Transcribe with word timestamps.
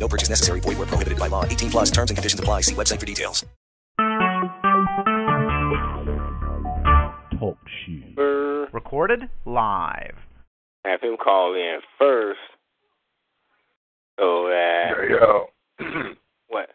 No 0.00 0.08
purchase 0.08 0.30
necessary. 0.30 0.60
Void 0.60 0.78
where 0.78 0.86
prohibited 0.86 1.18
by 1.18 1.28
law. 1.28 1.44
18 1.44 1.70
plus 1.70 1.90
terms 1.90 2.10
and 2.10 2.16
conditions 2.16 2.40
apply. 2.40 2.62
See 2.62 2.74
website 2.74 2.98
for 2.98 3.06
details. 3.06 3.44
Talk 7.38 7.58
shoe. 7.84 8.66
Recorded 8.72 9.28
live. 9.44 10.16
Have 10.84 11.02
him 11.02 11.16
call 11.22 11.54
in 11.54 11.78
first. 11.98 12.38
Oh, 14.18 14.46
So 14.46 14.50
that. 14.50 15.10
Yo. 15.10 16.14
What? 16.48 16.70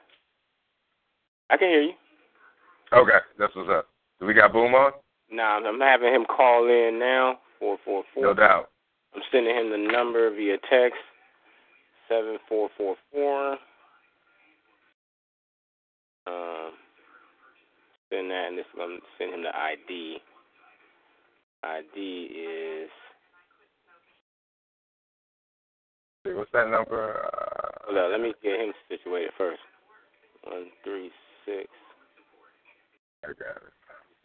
I 1.49 1.57
can 1.57 1.67
hear 1.67 1.81
you. 1.81 1.91
Okay, 2.93 3.17
that's 3.37 3.53
what's 3.55 3.69
up. 3.69 3.89
Do 4.21 4.25
we 4.25 4.33
got 4.33 4.53
Boom 4.53 4.73
on? 4.73 4.93
Nah, 5.29 5.59
I'm 5.59 5.81
having 5.81 6.13
him 6.13 6.23
call 6.25 6.65
in 6.65 6.97
now. 6.97 7.39
Four 7.59 7.77
four 7.83 8.03
four. 8.13 8.23
No 8.23 8.33
doubt. 8.33 8.69
I'm 9.13 9.21
sending 9.31 9.53
him 9.53 9.71
the 9.71 9.91
number 9.91 10.33
via 10.33 10.57
text. 10.69 10.99
Seven 12.09 12.37
four 12.47 12.69
four 12.77 12.95
four. 13.11 13.51
Um, 16.27 16.71
send 18.09 18.29
that, 18.31 18.47
and 18.49 18.57
this 18.57 18.65
I'm 18.73 18.79
gonna 18.79 18.99
send 19.17 19.33
him 19.33 19.43
the 19.43 19.55
ID. 19.55 20.17
ID 21.63 21.97
is 21.97 22.89
What's 26.25 26.51
that 26.53 26.69
number? 26.69 27.21
Uh, 27.25 27.85
hold 27.85 27.97
on. 27.97 28.11
Let 28.11 28.21
me 28.21 28.33
get 28.41 28.59
him 28.59 28.73
situated 28.89 29.29
first. 29.37 29.61
One 30.43 30.69
three 30.83 31.11
six 31.45 31.69
I 33.23 33.27
got 33.37 33.61
it. 33.61 33.73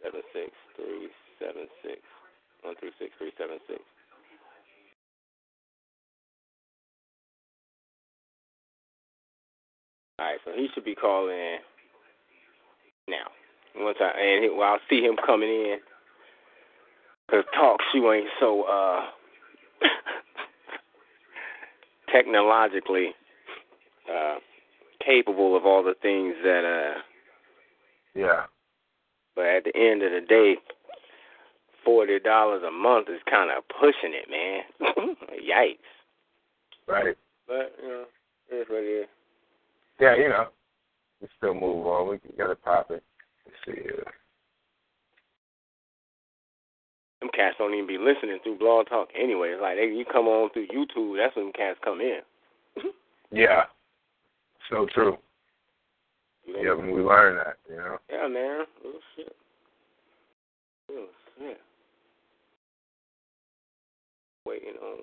seven 0.01 0.21
six 0.33 0.49
three 0.75 1.09
seven 1.37 1.65
six. 1.85 2.01
One 2.61 2.75
three 2.79 2.91
six 2.97 3.13
three 3.17 3.31
seven 3.37 3.57
six. 3.67 3.81
All 10.21 10.27
right, 10.27 10.39
so 10.45 10.51
he 10.55 10.67
should 10.73 10.85
be 10.85 10.93
calling 10.93 11.57
now. 13.07 13.25
Once 13.75 13.97
I 13.99 14.11
and 14.19 14.43
he, 14.43 14.49
well, 14.51 14.73
I'll 14.73 14.79
see 14.87 15.01
him 15.01 15.15
coming 15.25 15.49
in. 15.49 15.77
Cause 17.29 17.43
talk 17.55 17.79
shoe 17.91 18.11
ain't 18.11 18.27
so 18.39 18.63
uh 18.63 19.01
technologically 22.13 23.15
uh 24.13 24.35
capable 25.03 25.55
of 25.57 25.65
all 25.65 25.81
the 25.81 25.95
things 25.99 26.35
that 26.43 26.65
uh 26.65 27.01
Yeah. 28.13 28.43
but 29.35 29.45
at 29.45 29.63
the 29.63 29.75
end 29.75 30.03
of 30.03 30.11
the 30.11 30.21
day 30.27 30.57
forty 31.83 32.19
dollars 32.19 32.61
a 32.67 32.69
month 32.69 33.07
is 33.09 33.21
kinda 33.27 33.55
pushing 33.79 34.13
it, 34.13 34.29
man. 34.29 34.61
Yikes. 35.41 35.77
Right. 36.87 37.17
But, 37.47 37.73
you 37.81 37.89
know, 37.89 38.03
it 38.51 38.55
is 38.55 38.67
what 38.69 38.83
it 38.83 39.03
is. 39.03 39.07
Yeah, 40.01 40.15
you 40.15 40.29
know. 40.29 40.47
We 41.21 41.27
still 41.37 41.53
move 41.53 41.85
on. 41.85 42.09
We 42.09 42.17
got 42.35 42.47
to 42.47 42.55
pop 42.55 42.89
it. 42.89 43.03
Let's 43.45 43.57
see 43.65 43.83
here. 43.83 44.03
Them 47.21 47.29
cats 47.35 47.55
don't 47.59 47.75
even 47.75 47.85
be 47.85 47.99
listening 47.99 48.39
through 48.41 48.57
Blog 48.57 48.89
Talk 48.89 49.09
anyway. 49.15 49.49
It's 49.49 49.61
like 49.61 49.77
they 49.77 49.85
you 49.85 50.03
come 50.11 50.25
on 50.25 50.49
through 50.49 50.67
YouTube, 50.67 51.17
that's 51.17 51.35
when 51.35 51.45
them 51.45 51.53
cats 51.53 51.79
come 51.83 52.01
in. 52.01 52.19
Yeah. 53.33 53.63
So 54.69 54.87
true. 54.93 55.17
Yeah, 56.45 56.73
when 56.73 56.91
we 56.91 57.01
learn 57.01 57.37
that, 57.37 57.55
you 57.69 57.77
know. 57.77 57.97
Yeah, 58.11 58.27
man. 58.27 58.65
Oh 58.85 58.99
shit. 59.15 59.33
Oh 60.91 61.05
shit. 61.39 61.61
Waiting 64.45 64.73
on 64.83 64.97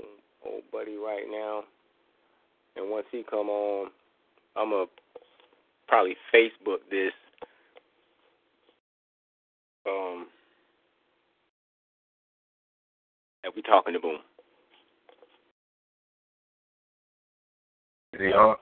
old 0.45 0.63
buddy 0.71 0.97
right 0.97 1.25
now. 1.31 1.63
And 2.77 2.91
once 2.91 3.07
he 3.11 3.25
come 3.31 3.49
on, 3.49 3.89
I'm 4.59 4.71
gonna 4.71 4.87
probably 5.87 6.17
Facebook 6.35 6.79
this. 6.91 7.13
Um, 9.87 10.27
that 13.43 13.55
we 13.55 13.63
talking 13.63 13.95
to 13.95 14.01
Boom. 14.01 14.19
Is 18.13 18.21
he 18.21 18.27
on? 18.33 18.57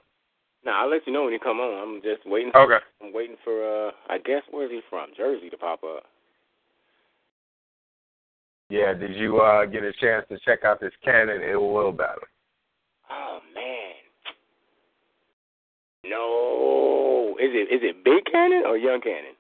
Nah, 0.65 0.83
I'll 0.83 0.91
let 0.91 1.07
you 1.07 1.13
know 1.13 1.25
when 1.25 1.33
he 1.33 1.39
come 1.39 1.61
on. 1.61 1.97
I'm 1.97 2.03
just 2.03 2.27
waiting. 2.27 2.53
Okay. 2.55 2.85
I'm 3.03 3.13
waiting 3.13 3.37
for. 3.45 3.89
uh 3.89 3.91
I 4.09 4.19
guess 4.19 4.43
where's 4.51 4.71
he 4.71 4.81
from? 4.91 5.11
Jersey 5.17 5.49
to 5.51 5.57
pop 5.57 5.83
up. 5.85 6.05
Yeah, 8.69 8.93
did 8.93 9.15
you 9.15 9.39
uh 9.39 9.65
get 9.65 9.85
a 9.85 9.93
chance 9.93 10.27
to 10.29 10.39
check 10.45 10.65
out 10.65 10.81
this 10.81 10.93
Cannon 11.05 11.43
Ill 11.43 11.73
Will 11.73 11.93
battle? 11.93 12.23
Oh 13.11 13.39
man. 13.55 13.95
No. 16.09 17.37
Is 17.41 17.51
it 17.53 17.73
is 17.73 17.81
it 17.83 18.05
Big 18.05 18.25
Cannon 18.31 18.65
or 18.67 18.77
Young 18.77 19.01
Cannon? 19.01 19.35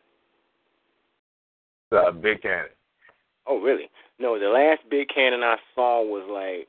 Uh, 1.93 2.11
Big 2.11 2.43
Cannon. 2.43 2.71
Oh 3.47 3.61
really? 3.61 3.89
No, 4.19 4.39
the 4.39 4.49
last 4.49 4.83
Big 4.91 5.09
Cannon 5.09 5.43
I 5.43 5.57
saw 5.75 6.03
was 6.03 6.27
like 6.31 6.69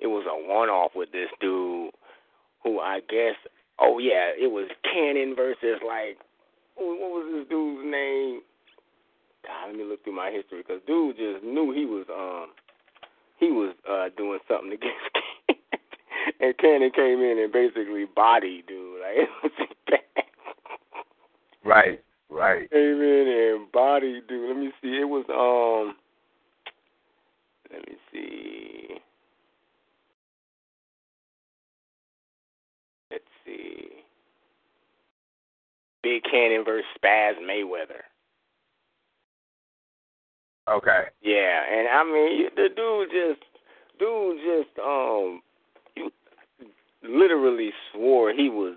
it 0.00 0.06
was 0.06 0.24
a 0.28 0.48
one 0.48 0.68
off 0.68 0.92
with 0.94 1.12
this 1.12 1.28
dude 1.40 1.90
who 2.62 2.80
I 2.80 3.00
guess 3.08 3.36
oh 3.78 3.98
yeah, 3.98 4.30
it 4.36 4.50
was 4.50 4.68
Cannon 4.82 5.34
versus 5.36 5.80
like 5.86 6.18
what 6.74 6.98
what 6.98 7.10
was 7.10 7.32
this 7.32 7.48
dude's 7.48 7.84
name? 7.84 8.40
God, 9.44 9.68
let 9.68 9.76
me 9.76 9.84
look 9.84 10.02
through 10.04 10.16
my 10.16 10.30
history 10.30 10.62
because 10.66 10.82
dude 10.86 11.16
just 11.16 11.44
knew 11.44 11.72
he 11.72 11.86
was 11.86 12.06
um 12.10 12.50
he 13.38 13.50
was 13.50 13.74
uh 13.88 14.08
doing 14.16 14.38
something 14.48 14.72
against 14.78 15.10
Cannon. 15.14 15.62
and 16.40 16.58
Cannon 16.58 16.90
came 16.94 17.20
in 17.20 17.38
and 17.38 17.52
basically 17.52 18.06
bodied 18.14 18.66
dude. 18.66 18.85
Like 19.06 19.16
it 19.16 19.28
was 19.42 19.52
bad. 19.88 20.00
Right, 21.64 22.00
right. 22.30 22.70
Came 22.70 22.80
in 22.80 23.56
and 23.58 23.72
body, 23.72 24.20
dude. 24.28 24.48
Let 24.48 24.58
me 24.58 24.70
see. 24.82 24.98
It 25.00 25.08
was 25.08 25.24
um 25.30 25.96
let 27.72 27.86
me 27.86 27.96
see. 28.12 28.98
Let's 33.10 33.24
see. 33.44 33.88
Big 36.02 36.22
Cannon 36.30 36.64
versus 36.64 36.86
Spaz 37.02 37.32
Mayweather. 37.42 38.02
Okay. 40.68 41.04
Yeah, 41.22 41.62
and 41.70 41.88
I 41.88 42.04
mean 42.04 42.48
the 42.56 42.68
dude 42.74 43.10
just 43.10 43.44
dude 43.98 44.38
just 44.44 44.78
um 44.78 45.42
you 45.96 46.10
literally 47.02 47.70
swore 47.92 48.32
he 48.32 48.48
was 48.48 48.76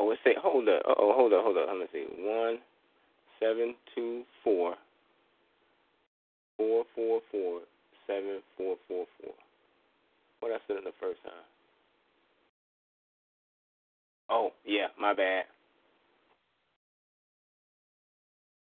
oh 0.00 0.10
it 0.10 0.18
say 0.24 0.34
hold 0.40 0.68
up. 0.68 0.82
Uh 0.88 0.94
oh 0.98 1.12
hold 1.14 1.32
up 1.32 1.44
hold 1.44 1.58
up. 1.58 1.66
Let 1.68 1.78
me 1.78 1.86
see. 1.92 2.06
One 2.18 2.58
seven 3.38 3.74
two 3.94 4.22
four. 4.42 4.74
Four 6.56 6.84
four 6.94 7.20
four. 7.30 7.60
Seven 8.06 8.40
four 8.56 8.76
four 8.88 9.04
four. 9.20 9.34
What 10.40 10.52
I 10.52 10.58
said 10.66 10.78
in 10.78 10.84
the 10.84 10.96
first 11.00 11.22
time. 11.22 11.44
Oh 14.30 14.50
yeah 14.64 14.88
my 14.98 15.14
bad. 15.14 15.44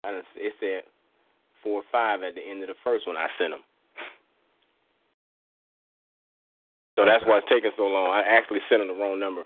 I 0.04 0.10
done, 0.10 0.22
it 0.34 0.52
said 0.58 0.82
four 1.62 1.82
five 1.92 2.22
at 2.22 2.34
the 2.34 2.42
end 2.42 2.62
of 2.62 2.68
the 2.68 2.74
first 2.82 3.06
one. 3.06 3.16
I 3.16 3.28
sent 3.38 3.54
him. 3.54 3.60
So 6.96 7.06
that's 7.06 7.24
why 7.24 7.38
it's 7.38 7.46
taking 7.48 7.70
so 7.76 7.84
long. 7.84 8.10
I 8.10 8.20
actually 8.20 8.60
sent 8.68 8.82
him 8.82 8.88
the 8.88 8.94
wrong 8.94 9.18
number. 9.18 9.44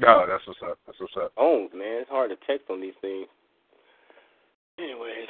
No, 0.00 0.24
that's 0.28 0.46
what's 0.46 0.60
up. 0.62 0.78
That's 0.86 0.98
what's 1.00 1.14
up. 1.16 1.32
Phones, 1.34 1.70
man, 1.74 2.00
it's 2.02 2.10
hard 2.10 2.30
to 2.30 2.36
text 2.46 2.70
on 2.70 2.80
these 2.80 2.94
things. 3.00 3.26
Anyways, 4.78 5.26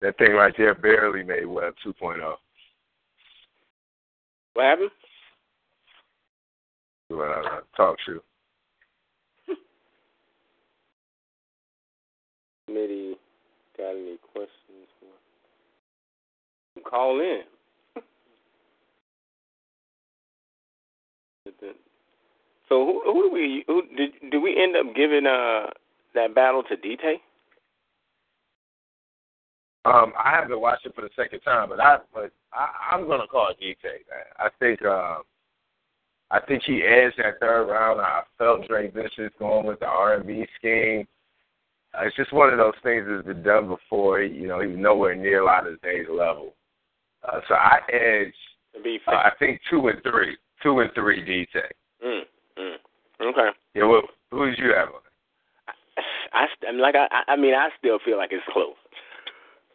That 0.00 0.16
thing 0.16 0.32
right 0.32 0.54
there 0.56 0.74
barely 0.74 1.24
made 1.24 1.44
Web 1.46 1.74
2.0. 1.84 2.34
what 4.54 4.64
happened? 4.64 4.90
Uh, 7.12 7.60
talk 7.76 7.96
shoe. 8.06 8.22
Committee 12.66 13.16
got 13.76 13.90
any 13.90 14.16
questions? 14.32 14.86
Call 16.88 17.18
in. 17.20 17.42
So 22.70 22.86
who 22.86 23.02
who 23.04 23.28
do 23.28 23.34
we 23.34 23.64
who 23.66 23.82
did 23.96 24.12
did 24.30 24.38
we 24.38 24.56
end 24.56 24.76
up 24.76 24.94
giving 24.94 25.26
uh 25.26 25.66
that 26.14 26.34
battle 26.34 26.62
to 26.62 26.76
DT? 26.76 27.16
Um, 29.84 30.12
I 30.16 30.30
haven't 30.30 30.60
watched 30.60 30.86
it 30.86 30.94
for 30.94 31.00
the 31.02 31.10
second 31.16 31.40
time, 31.40 31.68
but 31.68 31.80
I 31.80 31.98
but 32.14 32.30
I, 32.52 32.94
I'm 32.94 33.08
gonna 33.08 33.26
call 33.26 33.48
it 33.50 33.60
DT. 33.60 33.90
I 34.38 34.48
think 34.60 34.82
um, 34.84 35.22
I 36.30 36.38
think 36.40 36.62
he 36.64 36.82
edged 36.82 37.18
that 37.18 37.40
third 37.40 37.64
round. 37.64 38.00
I 38.00 38.22
felt 38.38 38.68
Drake 38.68 38.94
Vicious 38.94 39.32
going 39.38 39.66
with 39.66 39.80
the 39.80 39.86
R 39.86 40.14
and 40.14 40.26
B 40.26 40.46
scheme. 40.58 41.08
Uh, 41.92 42.06
it's 42.06 42.14
just 42.14 42.32
one 42.32 42.50
of 42.50 42.58
those 42.58 42.74
things 42.84 43.04
that's 43.08 43.26
been 43.26 43.42
done 43.42 43.66
before. 43.66 44.22
You 44.22 44.46
know, 44.46 44.60
he's 44.60 44.78
nowhere 44.78 45.16
near 45.16 45.42
a 45.42 45.46
lot 45.46 45.66
of 45.66 45.80
today's 45.80 46.06
level. 46.08 46.54
Uh, 47.24 47.40
so 47.48 47.54
I 47.54 47.80
edge. 47.92 48.34
Uh, 49.08 49.10
I 49.10 49.30
think 49.40 49.60
two 49.68 49.88
and 49.88 50.00
three, 50.02 50.36
two 50.62 50.78
and 50.80 50.90
three 50.94 51.20
DT. 51.22 51.60
Mm, 52.06 52.22
mm. 52.60 52.76
Okay. 53.20 53.48
Yeah. 53.74 53.84
Well, 53.84 54.02
who 54.30 54.46
did 54.46 54.58
you 54.58 54.72
have 54.76 54.88
on? 54.88 55.00
I, 56.32 56.46
I 56.66 56.72
like 56.72 56.94
I 56.94 57.06
I 57.32 57.36
mean 57.36 57.54
I 57.54 57.68
still 57.78 57.98
feel 58.04 58.16
like 58.16 58.30
it's 58.32 58.44
close. 58.52 58.76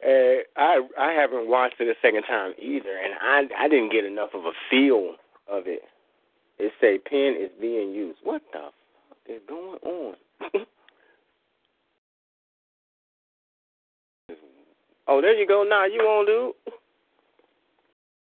Uh, 0.06 0.44
I 0.56 0.82
I 1.00 1.12
haven't 1.12 1.48
watched 1.48 1.80
it 1.80 1.88
a 1.88 1.96
second 2.02 2.24
time 2.24 2.54
either, 2.60 2.98
and 2.98 3.14
I 3.22 3.66
I 3.66 3.68
didn't 3.68 3.92
get 3.92 4.06
enough 4.06 4.30
of 4.34 4.46
a 4.46 4.52
feel 4.70 5.16
of 5.50 5.68
it. 5.68 5.84
It 6.58 6.72
say 6.80 6.98
pen 6.98 7.36
is 7.40 7.52
being 7.60 7.92
used. 7.92 8.20
What 8.24 8.42
the 8.54 8.70
fuck 9.10 9.18
is 9.28 9.42
going 9.48 9.80
on? 9.84 10.16
oh, 15.08 15.22
there 15.22 15.38
you 15.38 15.48
go. 15.48 15.64
Now 15.64 15.80
nah, 15.80 15.86
you 15.86 16.02
on, 16.02 16.26
dude? 16.26 16.54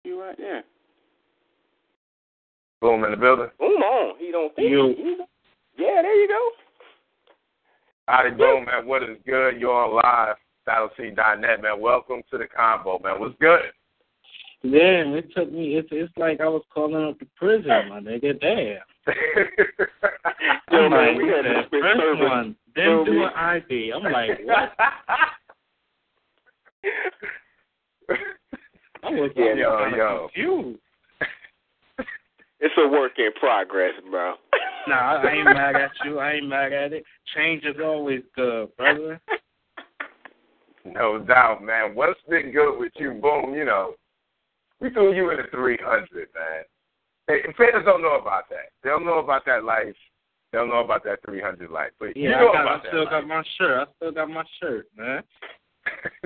You 0.04 0.22
right 0.22 0.38
there. 0.38 0.64
Boom 2.84 3.06
in 3.06 3.12
the 3.12 3.18
building. 3.18 3.48
Boom 3.60 3.82
on. 3.82 4.16
He 4.20 4.30
don't 4.30 4.54
think. 4.58 4.70
You. 4.70 4.94
Yeah, 5.78 6.02
there 6.02 6.22
you 6.22 6.28
go. 6.28 6.50
Howdy, 8.10 8.32
boom, 8.32 8.66
man. 8.66 8.86
What 8.86 9.04
is 9.04 9.16
good? 9.26 9.58
You're 9.58 9.72
on 9.72 9.96
live. 9.96 10.36
BattleScene.net, 10.68 11.62
man. 11.62 11.80
Welcome 11.80 12.24
to 12.30 12.38
the 12.38 12.44
combo, 12.46 13.00
man. 13.02 13.22
What's 13.22 13.36
good? 13.40 13.62
Damn, 14.64 15.14
it 15.14 15.34
took 15.34 15.50
me. 15.50 15.78
It's 15.78 15.88
it's 15.94 16.12
like 16.18 16.42
I 16.42 16.48
was 16.50 16.62
calling 16.74 17.08
up 17.08 17.18
the 17.20 17.28
prison, 17.38 17.70
my 17.88 18.02
nigga. 18.02 18.38
Damn. 18.42 18.80
Yo, 20.70 20.80
I'm 20.84 20.92
man, 20.92 21.08
like, 21.16 21.18
we 21.24 21.30
had 21.30 21.46
the 21.46 21.54
to 21.54 21.70
first 21.70 22.00
service. 22.02 22.20
one, 22.22 22.56
then 22.76 23.06
do 23.06 23.24
an 23.24 23.30
ID. 23.34 23.94
I'm 23.96 24.04
like, 24.12 24.40
what? 24.44 24.74
I 29.04 29.10
was 29.10 29.32
Yeah, 29.38 29.44
I 29.46 29.48
was 29.48 29.58
yo, 29.58 29.78
kinda 29.86 29.98
yo. 29.98 30.28
confused. 30.34 30.80
It's 32.64 32.74
a 32.78 32.88
work 32.88 33.12
in 33.18 33.32
progress, 33.40 33.94
bro. 34.10 34.36
Nah, 34.86 35.22
I 35.24 35.32
ain't 35.32 35.46
mad 35.46 35.78
at 35.78 35.92
you. 36.04 36.20
I 36.20 36.34
ain't 36.34 36.48
mad 36.50 36.74
at 36.74 36.92
it. 36.92 37.06
Change 37.34 37.64
is 37.64 37.78
always 37.82 38.22
good, 38.36 38.76
brother. 38.76 39.22
No 40.86 41.18
doubt, 41.18 41.64
man. 41.64 41.96
What's 41.96 42.20
been 42.30 42.52
good 42.52 42.78
with 42.78 42.92
you, 42.98 43.14
boom? 43.14 43.54
You 43.54 43.64
know, 43.64 43.94
we 44.82 44.90
threw 44.90 45.16
you 45.16 45.32
in 45.32 45.38
the 45.38 45.44
300, 45.50 46.10
man. 46.12 46.64
Hey, 47.30 47.42
fans 47.58 47.86
don't 47.86 48.02
know 48.02 48.20
about 48.20 48.50
that. 48.50 48.74
They 48.84 48.90
don't 48.90 49.06
know 49.06 49.20
about 49.20 49.46
that 49.46 49.64
life. 49.64 49.96
They 50.52 50.58
don't 50.58 50.68
know 50.68 50.84
about 50.84 51.06
that 51.06 51.20
300 51.26 51.72
life. 51.72 51.92
But 52.02 52.18
you 52.18 52.30
know 52.30 52.50
I, 52.50 52.54
got, 52.54 52.62
about 52.64 52.68
I 52.68 52.84
that 52.84 52.88
still 52.90 53.04
life. 53.06 53.12
got 53.12 53.28
my 53.28 53.44
shirt. 53.58 53.88
I 53.88 53.92
still 53.96 54.12
got 54.12 54.30
my 54.30 54.44
shirt, 54.62 54.88
man. 54.98 55.24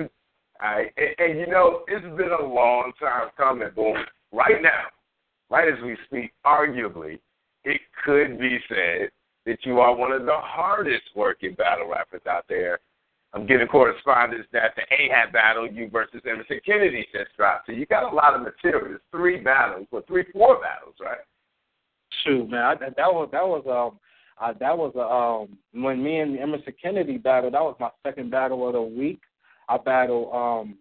All 0.00 0.08
right, 0.60 0.92
and, 0.96 1.14
and 1.30 1.38
you 1.38 1.46
know, 1.46 1.84
it's 1.86 2.02
been 2.16 2.32
a 2.32 2.44
long 2.44 2.90
time 2.98 3.28
coming, 3.36 3.68
boom. 3.76 3.94
Right 4.32 4.60
now, 4.60 4.86
right 5.50 5.68
as 5.68 5.82
we 5.82 5.96
speak, 6.06 6.32
arguably, 6.44 7.18
it 7.64 7.80
could 8.04 8.38
be 8.38 8.58
said 8.68 9.10
that 9.46 9.58
you 9.64 9.80
are 9.80 9.94
one 9.94 10.12
of 10.12 10.26
the 10.26 10.36
hardest 10.36 11.04
working 11.14 11.54
battle 11.54 11.88
rappers 11.88 12.22
out 12.28 12.44
there. 12.48 12.78
I'm 13.34 13.46
getting 13.46 13.66
correspondence 13.66 14.46
that 14.52 14.74
the 14.74 14.82
AHAT 14.94 15.32
battle, 15.32 15.70
you 15.70 15.90
versus 15.90 16.22
Emerson 16.28 16.60
Kennedy, 16.64 17.06
just 17.12 17.36
dropped. 17.36 17.66
So 17.66 17.72
you 17.72 17.84
got 17.86 18.10
a 18.10 18.14
lot 18.14 18.34
of 18.34 18.42
material. 18.42 18.94
It's 18.94 19.04
three 19.10 19.38
battles, 19.38 19.86
or 19.90 20.02
three, 20.06 20.24
four 20.32 20.60
battles, 20.60 20.94
right? 21.00 21.18
Shoot, 22.24 22.48
man, 22.50 22.62
I, 22.62 22.74
that 22.74 22.96
was 22.98 23.28
that 23.32 23.46
was 23.46 23.64
um 23.66 23.98
uh, 24.40 24.54
that 24.58 24.76
was 24.76 24.92
uh, 24.96 25.08
um 25.08 25.58
when 25.82 26.02
me 26.02 26.20
and 26.20 26.38
Emerson 26.38 26.72
Kennedy 26.82 27.18
battled. 27.18 27.54
That 27.54 27.62
was 27.62 27.76
my 27.78 27.90
second 28.02 28.30
battle 28.30 28.66
of 28.66 28.72
the 28.72 28.82
week. 28.82 29.20
I 29.68 29.76
battled 29.76 30.34
um 30.34 30.78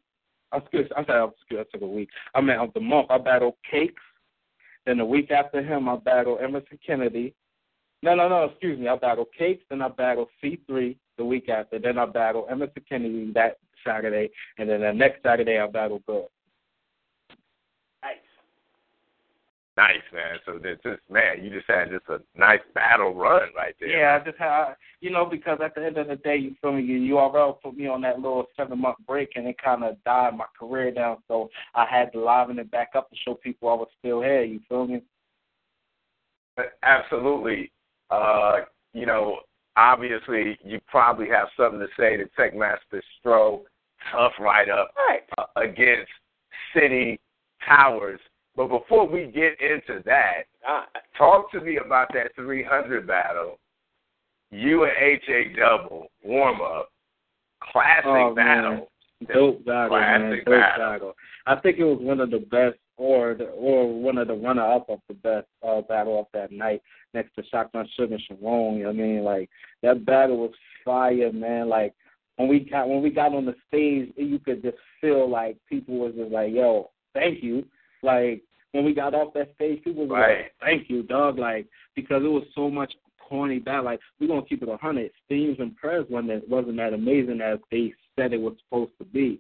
excuse 0.54 0.90
I 0.96 1.04
said 1.04 1.30
excuse 1.38 1.66
I 1.68 1.72
took 1.72 1.82
a 1.82 1.88
week. 1.88 2.10
I 2.34 2.42
meant 2.42 2.62
of 2.62 2.74
the 2.74 2.80
month. 2.80 3.08
I 3.10 3.18
battled 3.18 3.56
Cakes. 3.70 4.02
Then 4.88 5.00
the 5.00 5.06
week 5.06 5.32
after 5.32 5.62
him, 5.62 5.90
I 5.90 5.98
battled 5.98 6.40
Emerson 6.42 6.80
Kennedy. 6.86 7.36
No, 8.02 8.16
no, 8.16 8.30
no. 8.30 8.46
Excuse 8.46 8.80
me. 8.80 8.88
I 8.88 8.96
battled 8.96 9.28
Cakes. 9.38 9.66
Then 9.70 9.82
I 9.82 9.90
battled 9.90 10.30
C3 10.42 10.96
the 11.18 11.26
week 11.26 11.50
after. 11.50 11.78
Then 11.78 11.98
I 11.98 12.06
battled 12.06 12.46
Emerson 12.50 12.84
Kennedy 12.88 13.34
that 13.34 13.58
Saturday, 13.86 14.30
and 14.58 14.70
then 14.70 14.82
the 14.82 14.94
next 14.94 15.22
Saturday 15.24 15.60
I 15.60 15.68
battled 15.68 16.06
Good. 16.06 16.24
Nice. 18.02 18.16
Nice, 19.78 20.02
man. 20.12 20.40
So 20.44 20.58
this, 20.58 20.80
this 20.84 20.98
man, 21.08 21.44
you 21.44 21.52
just 21.52 21.70
had 21.70 21.92
just 21.92 22.10
a 22.10 22.20
nice 22.36 22.62
battle 22.74 23.14
run 23.14 23.50
right 23.56 23.76
there. 23.80 23.90
Yeah, 23.90 24.20
I 24.20 24.26
just 24.26 24.40
had, 24.40 24.74
you 25.02 25.12
know, 25.12 25.24
because 25.24 25.60
at 25.64 25.76
the 25.76 25.86
end 25.86 25.98
of 26.00 26.08
the 26.08 26.16
day, 26.16 26.36
you 26.36 26.56
feel 26.60 26.74
me, 26.74 26.82
you 26.82 27.14
URL 27.14 27.62
put 27.62 27.78
me 27.78 27.86
on 27.86 28.02
that 28.02 28.16
little 28.16 28.48
seven 28.58 28.82
month 28.82 28.98
break 29.06 29.30
and 29.36 29.46
it 29.46 29.56
kind 29.64 29.84
of 29.84 30.04
died 30.04 30.36
my 30.36 30.46
career 30.60 30.90
down. 30.92 31.18
So 31.28 31.52
I 31.76 31.86
had 31.86 32.12
to 32.14 32.20
liven 32.20 32.58
it 32.58 32.72
back 32.72 32.90
up 32.96 33.12
to 33.12 33.16
show 33.24 33.36
people 33.36 33.70
I 33.70 33.74
was 33.76 33.88
still 34.00 34.20
here. 34.20 34.44
You 34.44 34.60
feel 34.68 34.88
me? 34.88 35.04
Absolutely. 36.82 37.72
Uh, 38.10 38.62
you 38.94 39.06
know, 39.06 39.42
obviously, 39.76 40.58
you 40.64 40.80
probably 40.88 41.28
have 41.30 41.50
something 41.56 41.80
to 41.80 41.88
say 42.00 42.18
to 42.18 42.26
Techmaster 42.40 43.02
Stro. 43.24 43.62
Tough 44.12 44.34
write 44.40 44.70
up 44.70 44.90
Right. 45.08 45.22
uh, 45.38 45.46
against 45.60 46.10
City 46.74 47.20
Towers. 47.68 48.20
But 48.58 48.68
before 48.70 49.08
we 49.08 49.28
get 49.28 49.56
into 49.62 50.02
that, 50.06 50.44
Ah, 50.68 50.88
talk 51.18 51.50
to 51.52 51.62
me 51.62 51.78
about 51.78 52.08
that 52.14 52.36
300 52.36 53.08
battle. 53.08 53.60
You 54.52 54.84
and 54.86 54.94
HA 55.00 55.54
Double 55.56 56.08
warm 56.24 56.60
up, 56.62 56.90
classic 57.72 58.06
Oh, 58.08 58.34
man. 58.34 58.64
battle. 58.64 58.92
Dope 59.34 59.64
battle, 59.66 59.98
man. 59.98 60.22
Classic 60.22 60.46
Dope 60.46 60.54
battle. 60.54 60.92
battle. 60.92 61.14
I 61.46 61.56
think 61.58 61.78
it 61.78 61.84
was 61.86 62.00
one 62.02 62.20
of 62.20 62.32
the 62.32 62.40
best, 62.40 62.78
or 62.98 63.36
the, 63.36 63.46
or 63.46 63.88
one 63.94 64.18
of 64.18 64.28
the 64.28 64.34
runner 64.36 64.64
up 64.66 64.90
of 64.90 65.00
the 65.08 65.14
best 65.14 65.48
uh, 65.66 65.82
battle 65.82 66.20
of 66.20 66.26
that 66.34 66.52
night, 66.52 66.82
next 67.14 67.36
to 67.36 67.44
Shotgun 67.46 67.88
Suge 67.98 68.12
and 68.12 68.22
Sharon. 68.22 68.86
I 68.88 68.92
mean, 68.92 69.24
like 69.24 69.50
that 69.84 70.04
battle 70.06 70.38
was 70.38 70.52
fire, 70.84 71.32
man. 71.32 71.70
Like 71.70 71.94
when 72.38 72.48
we 72.48 72.60
got 72.60 72.90
when 72.90 73.02
we 73.04 73.10
got 73.12 73.34
on 73.36 73.46
the 73.46 73.56
stage, 73.68 74.12
you 74.18 74.40
could 74.40 74.62
just 74.64 74.78
feel 75.00 75.30
like 75.30 75.58
people 75.70 75.98
was 76.00 76.14
just 76.16 76.32
like, 76.32 76.52
"Yo, 76.54 76.90
thank 77.14 77.42
you." 77.44 77.66
Like 78.04 78.44
when 78.78 78.86
we 78.86 78.94
got 78.94 79.16
off 79.16 79.34
that 79.34 79.50
stage, 79.56 79.84
people 79.84 80.06
were 80.06 80.16
Right. 80.18 80.38
like, 80.44 80.54
"Thank 80.62 80.88
you, 80.90 81.02
dog." 81.02 81.40
Like 81.40 81.66
because 81.96 82.24
it 82.24 82.28
was 82.28 82.44
so 82.54 82.70
much 82.70 82.94
corny 83.20 83.58
battle. 83.58 83.86
Like 83.86 84.00
we're 84.20 84.28
gonna 84.28 84.44
keep 84.44 84.62
it 84.62 84.70
a 84.70 84.78
hundred. 84.78 85.12
Steams 85.26 85.60
and 85.60 85.76
prayers 85.76 86.06
wasn't 86.10 86.48
wasn't 86.48 86.78
that 86.78 86.94
amazing 86.94 87.42
as 87.42 87.58
they 87.72 87.92
said 88.16 88.34
it 88.34 88.42
was 88.42 88.54
supposed 88.64 88.92
to 89.00 89.06
be. 89.06 89.40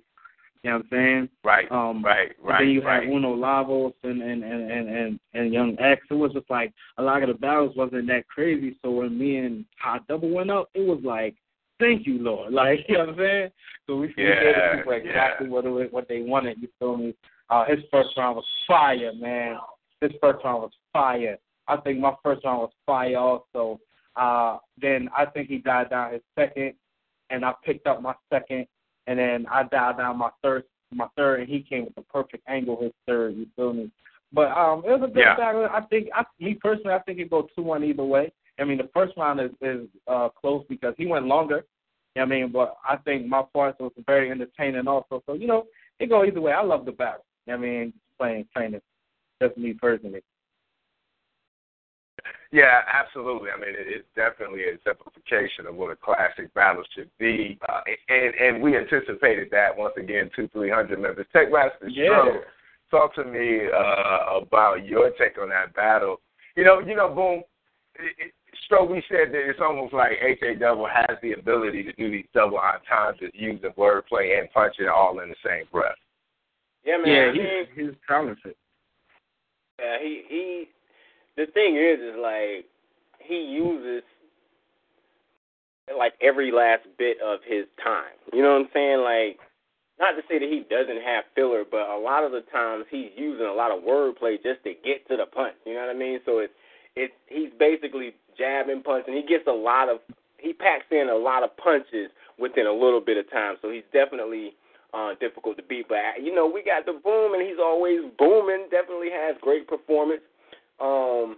You 0.63 0.72
know 0.72 0.77
what 0.77 0.86
I'm 0.86 0.89
saying? 0.91 1.29
Right, 1.44 1.72
Um, 1.72 2.03
right, 2.03 2.32
right, 2.41 2.62
then 2.62 2.70
you 2.70 2.82
right. 2.82 3.03
had 3.03 3.13
Uno 3.13 3.36
Lavos 3.36 3.94
and 4.03 4.24
and, 4.24 4.44
and, 4.44 4.72
and, 4.72 4.89
and 4.89 5.20
and 5.36 5.53
Young 5.53 5.77
X. 5.79 6.01
It 6.10 6.15
was 6.15 6.34
just 6.34 6.50
like 6.50 6.74
a 6.98 7.03
lot 7.03 7.22
of 7.22 7.27
the 7.27 7.36
battles 7.36 7.75
wasn't 7.77 8.08
that 8.08 8.27
crazy. 8.27 8.75
So 8.82 8.89
when 8.89 9.17
me 9.17 9.38
and 9.38 9.65
Hot 9.79 10.08
Double 10.08 10.29
went 10.32 10.50
up, 10.50 10.70
it 10.74 10.82
was 10.82 11.00
like, 11.03 11.36
thank 11.79 12.08
you, 12.08 12.17
Lord. 12.17 12.53
Like 12.62 12.79
you 12.89 12.96
know 12.98 13.01
what 13.06 13.10
I'm 13.10 13.17
saying? 13.17 13.51
So 13.86 13.96
we, 13.98 14.08
we 14.08 14.13
gave 14.15 14.25
the 14.25 14.77
people 14.77 14.94
exactly 14.94 15.48
yeah. 15.48 15.53
what 15.53 15.65
it, 15.65 15.94
what 15.94 16.08
they 16.10 16.22
wanted. 16.22 16.58
You 16.60 16.70
feel 16.79 16.98
me? 16.98 17.13
Uh, 17.49 17.65
his 17.65 17.79
first 17.91 18.09
round 18.17 18.35
was 18.35 18.45
fire, 18.67 19.13
man. 19.13 19.57
His 20.01 20.11
first 20.21 20.43
round 20.43 20.63
was 20.63 20.71
fire. 20.93 21.37
I 21.67 21.77
think 21.77 21.99
my 21.99 22.13
first 22.23 22.45
round 22.45 22.59
was 22.59 22.71
fire 22.85 23.17
also. 23.17 23.79
Uh, 24.15 24.57
then 24.81 25.09
I 25.15 25.25
think 25.25 25.47
he 25.47 25.57
died 25.57 25.89
down 25.89 26.13
his 26.13 26.21
second, 26.37 26.73
and 27.29 27.45
I 27.45 27.53
picked 27.63 27.87
up 27.87 28.01
my 28.01 28.15
second, 28.31 28.67
and 29.05 29.19
then 29.19 29.45
I 29.49 29.63
dialed 29.63 29.97
down 29.97 30.17
my 30.17 30.29
third, 30.41 30.63
my 30.93 31.07
third, 31.15 31.41
and 31.41 31.49
he 31.49 31.61
came 31.61 31.85
with 31.85 31.95
the 31.95 32.01
perfect 32.01 32.43
angle 32.47 32.81
his 32.81 32.91
third. 33.05 33.35
You 33.35 33.47
feel 33.55 33.73
me? 33.73 33.91
But 34.33 34.51
um, 34.51 34.83
it 34.85 34.89
was 34.89 35.01
a 35.03 35.13
good 35.13 35.19
Yeah. 35.19 35.37
battle. 35.37 35.67
I 35.71 35.81
think, 35.81 36.09
I, 36.13 36.25
me 36.39 36.55
personally, 36.55 36.93
I 36.93 36.99
think 36.99 37.19
it 37.19 37.29
go 37.29 37.47
two 37.55 37.61
one 37.63 37.83
either 37.83 38.03
way. 38.03 38.31
I 38.59 38.63
mean, 38.63 38.77
the 38.77 38.89
first 38.93 39.13
round 39.17 39.39
is 39.39 39.51
is 39.61 39.87
uh, 40.07 40.29
close 40.29 40.65
because 40.67 40.95
he 40.97 41.05
went 41.05 41.27
longer. 41.27 41.63
You 42.15 42.23
know 42.23 42.27
what 42.27 42.35
I 42.35 42.39
mean, 42.41 42.51
but 42.51 42.77
I 42.87 42.95
think 42.97 43.27
my 43.27 43.43
parts 43.53 43.79
was 43.79 43.91
very 44.07 44.31
entertaining 44.31 44.87
also. 44.87 45.21
So 45.27 45.33
you 45.33 45.45
know, 45.45 45.67
it 45.99 46.09
go 46.09 46.25
either 46.25 46.41
way. 46.41 46.53
I 46.53 46.63
love 46.63 46.85
the 46.85 46.91
battle. 46.91 47.23
You 47.47 47.53
know 47.53 47.59
what 47.59 47.65
I 47.65 47.69
mean, 47.69 47.93
playing 48.19 48.47
playing 48.53 48.73
it. 48.73 48.83
Just 49.41 49.57
me 49.57 49.73
personally. 49.73 50.21
Yeah, 52.51 52.81
absolutely. 52.91 53.49
I 53.51 53.59
mean, 53.59 53.69
it, 53.69 53.87
it's 53.87 54.07
definitely 54.15 54.63
a 54.63 54.77
simplification 54.85 55.67
of 55.67 55.75
what 55.75 55.91
a 55.91 55.95
classic 55.95 56.53
battle 56.53 56.83
should 56.95 57.09
be, 57.17 57.57
uh, 57.69 57.81
and 58.09 58.33
and 58.35 58.61
we 58.61 58.77
anticipated 58.77 59.47
that 59.51 59.75
once 59.75 59.93
again. 59.97 60.29
Two 60.35 60.49
three 60.49 60.69
hundred 60.69 60.99
members. 60.99 61.25
Tech 61.31 61.51
Master 61.51 61.87
Yeah. 61.89 62.09
Stro, 62.09 62.41
talk 62.91 63.15
to 63.15 63.23
me 63.23 63.61
uh, 63.67 64.39
about 64.41 64.85
your 64.85 65.11
take 65.11 65.37
on 65.41 65.49
that 65.49 65.73
battle. 65.73 66.19
You 66.55 66.65
know, 66.65 66.79
you 66.79 66.95
know, 66.95 67.09
boom. 67.09 67.43
it, 67.95 68.33
Stroby 68.69 69.01
said 69.07 69.31
that 69.31 69.49
it's 69.49 69.59
almost 69.61 69.93
like 69.93 70.13
AJ 70.23 70.59
Double 70.59 70.87
has 70.87 71.17
the 71.21 71.33
ability 71.33 71.83
to 71.83 71.93
do 71.93 72.11
these 72.11 72.25
double 72.33 72.59
entendres 72.59 73.31
using 73.33 73.69
wordplay 73.77 74.39
and 74.39 74.51
punching 74.51 74.87
all 74.87 75.19
in 75.19 75.29
the 75.29 75.35
same 75.45 75.65
breath. 75.71 75.95
Yeah, 76.88 76.98
man. 77.03 77.36
Yeah, 77.36 77.67
he's 77.75 77.88
he's 77.88 77.96
talented. 78.08 78.56
Yeah, 79.77 79.98
he 80.01 80.24
he. 80.29 80.65
The 81.36 81.46
thing 81.51 81.75
is, 81.75 82.00
is 82.00 82.15
like 82.17 82.65
he 83.20 83.36
uses 83.36 84.03
like 85.96 86.13
every 86.22 86.51
last 86.51 86.88
bit 86.98 87.17
of 87.22 87.39
his 87.46 87.65
time. 87.84 88.15
You 88.32 88.41
know 88.41 88.53
what 88.53 88.62
I'm 88.62 88.70
saying? 88.74 89.00
Like, 89.03 89.39
not 90.00 90.15
to 90.15 90.24
say 90.29 90.39
that 90.39 90.48
he 90.48 90.63
doesn't 90.70 91.01
have 91.03 91.25
filler, 91.36 91.63
but 91.70 91.89
a 91.89 92.00
lot 92.00 92.24
of 92.24 92.32
the 92.32 92.41
times 92.51 92.86
he's 92.89 93.12
using 93.15 93.46
a 93.46 93.53
lot 93.53 93.72
of 93.72 93.84
wordplay 93.84 94.41
just 94.41 94.63
to 94.63 94.74
get 94.84 95.08
to 95.10 95.17
the 95.17 95.25
punch. 95.25 95.56
You 95.65 95.74
know 95.74 95.82
what 95.82 95.96
I 95.96 96.00
mean? 96.00 96.20
So 96.25 96.39
it's 96.39 96.53
it's 96.96 97.13
he's 97.27 97.51
basically 97.60 98.15
jabbing, 98.38 98.82
punching. 98.82 99.13
He 99.13 99.27
gets 99.27 99.46
a 99.48 99.51
lot 99.51 99.89
of 99.89 100.00
he 100.38 100.53
packs 100.53 100.86
in 100.91 101.10
a 101.10 101.17
lot 101.17 101.44
of 101.44 101.56
punches 101.58 102.12
within 102.39 102.65
a 102.65 102.72
little 102.72 103.01
bit 103.01 103.17
of 103.17 103.29
time. 103.29 103.56
So 103.62 103.72
he's 103.72 103.84
definitely 103.91 104.56
uh, 104.94 105.13
difficult 105.20 105.58
to 105.58 105.63
beat. 105.63 105.88
But 105.88 106.22
you 106.22 106.34
know, 106.34 106.48
we 106.48 106.63
got 106.63 106.86
the 106.86 107.00
boom, 107.03 107.34
and 107.34 107.41
he's 107.48 107.60
always 107.60 108.01
booming. 108.17 108.67
Definitely 108.72 109.10
has 109.12 109.36
great 109.41 109.67
performance, 109.67 110.22
um, 110.79 111.38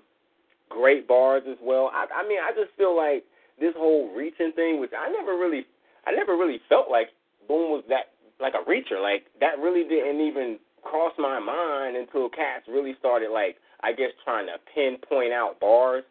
great 0.70 1.08
bars 1.08 1.44
as 1.50 1.58
well. 1.62 1.92
I, 1.94 2.06
I 2.24 2.28
mean, 2.28 2.40
I 2.40 2.52
just 2.52 2.76
feel 2.78 2.96
like 2.96 3.24
this 3.60 3.74
whole 3.76 4.14
reaching 4.16 4.52
thing, 4.56 4.80
which 4.80 4.92
I 4.98 5.10
never 5.12 5.38
really, 5.38 5.66
I 6.08 6.12
never 6.12 6.38
really 6.38 6.62
felt 6.70 6.90
like 6.90 7.10
Boom 7.48 7.72
was 7.72 7.84
that 7.90 8.14
like 8.40 8.54
a 8.54 8.70
reacher. 8.70 9.02
Like 9.02 9.26
that 9.40 9.60
really 9.60 9.84
didn't 9.84 10.22
even 10.22 10.60
cross 10.84 11.14
my 11.18 11.40
mind 11.40 11.98
until 11.98 12.30
Cats 12.30 12.66
really 12.68 12.96
started 13.00 13.32
like 13.32 13.58
I 13.82 13.92
guess 13.92 14.12
trying 14.24 14.48
to 14.48 14.58
pinpoint 14.74 15.34
out 15.34 15.60
bars. 15.60 16.04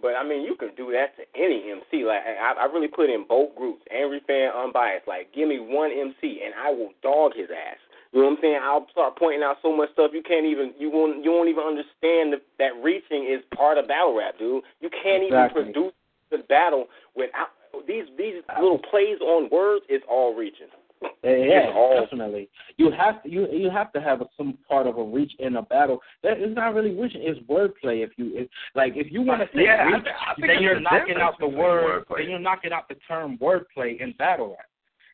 But 0.00 0.12
I 0.14 0.22
mean, 0.22 0.42
you 0.42 0.56
can 0.56 0.74
do 0.76 0.92
that 0.92 1.16
to 1.16 1.24
any 1.34 1.72
MC. 1.72 2.04
Like 2.04 2.20
I, 2.24 2.52
I 2.60 2.64
really 2.66 2.88
put 2.88 3.08
in 3.08 3.24
both 3.28 3.54
groups, 3.56 3.82
angry 3.90 4.20
fan, 4.26 4.50
unbiased. 4.54 5.08
Like, 5.08 5.32
give 5.34 5.48
me 5.48 5.58
one 5.58 5.90
MC, 5.90 6.42
and 6.44 6.52
I 6.54 6.70
will 6.70 6.90
dog 7.02 7.32
his 7.34 7.48
ass. 7.50 7.78
You 8.12 8.20
know 8.20 8.28
what 8.28 8.38
I'm 8.38 8.42
saying? 8.42 8.60
I'll 8.62 8.86
start 8.92 9.18
pointing 9.18 9.42
out 9.42 9.56
so 9.62 9.74
much 9.74 9.92
stuff 9.92 10.12
you 10.14 10.22
can't 10.22 10.46
even 10.46 10.72
you 10.78 10.90
won't 10.90 11.24
you 11.24 11.32
won't 11.32 11.48
even 11.48 11.64
understand 11.64 12.32
that, 12.32 12.42
that 12.58 12.72
reaching 12.82 13.24
is 13.24 13.42
part 13.56 13.78
of 13.78 13.88
battle 13.88 14.16
rap, 14.16 14.38
dude. 14.38 14.62
You 14.80 14.90
can't 14.90 15.24
Exactly. 15.24 15.62
even 15.62 15.72
produce 15.72 15.92
the 16.30 16.38
battle 16.48 16.86
without 17.14 17.48
these 17.86 18.04
these 18.16 18.42
little 18.60 18.78
plays 18.78 19.20
on 19.20 19.48
words. 19.50 19.84
It's 19.88 20.04
all 20.08 20.34
reaching. 20.34 20.68
Yeah, 21.22 21.72
all- 21.74 22.00
definitely. 22.00 22.48
You 22.76 22.90
have 22.92 23.22
to 23.22 23.28
you 23.30 23.48
you 23.50 23.70
have 23.70 23.92
to 23.94 24.00
have 24.00 24.20
a, 24.20 24.26
some 24.36 24.58
part 24.68 24.86
of 24.86 24.96
a 24.98 25.02
reach 25.02 25.32
in 25.38 25.56
a 25.56 25.62
battle. 25.62 26.00
That 26.22 26.38
is 26.40 26.54
not 26.54 26.74
really 26.74 26.94
reaching. 26.94 27.22
It's 27.24 27.40
wordplay. 27.48 28.04
If 28.04 28.10
you 28.16 28.30
if, 28.34 28.48
like, 28.74 28.92
if 28.96 29.10
you 29.10 29.22
want 29.22 29.40
to 29.40 29.46
say 29.56 29.64
Yeah, 29.64 29.82
I 29.82 29.84
reach, 29.86 30.04
thi- 30.04 30.10
I 30.10 30.46
then 30.46 30.62
you're 30.62 30.80
knocking 30.80 31.16
out 31.16 31.34
the 31.40 31.48
word. 31.48 32.04
wordplay. 32.08 32.18
Then 32.18 32.30
you're 32.30 32.38
knocking 32.38 32.72
out 32.72 32.88
the 32.88 32.96
term 33.08 33.38
wordplay 33.38 34.00
in 34.00 34.12
battle 34.18 34.50
rap. 34.50 34.66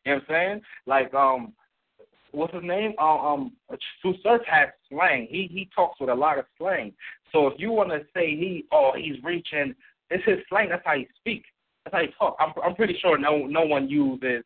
You 0.05 0.13
know 0.13 0.17
what 0.17 0.23
I'm 0.23 0.27
saying? 0.29 0.61
Like 0.87 1.15
um, 1.15 1.53
what's 2.33 2.53
his 2.55 2.63
name? 2.65 2.93
Um, 2.99 3.07
um 3.09 3.53
Surf 4.23 4.43
has 4.47 4.69
slang. 4.91 5.29
He 5.31 5.49
he 5.51 5.69
talks 5.75 6.01
with 6.01 6.11
a 6.11 6.15
lot 6.15 6.39
of 6.39 6.45
slang. 6.59 6.93
So 7.33 7.47
if 7.47 7.55
you 7.59 7.71
want 7.73 7.91
to 7.91 8.01
say 8.15 8.31
he 8.37 8.67
oh 8.73 8.93
he's 8.97 9.23
reaching, 9.23 9.75
it's 10.11 10.25
his 10.25 10.39
slang. 10.49 10.69
That's 10.69 10.83
how 10.85 10.97
he 10.97 11.07
speaks. 11.19 11.49
That's 11.85 11.95
how 11.95 12.03
he 12.03 12.09
talk. 12.19 12.37
I'm 12.39 12.53
I'm 12.63 12.75
pretty 12.75 12.99
sure 13.01 13.17
no 13.19 13.47
no 13.47 13.63
one 13.63 13.89
uses 13.89 14.45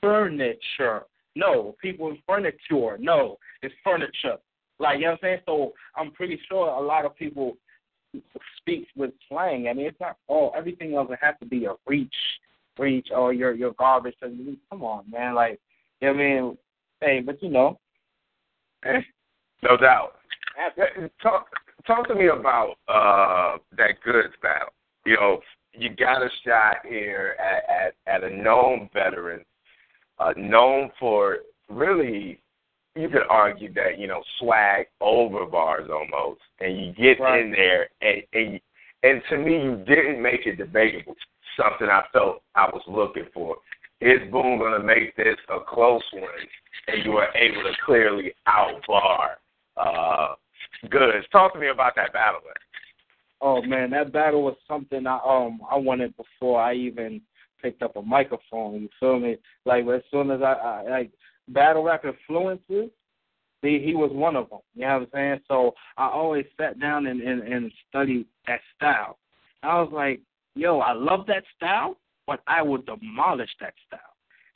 furniture. 0.00 1.02
No, 1.34 1.76
people 1.80 2.08
in 2.10 2.18
furniture. 2.26 2.98
No, 2.98 3.36
it's 3.62 3.74
furniture. 3.84 4.38
Like 4.78 4.98
you 4.98 5.04
know 5.04 5.10
what 5.12 5.14
I'm 5.14 5.18
saying. 5.22 5.40
So 5.46 5.72
I'm 5.96 6.12
pretty 6.12 6.40
sure 6.48 6.68
a 6.68 6.80
lot 6.80 7.04
of 7.04 7.16
people 7.16 7.56
speak 8.56 8.86
with 8.96 9.10
slang. 9.28 9.68
I 9.68 9.72
mean, 9.72 9.86
it's 9.86 10.00
not 10.00 10.16
all 10.28 10.52
everything 10.56 10.92
doesn't 10.92 11.18
have 11.20 11.38
to 11.40 11.46
be 11.46 11.66
a 11.66 11.74
reach, 11.86 12.14
reach 12.78 13.08
or 13.14 13.32
your 13.32 13.54
your 13.54 13.72
garbage. 13.72 14.14
Come 14.20 14.82
on, 14.82 15.04
man. 15.10 15.34
Like 15.34 15.60
you 16.00 16.08
know 16.08 16.14
what 16.14 16.22
I 16.22 16.40
mean. 16.40 16.58
Hey, 17.00 17.20
but 17.20 17.42
you 17.42 17.50
know, 17.50 17.78
eh, 18.84 19.00
No 19.62 19.76
doubt. 19.76 20.14
Talk 21.22 21.48
talk 21.86 22.08
to 22.08 22.14
me 22.14 22.28
about 22.28 22.74
uh 22.88 23.58
that 23.76 24.00
goods 24.04 24.34
battle. 24.42 24.72
You 25.06 25.16
know, 25.16 25.40
you 25.72 25.90
got 25.90 26.22
a 26.22 26.28
shot 26.44 26.78
here 26.86 27.36
at 27.38 27.94
at, 28.08 28.22
at 28.22 28.30
a 28.30 28.36
known 28.36 28.88
veteran, 28.92 29.44
uh, 30.20 30.32
known 30.36 30.90
for 30.98 31.38
really 31.68 32.40
you 32.96 33.08
could 33.08 33.22
argue 33.30 33.72
that, 33.74 33.98
you 33.98 34.08
know, 34.08 34.22
swag 34.40 34.86
over 35.00 35.46
bars 35.46 35.88
almost. 35.90 36.40
And 36.60 36.76
you 36.78 36.92
get 36.92 37.20
Right. 37.22 37.44
in 37.44 37.52
there 37.52 37.88
and, 38.00 38.22
and 38.32 38.60
and 39.04 39.22
to 39.30 39.36
me 39.38 39.52
you 39.62 39.76
didn't 39.86 40.20
make 40.20 40.46
it 40.46 40.56
debatable. 40.56 41.14
Something 41.56 41.88
I 41.88 42.02
felt 42.12 42.42
I 42.54 42.66
was 42.66 42.82
looking 42.88 43.26
for. 43.32 43.56
Is 44.00 44.20
Boom 44.32 44.58
gonna 44.58 44.82
make 44.82 45.14
this 45.16 45.36
a 45.48 45.58
close 45.60 46.02
one 46.12 46.24
and 46.88 47.04
you 47.04 47.12
were 47.12 47.28
able 47.34 47.62
to 47.62 47.72
clearly 47.84 48.32
outbar 48.46 49.38
uh 49.76 50.34
Goods. 50.90 51.26
Talk 51.30 51.52
to 51.54 51.58
me 51.60 51.68
about 51.68 51.94
that 51.96 52.12
battle. 52.12 52.40
oh 53.40 53.62
man, 53.62 53.90
that 53.90 54.12
battle 54.12 54.42
was 54.42 54.56
something 54.66 55.06
I 55.06 55.18
um 55.24 55.60
I 55.70 55.76
wanted 55.76 56.16
before 56.16 56.60
I 56.60 56.74
even 56.74 57.20
picked 57.60 57.82
up 57.82 57.96
a 57.96 58.02
microphone. 58.02 58.82
You 58.82 58.88
feel 59.00 59.18
me? 59.18 59.36
Like 59.64 59.86
as 59.86 60.02
soon 60.10 60.30
as 60.30 60.40
I, 60.42 60.52
I 60.52 60.90
like 60.90 61.10
battle 61.48 61.84
rap 61.84 62.04
influences, 62.04 62.90
he 63.62 63.80
he 63.84 63.94
was 63.94 64.10
one 64.12 64.36
of 64.36 64.50
them. 64.50 64.60
You 64.74 64.82
know 64.82 64.98
what 64.98 65.02
I'm 65.02 65.08
saying? 65.12 65.40
So 65.48 65.74
I 65.96 66.08
always 66.08 66.46
sat 66.56 66.80
down 66.80 67.06
and 67.06 67.20
and, 67.20 67.42
and 67.42 67.72
studied 67.88 68.26
that 68.46 68.60
style. 68.76 69.18
I 69.62 69.80
was 69.80 69.90
like, 69.92 70.20
yo, 70.54 70.78
I 70.78 70.92
love 70.92 71.26
that 71.26 71.44
style, 71.56 71.96
but 72.26 72.40
I 72.46 72.62
would 72.62 72.86
demolish 72.86 73.50
that 73.60 73.74
style. 73.86 74.00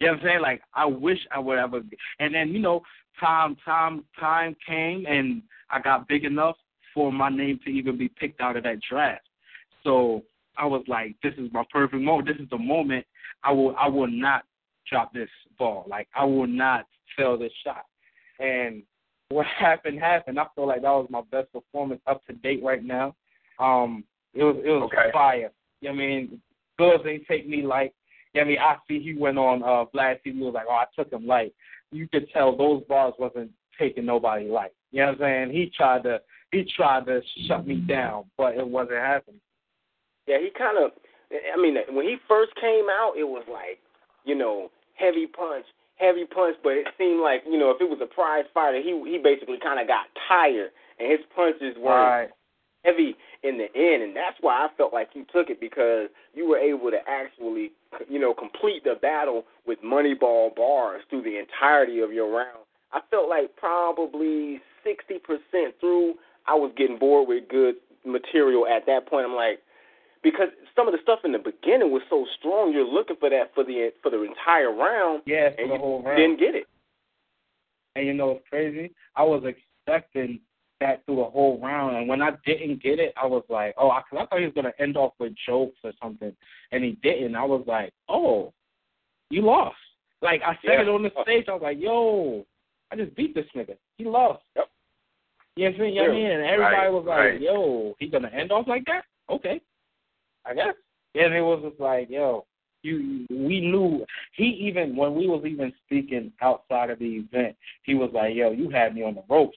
You 0.00 0.06
know 0.06 0.12
what 0.14 0.20
I'm 0.20 0.26
saying? 0.26 0.40
Like 0.42 0.62
I 0.74 0.86
wish 0.86 1.18
I 1.30 1.38
would 1.38 1.58
ever. 1.58 1.80
And 2.20 2.34
then 2.34 2.48
you 2.50 2.60
know, 2.60 2.82
time 3.18 3.56
time 3.64 4.04
time 4.18 4.56
came 4.66 5.06
and 5.06 5.42
I 5.70 5.80
got 5.80 6.08
big 6.08 6.24
enough 6.24 6.56
for 6.94 7.12
my 7.12 7.28
name 7.28 7.58
to 7.64 7.70
even 7.70 7.96
be 7.96 8.08
picked 8.08 8.40
out 8.40 8.56
of 8.56 8.64
that 8.64 8.80
draft. 8.88 9.26
So 9.84 10.22
I 10.56 10.66
was 10.66 10.82
like, 10.86 11.16
this 11.22 11.34
is 11.38 11.52
my 11.52 11.64
perfect 11.72 12.02
moment. 12.02 12.28
This 12.28 12.42
is 12.42 12.50
the 12.50 12.58
moment 12.58 13.06
I 13.44 13.52
will 13.52 13.74
I 13.78 13.88
will 13.88 14.08
not 14.10 14.44
drop 14.88 15.12
this 15.12 15.28
ball. 15.58 15.86
Like 15.88 16.08
I 16.14 16.24
will 16.24 16.46
not 16.46 16.86
fail 17.16 17.38
this 17.38 17.52
shot. 17.64 17.86
And 18.38 18.82
what 19.28 19.46
happened 19.58 20.00
happened. 20.00 20.38
I 20.38 20.46
feel 20.54 20.66
like 20.66 20.82
that 20.82 20.88
was 20.90 21.08
my 21.10 21.22
best 21.30 21.52
performance 21.52 22.00
up 22.06 22.24
to 22.26 22.32
date 22.34 22.62
right 22.62 22.84
now. 22.84 23.14
Um 23.58 24.04
it 24.34 24.44
was 24.44 24.56
it 24.64 24.68
was 24.68 24.90
Okay. 24.92 25.10
fire. 25.12 25.50
You 25.80 25.88
know 25.88 25.94
what 25.94 26.02
I 26.02 26.06
mean? 26.06 26.42
Goods 26.78 27.04
ain't 27.06 27.26
take 27.26 27.48
me 27.48 27.62
like 27.62 27.94
you 28.34 28.40
know 28.40 28.46
what 28.46 28.46
I 28.46 28.48
mean 28.48 28.58
I 28.58 28.76
see 28.88 29.02
he 29.02 29.14
went 29.14 29.38
on 29.38 29.62
uh 29.62 29.84
Vlad 29.94 30.18
TV 30.26 30.38
was 30.38 30.54
like, 30.54 30.66
Oh, 30.68 30.72
I 30.72 30.84
took 30.96 31.12
him 31.12 31.26
light. 31.26 31.54
You 31.90 32.08
could 32.08 32.28
tell 32.30 32.56
those 32.56 32.82
bars 32.88 33.14
wasn't 33.18 33.50
taking 33.78 34.06
nobody 34.06 34.46
light. 34.48 34.72
You 34.90 35.00
know 35.00 35.06
what 35.06 35.14
I'm 35.14 35.48
saying? 35.48 35.50
He 35.50 35.70
tried 35.74 36.02
to 36.04 36.20
he 36.52 36.70
tried 36.76 37.06
to 37.06 37.20
shut 37.46 37.66
me 37.66 37.76
down, 37.76 38.24
but 38.36 38.54
it 38.56 38.66
wasn't 38.66 38.98
happening. 38.98 39.40
Yeah, 40.26 40.38
he 40.38 40.50
kind 40.56 40.78
of. 40.78 40.92
I 41.32 41.60
mean, 41.60 41.76
when 41.92 42.06
he 42.06 42.16
first 42.28 42.52
came 42.60 42.86
out, 42.90 43.14
it 43.16 43.24
was 43.24 43.44
like, 43.50 43.78
you 44.24 44.34
know, 44.34 44.70
heavy 44.94 45.26
punch, 45.26 45.64
heavy 45.96 46.26
punch. 46.26 46.56
But 46.62 46.74
it 46.74 46.86
seemed 46.98 47.20
like, 47.20 47.42
you 47.48 47.58
know, 47.58 47.70
if 47.70 47.80
it 47.80 47.88
was 47.88 48.00
a 48.02 48.06
prize 48.06 48.44
fighter, 48.52 48.80
he 48.82 48.92
he 49.10 49.18
basically 49.18 49.58
kind 49.62 49.80
of 49.80 49.86
got 49.86 50.06
tired, 50.28 50.70
and 50.98 51.10
his 51.10 51.20
punches 51.34 51.76
weren't 51.78 52.28
Right. 52.28 52.30
heavy 52.84 53.16
in 53.42 53.58
the 53.58 53.66
end, 53.74 54.02
and 54.02 54.14
that's 54.14 54.36
why 54.40 54.64
I 54.64 54.68
felt 54.76 54.92
like 54.92 55.10
you 55.14 55.24
took 55.32 55.50
it 55.50 55.58
because 55.58 56.08
you 56.34 56.46
were 56.48 56.58
able 56.58 56.90
to 56.90 56.98
actually, 57.08 57.72
you 58.08 58.20
know, 58.20 58.32
complete 58.34 58.84
the 58.84 58.94
battle 59.00 59.44
with 59.66 59.80
Moneyball 59.82 60.54
bars 60.54 61.02
through 61.10 61.22
the 61.22 61.38
entirety 61.38 62.00
of 62.00 62.12
your 62.12 62.30
round. 62.30 62.62
I 62.92 63.00
felt 63.10 63.28
like 63.28 63.56
probably 63.56 64.60
sixty 64.84 65.18
percent 65.18 65.74
through, 65.80 66.14
I 66.46 66.54
was 66.54 66.72
getting 66.76 66.98
bored 66.98 67.26
with 67.26 67.48
good 67.48 67.76
material 68.04 68.66
at 68.66 68.84
that 68.86 69.06
point. 69.08 69.26
I'm 69.26 69.34
like, 69.34 69.60
because 70.22 70.48
some 70.76 70.86
of 70.88 70.92
the 70.92 70.98
stuff 71.02 71.20
in 71.24 71.32
the 71.32 71.38
beginning 71.38 71.90
was 71.90 72.02
so 72.08 72.26
strong, 72.38 72.72
you're 72.72 72.86
looking 72.86 73.16
for 73.16 73.28
that 73.30 73.54
for 73.54 73.64
the 73.64 73.90
for 74.02 74.10
the 74.10 74.22
entire 74.22 74.72
round, 74.72 75.22
Yeah, 75.26 75.50
for 75.54 75.60
and 75.62 75.70
the 75.70 75.74
you 75.74 75.80
whole 75.80 76.02
round. 76.02 76.16
didn't 76.16 76.38
get 76.38 76.54
it. 76.54 76.66
And 77.96 78.06
you 78.06 78.14
know 78.14 78.28
what's 78.28 78.48
crazy? 78.48 78.94
I 79.16 79.22
was 79.22 79.42
expecting 79.44 80.40
that 80.80 81.04
through 81.06 81.16
the 81.16 81.24
whole 81.24 81.60
round, 81.60 81.96
and 81.96 82.08
when 82.08 82.22
I 82.22 82.30
didn't 82.46 82.82
get 82.82 82.98
it, 82.98 83.12
I 83.20 83.26
was 83.26 83.44
like, 83.48 83.74
oh, 83.78 83.90
I, 83.90 84.02
'cause 84.02 84.18
I 84.20 84.26
thought 84.26 84.38
he 84.40 84.46
was 84.46 84.54
gonna 84.54 84.72
end 84.78 84.96
off 84.96 85.12
with 85.18 85.34
jokes 85.46 85.78
or 85.84 85.92
something, 86.02 86.34
and 86.72 86.84
he 86.84 86.92
didn't. 87.02 87.36
I 87.36 87.44
was 87.44 87.64
like, 87.66 87.92
oh, 88.08 88.52
you 89.30 89.42
lost. 89.42 89.76
Like 90.22 90.42
I 90.42 90.54
said 90.64 90.74
Yeah. 90.74 90.82
it 90.82 90.88
on 90.88 91.02
the 91.02 91.12
uh. 91.14 91.22
stage. 91.22 91.48
I 91.48 91.52
was 91.52 91.62
like, 91.62 91.78
yo, 91.80 92.44
I 92.90 92.96
just 92.96 93.14
beat 93.14 93.34
this 93.34 93.46
nigga. 93.54 93.76
He 93.98 94.04
lost. 94.04 94.42
Yep. 94.56 94.68
You 95.56 95.64
know 95.64 95.70
what 95.72 95.80
I 95.80 95.82
mean? 95.84 95.94
You 95.94 96.00
know 96.02 96.08
what 96.08 96.14
I 96.14 96.18
mean? 96.18 96.30
And 96.30 96.44
everybody 96.44 96.76
Right, 96.76 96.88
was 96.92 97.04
like, 97.06 97.18
right. 97.18 97.40
yo, 97.40 97.94
he's 97.98 98.10
gonna 98.10 98.28
end 98.28 98.50
off 98.52 98.66
like 98.66 98.84
that? 98.86 99.04
Okay, 99.30 99.60
I 100.44 100.54
guess. 100.54 100.74
And 101.14 101.34
it 101.34 101.42
was 101.42 101.62
just 101.62 101.80
like, 101.80 102.08
yo, 102.10 102.46
you 102.82 103.26
we 103.30 103.60
knew 103.60 104.04
he 104.34 104.44
even 104.44 104.96
when 104.96 105.14
we 105.14 105.26
was 105.26 105.44
even 105.46 105.72
speaking 105.84 106.32
outside 106.40 106.90
of 106.90 106.98
the 106.98 107.04
event, 107.04 107.56
he 107.84 107.94
was 107.94 108.10
like, 108.12 108.34
Yo, 108.34 108.50
you 108.50 108.70
had 108.70 108.94
me 108.94 109.02
on 109.02 109.14
the 109.14 109.22
ropes. 109.28 109.56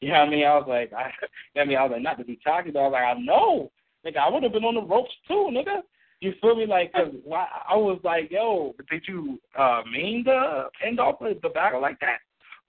You 0.00 0.08
know 0.08 0.20
what 0.20 0.28
I 0.28 0.30
mean? 0.30 0.46
I 0.46 0.56
was 0.56 0.66
like 0.68 0.92
I, 1.56 1.60
I 1.60 1.64
mean 1.64 1.78
I 1.78 1.82
was 1.82 1.92
like 1.92 2.02
not 2.02 2.18
to 2.18 2.24
be 2.24 2.38
cocky, 2.44 2.70
but 2.70 2.80
I 2.80 2.82
was 2.82 2.92
like, 2.92 3.04
I 3.04 3.20
know. 3.20 3.70
nigga, 4.06 4.18
I 4.18 4.30
would 4.30 4.42
have 4.42 4.52
been 4.52 4.64
on 4.64 4.74
the 4.74 4.82
ropes 4.82 5.12
too, 5.26 5.48
nigga. 5.50 5.82
You 6.20 6.34
feel 6.42 6.54
me? 6.54 6.66
Like, 6.66 6.92
cause 6.92 7.14
why, 7.24 7.46
I 7.68 7.76
was 7.76 7.98
like, 8.04 8.30
yo, 8.30 8.74
did 8.90 9.04
you 9.08 9.38
uh 9.58 9.82
mean 9.90 10.24
to 10.24 10.64
end 10.86 11.00
off 11.00 11.18
the 11.20 11.48
battle 11.48 11.80
like 11.80 11.98
that? 12.00 12.18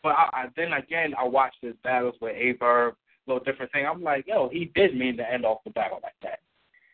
But 0.04 0.10
I, 0.10 0.30
I, 0.34 0.46
then 0.56 0.74
again, 0.74 1.14
I 1.20 1.26
watched 1.26 1.58
his 1.62 1.76
battles 1.84 2.16
with 2.22 2.36
Averb, 2.36 2.94
little 3.28 3.44
different 3.44 3.72
thing. 3.72 3.86
I'm 3.86 4.02
like, 4.02 4.26
yo, 4.28 4.50
he 4.50 4.72
did 4.74 4.96
mean 4.98 5.18
to 5.18 5.32
end 5.32 5.46
off 5.46 5.64
the 5.64 5.72
battle 5.72 6.00
like 6.02 6.16
that. 6.24 6.40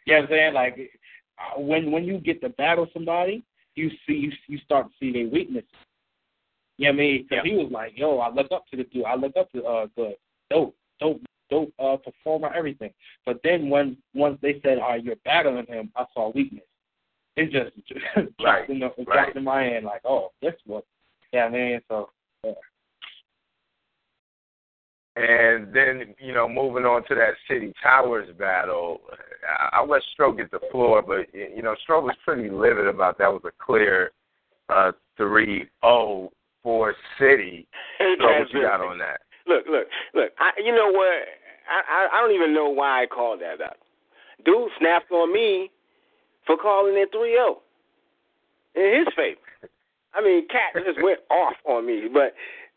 You 0.08 0.14
know 0.14 0.22
what 0.22 0.32
I'm 0.32 0.36
saying? 0.38 0.54
Like, 0.54 0.92
uh, 1.38 1.60
when 1.60 1.92
when 1.92 2.06
you 2.06 2.20
get 2.20 2.40
to 2.42 2.50
battle 2.50 2.88
somebody, 2.94 3.44
you 3.76 3.90
see 4.08 4.14
you 4.14 4.32
you 4.48 4.58
start 4.60 4.88
to 4.88 4.94
see 5.00 5.12
their 5.12 5.28
weaknesses. 5.28 5.68
You 6.78 6.86
know 6.86 6.92
what 6.92 6.96
I 6.96 6.98
mean? 6.98 7.24
Because 7.24 7.44
yeah. 7.46 7.52
he 7.52 7.58
was 7.58 7.72
like, 7.72 7.92
yo, 7.96 8.20
I 8.20 8.30
look 8.30 8.48
up 8.54 8.66
to 8.72 8.78
the 8.78 8.86
dude. 8.86 9.04
I 9.04 9.16
look 9.16 9.36
up 9.36 9.52
to 9.52 9.64
uh 9.66 9.88
the 9.98 10.16
dope, 10.50 10.76
dope, 11.02 11.22
dope 11.50 11.74
uh 11.78 11.98
performer, 11.98 12.54
everything. 12.56 12.92
But 13.26 13.42
then 13.44 13.70
when 13.70 13.98
once 14.14 14.40
they 14.42 14.62
said, 14.64 14.80
all 14.80 14.92
right, 14.92 15.04
you're 15.04 15.18
battling 15.26 15.66
him, 15.66 15.92
I 15.98 16.06
saw 16.14 16.32
weakness. 16.32 16.64
It 17.36 17.52
just 17.52 17.76
right. 18.16 18.28
dropped 18.40 18.70
in 18.70 18.80
the, 18.80 18.92
right. 19.00 19.06
dropped 19.06 19.36
in 19.36 19.44
my 19.44 19.64
hand 19.64 19.86
like, 19.86 20.02
oh, 20.06 20.32
this 20.42 20.54
what. 20.66 20.86
Yeah, 21.34 21.46
I 21.46 21.50
mean, 21.50 21.82
so. 21.90 22.10
Yeah. 22.46 22.52
And 25.18 25.74
then, 25.74 26.16
you 26.20 26.34
know, 26.34 26.48
moving 26.48 26.86
on 26.86 27.04
to 27.08 27.16
that 27.16 27.34
City 27.50 27.74
Towers 27.82 28.30
battle, 28.38 29.02
I'll 29.74 29.88
let 29.88 30.02
Stroke 30.14 30.38
get 30.38 30.52
the 30.52 30.60
floor, 30.72 31.02
but, 31.02 31.34
you 31.34 31.62
know, 31.62 31.76
Stroke 31.84 32.06
was 32.06 32.16
pretty 32.24 32.50
livid 32.50 32.88
about 32.88 33.18
that. 33.18 33.32
was 33.32 33.42
a 33.46 33.64
clear 33.64 34.12
uh, 34.70 34.92
3 35.18 35.66
0 35.84 36.32
for 36.64 36.96
City. 37.20 37.68
So 37.98 38.26
what 38.26 38.54
you 38.54 38.62
got 38.62 38.82
on 38.82 38.98
that? 39.00 39.22
Look, 39.48 39.66
look, 39.70 39.88
look. 40.14 40.32
I, 40.40 40.52
you 40.64 40.76
know 40.76 40.92
what? 40.92 41.14
I, 41.70 41.82
I 41.88 42.18
I 42.18 42.22
don't 42.22 42.36
even 42.36 42.54
know 42.54 42.70
why 42.70 43.04
I 43.04 43.06
called 43.06 43.42
that 43.42 43.64
up. 43.64 43.78
Dude 44.46 44.70
snapped 44.78 45.12
on 45.12 45.34
me 45.34 45.72
for 46.46 46.58
calling 46.58 46.94
it 46.96 47.10
3 47.12 47.32
0 47.32 47.60
in 48.76 49.00
his 49.00 49.08
favor. 49.16 49.72
I 50.14 50.22
mean, 50.22 50.48
Cat 50.48 50.84
just 50.86 51.02
went 51.02 51.20
off 51.30 51.56
on 51.66 51.86
me, 51.86 52.08
but 52.12 52.34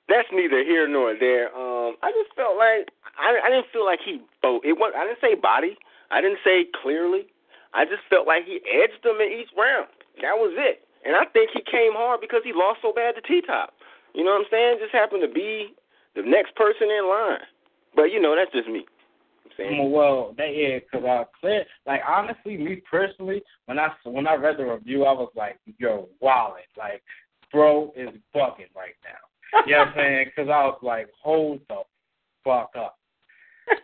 that's 0.09 0.29
neither 0.33 0.63
here 0.63 0.89
nor 0.89 1.15
there. 1.19 1.55
Um, 1.55 1.97
I 2.03 2.11
just 2.13 2.35
felt 2.37 2.57
like 2.57 2.91
I, 3.19 3.39
I 3.45 3.51
didn't 3.51 3.67
feel 3.73 3.85
like 3.85 4.01
he 4.05 4.23
both. 4.43 4.63
It 4.65 4.75
was 4.75 4.93
I 4.97 5.07
didn't 5.07 5.21
say 5.21 5.35
body. 5.35 5.77
I 6.11 6.21
didn't 6.21 6.39
say 6.45 6.67
clearly. 6.83 7.27
I 7.73 7.85
just 7.85 8.03
felt 8.11 8.27
like 8.27 8.45
he 8.45 8.61
edged 8.67 9.03
them 9.05 9.21
in 9.21 9.31
each 9.31 9.51
round. 9.57 9.89
That 10.23 10.35
was 10.35 10.53
it. 10.59 10.83
And 11.05 11.17
I 11.17 11.25
think 11.33 11.51
he 11.55 11.63
came 11.63 11.93
hard 11.95 12.21
because 12.21 12.43
he 12.45 12.53
lost 12.53 12.81
so 12.83 12.93
bad 12.93 13.15
to 13.15 13.23
T 13.23 13.41
Top. 13.47 13.73
You 14.15 14.25
know 14.25 14.33
what 14.33 14.47
I'm 14.47 14.51
saying? 14.51 14.79
Just 14.81 14.93
happened 14.93 15.23
to 15.23 15.33
be 15.33 15.75
the 16.15 16.23
next 16.23 16.55
person 16.57 16.91
in 16.91 17.09
line. 17.09 17.47
But 17.95 18.13
you 18.13 18.21
know, 18.21 18.37
that's 18.37 18.53
just 18.53 18.69
me. 18.69 18.85
Well, 19.91 20.35
that 20.39 20.55
yeah, 20.55 20.79
because 20.79 21.05
I 21.07 21.25
clear 21.41 21.65
like 21.87 22.01
honestly, 22.07 22.57
me 22.57 22.83
personally, 22.91 23.43
when 23.67 23.79
I 23.79 23.89
when 24.05 24.27
I 24.27 24.35
read 24.35 24.59
the 24.59 24.65
review, 24.65 25.05
I 25.05 25.13
was 25.13 25.31
like, 25.37 25.59
yo, 25.79 26.09
wallet, 26.21 26.65
like, 26.77 27.03
bro 27.53 27.93
is 27.97 28.09
bugging 28.35 28.73
right 28.75 28.97
now. 29.05 29.63
You 29.67 29.73
know 29.73 29.79
what 29.81 29.89
I'm 29.89 29.95
saying? 29.97 30.27
Because 30.27 30.51
I 30.51 30.65
was 30.65 30.79
like, 30.83 31.09
hold 31.23 31.61
the 31.69 31.83
fuck 32.45 32.71
up. 32.79 32.99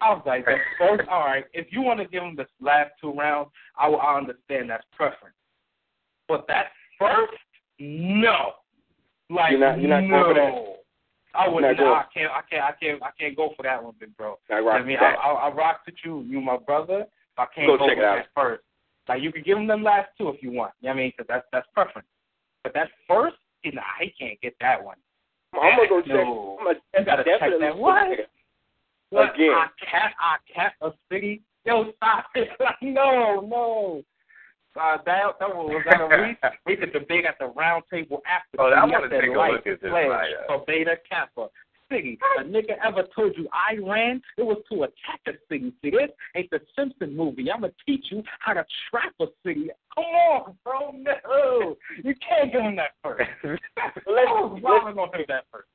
I 0.01 0.11
was 0.11 0.23
like, 0.27 0.45
the 0.45 0.57
first, 0.79 1.09
all 1.09 1.21
right, 1.21 1.45
if 1.53 1.67
you 1.71 1.83
want 1.83 2.01
to 2.01 2.07
give 2.07 2.23
him 2.23 2.37
the 2.37 2.47
last 2.61 2.91
two 3.01 3.13
rounds, 3.13 3.51
I 3.79 3.89
will 3.89 4.01
I 4.01 4.17
understand 4.17 4.71
that's 4.71 4.85
preference. 4.97 5.37
But 6.29 6.47
that 6.49 6.67
first, 6.99 7.33
no. 7.79 8.53
Like, 9.31 9.53
you're 9.53 9.61
not, 9.61 9.81
you're 9.81 9.91
not 9.91 10.05
no. 10.05 10.77
I 11.35 11.49
would 11.49 11.63
not. 11.63 11.73
I 11.79 12.05
can't. 12.15 12.33
I 12.33 12.41
can't. 12.49 12.63
I 12.63 12.73
can't. 12.81 13.03
I 13.03 13.11
can't 13.19 13.37
go 13.37 13.53
for 13.57 13.63
that 13.65 13.83
one, 13.83 13.95
big 14.01 14.17
bro. 14.17 14.39
I 14.51 14.59
rock 14.59 14.81
I 14.81 14.85
mean, 14.85 14.97
I, 14.99 15.13
I, 15.13 15.49
I 15.49 15.53
rock 15.53 15.81
with 15.85 15.97
you. 16.05 16.23
You 16.23 16.41
my 16.41 16.57
brother. 16.57 17.05
I 17.37 17.47
can't 17.55 17.67
go, 17.67 17.77
go 17.77 17.87
check 17.87 17.99
with 17.99 18.05
it 18.05 18.09
out. 18.09 18.17
that 18.17 18.27
first. 18.35 18.63
Like 19.09 19.23
you 19.23 19.33
can 19.33 19.43
give 19.43 19.59
him 19.59 19.67
them 19.67 19.83
last 19.83 20.09
two 20.19 20.29
if 20.31 20.43
you 20.43 20.51
want. 20.51 20.73
You 20.81 20.89
know 20.89 20.95
what 20.95 21.01
I 21.01 21.03
mean? 21.03 21.13
Because 21.17 21.27
that's 21.29 21.47
that's 21.53 21.67
preference. 21.75 22.09
But 22.65 22.75
that 22.75 22.89
first, 23.07 23.37
nah, 23.65 23.83
he 24.01 24.13
can't 24.19 24.41
get 24.41 24.55
that 24.61 24.83
one. 24.83 24.97
I'm 25.55 25.77
gonna 25.77 25.89
go 25.89 26.01
check. 26.01 26.11
No. 26.11 26.57
I'm 26.61 26.67
gonna 26.67 26.79
You 26.99 27.05
gotta 27.05 27.25
check 27.25 27.41
definitely 27.41 27.67
that. 27.67 27.77
What? 27.77 28.19
What? 29.17 29.35
Again. 29.35 29.51
I 29.51 29.67
can't. 29.91 30.15
I 30.21 30.37
can't. 30.55 30.75
A 30.83 30.91
city. 31.13 31.43
Yo, 31.65 31.93
stop 31.97 32.27
it. 32.35 32.49
no, 32.83 33.41
no. 33.41 34.03
Uh, 34.79 34.99
that 35.07 35.23
that 35.41 35.49
was, 35.49 35.83
that 35.89 36.01
a 36.03 36.07
we 36.67 36.75
we 36.75 36.77
could 36.77 36.93
debate 36.93 37.25
at 37.25 37.39
the 37.41 37.47
round 37.47 37.83
table 37.91 38.21
after. 38.29 38.61
Oh, 38.61 38.67
I 38.71 38.85
want 38.85 39.11
to 39.11 39.21
take 39.21 39.31
a 39.31 39.33
look 39.33 39.67
at 39.67 39.81
this. 39.81 39.91
Right, 39.91 40.31
for 40.47 40.65
Beta 40.67 40.97
Kappa. 41.09 41.49
City. 41.91 42.19
A 42.41 42.43
nigga 42.43 42.75
ever 42.85 43.05
told 43.15 43.35
you 43.39 43.47
I 43.55 43.77
ran? 43.81 44.21
It 44.39 44.43
was 44.43 44.61
to 44.73 44.83
attack 44.83 45.21
a 45.29 45.33
city. 45.49 45.73
See, 45.83 45.91
this 45.91 46.11
ain't 46.35 46.51
the 46.51 46.59
Simpson 46.77 47.17
movie. 47.17 47.49
I'm 47.49 47.61
gonna 47.61 47.73
teach 47.87 48.07
you 48.11 48.25
how 48.41 48.55
to 48.55 48.65
trap 48.91 49.13
a 49.21 49.27
city. 49.45 49.71
Come 49.95 50.05
on, 50.05 50.55
bro. 50.65 50.91
No, 50.91 51.77
you 52.03 52.13
can't 52.29 52.51
give 52.53 52.61
him 52.61 52.75
that 52.75 52.91
first. 53.05 53.23
let's- 53.45 53.63
I 54.05 54.41
was 54.43 54.61
wilding 54.63 54.99
on 54.99 55.15
him 55.15 55.25
that 55.29 55.45
first. 55.53 55.69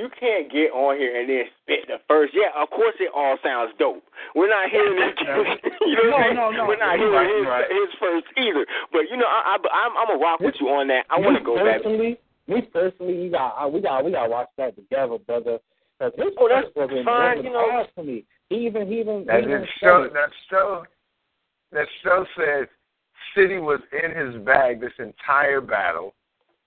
You 0.00 0.08
can't 0.16 0.48
get 0.48 0.72
on 0.72 0.96
here 0.96 1.12
and 1.12 1.28
then 1.28 1.44
spit 1.60 1.84
the 1.84 2.00
first. 2.08 2.32
Yeah, 2.32 2.56
of 2.56 2.70
course 2.72 2.96
it 3.04 3.12
all 3.12 3.36
sounds 3.44 3.76
dope. 3.78 4.00
We're 4.34 4.48
not 4.48 4.72
hearing 4.72 4.96
it. 4.96 5.12
you 5.84 5.92
know 5.92 6.16
what 6.16 6.24
I'm 6.24 6.24
saying? 6.24 6.36
No, 6.40 6.48
no, 6.48 6.56
no. 6.56 6.64
We're 6.72 6.80
not 6.80 6.96
hearing 6.96 7.12
right, 7.12 7.28
his, 7.28 7.44
right. 7.44 7.68
his 7.68 7.90
first 8.00 8.24
either. 8.40 8.64
But 8.96 9.12
you 9.12 9.20
know, 9.20 9.28
I, 9.28 9.60
I, 9.60 9.68
I'm, 9.68 9.92
I'm 10.00 10.08
gonna 10.08 10.24
rock 10.24 10.40
with 10.40 10.56
you 10.56 10.72
on 10.72 10.88
that. 10.88 11.04
I 11.12 11.20
want 11.20 11.36
to 11.36 11.44
go 11.44 11.60
back. 11.60 11.84
personally, 11.84 12.16
Me 12.48 12.62
personally, 12.72 13.20
we 13.20 13.28
got 13.28 13.60
uh, 13.60 13.68
we 13.68 13.84
got 13.84 14.00
we 14.02 14.10
got 14.10 14.24
to 14.24 14.30
watch 14.32 14.48
that 14.56 14.72
together, 14.74 15.18
brother. 15.20 15.58
Cause 16.00 16.12
his 16.16 16.32
Oh, 16.40 16.48
that's 16.48 16.64
first 16.72 16.96
wasn't, 16.96 17.04
fine, 17.04 17.36
wasn't 17.36 17.44
you 17.44 17.52
know. 17.52 17.68
hard 17.70 17.86
for 17.94 18.04
me. 18.04 18.24
He 18.48 18.56
even 18.64 18.88
he 18.88 19.00
even 19.04 19.28
That 19.28 19.44
even 19.44 19.68
show. 19.84 20.08
said. 20.08 20.16
That 20.16 20.32
show. 20.48 20.84
That 21.76 21.86
show 22.02 22.24
says 22.40 22.68
City 23.36 23.58
was 23.58 23.80
in 23.92 24.16
his 24.16 24.40
bag 24.48 24.80
this 24.80 24.96
entire 24.98 25.60
battle. 25.60 26.14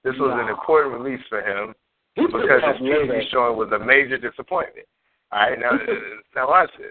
This 0.04 0.14
was 0.22 0.38
an 0.38 0.50
important 0.54 0.94
release 1.02 1.26
for 1.30 1.42
him 1.42 1.74
He 1.74 1.83
because 2.16 2.62
his. 2.80 2.88
TV 2.88 3.30
showing 3.32 3.58
was 3.58 3.72
a 3.72 3.80
major 3.84 4.18
disappointment. 4.18 4.88
All 5.32 5.40
right, 5.40 5.60
now 5.60 5.72
now 6.36 6.50
watch 6.50 6.70
this. 6.78 6.88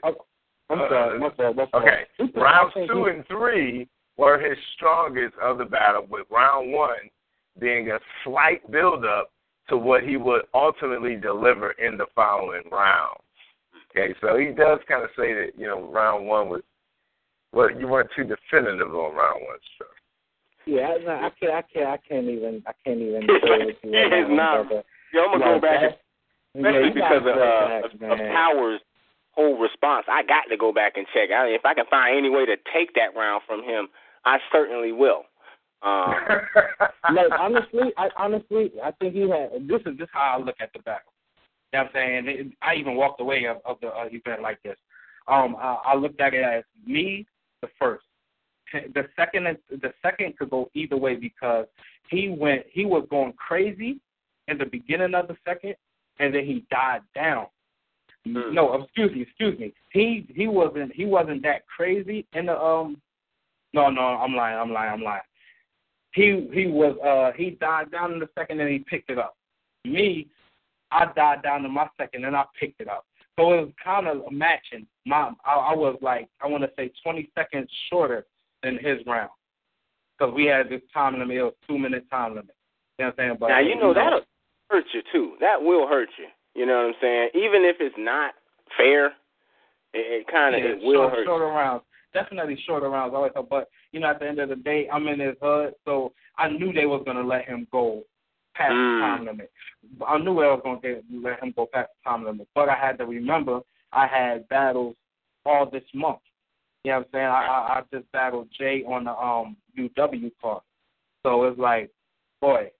I'm 0.70 0.78
sorry, 0.88 1.16
uh, 1.16 1.20
my 1.20 1.30
fault, 1.36 1.56
my 1.56 1.66
fault. 1.66 1.84
Okay, 1.84 2.30
rounds 2.34 2.72
two 2.88 3.04
and 3.04 3.26
three 3.26 3.88
were 4.16 4.38
his 4.38 4.58
strongest 4.74 5.34
of 5.42 5.58
the 5.58 5.64
battle, 5.64 6.06
with 6.10 6.26
round 6.30 6.72
one 6.72 7.10
being 7.60 7.90
a 7.90 7.98
slight 8.24 8.68
build-up 8.70 9.30
to 9.68 9.76
what 9.76 10.02
he 10.02 10.16
would 10.16 10.42
ultimately 10.54 11.16
deliver 11.16 11.72
in 11.72 11.96
the 11.96 12.06
following 12.14 12.62
round. 12.70 13.18
Okay, 13.90 14.14
so 14.20 14.36
he 14.38 14.46
does 14.46 14.78
kind 14.88 15.04
of 15.04 15.10
say 15.16 15.34
that 15.34 15.50
you 15.56 15.66
know 15.66 15.90
round 15.90 16.26
one 16.26 16.48
was 16.48 16.62
well, 17.52 17.70
you 17.70 17.86
weren't 17.86 18.10
too 18.16 18.24
definitive 18.24 18.94
on 18.94 19.14
round 19.14 19.42
one. 19.44 19.58
So. 19.78 19.84
Yeah, 20.64 20.94
I, 21.08 21.26
I 21.26 21.30
can't, 21.38 21.52
I 21.52 21.62
can't, 21.72 21.86
I 21.88 21.98
can't 22.08 22.26
even, 22.28 22.62
I 22.66 22.72
can't 22.84 23.00
even 23.00 23.22
say 23.42 23.66
with 23.66 23.76
you. 23.82 23.90
on 23.90 24.12
It's 24.12 24.30
not- 24.30 24.68
brother. 24.68 24.82
Yo, 25.12 25.22
I'm 25.22 25.38
gonna 25.38 25.52
Like 25.52 25.60
go 25.60 25.60
back, 25.60 25.80
that- 25.80 26.00
especially 26.56 26.88
yeah, 26.88 26.94
because 26.94 27.16
of, 27.18 27.24
go 27.24 27.30
uh, 27.32 27.68
back, 27.68 27.84
of, 27.84 28.02
of. 28.02 28.18
Powers' 28.18 28.80
whole 29.32 29.58
response. 29.58 30.06
I 30.08 30.22
got 30.22 30.44
to 30.50 30.56
go 30.56 30.72
back 30.72 30.96
and 30.96 31.06
check. 31.12 31.30
I 31.30 31.46
if 31.48 31.64
I 31.64 31.74
can 31.74 31.86
find 31.90 32.16
any 32.16 32.30
way 32.30 32.46
to 32.46 32.56
take 32.72 32.94
that 32.94 33.16
round 33.16 33.42
from 33.46 33.62
him, 33.62 33.88
I 34.24 34.38
certainly 34.50 34.92
will. 34.92 35.24
Um, 35.82 36.14
like 37.14 37.32
honestly, 37.38 37.92
I 37.96 38.08
honestly, 38.16 38.72
I 38.82 38.90
think 38.92 39.14
he 39.14 39.28
had. 39.28 39.68
This 39.68 39.80
is 39.86 39.98
just 39.98 40.10
how 40.12 40.38
I 40.38 40.42
look 40.42 40.56
at 40.60 40.72
the 40.72 40.80
battle. 40.80 41.12
You 41.72 41.78
know 41.78 41.84
what 41.84 41.96
I'm 41.96 42.24
saying? 42.26 42.28
It, 42.28 42.46
I 42.62 42.74
even 42.74 42.96
walked 42.96 43.20
away 43.20 43.46
of, 43.46 43.58
of 43.64 43.78
the 43.80 43.88
uh, 43.88 44.06
event 44.10 44.42
like 44.42 44.62
this. 44.62 44.76
Um, 45.28 45.56
I, 45.58 45.78
I 45.86 45.94
looked 45.94 46.20
at 46.20 46.34
it 46.34 46.44
as 46.44 46.64
me, 46.86 47.26
the 47.62 47.68
first. 47.78 48.04
The 48.72 49.06
second, 49.16 49.58
the 49.70 49.92
second 50.02 50.38
could 50.38 50.48
go 50.50 50.70
either 50.74 50.96
way 50.96 51.14
because 51.16 51.66
he 52.08 52.30
went, 52.30 52.62
he 52.70 52.86
was 52.86 53.06
going 53.10 53.34
crazy 53.34 54.00
in 54.48 54.58
the 54.58 54.66
beginning 54.66 55.14
of 55.14 55.28
the 55.28 55.36
second, 55.46 55.74
and 56.18 56.34
then 56.34 56.44
he 56.44 56.64
died 56.70 57.02
down. 57.14 57.46
Hmm. 58.24 58.54
No, 58.54 58.74
excuse 58.74 59.12
me, 59.12 59.22
excuse 59.22 59.58
me. 59.58 59.72
He 59.92 60.26
he 60.34 60.46
wasn't 60.46 60.92
he 60.92 61.04
wasn't 61.04 61.42
that 61.42 61.66
crazy 61.66 62.26
in 62.32 62.46
the 62.46 62.58
um. 62.58 63.00
No, 63.74 63.88
no, 63.88 64.02
I'm 64.02 64.34
lying, 64.34 64.58
I'm 64.58 64.70
lying, 64.70 64.92
I'm 64.92 65.02
lying 65.02 65.22
he 66.14 66.48
he 66.52 66.66
was 66.66 66.96
uh 67.04 67.36
he 67.36 67.50
died 67.50 67.90
down 67.90 68.12
in 68.12 68.18
the 68.18 68.28
second 68.38 68.60
and 68.60 68.70
he 68.70 68.78
picked 68.78 69.10
it 69.10 69.18
up. 69.18 69.36
Me, 69.84 70.28
I 70.90 71.06
died 71.16 71.42
down 71.42 71.64
in 71.64 71.72
my 71.72 71.88
second 71.96 72.24
and 72.24 72.36
I 72.36 72.44
picked 72.58 72.80
it 72.80 72.88
up. 72.88 73.06
So 73.38 73.52
it 73.54 73.60
was 73.62 73.72
kind 73.82 74.06
of 74.06 74.18
a 74.26 74.30
matching. 74.30 74.86
My 75.06 75.32
I, 75.44 75.54
I 75.54 75.74
was 75.74 75.98
like 76.02 76.28
I 76.42 76.46
want 76.46 76.62
to 76.64 76.70
say 76.76 76.92
20 77.02 77.30
seconds 77.34 77.68
shorter 77.90 78.26
than 78.62 78.74
his 78.76 78.98
round 79.06 79.30
because 80.18 80.34
we 80.34 80.44
had 80.44 80.68
this 80.68 80.82
time 80.92 81.18
limit. 81.18 81.36
It 81.36 81.42
was 81.42 81.54
two 81.66 81.78
minute 81.78 82.08
time 82.10 82.34
limit. 82.34 82.54
You 82.98 83.06
know 83.06 83.08
what 83.08 83.22
I'm 83.22 83.28
saying? 83.28 83.36
But 83.40 83.48
now 83.48 83.60
you 83.60 83.76
know 83.76 83.94
that'll 83.94 84.20
hurt 84.72 84.84
you 84.92 85.02
too. 85.12 85.34
That 85.40 85.62
will 85.62 85.86
hurt 85.86 86.08
you. 86.18 86.26
You 86.54 86.66
know 86.66 86.78
what 86.78 86.86
I'm 86.86 86.94
saying? 87.00 87.28
Even 87.34 87.64
if 87.64 87.76
it's 87.80 87.94
not 87.98 88.34
fair, 88.76 89.06
it, 89.06 90.22
it 90.22 90.26
kind 90.30 90.54
of 90.54 90.62
yeah, 90.62 90.70
it 90.70 90.82
will 90.82 90.94
short, 91.04 91.12
hurt. 91.14 91.26
shorter 91.26 91.46
rounds. 91.46 91.82
Definitely 92.14 92.58
shorter 92.66 92.88
rounds. 92.90 93.14
Always, 93.14 93.32
but 93.48 93.68
you 93.92 94.00
know, 94.00 94.08
at 94.10 94.18
the 94.20 94.28
end 94.28 94.38
of 94.38 94.48
the 94.48 94.56
day, 94.56 94.88
I'm 94.92 95.06
in 95.08 95.20
his 95.20 95.36
hood, 95.40 95.74
so 95.84 96.12
I 96.36 96.48
knew 96.48 96.72
they 96.72 96.86
was 96.86 97.02
gonna 97.06 97.22
let 97.22 97.46
him 97.46 97.66
go 97.70 98.02
past 98.54 98.72
Mm. 98.72 98.96
the 98.96 99.00
time 99.00 99.24
limit. 99.26 99.50
I 100.06 100.18
knew 100.18 100.34
they 100.34 100.46
was 100.46 100.60
gonna 100.62 100.80
get, 100.80 101.04
let 101.10 101.42
him 101.42 101.52
go 101.56 101.66
past 101.72 101.90
the 102.04 102.10
time 102.10 102.24
limit, 102.24 102.48
but 102.54 102.68
I 102.68 102.74
had 102.74 102.98
to 102.98 103.06
remember 103.06 103.60
I 103.92 104.06
had 104.06 104.48
battles 104.48 104.96
all 105.46 105.68
this 105.70 105.84
month. 105.94 106.18
You 106.84 106.92
know 106.92 106.98
what 106.98 107.06
I'm 107.06 107.10
saying? 107.12 107.26
I 107.26 107.46
I, 107.46 107.78
I 107.78 107.82
just 107.92 108.10
battled 108.12 108.48
Jay 108.58 108.84
on 108.86 109.04
the 109.04 109.12
um 109.12 109.56
UW 109.78 110.30
card. 110.40 110.62
So 111.22 111.44
it's 111.44 111.58
like, 111.58 111.90
boy, 112.40 112.70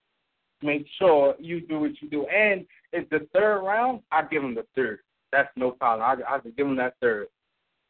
make 0.63 0.87
sure 0.99 1.35
you 1.39 1.61
do 1.61 1.81
what 1.81 2.01
you 2.01 2.09
do. 2.09 2.27
And 2.27 2.67
if 2.93 3.09
the 3.11 3.27
third 3.33 3.63
round, 3.63 4.01
I 4.11 4.23
give 4.23 4.43
him 4.43 4.55
the 4.55 4.67
third. 4.75 5.01
That's 5.31 5.51
no 5.57 5.71
problem. 5.73 6.07
I 6.29 6.35
I 6.35 6.39
give 6.57 6.67
him 6.67 6.77
that 6.77 6.95
third. 7.01 7.29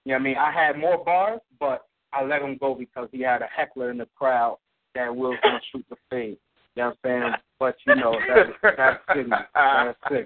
You 0.04 0.12
know 0.12 0.14
what 0.16 0.20
I 0.20 0.24
mean? 0.24 0.36
I 0.36 0.52
had 0.52 0.78
more 0.78 1.04
bars, 1.04 1.40
but 1.58 1.86
I 2.12 2.24
let 2.24 2.42
him 2.42 2.56
go 2.58 2.74
because 2.74 3.08
he 3.12 3.20
had 3.20 3.42
a 3.42 3.46
heckler 3.46 3.90
in 3.90 3.98
the 3.98 4.08
crowd 4.16 4.58
that 4.94 5.14
was 5.14 5.38
gonna 5.42 5.60
shoot 5.72 5.84
the 5.90 5.96
fade. 6.10 6.38
You 6.74 6.82
know 6.82 6.94
what 7.02 7.10
I'm 7.10 7.22
saying? 7.22 7.34
But 7.58 7.76
you 7.86 7.94
know 7.96 8.16
that 8.28 8.76
that's 8.76 9.00
city. 9.14 9.30
That's 9.54 9.98
city. 10.08 10.24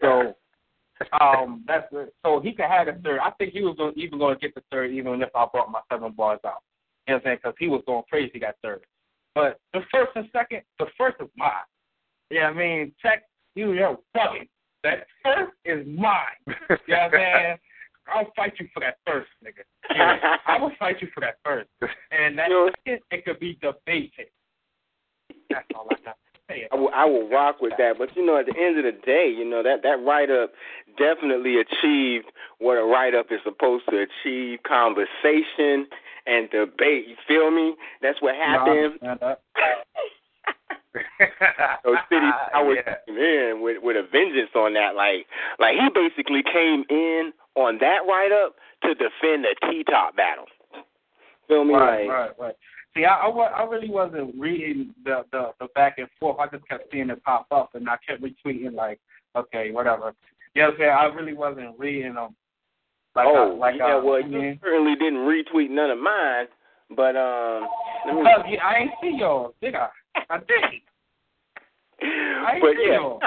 So 0.00 0.34
um 1.20 1.64
that's 1.66 1.92
so 2.24 2.40
he 2.40 2.52
could 2.52 2.66
have 2.66 2.86
the 2.86 3.00
third. 3.02 3.20
I 3.20 3.30
think 3.32 3.52
he 3.52 3.62
was 3.62 3.76
gonna, 3.76 3.92
even 3.96 4.18
going 4.18 4.34
to 4.34 4.40
get 4.40 4.54
the 4.54 4.62
third, 4.70 4.92
even 4.92 5.20
if 5.22 5.30
I 5.34 5.46
brought 5.50 5.70
my 5.70 5.80
seven 5.90 6.12
bars 6.12 6.40
out. 6.44 6.62
You 7.06 7.14
know 7.14 7.16
what 7.16 7.20
I'm 7.20 7.22
saying? 7.24 7.38
Because 7.42 7.56
he 7.58 7.68
was 7.68 7.82
going 7.86 8.04
crazy, 8.08 8.38
got 8.38 8.54
third. 8.62 8.82
But 9.34 9.58
the 9.72 9.80
first 9.90 10.12
and 10.14 10.28
second, 10.32 10.62
the 10.78 10.86
first 10.96 11.16
is 11.20 11.28
mine. 11.36 11.50
Yeah, 12.30 12.48
I 12.48 12.52
mean, 12.54 12.92
check 13.00 13.24
you, 13.54 13.72
yo, 13.72 14.00
fucking. 14.14 14.48
That 14.82 15.06
first 15.22 15.52
is 15.64 15.86
mine. 15.86 16.40
you 16.46 16.54
know 16.68 16.76
what 16.86 16.98
I'm 16.98 17.10
saying? 17.12 17.56
I'll 18.06 18.30
fight 18.36 18.52
you 18.60 18.68
for 18.74 18.80
that 18.80 18.98
first, 19.06 19.30
nigga. 19.42 19.64
Yeah, 19.94 20.36
I 20.46 20.58
will 20.58 20.72
fight 20.78 21.00
you 21.00 21.08
for 21.14 21.20
that 21.20 21.36
first. 21.42 21.70
And 22.10 22.38
that 22.38 22.50
second, 22.84 23.00
it 23.10 23.24
could 23.24 23.40
be 23.40 23.58
debated. 23.62 24.28
That's 25.48 25.66
all 25.74 25.86
I 25.90 25.96
got. 26.04 26.16
I 26.50 26.74
will, 26.76 26.90
I 26.94 27.04
will 27.06 27.28
rock 27.30 27.60
with 27.60 27.72
that, 27.78 27.94
but 27.98 28.14
you 28.16 28.24
know, 28.24 28.36
at 28.36 28.46
the 28.46 28.54
end 28.58 28.76
of 28.78 28.84
the 28.84 28.92
day, 29.06 29.32
you 29.34 29.48
know 29.48 29.62
that 29.62 29.82
that 29.82 30.04
write 30.04 30.30
up 30.30 30.52
definitely 30.98 31.56
achieved 31.58 32.26
what 32.58 32.74
a 32.74 32.84
write 32.84 33.14
up 33.14 33.26
is 33.30 33.40
supposed 33.44 33.84
to 33.88 34.04
achieve: 34.04 34.58
conversation 34.66 35.86
and 36.26 36.50
debate. 36.50 37.08
You 37.08 37.16
feel 37.26 37.50
me? 37.50 37.74
That's 38.02 38.20
what 38.20 38.34
happened. 38.34 38.98
No, 39.02 39.36
so 41.82 41.96
City 42.08 42.30
Power 42.52 42.74
yeah. 42.74 42.94
came 43.06 43.16
in 43.16 43.60
with 43.62 43.78
with 43.82 43.96
a 43.96 44.06
vengeance 44.10 44.50
on 44.54 44.74
that. 44.74 44.94
Like 44.94 45.26
like 45.58 45.76
he 45.80 45.88
basically 45.94 46.42
came 46.42 46.84
in 46.90 47.32
on 47.56 47.78
that 47.80 48.04
write 48.06 48.32
up 48.32 48.56
to 48.82 48.94
defend 48.94 49.44
the 49.44 49.56
T 49.62 49.82
top 49.84 50.14
battle. 50.14 50.44
Feel 51.48 51.64
me? 51.64 51.74
Right, 51.74 52.06
like, 52.06 52.08
right, 52.08 52.30
right. 52.38 52.54
See, 52.96 53.04
I, 53.04 53.14
I, 53.14 53.28
I 53.28 53.64
really 53.64 53.90
wasn't 53.90 54.34
reading 54.38 54.94
the, 55.04 55.24
the 55.32 55.50
the 55.60 55.66
back 55.74 55.98
and 55.98 56.06
forth. 56.20 56.38
I 56.38 56.46
just 56.46 56.66
kept 56.68 56.92
seeing 56.92 57.10
it 57.10 57.22
pop 57.24 57.46
up, 57.50 57.70
and 57.74 57.88
I 57.88 57.96
kept 58.08 58.22
retweeting 58.22 58.74
like, 58.74 59.00
okay, 59.34 59.72
whatever. 59.72 60.14
You 60.54 60.62
know 60.62 60.68
what 60.68 60.74
I'm 60.74 60.80
saying? 60.80 60.90
I 60.90 61.04
really 61.06 61.34
wasn't 61.34 61.78
reading 61.78 62.14
them. 62.14 62.36
Like 63.16 63.26
oh, 63.28 63.52
I, 63.52 63.56
like 63.56 63.74
yeah. 63.78 63.84
I, 63.84 63.94
well, 63.96 64.20
you 64.20 64.40
you 64.40 64.58
certainly 64.62 64.94
didn't 64.94 65.20
retweet 65.20 65.70
none 65.70 65.90
of 65.90 65.98
mine, 65.98 66.46
but 66.96 67.16
um. 67.16 67.68
Let 68.06 68.14
me... 68.14 68.52
Yeah, 68.52 68.64
I 68.64 68.74
ain't 68.82 68.90
see 69.00 69.16
yours, 69.18 69.54
did 69.60 69.74
I? 69.74 69.88
I 70.30 70.38
did. 70.38 70.48
I 72.00 72.52
ain't 72.54 72.62
but 72.62 72.70
see 72.76 72.86
yeah, 72.86 73.00
yours. 73.00 73.20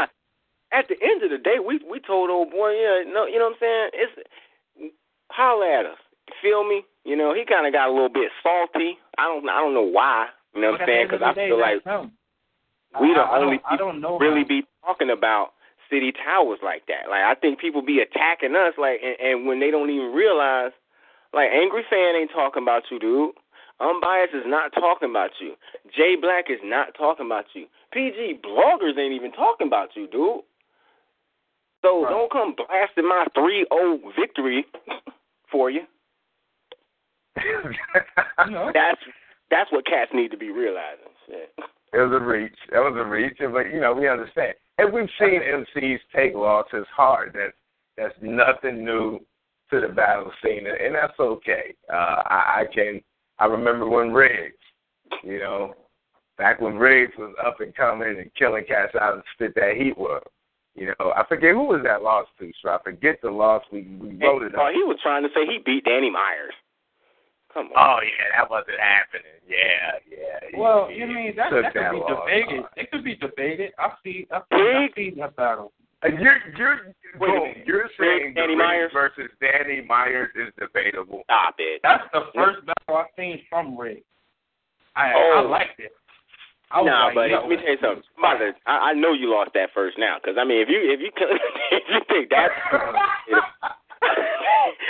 at 0.71 0.88
the 0.88 0.95
end 1.01 1.23
of 1.23 1.30
the 1.30 1.38
day, 1.38 1.58
we 1.65 1.80
we 1.89 1.99
told 1.99 2.30
old 2.30 2.51
boy, 2.51 2.71
yeah, 2.71 3.03
no, 3.12 3.25
you 3.25 3.39
know 3.39 3.51
what 3.51 3.58
I'm 3.62 3.89
saying? 3.89 3.89
It's 3.93 4.93
holler 5.32 5.65
at 5.65 5.86
us. 5.86 5.97
Feel 6.41 6.63
me? 6.63 6.84
You 7.04 7.15
know, 7.15 7.34
he 7.34 7.45
kind 7.45 7.65
of 7.65 7.73
got 7.73 7.89
a 7.89 7.91
little 7.93 8.10
bit 8.10 8.32
salty. 8.43 8.97
I 9.17 9.23
don't, 9.23 9.47
I 9.50 9.60
don't 9.60 9.73
know 9.73 9.82
why. 9.88 10.28
You 10.54 10.62
know 10.62 10.71
what 10.71 10.82
I'm 10.82 10.88
saying? 10.88 11.08
Because 11.10 11.21
I 11.23 11.34
feel 11.34 11.60
like 11.60 11.84
him. 11.84 12.12
we 13.00 13.13
the 13.13 13.21
I, 13.21 13.38
I 13.38 13.39
don't, 13.39 13.62
I 13.71 13.78
don't 13.78 14.02
know 14.02 14.17
really 14.19 14.41
him. 14.41 14.47
be 14.47 14.67
talking 14.86 15.10
about 15.10 15.54
city 15.89 16.12
towers 16.12 16.60
like 16.63 16.84
that. 16.88 17.10
Like 17.10 17.21
I 17.23 17.36
think 17.36 17.60
people 17.60 17.82
be 17.82 18.00
attacking 18.00 18.56
us, 18.56 18.73
like, 18.78 19.00
and, 19.04 19.15
and 19.21 19.47
when 19.47 19.60
they 19.60 19.71
don't 19.71 19.89
even 19.89 20.12
realize, 20.13 20.71
like, 21.34 21.50
angry 21.54 21.84
fan 21.89 22.15
ain't 22.15 22.32
talking 22.32 22.63
about 22.63 22.84
you, 22.91 23.00
dude. 23.00 23.32
Unbiased 23.80 24.34
is 24.34 24.43
not 24.45 24.73
talking 24.73 25.10
about 25.12 25.32
you. 25.39 25.54
Jay 25.95 26.15
Black 26.19 26.45
is 26.50 26.60
not 26.63 26.95
talking 26.97 27.28
about 27.28 27.45
you. 27.54 27.67
PG 27.93 28.39
bloggers 28.43 28.97
ain't 28.97 29.13
even 29.13 29.32
talking 29.32 29.67
about 29.67 29.89
you, 29.95 30.08
dude. 30.08 30.41
So 31.86 32.04
Right. 32.04 32.10
don't 32.10 32.32
come 32.32 32.56
blasting 32.56 33.08
my 33.08 33.28
3-0 33.38 34.00
victory 34.19 34.65
for 35.52 35.69
you. 35.69 35.82
That's 38.73 39.02
that's 39.50 39.71
what 39.71 39.86
cats 39.86 40.12
need 40.13 40.32
to 40.32 40.38
be 40.38 40.52
realizing. 40.52 41.13
Shit. 41.26 41.54
It 41.93 41.97
was 41.97 42.12
a 42.21 42.23
reach. 42.23 42.56
That 42.71 42.80
was 42.80 42.95
a 42.97 43.08
reach, 43.08 43.38
but 43.39 43.73
you 43.73 43.80
know 43.80 43.93
we 43.93 44.10
understand, 44.10 44.56
and 44.78 44.91
we've 44.91 45.10
seen 45.19 45.39
MCs 45.41 46.00
take 46.15 46.36
losses 46.36 46.86
hard. 46.95 47.34
That 47.34 47.54
that's 47.97 48.15
nothing 48.21 48.84
new 48.84 49.19
to 49.71 49.82
the 49.82 49.88
battle 49.88 50.32
scene, 50.43 50.65
and 50.67 50.95
that's 50.95 51.19
okay. 51.19 51.73
Uh, 51.91 52.23
I, 52.26 52.62
I 52.62 52.63
can. 52.73 53.02
I 53.39 53.45
remember 53.45 53.88
when 53.88 54.10
Rigz, 54.10 54.52
you 55.23 55.39
know, 55.39 55.76
back 56.38 56.60
when 56.60 56.73
Rigz 56.73 57.17
was 57.17 57.34
up 57.45 57.60
and 57.60 57.76
coming 57.76 58.19
and 58.19 58.32
killing 58.38 58.65
cats 58.67 58.95
out 59.00 59.15
and 59.15 59.23
spit 59.34 59.56
that 59.56 59.76
heat 59.78 59.97
was. 59.97 60.23
You 60.76 60.93
know, 61.00 61.12
I 61.15 61.23
forget 61.28 61.54
who 61.54 61.65
was 61.65 61.82
that 61.86 62.04
loss 62.04 62.28
to, 62.39 62.52
so 62.62 62.69
I 62.69 62.78
forget 62.84 63.19
the 63.23 63.32
loss. 63.32 63.63
We 63.71 63.82
we 64.00 64.10
it 64.10 64.23
oh, 64.23 64.71
he 64.71 64.84
was 64.84 65.00
trying 65.02 65.23
to 65.23 65.30
say 65.30 65.45
he 65.45 65.58
beat 65.65 65.86
Danny 65.86 66.12
Myers. 66.12 66.54
Come 67.57 67.73
on. 67.73 67.97
Oh 67.97 67.99
yeah, 68.05 68.37
that 68.37 68.49
wasn't 68.51 68.77
happening. 68.77 69.33
Yeah, 69.49 69.97
yeah. 70.05 70.59
Well, 70.59 70.89
he 70.93 70.99
you 71.01 71.07
mean 71.07 71.33
that 71.37 71.49
took 71.49 71.63
that 71.63 71.73
could 71.73 71.89
be 71.91 71.97
loss 71.97 72.21
debated. 72.21 72.59
hard. 72.61 72.71
It 72.77 72.91
could 72.91 73.03
be 73.03 73.15
debated. 73.15 73.71
I 73.79 73.89
see. 74.03 74.27
I 74.29 74.39
see. 74.53 74.57
I 74.61 74.87
see 74.95 75.09
that 75.17 75.35
battle. 75.35 75.71
Uh, 76.05 76.09
You're 76.21 76.37
you're 76.55 76.93
Wait 77.19 77.29
a 77.29 77.33
minute. 77.33 77.57
you're 77.65 77.89
saying 77.99 78.35
Danny 78.35 78.53
the 78.53 78.61
Myers? 78.61 78.91
Versus 78.93 79.31
Danny 79.41 79.81
Myers 79.81 80.29
is 80.35 80.53
debatable. 80.59 81.21
Stop 81.23 81.55
it. 81.57 81.81
That's 81.81 82.03
the 82.13 82.29
first 82.35 82.59
battle 82.67 83.01
I've 83.01 83.07
seen 83.17 83.41
from 83.49 83.75
Rick. 83.75 84.03
I 84.95 85.11
Oh. 85.15 85.41
I 85.43 85.49
liked 85.49 85.79
it. 85.79 85.91
I 86.69 86.83
Nah, 86.83 87.05
like, 87.07 87.15
but 87.15 87.29
yo, 87.31 87.39
let 87.41 87.49
me 87.49 87.55
tell 87.55 87.71
you 87.73 87.77
something. 87.81 88.03
I'm 88.19 88.23
about 88.23 88.37
to- 88.37 88.53
I, 88.69 88.91
I 88.91 88.93
know 88.93 89.13
you 89.13 89.31
lost 89.33 89.51
that 89.55 89.69
first 89.73 89.97
now, 89.97 90.17
because 90.21 90.37
I 90.37 90.43
mean, 90.45 90.61
if 90.61 90.69
you 90.69 90.77
if 90.85 90.99
you 91.01 91.09
if 91.71 91.83
you 91.89 92.01
think 92.07 92.29
that's, 92.29 92.53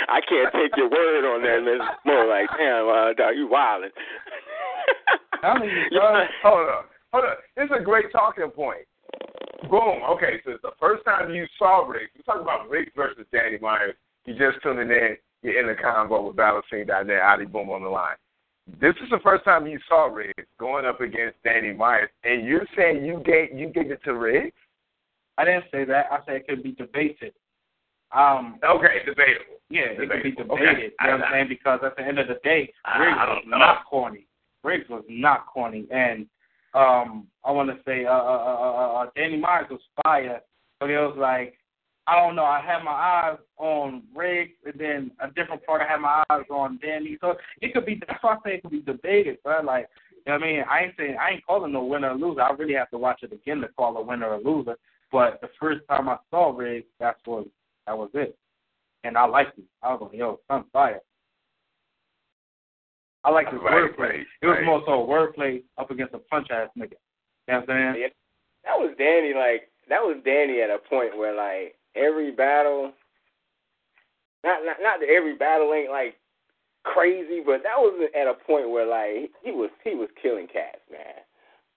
I 0.08 0.20
can't 0.26 0.52
take 0.54 0.76
your 0.76 0.88
word 0.90 1.24
on 1.24 1.42
that. 1.42 1.62
man. 1.64 1.80
It's 1.80 2.04
more 2.04 2.26
like, 2.26 2.48
damn, 2.56 2.88
uh, 2.88 3.12
dog, 3.14 3.36
you 3.36 3.48
wildin'. 3.48 3.90
I'm 5.42 5.56
telling 5.60 5.70
you, 5.70 5.76
You- 5.90 6.00
bro. 6.00 6.24
Hold 6.42 6.68
on, 6.68 6.84
hold 7.12 7.24
on. 7.24 7.36
This 7.56 7.66
is 7.66 7.76
a 7.78 7.82
great 7.84 8.10
talking 8.12 8.50
point. 8.50 8.86
Boom. 9.70 10.02
Okay, 10.10 10.40
so 10.44 10.52
it's 10.52 10.62
the 10.62 10.70
first 10.80 11.04
time 11.04 11.30
you 11.34 11.46
saw 11.58 11.84
Rigz. 11.84 12.08
We're 12.16 12.22
talking 12.24 12.42
about 12.42 12.70
Rigz 12.70 12.88
versus 12.96 13.26
Danny 13.32 13.58
Myers. 13.60 13.94
You 14.24 14.34
just 14.34 14.62
tuning 14.62 14.90
in. 14.90 15.16
You're 15.42 15.60
in 15.60 15.66
the 15.66 15.74
convo 15.80 16.26
with 16.28 16.36
BattleScene.net. 16.36 17.22
Ali 17.22 17.46
Boom 17.46 17.70
on 17.70 17.82
the 17.82 17.88
line. 17.88 18.16
This 18.80 18.94
is 19.02 19.10
the 19.10 19.18
first 19.22 19.44
time 19.44 19.66
you 19.66 19.78
saw 19.88 20.10
Rigz 20.10 20.32
going 20.60 20.84
up 20.84 21.00
against 21.00 21.42
Danny 21.44 21.72
Myers, 21.72 22.10
and 22.24 22.46
you're 22.46 22.66
saying 22.76 23.04
you 23.04 23.22
gave 23.24 23.56
you 23.58 23.68
gave 23.68 23.90
it 23.90 24.02
to 24.04 24.10
Rigz? 24.10 24.52
I 25.38 25.44
didn't 25.44 25.64
say 25.72 25.84
that. 25.84 26.06
I 26.10 26.18
said 26.26 26.36
it 26.36 26.48
could 26.48 26.62
be 26.62 26.72
debated. 26.72 27.32
Um, 28.12 28.58
Okay, 28.64 29.00
debatable. 29.04 29.60
yeah, 29.70 29.82
it 29.82 29.98
could 30.10 30.22
be 30.22 30.30
debated. 30.32 30.48
Okay. 30.50 30.82
You 31.00 31.06
know 31.06 31.16
what 31.18 31.24
I'm 31.24 31.32
saying? 31.32 31.48
Because 31.48 31.80
at 31.84 31.96
the 31.96 32.02
end 32.02 32.18
of 32.18 32.28
the 32.28 32.38
day, 32.42 32.72
Rigz 32.98 33.16
was 33.16 33.44
know. 33.46 33.58
not 33.58 33.84
corny. 33.84 34.26
Rigz 34.64 34.88
was 34.88 35.04
not 35.08 35.46
corny, 35.46 35.86
and 35.90 36.26
um, 36.74 37.26
I 37.44 37.52
want 37.52 37.68
to 37.70 37.76
say 37.84 38.04
uh, 38.04 38.10
uh, 38.10 38.14
uh, 38.14 38.60
uh, 38.62 39.02
uh, 39.02 39.10
Danny 39.14 39.36
Myers 39.36 39.66
was 39.70 39.80
fire, 40.02 40.40
but 40.80 40.90
it 40.90 40.98
was 40.98 41.16
like 41.18 41.54
I 42.06 42.16
don't 42.16 42.36
know. 42.36 42.44
I 42.44 42.60
had 42.60 42.82
my 42.82 42.90
eyes 42.92 43.38
on 43.58 44.02
Rigz, 44.16 44.52
and 44.64 44.80
then 44.80 45.10
a 45.20 45.28
different 45.30 45.64
part 45.66 45.82
I 45.82 45.92
had 45.92 46.00
my 46.00 46.24
eyes 46.30 46.44
on 46.50 46.78
Danny. 46.82 47.18
So 47.20 47.34
it 47.60 47.74
could 47.74 47.84
be. 47.84 48.00
That's 48.06 48.22
why 48.22 48.34
I 48.34 48.36
say 48.44 48.54
it 48.56 48.62
could 48.62 48.70
be 48.70 48.80
debated, 48.80 49.38
but 49.44 49.64
like. 49.64 49.88
You 50.26 50.34
know 50.34 50.40
what 50.40 50.46
I 50.48 50.52
mean, 50.52 50.64
I 50.70 50.80
ain't 50.80 50.94
saying 50.98 51.16
I 51.18 51.30
ain't 51.30 51.46
calling 51.46 51.72
no 51.72 51.82
winner 51.84 52.10
or 52.10 52.14
loser. 52.14 52.42
I 52.42 52.50
really 52.50 52.74
have 52.74 52.90
to 52.90 52.98
watch 52.98 53.22
it 53.22 53.32
again 53.32 53.62
to 53.62 53.68
call 53.68 53.96
a 53.96 54.02
winner 54.02 54.28
or 54.28 54.38
loser. 54.38 54.76
But 55.10 55.40
the 55.40 55.48
first 55.58 55.80
time 55.88 56.06
I 56.06 56.18
saw 56.30 56.52
Rigz, 56.52 56.84
that's 57.00 57.20
what 57.24 57.46
that 57.88 57.96
was 57.96 58.10
it. 58.12 58.36
And 59.04 59.16
I 59.16 59.24
liked 59.26 59.58
it. 59.58 59.64
I 59.82 59.92
was 59.92 60.00
like, 60.02 60.18
yo, 60.18 60.38
son 60.48 60.64
fire. 60.72 61.00
I 63.24 63.30
like 63.30 63.50
his 63.50 63.60
Right, 63.62 63.90
wordplay. 63.90 63.98
right, 63.98 64.26
it 64.42 64.46
was 64.46 64.56
right. 64.58 64.64
more 64.64 64.82
so 64.86 65.06
wordplay 65.06 65.62
up 65.78 65.90
against 65.90 66.14
a 66.14 66.18
punch 66.18 66.48
ass 66.50 66.68
nigga. 66.78 66.92
You 67.48 67.54
know 67.54 67.60
what 67.60 67.70
I'm 67.70 67.94
saying? 67.94 68.02
Yeah, 68.02 68.08
that 68.64 68.78
was 68.78 68.94
Danny. 68.98 69.32
Like 69.34 69.70
that 69.88 70.02
was 70.02 70.20
Danny 70.24 70.60
at 70.60 70.70
a 70.70 70.78
point 70.78 71.16
where 71.16 71.34
like 71.34 71.76
every 71.96 72.30
battle, 72.30 72.92
not 74.44 74.64
not 74.64 74.76
not 74.82 75.00
that 75.00 75.08
every 75.08 75.34
battle 75.36 75.72
ain't 75.72 75.90
like 75.90 76.16
crazy, 76.84 77.40
but 77.44 77.62
that 77.64 77.78
was 77.78 78.08
at 78.14 78.28
a 78.28 78.34
point 78.34 78.68
where 78.70 78.86
like 78.86 79.30
he 79.42 79.50
was 79.50 79.70
he 79.82 79.94
was 79.94 80.08
killing 80.22 80.46
cats, 80.46 80.80
man. 80.90 81.24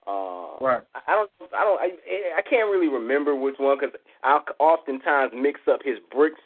Uh, 0.06 0.58
Right. 0.60 0.82
I 0.94 1.00
I 1.06 1.14
don't 1.14 1.30
I 1.52 1.64
don't 1.64 1.80
I, 1.80 2.38
I 2.38 2.42
can't 2.42 2.70
really 2.70 2.88
remember 2.88 3.34
which 3.34 3.56
one 3.58 3.78
because 3.78 3.94
I 4.22 4.38
oftentimes 4.58 5.32
mix 5.34 5.60
up 5.70 5.80
his 5.84 5.98
bricks 6.10 6.40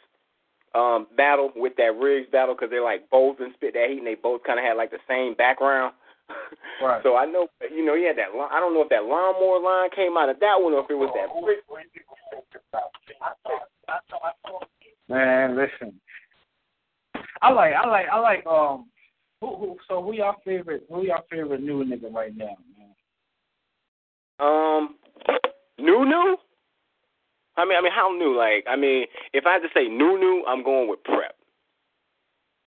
um 0.75 1.07
battle 1.15 1.51
with 1.55 1.75
that 1.77 1.93
Rigz 1.93 2.29
battle 2.31 2.55
because 2.55 2.69
they're 2.69 2.83
like 2.83 3.09
both 3.09 3.39
and 3.39 3.53
spit 3.55 3.73
that 3.73 3.89
heat 3.89 3.99
and 3.99 4.07
they 4.07 4.15
both 4.15 4.43
kind 4.43 4.59
of 4.59 4.65
had 4.65 4.77
like 4.77 4.91
the 4.91 4.99
same 5.07 5.33
background. 5.35 5.93
Right. 6.81 7.01
So 7.01 7.15
I 7.15 7.25
know 7.25 7.47
you 7.71 7.83
know 7.83 7.95
he 7.95 8.03
had 8.03 8.17
that. 8.17 8.29
I 8.51 8.59
don't 8.59 8.75
know 8.75 8.83
if 8.83 8.89
that 8.89 9.05
lawnmower 9.05 9.59
line 9.59 9.89
came 9.95 10.15
out 10.15 10.29
of 10.29 10.39
that 10.41 10.61
one 10.61 10.73
or 10.73 10.83
if 10.83 10.91
it 10.91 10.93
was 10.93 11.09
that 11.15 11.33
brick. 11.41 11.63
Man, 15.09 15.55
listen. 15.55 15.99
I 17.41 17.51
like 17.51 17.73
I 17.73 17.87
like 17.87 18.05
I 18.11 18.19
like 18.19 18.45
um 18.45 18.87
who 19.41 19.55
who 19.55 19.77
so 19.87 20.03
who 20.03 20.13
y'all 20.13 20.35
favorite 20.45 20.85
who 20.89 21.03
y'all 21.03 21.23
favorite 21.31 21.61
new 21.61 21.83
nigga 21.83 22.13
right 22.13 22.35
now, 22.35 22.57
man? 22.77 22.93
Um, 24.39 24.95
new 25.79 26.05
new. 26.05 26.37
I 27.57 27.65
mean, 27.65 27.77
I 27.77 27.81
mean, 27.81 27.91
how 27.91 28.11
new? 28.15 28.37
Like, 28.37 28.65
I 28.69 28.75
mean, 28.75 29.05
if 29.33 29.45
I 29.47 29.53
had 29.53 29.59
to 29.63 29.69
say 29.73 29.87
new 29.87 30.19
new, 30.19 30.43
I'm 30.47 30.63
going 30.63 30.87
with 30.89 31.03
prep. 31.03 31.35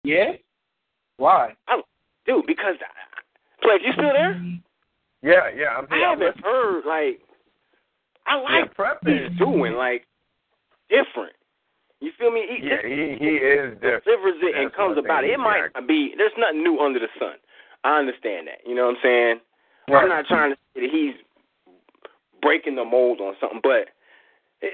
Yeah. 0.02 0.32
Why? 1.18 1.54
I, 1.68 1.80
dude, 2.26 2.46
because 2.46 2.74
Pledge, 3.62 3.80
you 3.84 3.92
still 3.92 4.12
there? 4.12 4.34
Yeah, 5.22 5.48
yeah. 5.56 5.76
I'm 5.78 5.86
I 5.90 5.96
here. 5.96 6.08
haven't 6.08 6.44
heard 6.44 6.82
like 6.84 7.20
I 8.26 8.36
Yeah, 8.36 8.58
like 8.60 8.74
prep 8.74 8.98
what 9.04 9.12
is 9.12 9.30
he's 9.30 9.38
doing 9.38 9.74
like 9.74 10.04
different. 10.88 11.34
You 12.00 12.10
feel 12.18 12.32
me? 12.32 12.44
He, 12.50 12.66
Yeah, 12.66 12.82
he 12.82 13.14
he 13.22 13.36
is 13.38 13.74
different. 13.74 14.04
delivers 14.04 14.34
it 14.42 14.56
and 14.56 14.72
comes 14.72 14.98
about 14.98 15.22
it. 15.22 15.30
It 15.30 15.38
might 15.38 15.70
be 15.86 16.14
there's 16.16 16.32
nothing 16.36 16.64
new 16.64 16.80
under 16.80 16.98
the 16.98 17.06
sun. 17.20 17.34
I 17.84 17.98
understand 18.00 18.48
that. 18.48 18.66
You 18.66 18.74
know 18.74 18.86
what 18.86 18.96
I'm 18.96 19.02
saying? 19.02 19.40
I'm 19.94 20.08
not 20.08 20.26
trying 20.26 20.50
to 20.50 20.56
say 20.74 20.80
that 20.86 20.90
he's 20.90 21.14
breaking 22.42 22.74
the 22.76 22.84
mold 22.84 23.20
on 23.20 23.34
something, 23.40 23.60
but 23.62 23.88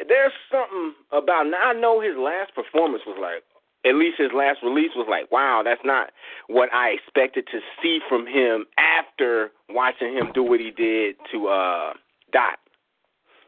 there's 0.09 0.33
something 0.51 0.95
about. 1.13 1.45
Now 1.47 1.71
I 1.71 1.73
know 1.75 2.01
his 2.01 2.17
last 2.17 2.55
performance 2.55 3.03
was 3.07 3.17
like, 3.21 3.45
at 3.87 3.95
least 3.97 4.19
his 4.19 4.33
last 4.35 4.59
release 4.63 4.91
was 4.97 5.07
like, 5.09 5.31
wow, 5.31 5.63
that's 5.65 5.81
not 5.85 6.11
what 6.49 6.73
I 6.73 6.91
expected 6.91 7.47
to 7.53 7.61
see 7.83 8.01
from 8.09 8.27
him 8.27 8.67
after 8.77 9.51
watching 9.71 10.13
him 10.13 10.33
do 10.35 10.43
what 10.43 10.61
he 10.61 10.71
did 10.71 11.17
to 11.33 11.49
uh 11.49 11.93
Dot. 12.33 12.59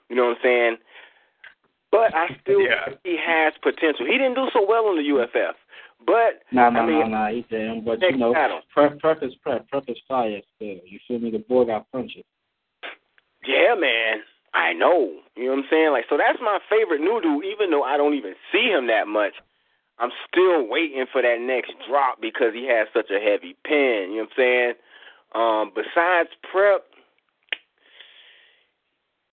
You 0.09 0.17
know 0.17 0.27
what 0.29 0.37
I'm 0.39 0.43
saying? 0.43 0.77
But 1.93 2.15
I 2.15 2.29
still 2.41 2.63
Yeah. 2.63 2.85
think 2.87 2.99
he 3.05 3.17
has 3.19 3.53
potential. 3.63 4.07
He 4.07 4.13
didn't 4.13 4.35
do 4.35 4.49
so 4.53 4.65
well 4.67 4.87
on 4.87 4.97
the 4.97 5.03
UFF, 5.03 5.57
but 6.07 6.43
Nah, 6.53 6.71
nah, 6.71 6.81
I 6.81 6.87
mean, 6.87 7.11
nah, 7.11 7.27
nah. 7.27 7.29
He 7.29 7.43
didn't. 7.51 7.85
But 7.85 8.01
you 8.01 8.17
know, 8.17 8.33
battle. 8.33 8.61
prep, 8.73 8.99
prep 9.01 9.23
is 9.23 9.35
prep. 9.43 9.69
Prep 9.69 9.85
is 9.89 9.99
fire 10.09 10.41
still. 10.57 10.79
You 10.87 10.99
feel 11.07 11.19
me? 11.19 11.31
The 11.31 11.39
boy 11.41 11.65
got 11.67 11.91
punches. 11.93 12.25
Yeah, 13.47 13.75
man. 13.79 14.23
I 14.53 14.73
know. 14.73 15.15
You 15.37 15.47
know 15.47 15.51
what 15.53 15.59
I'm 15.59 15.71
saying? 15.71 15.91
Like, 15.93 16.05
so 16.11 16.17
that's 16.17 16.39
my 16.43 16.59
favorite 16.69 17.01
new 17.01 17.21
dude, 17.23 17.45
even 17.45 17.71
though 17.71 17.83
I 17.83 17.97
don't 17.97 18.15
even 18.15 18.35
see 18.53 18.69
him 18.69 18.87
that 18.89 19.07
much. 19.07 19.35
I'm 19.99 20.11
still 20.29 20.67
waiting 20.67 21.05
for 21.13 21.23
that 21.23 21.41
next 21.41 21.73
drop 21.89 22.21
because 22.21 22.55
he 22.55 22.67
has 22.67 22.89
such 22.93 23.11
a 23.11 23.21
heavy 23.21 23.55
pen. 23.65 24.11
You 24.11 24.25
know 24.25 24.29
what 24.29 24.33
I'm 24.33 24.37
saying? 24.37 24.75
Um, 25.35 25.73
besides 25.75 26.31
prep, 26.51 26.89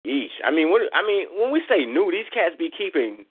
yeesh. 0.06 0.40
I 0.44 0.50
mean, 0.50 0.70
what? 0.70 0.82
I 0.92 1.06
mean, 1.06 1.28
when 1.38 1.52
we 1.52 1.62
say 1.68 1.84
new, 1.84 2.10
these 2.10 2.26
cats 2.32 2.56
be 2.58 2.70
keeping 2.76 3.26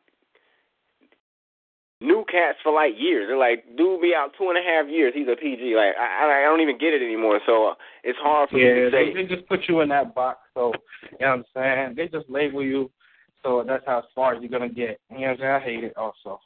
new 2.03 2.25
cats 2.29 2.59
for 2.61 2.71
like 2.73 2.93
years. 2.97 3.27
They're 3.27 3.37
like, 3.37 3.63
dude, 3.77 4.01
be 4.01 4.13
out 4.15 4.31
two 4.37 4.49
and 4.49 4.57
a 4.57 4.61
half 4.61 4.87
years. 4.87 5.13
He's 5.15 5.27
a 5.27 5.35
PG. 5.35 5.75
Like, 5.75 5.95
I, 5.97 6.25
I, 6.25 6.39
I 6.41 6.43
don't 6.43 6.61
even 6.61 6.77
get 6.77 6.93
it 6.93 7.01
anymore. 7.01 7.39
So 7.45 7.69
uh, 7.69 7.73
it's 8.03 8.19
hard 8.21 8.49
for 8.49 8.57
me 8.57 8.63
Yeah, 8.67 8.73
to 8.73 8.91
say. 8.91 9.13
they, 9.13 9.23
they 9.23 9.35
just 9.35 9.47
put 9.47 9.61
you 9.67 9.81
in 9.81 9.89
that 9.89 10.13
box. 10.13 10.39
So 10.53 10.73
you 11.11 11.17
know 11.25 11.37
what 11.37 11.39
I'm 11.39 11.45
saying? 11.55 11.93
They 11.95 12.07
just 12.15 12.29
label 12.29 12.63
you. 12.63 12.91
So 13.41 13.63
that's 13.65 13.83
how 13.85 14.03
far 14.13 14.35
you're 14.35 14.49
gonna 14.49 14.69
get. 14.69 14.99
You 15.09 15.19
know 15.19 15.21
what 15.21 15.29
I'm 15.31 15.37
saying? 15.39 15.51
I 15.51 15.59
hate 15.59 15.83
it 15.83 15.93
also. 15.97 16.39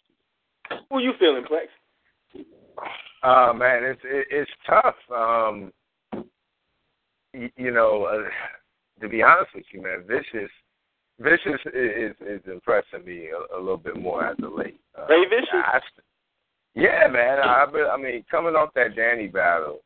Who 0.89 0.99
you 0.99 1.13
feeling, 1.19 1.43
Plex? 1.43 1.67
Uh, 3.23 3.53
man, 3.53 3.83
it's 3.83 4.01
it, 4.03 4.27
it's 4.31 4.51
tough. 4.67 4.95
Um, 5.15 5.71
you, 7.33 7.49
you 7.57 7.71
know, 7.71 8.03
uh, 8.05 9.01
to 9.01 9.09
be 9.09 9.21
honest 9.21 9.51
with 9.55 9.65
you, 9.71 9.81
man, 9.81 10.03
Vicious, 10.07 10.49
Vicious 11.19 11.59
is 11.73 12.13
is 12.21 12.41
impressing 12.51 13.03
me 13.05 13.29
a, 13.29 13.57
a 13.57 13.59
little 13.59 13.77
bit 13.77 13.97
more 13.97 14.25
as 14.25 14.37
of 14.43 14.53
late. 14.53 14.79
Uh, 14.97 15.07
Ray 15.07 15.25
Vicious? 15.25 15.49
I, 15.53 15.79
yeah, 16.75 17.07
man. 17.07 17.39
I, 17.39 17.65
I 17.91 17.97
mean, 17.97 18.23
coming 18.29 18.55
off 18.55 18.69
that 18.75 18.95
Danny 18.95 19.27
battle, 19.27 19.79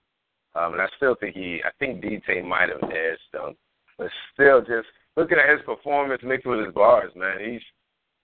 um, 0.55 0.73
and 0.73 0.81
I 0.81 0.87
still 0.97 1.15
think 1.15 1.35
he, 1.35 1.61
I 1.63 1.69
think 1.79 2.03
DT 2.03 2.43
might 2.45 2.67
have 2.67 2.83
edged 2.83 3.31
him, 3.33 3.55
but 3.97 4.09
still, 4.33 4.59
just 4.59 4.87
looking 5.15 5.37
at 5.37 5.49
his 5.49 5.61
performance 5.65 6.21
mixed 6.25 6.45
with 6.45 6.65
his 6.65 6.73
bars, 6.73 7.11
man, 7.15 7.37
he's 7.39 7.61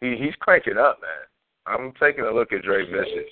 he 0.02 0.18
he's 0.22 0.36
cranking 0.42 0.78
up, 0.78 1.00
man. 1.02 1.24
I'm 1.66 1.94
taking 2.00 2.26
a 2.26 2.32
look 2.32 2.52
at 2.52 2.64
Dre 2.64 2.84
Vicious. 2.86 3.32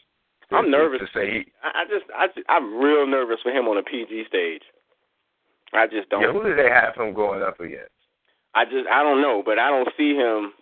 to- 0.50 0.56
I'm 0.56 0.70
nervous. 0.72 1.02
to 1.02 1.08
say 1.20 1.32
he, 1.32 1.52
I, 1.64 1.84
just, 1.90 2.06
I, 2.16 2.28
just- 2.28 2.46
I'm 2.48 2.78
real 2.80 3.06
nervous 3.08 3.38
for 3.44 3.52
him 3.52 3.68
on 3.68 3.78
a 3.78 3.84
PG 3.84 4.24
stage. 4.30 4.62
I 5.74 5.88
just 5.88 6.08
don't. 6.10 6.22
Yeah, 6.22 6.32
who 6.32 6.44
did 6.44 6.58
they 6.58 6.70
have 6.70 6.96
him 6.96 7.14
going 7.14 7.42
up 7.42 7.60
against? 7.60 7.92
I 8.56 8.64
just, 8.66 8.88
I 8.90 9.04
don't 9.04 9.22
know, 9.22 9.44
but 9.46 9.60
I 9.60 9.70
don't 9.70 9.90
see 9.98 10.16
him 10.16 10.54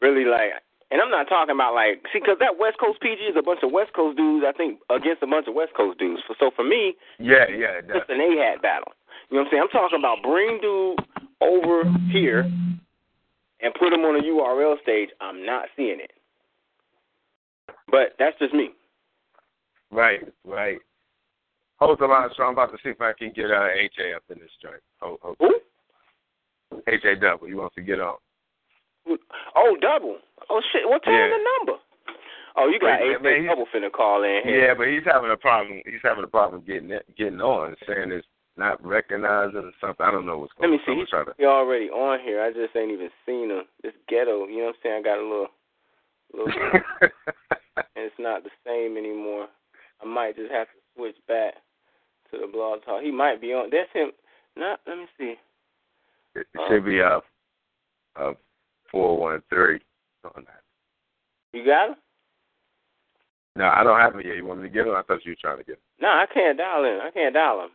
really 0.00 0.24
like. 0.24 0.52
And 0.90 1.00
I'm 1.00 1.10
not 1.10 1.28
talking 1.28 1.54
about 1.54 1.74
like, 1.74 2.02
see, 2.12 2.20
because 2.20 2.36
that 2.40 2.58
West 2.58 2.78
Coast 2.78 3.00
PG 3.00 3.20
is 3.20 3.36
a 3.36 3.42
bunch 3.42 3.60
of 3.62 3.72
West 3.72 3.92
Coast 3.94 4.16
dudes. 4.16 4.44
I 4.46 4.52
think 4.52 4.80
against 4.90 5.22
a 5.22 5.26
bunch 5.26 5.46
of 5.48 5.54
West 5.54 5.72
Coast 5.76 5.98
dudes. 5.98 6.22
So, 6.38 6.50
for 6.54 6.64
me, 6.64 6.94
Yeah, 7.18 7.48
yeah, 7.48 7.80
it's 7.84 8.08
an 8.08 8.20
AHAT 8.20 8.62
battle. 8.62 8.92
You 9.30 9.36
know 9.36 9.42
what 9.42 9.46
I'm 9.46 9.50
saying? 9.50 9.62
I'm 9.62 9.68
talking 9.68 9.98
about 9.98 10.22
bring 10.22 10.60
dude 10.60 10.98
over 11.40 11.84
here 12.12 12.48
and 13.60 13.74
put 13.74 13.92
him 13.92 14.00
on 14.00 14.16
a 14.16 14.22
URL 14.22 14.80
stage. 14.82 15.10
I'm 15.20 15.44
not 15.44 15.66
seeing 15.76 16.00
it. 16.00 16.12
But 17.90 18.14
that's 18.18 18.38
just 18.38 18.54
me. 18.54 18.70
right, 19.90 20.20
right. 20.44 20.78
Hold 21.80 21.98
the 21.98 22.06
line, 22.06 22.28
so 22.36 22.44
I'm 22.44 22.52
about 22.52 22.70
to 22.70 22.78
see 22.82 22.90
if 22.90 23.00
I 23.00 23.12
can 23.12 23.32
get 23.34 23.50
uh, 23.50 23.66
AJ 23.74 24.14
up 24.14 24.22
in 24.30 24.38
this 24.38 24.50
joint. 24.62 24.80
Hold, 25.00 25.18
hold. 25.22 25.36
Who? 25.40 25.54
AJ 26.88 27.20
Double, 27.20 27.48
you 27.48 27.56
want 27.56 27.74
to 27.74 27.82
get 27.82 28.00
on? 28.00 28.16
Oh, 29.56 29.76
double. 29.80 30.18
Oh 30.50 30.60
shit. 30.72 30.88
What 30.88 31.02
time 31.04 31.14
Yeah. 31.14 31.28
the 31.28 31.44
number? 31.58 31.80
Oh, 32.56 32.68
you 32.68 32.78
got 32.78 33.00
AJ 33.00 33.22
man, 33.22 33.46
double 33.46 33.66
finna 33.66 33.90
call 33.90 34.22
in 34.22 34.42
here. 34.44 34.68
Yeah, 34.68 34.74
but 34.74 34.88
he's 34.88 35.04
having 35.04 35.30
a 35.30 35.36
problem. 35.36 35.82
He's 35.84 36.02
having 36.02 36.24
a 36.24 36.28
problem 36.28 36.62
getting 36.66 36.90
it, 36.90 37.04
getting 37.16 37.40
on, 37.40 37.76
saying 37.86 38.12
it's 38.12 38.26
not 38.56 38.84
recognizing 38.84 39.64
or 39.64 39.72
something. 39.80 40.06
I 40.06 40.10
don't 40.10 40.26
know 40.26 40.38
what's 40.38 40.52
going 40.52 40.70
on. 40.70 40.78
Let 40.78 40.86
me 40.86 40.94
on. 40.94 40.96
see. 40.96 41.00
He's 41.00 41.26
to. 41.26 41.34
he 41.38 41.44
already 41.44 41.90
on 41.90 42.20
here. 42.20 42.42
I 42.42 42.52
just 42.52 42.76
ain't 42.76 42.92
even 42.92 43.10
seen 43.26 43.50
him. 43.50 43.64
This 43.82 43.94
ghetto, 44.08 44.46
you 44.46 44.58
know 44.58 44.66
what 44.66 44.76
I'm 44.76 44.80
saying? 44.82 45.00
I 45.00 45.02
got 45.02 45.18
a 45.18 45.26
little, 45.26 45.48
little, 46.32 46.80
and 47.02 48.04
it's 48.06 48.14
not 48.18 48.44
the 48.44 48.50
same 48.64 48.96
anymore. 48.96 49.48
I 50.02 50.06
might 50.06 50.36
just 50.36 50.52
have 50.52 50.68
to 50.68 50.78
switch 50.94 51.16
back 51.26 51.54
to 52.30 52.38
the 52.38 52.46
blog 52.46 52.84
talk. 52.84 53.02
He 53.02 53.10
might 53.10 53.40
be 53.40 53.52
on. 53.52 53.70
That's 53.70 53.90
him. 53.92 54.12
Not. 54.56 54.80
Let 54.86 54.98
me 54.98 55.06
see. 55.18 55.34
It 56.34 56.46
should 56.68 56.84
be 56.84 56.98
a, 56.98 57.20
up 58.16 58.38
four 58.90 59.18
one 59.18 59.42
three 59.50 59.80
on 60.24 60.44
that. 60.44 60.62
You 61.52 61.64
got 61.64 61.90
him? 61.90 61.96
No, 63.56 63.66
I 63.66 63.84
don't 63.84 64.00
have 64.00 64.16
it 64.16 64.26
yet. 64.26 64.36
You 64.36 64.44
want 64.46 64.60
me 64.62 64.68
to 64.68 64.74
get 64.74 64.86
him? 64.86 64.94
I 64.94 65.02
thought 65.02 65.24
you 65.24 65.32
were 65.32 65.36
trying 65.40 65.58
to 65.58 65.64
get 65.64 65.74
him. 65.74 65.82
No, 66.00 66.08
I 66.08 66.26
can't 66.32 66.58
dial 66.58 66.84
in. 66.84 66.98
I 67.00 67.10
can't 67.12 67.34
dial 67.34 67.64
him. 67.64 67.70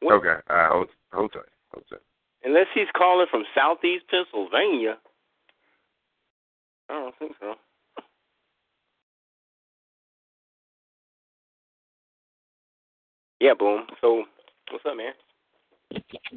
What? 0.00 0.14
Okay, 0.14 0.40
all 0.48 0.56
right, 0.56 0.70
hold, 0.70 0.88
hold 1.12 1.32
tight, 1.32 1.42
hold 1.72 1.84
tight. 1.90 2.00
Unless 2.44 2.66
he's 2.74 2.86
calling 2.96 3.26
from 3.30 3.44
Southeast 3.54 4.04
Pennsylvania. 4.08 4.96
I 6.88 6.94
don't 6.94 7.14
think 7.18 7.32
so. 7.40 7.54
Yeah, 13.40 13.52
boom. 13.56 13.86
So, 14.00 14.24
what's 14.72 14.84
up, 14.84 14.96
man? 14.96 15.12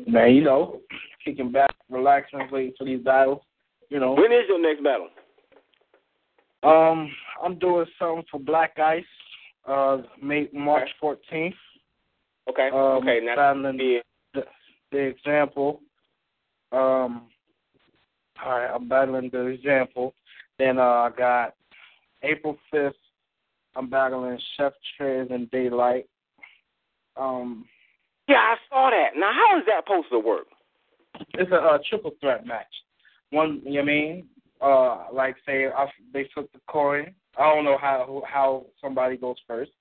Man, 0.07 0.33
you 0.33 0.43
know, 0.43 0.79
kicking 1.23 1.51
back, 1.51 1.73
relaxing, 1.89 2.47
waiting 2.51 2.73
for 2.77 2.85
these 2.85 3.03
dials. 3.03 3.41
You 3.89 3.99
know, 3.99 4.13
When 4.13 4.31
is 4.31 4.43
your 4.47 4.61
next 4.61 4.83
battle? 4.83 5.09
um, 6.63 7.11
I'm 7.43 7.59
doing 7.59 7.85
something 7.99 8.23
for 8.31 8.39
Black 8.39 8.77
Ice, 8.79 9.03
uh, 9.67 9.97
May 10.21 10.47
March 10.53 10.89
14th. 11.01 11.53
Okay. 12.49 12.69
Um, 12.69 12.77
okay. 12.77 13.19
Now, 13.23 13.53
yeah. 13.77 13.99
the, 14.33 14.43
the 14.91 14.97
example. 14.97 15.81
Um, 16.71 17.27
all 18.43 18.51
right, 18.51 18.71
I'm 18.73 18.87
battling 18.87 19.29
the 19.31 19.47
example. 19.47 20.13
Then 20.57 20.79
uh, 20.79 20.81
I 20.81 21.09
got 21.17 21.55
April 22.23 22.57
5th. 22.73 22.93
I'm 23.75 23.89
battling 23.89 24.39
Chef 24.57 24.73
Trez 24.99 25.31
and 25.33 25.49
Daylight. 25.51 26.07
Um, 27.17 27.65
Yeah, 28.27 28.37
I 28.37 28.55
saw 28.69 28.89
that. 28.89 29.17
Now, 29.17 29.31
how 29.33 29.59
is 29.59 29.65
that 29.67 29.83
supposed 29.85 30.09
to 30.11 30.19
work? 30.19 30.47
it's 31.33 31.51
a, 31.51 31.55
uh 31.55 31.77
triple 31.89 32.11
threat 32.19 32.45
match. 32.45 32.65
One, 33.31 33.61
you 33.63 33.73
know 33.73 33.79
what 33.79 33.83
I 33.83 33.85
mean? 33.85 34.27
Uh, 34.61 35.05
like 35.13 35.35
say 35.45 35.67
I, 35.67 35.87
they 36.13 36.29
flip 36.33 36.49
the 36.53 36.59
coin. 36.67 37.13
I 37.37 37.53
don't 37.53 37.65
know 37.65 37.77
how 37.79 38.23
how 38.27 38.65
somebody 38.81 39.17
goes 39.17 39.37
first, 39.47 39.71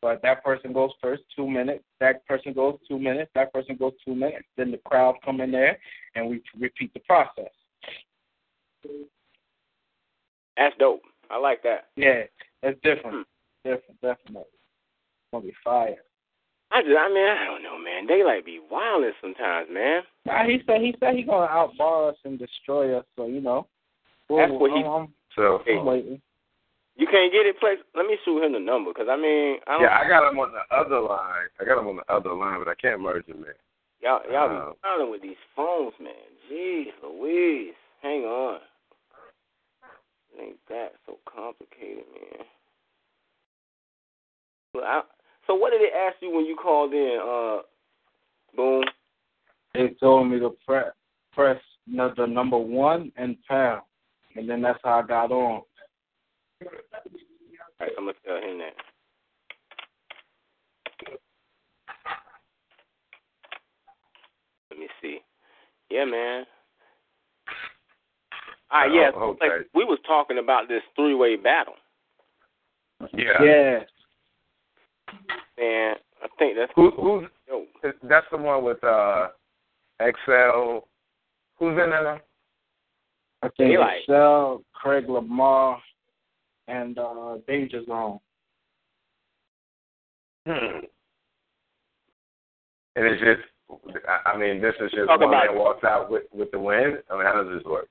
but 0.00 0.22
that 0.22 0.44
person 0.44 0.72
goes 0.72 0.90
first, 1.00 1.22
two 1.36 1.48
minutes. 1.48 1.84
That 2.00 2.26
person 2.26 2.52
goes 2.52 2.78
two 2.88 2.98
minutes. 2.98 3.30
That 3.34 3.52
person 3.52 3.76
goes 3.76 3.92
two 4.04 4.14
minutes. 4.14 4.46
Then 4.56 4.70
the 4.70 4.78
crowd 4.78 5.16
come 5.24 5.40
in 5.40 5.50
there, 5.50 5.78
and 6.14 6.28
we 6.28 6.42
repeat 6.58 6.94
the 6.94 7.00
process. 7.00 7.50
That's 10.56 10.76
dope. 10.78 11.02
I 11.30 11.38
like 11.38 11.62
that. 11.62 11.88
Yeah, 11.96 12.22
it's 12.62 12.80
different. 12.82 13.26
Different, 13.64 14.00
definitely. 14.00 14.42
It's 14.42 15.32
gonna 15.32 15.44
be 15.44 15.52
fire. 15.62 16.02
I 16.72 16.80
just, 16.82 16.96
I 16.96 17.08
mean, 17.12 17.28
I 17.28 17.44
don't 17.46 17.62
know, 17.62 17.78
man. 17.78 18.06
They 18.06 18.24
like 18.24 18.46
be 18.46 18.60
wildin' 18.72 19.12
sometimes, 19.20 19.68
man. 19.70 20.02
Nah, 20.24 20.44
he 20.44 20.58
said 20.66 20.80
he 20.80 20.94
said 20.98 21.14
he 21.14 21.22
gonna 21.22 21.44
outbar 21.46 22.10
us 22.10 22.16
and 22.24 22.38
destroy 22.38 22.96
us. 22.96 23.04
So 23.16 23.26
you 23.26 23.40
know, 23.40 23.66
That's 24.30 24.50
what 24.52 24.70
he- 24.70 24.82
I'm, 24.82 24.86
I'm, 24.86 25.14
So, 25.36 25.60
I'm 25.68 25.84
waiting. 25.84 26.20
You 26.96 27.06
can't 27.06 27.32
get 27.32 27.46
it, 27.46 27.56
Plex. 27.60 27.76
Let 27.94 28.06
me 28.06 28.16
shoot 28.24 28.44
him 28.44 28.52
the 28.52 28.60
number, 28.60 28.92
cause 28.92 29.06
I 29.10 29.16
mean, 29.16 29.56
I 29.66 29.72
don't. 29.72 29.82
Yeah, 29.82 29.98
I 29.98 30.08
got 30.08 30.30
him 30.30 30.38
on 30.38 30.52
the 30.52 30.64
other 30.74 31.00
line. 31.00 31.48
I 31.60 31.64
got 31.64 31.78
him 31.78 31.88
on 31.88 31.96
the 31.96 32.12
other 32.12 32.32
line, 32.32 32.58
but 32.58 32.68
I 32.68 32.74
can't 32.74 33.00
merge 33.00 33.26
him 33.26 33.40
man. 33.40 33.54
Y'all, 34.00 34.20
y'all 34.30 34.48
be 34.48 34.56
Uh, 34.56 34.72
problem 34.80 35.10
with 35.10 35.22
these 35.22 35.40
phones, 35.54 35.94
man. 36.00 36.12
Jeez, 36.50 36.92
Louise. 37.02 37.74
Hang 38.02 38.24
on. 38.24 38.60
It 40.34 40.42
ain't 40.42 40.66
that 40.68 40.94
so 41.06 41.18
complicated, 41.24 42.04
man. 42.12 42.46
Look, 44.74 44.84
I, 44.84 45.02
so 45.46 45.54
what 45.54 45.70
did 45.70 45.80
they 45.80 45.92
ask 45.96 46.16
you 46.20 46.30
when 46.34 46.44
you 46.44 46.56
called 46.56 46.92
in, 46.92 47.18
uh, 47.22 47.62
Boom? 48.54 48.84
They 49.74 49.88
told 50.00 50.28
me 50.28 50.38
to 50.40 50.50
press 50.66 50.92
press 51.32 51.58
the 51.86 52.26
number 52.26 52.58
one 52.58 53.10
and 53.16 53.36
pound, 53.48 53.82
and 54.36 54.48
then 54.48 54.60
that's 54.60 54.78
how 54.84 55.00
I 55.00 55.06
got 55.06 55.32
on. 55.32 55.62
All 55.62 55.66
right, 57.80 57.90
I'm 57.98 58.04
gonna 58.04 58.12
tell 58.24 58.36
him 58.36 58.58
that. 58.58 58.74
Let 64.70 64.78
me 64.78 64.88
see. 65.00 65.18
Yeah, 65.90 66.04
man. 66.04 66.44
All 68.70 68.80
right, 68.80 68.94
yeah. 68.94 69.10
Oh, 69.14 69.36
so, 69.40 69.44
okay. 69.44 69.58
like, 69.58 69.66
we 69.74 69.84
was 69.84 69.98
talking 70.06 70.38
about 70.38 70.68
this 70.68 70.82
three-way 70.96 71.36
battle, 71.36 71.74
Yeah. 73.12 73.42
Yeah, 73.42 73.80
and 75.58 75.96
I 76.22 76.26
think 76.38 76.56
that's 76.56 76.72
Who, 76.76 76.90
who's 76.92 77.28
yo. 77.48 77.64
that's 78.08 78.26
the 78.30 78.38
one 78.38 78.64
with 78.64 78.82
uh 78.84 79.28
Excel. 80.00 80.88
Who's 81.58 81.72
in 81.82 81.90
there? 81.90 82.20
I 83.42 83.48
think 83.56 83.72
Eli. 83.72 83.94
Excel, 84.00 84.62
Craig 84.72 85.08
Lamar, 85.08 85.80
and 86.68 86.98
uh, 86.98 87.36
Danger 87.46 87.84
Zone. 87.86 88.18
Hmm. 90.46 90.78
And 92.96 93.06
it's 93.06 93.20
just, 93.22 93.40
I- 94.08 94.30
I 94.30 94.36
mean, 94.38 94.60
this 94.60 94.74
is 94.80 94.90
just 94.90 95.06
Talk 95.08 95.20
one 95.20 95.28
about 95.28 95.46
that 95.48 95.54
walks 95.56 95.84
out 95.84 96.10
with 96.10 96.24
with 96.32 96.50
the 96.50 96.58
win. 96.58 96.98
I 97.10 97.14
mean, 97.16 97.24
how 97.24 97.42
does 97.42 97.52
this 97.56 97.64
work? 97.64 97.88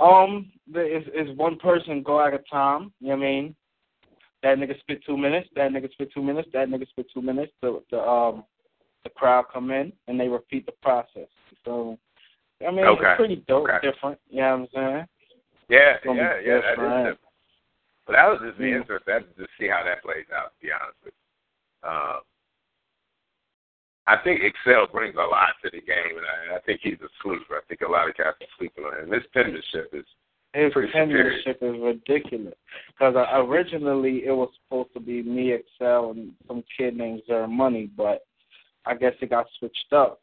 Um, 0.00 0.50
the- 0.70 0.80
it's, 0.96 1.08
it's 1.12 1.38
one 1.38 1.56
person 1.58 2.02
go 2.02 2.24
at 2.26 2.34
a 2.34 2.38
time. 2.50 2.92
You 3.00 3.08
know 3.08 3.16
what 3.16 3.24
I 3.26 3.30
mean? 3.30 3.54
That 4.42 4.56
nigga 4.58 4.78
spit 4.80 5.02
two 5.04 5.16
minutes. 5.16 5.48
That 5.54 5.70
nigga 5.70 5.90
spit 5.92 6.10
two 6.14 6.22
minutes. 6.22 6.48
That 6.52 6.68
nigga 6.68 6.88
spit 6.88 7.06
two 7.12 7.22
minutes. 7.22 7.52
The 7.60 7.82
the 7.90 8.00
um 8.00 8.44
the 9.04 9.10
crowd 9.10 9.46
come 9.52 9.70
in 9.70 9.92
and 10.08 10.18
they 10.18 10.28
repeat 10.28 10.66
the 10.66 10.72
process. 10.82 11.28
So 11.64 11.98
I 12.66 12.70
mean, 12.70 12.84
Okay. 12.84 13.04
it's 13.04 13.16
pretty 13.16 13.36
dope, 13.48 13.68
Okay. 13.68 13.78
different. 13.90 14.18
You 14.28 14.40
know 14.40 14.58
what 14.58 14.80
I'm 14.80 14.94
saying? 14.94 15.06
Yeah, 15.68 15.96
yeah, 16.04 16.40
yeah. 16.40 16.60
That 16.60 16.72
is 16.72 16.76
different. 16.76 17.18
But 18.06 18.12
that 18.14 18.26
was 18.28 18.40
just 18.42 18.58
be 18.58 18.72
Mm. 18.72 18.76
interesting 18.80 19.14
That- 19.14 19.36
to 19.36 19.46
see 19.58 19.68
how 19.68 19.82
that 19.84 20.02
plays 20.02 20.26
out. 20.34 20.52
To 20.54 20.66
be 20.66 20.72
honest 20.72 20.98
with 21.04 21.14
you. 21.14 21.88
Uh, 21.88 22.20
I 24.06 24.16
think 24.24 24.42
Excel 24.42 24.86
brings 24.88 25.14
a 25.16 25.22
lot 25.22 25.54
to 25.62 25.70
the 25.70 25.80
game, 25.80 26.16
and 26.18 26.26
I, 26.26 26.56
I 26.56 26.60
think 26.60 26.80
he's 26.82 27.00
a 27.00 27.08
sleeper. 27.22 27.56
I 27.56 27.60
think 27.68 27.82
a 27.82 27.88
lot 27.88 28.08
of 28.08 28.16
cats 28.16 28.36
are 28.40 28.46
sleeping 28.58 28.84
on 28.84 28.98
him. 29.04 29.10
This 29.10 29.24
penmanship 29.32 29.94
is 29.94 30.04
His 30.52 30.72
penmanship 30.92 31.58
is 31.62 31.76
ridiculous. 31.80 32.54
Because 32.88 33.14
originally 33.32 34.24
it 34.26 34.32
was 34.32 34.50
supposed 34.64 34.92
to 34.94 35.00
be 35.00 35.22
me, 35.22 35.52
Excel, 35.52 36.10
and 36.10 36.32
some 36.48 36.64
kid 36.76 36.96
named 36.96 37.22
Zer 37.26 37.46
Money, 37.46 37.88
but 37.96 38.22
I 38.84 38.94
guess 38.94 39.12
it 39.20 39.30
got 39.30 39.46
switched 39.58 39.92
up 39.92 40.20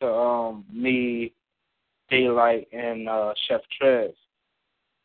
to 0.00 0.06
um 0.06 0.64
me, 0.72 1.32
Daylight, 2.10 2.68
and 2.72 3.08
uh 3.08 3.32
Chef 3.48 3.62
Trez. 3.80 4.12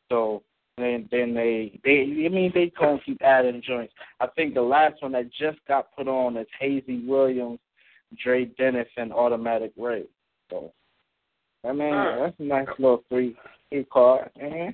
So 0.10 0.43
then 0.78 1.08
then 1.12 1.34
they 1.34 1.80
they 1.84 2.02
I 2.02 2.30
mean 2.30 2.52
they 2.54 2.71
gonna 2.78 3.00
keep 3.06 3.21
adding 3.21 3.62
joints. 3.65 3.93
I 4.19 4.28
think 4.28 4.54
the 4.54 4.62
last 4.62 5.02
one 5.02 5.13
that 5.13 5.32
just 5.32 5.58
got 5.67 5.95
put 5.95 6.08
on 6.08 6.38
is 6.38 6.47
Hazy 6.60 7.04
Williams, 7.08 7.60
Dre 8.21 8.45
Dennis, 8.45 8.89
and 8.97 9.12
Automatic 9.12 9.71
Ray. 9.78 10.04
So 10.50 10.71
I 11.67 11.71
mean 11.71 11.93
Huh. 11.93 12.17
that's 12.19 12.39
a 12.39 12.43
nice 12.43 12.67
little 12.78 13.04
three 13.10 13.36
three 13.71 13.86
card. 13.86 14.29
Mm-hmm. 14.41 14.69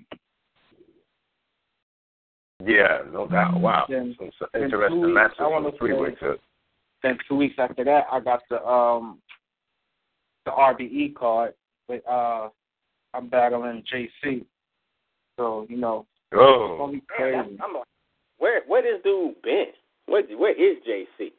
yeah, 2.70 3.00
no 3.12 3.28
doubt. 3.28 3.60
Wow, 3.60 3.86
Then- 3.90 4.16
some, 4.18 4.32
some 4.40 4.62
interesting 4.62 5.02
two 5.02 5.08
weeks, 5.08 5.16
matches 5.16 5.38
I 5.40 5.48
wanna 5.48 5.70
from 5.70 5.78
three 5.80 5.92
say- 5.94 6.02
weeks. 6.02 6.22
Up. 6.24 6.40
Then 7.04 7.18
two 7.30 7.36
weeks 7.36 7.56
after 7.60 7.84
that, 7.86 8.06
I 8.12 8.20
got 8.20 8.42
the 8.50 8.66
um 8.68 9.20
the 10.46 10.52
RBE 10.52 11.16
card 11.16 11.54
but 11.88 12.02
uh 12.10 12.50
I'm 13.14 13.28
battling 13.30 13.84
JC. 13.92 14.46
So 15.38 15.66
you 15.70 15.78
know 15.78 16.06
it's 16.32 16.40
Oh, 16.42 16.76
gonna 16.80 16.94
be 16.94 16.98
Man, 16.98 17.06
crazy. 17.16 17.38
I'm, 17.64 17.76
I'm 17.76 17.82
where 18.40 18.62
where 18.68 18.82
this 18.82 19.02
dude 19.04 19.42
been? 19.44 19.68
Where 20.08 20.24
where 20.38 20.54
is 20.54 20.78
JC? 20.88 21.32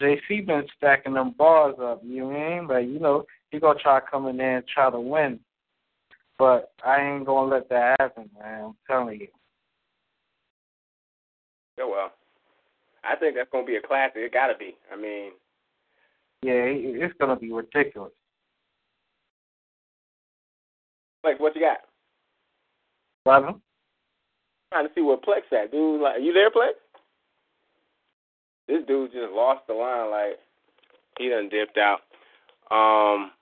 JC 0.00 0.46
been 0.46 0.64
stacking 0.76 1.14
them 1.14 1.34
bars 1.38 1.74
up. 1.80 2.00
You 2.04 2.20
know 2.20 2.26
what 2.28 2.36
I 2.36 2.58
mean? 2.58 2.66
But 2.66 2.76
you 2.88 2.98
know 2.98 3.24
he 3.50 3.60
gonna 3.60 3.78
try 3.78 4.00
to 4.00 4.06
come 4.10 4.26
in 4.28 4.38
there 4.38 4.56
and 4.58 4.66
try 4.66 4.90
to 4.90 4.98
win. 5.00 5.38
But 6.38 6.72
I 6.84 7.00
ain't 7.00 7.26
gonna 7.26 7.48
let 7.50 7.68
that 7.70 7.96
happen, 8.00 8.28
man. 8.38 8.64
I'm 8.64 8.76
telling 8.86 9.20
you. 9.20 9.28
Yeah, 11.78 11.84
well, 11.84 12.12
I 13.04 13.16
think 13.16 13.36
that's 13.36 13.50
gonna 13.50 13.66
be 13.66 13.76
a 13.76 13.82
classic. 13.82 14.16
It 14.16 14.32
gotta 14.32 14.54
be. 14.58 14.76
I 14.92 14.96
mean, 14.96 15.32
Yeah, 16.42 16.52
it's 16.54 17.14
gonna 17.18 17.36
be 17.36 17.52
ridiculous. 17.52 18.12
like, 21.24 21.40
what 21.40 21.56
you 21.56 21.62
got? 21.62 21.78
Brother? 23.24 23.54
Trying 24.72 24.86
to 24.86 24.94
see 24.94 25.00
where 25.00 25.16
Plex 25.16 25.52
at, 25.52 25.72
dude. 25.72 26.00
Like, 26.00 26.22
you 26.22 26.32
there, 26.32 26.50
Plex? 26.50 26.74
This 28.68 28.86
dude 28.86 29.12
just 29.12 29.32
lost 29.32 29.66
the 29.66 29.74
line. 29.74 30.10
Like, 30.10 30.38
he 31.18 31.28
done 31.28 31.48
dipped 31.48 31.78
out. 31.78 32.00
Um, 32.70 33.32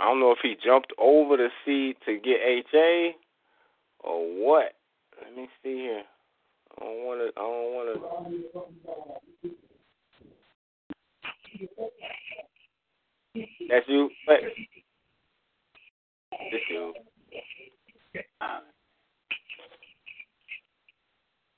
I 0.00 0.06
don't 0.06 0.20
know 0.20 0.32
if 0.32 0.38
he 0.42 0.56
jumped 0.64 0.92
over 0.98 1.36
the 1.36 1.48
seat 1.64 1.96
to 2.06 2.18
get 2.18 2.40
HA 2.72 3.14
or 4.00 4.20
what. 4.42 4.72
Let 5.22 5.36
me 5.36 5.48
see 5.62 5.74
here. 5.76 6.02
I 6.80 6.84
don't 6.84 7.04
want 7.04 7.20
to. 7.20 7.26
I 7.38 7.42
don't 7.42 7.74
want 7.74 7.88
to. 13.34 13.44
That's 13.68 13.86
you, 13.88 14.08
Plex. 14.26 14.40
This 16.50 16.60
dude. 16.70 16.94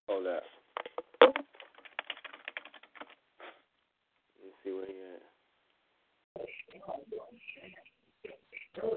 Hold 0.08 0.26
up. 0.26 0.42
Let 1.20 1.34
me 4.44 4.50
see 4.64 4.72
where 4.72 4.86
he 4.86 4.92
at. 4.92 5.22
I 8.74 8.88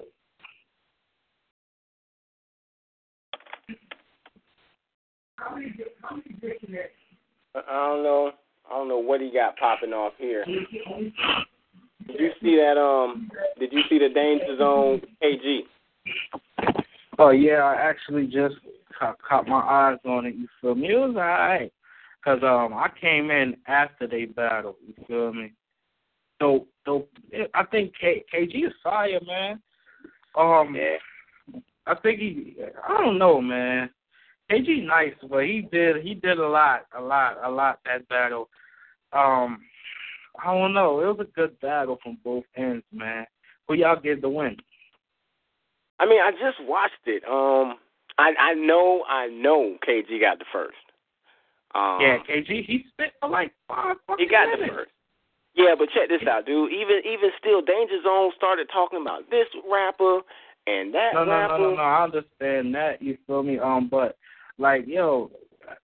I 7.56 7.88
don't 7.88 8.04
know. 8.04 8.32
I 8.68 8.70
don't 8.70 8.88
know 8.88 8.98
what 8.98 9.22
he 9.22 9.32
got 9.32 9.58
popping 9.58 9.94
off 9.94 10.14
here. 10.18 10.44
Did 10.46 12.20
you 12.20 12.32
see 12.42 12.56
that? 12.58 12.78
Um, 12.80 13.30
did 13.60 13.72
you 13.72 13.82
see 13.90 14.00
the 14.00 14.10
danger 14.10 14.58
zone 14.58 15.02
KG? 15.22 15.62
Oh 17.20 17.30
yeah, 17.30 17.64
I 17.64 17.76
actually 17.76 18.26
just 18.26 18.56
caught, 18.98 19.18
caught 19.22 19.48
my 19.48 19.60
eyes 19.60 20.00
on 20.06 20.26
it. 20.26 20.36
You 20.36 20.48
feel 20.62 20.76
me? 20.76 20.90
It 20.92 20.98
was 20.98 21.16
alright, 21.16 21.72
cause 22.24 22.40
um 22.44 22.74
I 22.74 22.90
came 23.00 23.32
in 23.32 23.56
after 23.68 24.08
they 24.08 24.26
battled. 24.26 24.76
You 24.86 24.94
feel 25.08 25.34
me? 25.34 25.54
So 26.42 26.68
so 26.86 27.08
I 27.54 27.64
think 27.66 27.94
K, 28.00 28.24
KG 28.34 28.68
is 28.68 28.74
fire, 28.84 29.20
man. 29.26 29.62
Um, 30.38 30.76
Yeah. 30.76 30.98
I 31.88 31.94
think 31.96 32.20
he. 32.20 32.56
I 32.88 32.98
don't 32.98 33.18
know, 33.20 33.40
man. 33.40 33.90
KG 34.52 34.84
nice, 34.86 35.14
but 35.30 35.46
he 35.46 35.62
did 35.72 36.04
he 36.04 36.14
did 36.16 36.40
a 36.40 36.48
lot, 36.48 36.86
a 36.98 37.02
lot, 37.02 37.38
a 37.44 37.50
lot 37.50 37.80
that 37.86 38.08
battle. 38.10 38.50
Um, 39.14 39.62
I 40.44 40.54
don't 40.54 40.74
know. 40.74 41.00
It 41.00 41.06
was 41.06 41.20
a 41.28 41.32
good 41.40 41.60
battle 41.62 41.98
from 42.04 42.18
both 42.24 42.44
ends, 42.56 42.84
man. 42.92 43.26
Who 43.68 43.76
y'all 43.76 44.00
give 44.00 44.22
the 44.22 44.30
win? 44.30 44.58
I 46.00 46.06
mean, 46.06 46.20
I 46.22 46.32
just 46.32 46.60
watched 46.68 47.06
it. 47.06 47.24
Um, 47.24 47.78
I 48.18 48.34
I 48.40 48.54
know 48.56 49.04
I 49.08 49.28
know 49.28 49.78
KG 49.88 50.20
got 50.20 50.40
the 50.40 50.46
first. 50.52 50.76
Um, 51.74 52.00
Yeah, 52.02 52.18
KG, 52.28 52.66
he 52.66 52.86
spit 52.90 53.14
for 53.20 53.30
like 53.30 53.54
five 53.68 53.96
he 54.18 54.26
fucking 54.26 54.28
got 54.30 54.46
the 54.52 54.58
minutes. 54.58 54.76
first. 54.76 54.92
Yeah, 55.56 55.74
but 55.78 55.90
check 55.90 56.10
this 56.10 56.28
out, 56.28 56.46
dude. 56.46 56.72
Even 56.72 57.00
even 57.06 57.32
still, 57.40 57.62
Danger 57.62 58.02
Zone 58.04 58.32
started 58.36 58.68
talking 58.72 59.00
about 59.02 59.30
this 59.30 59.48
rapper 59.72 60.20
and 60.68 60.94
that 60.94 61.12
No, 61.14 61.24
no, 61.24 61.32
rapper. 61.32 61.58
no, 61.58 61.70
no, 61.72 61.76
no. 61.76 61.82
I 61.82 62.04
understand 62.04 62.76
that. 62.76 63.02
You 63.02 63.18
feel 63.26 63.44
me? 63.44 63.58
Um, 63.60 63.88
but 63.90 64.18
like, 64.58 64.84
yo, 64.86 65.32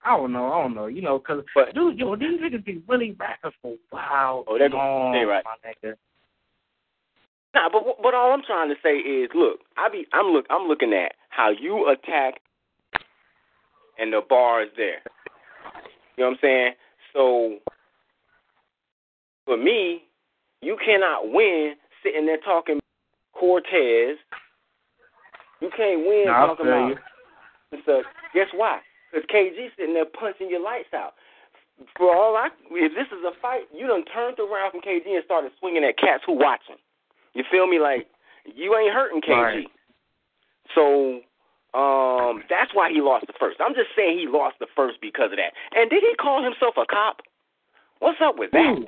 I 0.03 0.17
don't 0.17 0.33
know, 0.33 0.51
I 0.51 0.61
don't 0.61 0.75
know. 0.75 0.87
You 0.87 1.01
know, 1.01 1.19
cause 1.19 1.43
But- 1.55 1.73
dude, 1.73 1.97
yo, 1.97 2.15
these 2.15 2.39
niggas 2.39 2.65
be 2.65 2.83
really 2.87 3.15
rapping 3.19 3.51
for 3.61 3.75
wow. 3.91 4.43
Oh, 4.47 4.57
they're 4.57 4.69
gonna 4.69 5.15
stay 5.17 5.23
right. 5.25 5.43
my 5.45 5.55
nigga. 5.69 5.95
Nah, 7.53 7.69
but 7.69 8.01
but 8.01 8.13
all 8.13 8.31
I'm 8.33 8.43
trying 8.43 8.69
to 8.69 8.75
say 8.83 8.97
is, 8.97 9.29
look, 9.33 9.59
I 9.77 9.87
be 9.89 10.05
I'm 10.13 10.27
look 10.27 10.45
I'm 10.49 10.67
looking 10.67 10.93
at 10.93 11.13
how 11.29 11.49
you 11.49 11.87
attack 11.89 12.41
and 13.99 14.11
the 14.11 14.21
bar 14.27 14.63
is 14.63 14.69
there. 14.75 15.01
You 16.17 16.23
know 16.23 16.29
what 16.29 16.31
I'm 16.31 16.37
saying? 16.41 16.71
So 17.13 17.57
for 19.45 19.57
me, 19.57 20.03
you 20.61 20.77
cannot 20.83 21.31
win 21.31 21.73
sitting 22.03 22.25
there 22.25 22.37
talking 22.37 22.79
Cortez. 23.33 24.17
You 25.61 25.69
can't 25.75 26.05
win 26.05 26.25
No, 26.27 26.33
talking 26.47 26.67
about. 26.67 26.87
you. 26.89 26.97
So 27.85 28.03
guess 28.33 28.47
why? 28.53 28.79
Because 29.11 29.27
KG 29.29 29.69
sitting 29.77 29.93
there 29.93 30.05
punching 30.05 30.49
your 30.49 30.61
lights 30.61 30.93
out. 30.93 31.13
For 31.97 32.15
all 32.15 32.35
I, 32.35 32.49
if 32.71 32.93
this 32.93 33.07
is 33.07 33.23
a 33.25 33.31
fight, 33.41 33.63
you 33.73 33.87
done 33.87 34.05
turned 34.13 34.37
around 34.39 34.71
from 34.71 34.81
KG 34.81 35.05
and 35.07 35.23
started 35.25 35.51
swinging 35.59 35.83
at 35.83 35.97
cats 35.97 36.23
who 36.25 36.33
watching. 36.33 36.77
You 37.33 37.43
feel 37.49 37.65
me? 37.67 37.79
Like 37.79 38.07
you 38.45 38.75
ain't 38.77 38.93
hurting 38.93 39.21
KG. 39.21 39.41
Right. 39.41 39.67
So 40.75 41.21
um, 41.73 42.43
that's 42.49 42.71
why 42.73 42.91
he 42.91 43.01
lost 43.01 43.27
the 43.27 43.33
first. 43.39 43.57
I'm 43.59 43.73
just 43.73 43.89
saying 43.95 44.19
he 44.19 44.27
lost 44.27 44.57
the 44.59 44.67
first 44.75 44.99
because 45.01 45.31
of 45.31 45.37
that. 45.37 45.53
And 45.73 45.89
did 45.89 46.03
he 46.03 46.13
call 46.15 46.43
himself 46.43 46.75
a 46.77 46.85
cop? 46.85 47.21
What's 47.99 48.19
up 48.21 48.37
with 48.37 48.51
that? 48.51 48.77
Ooh, 48.77 48.87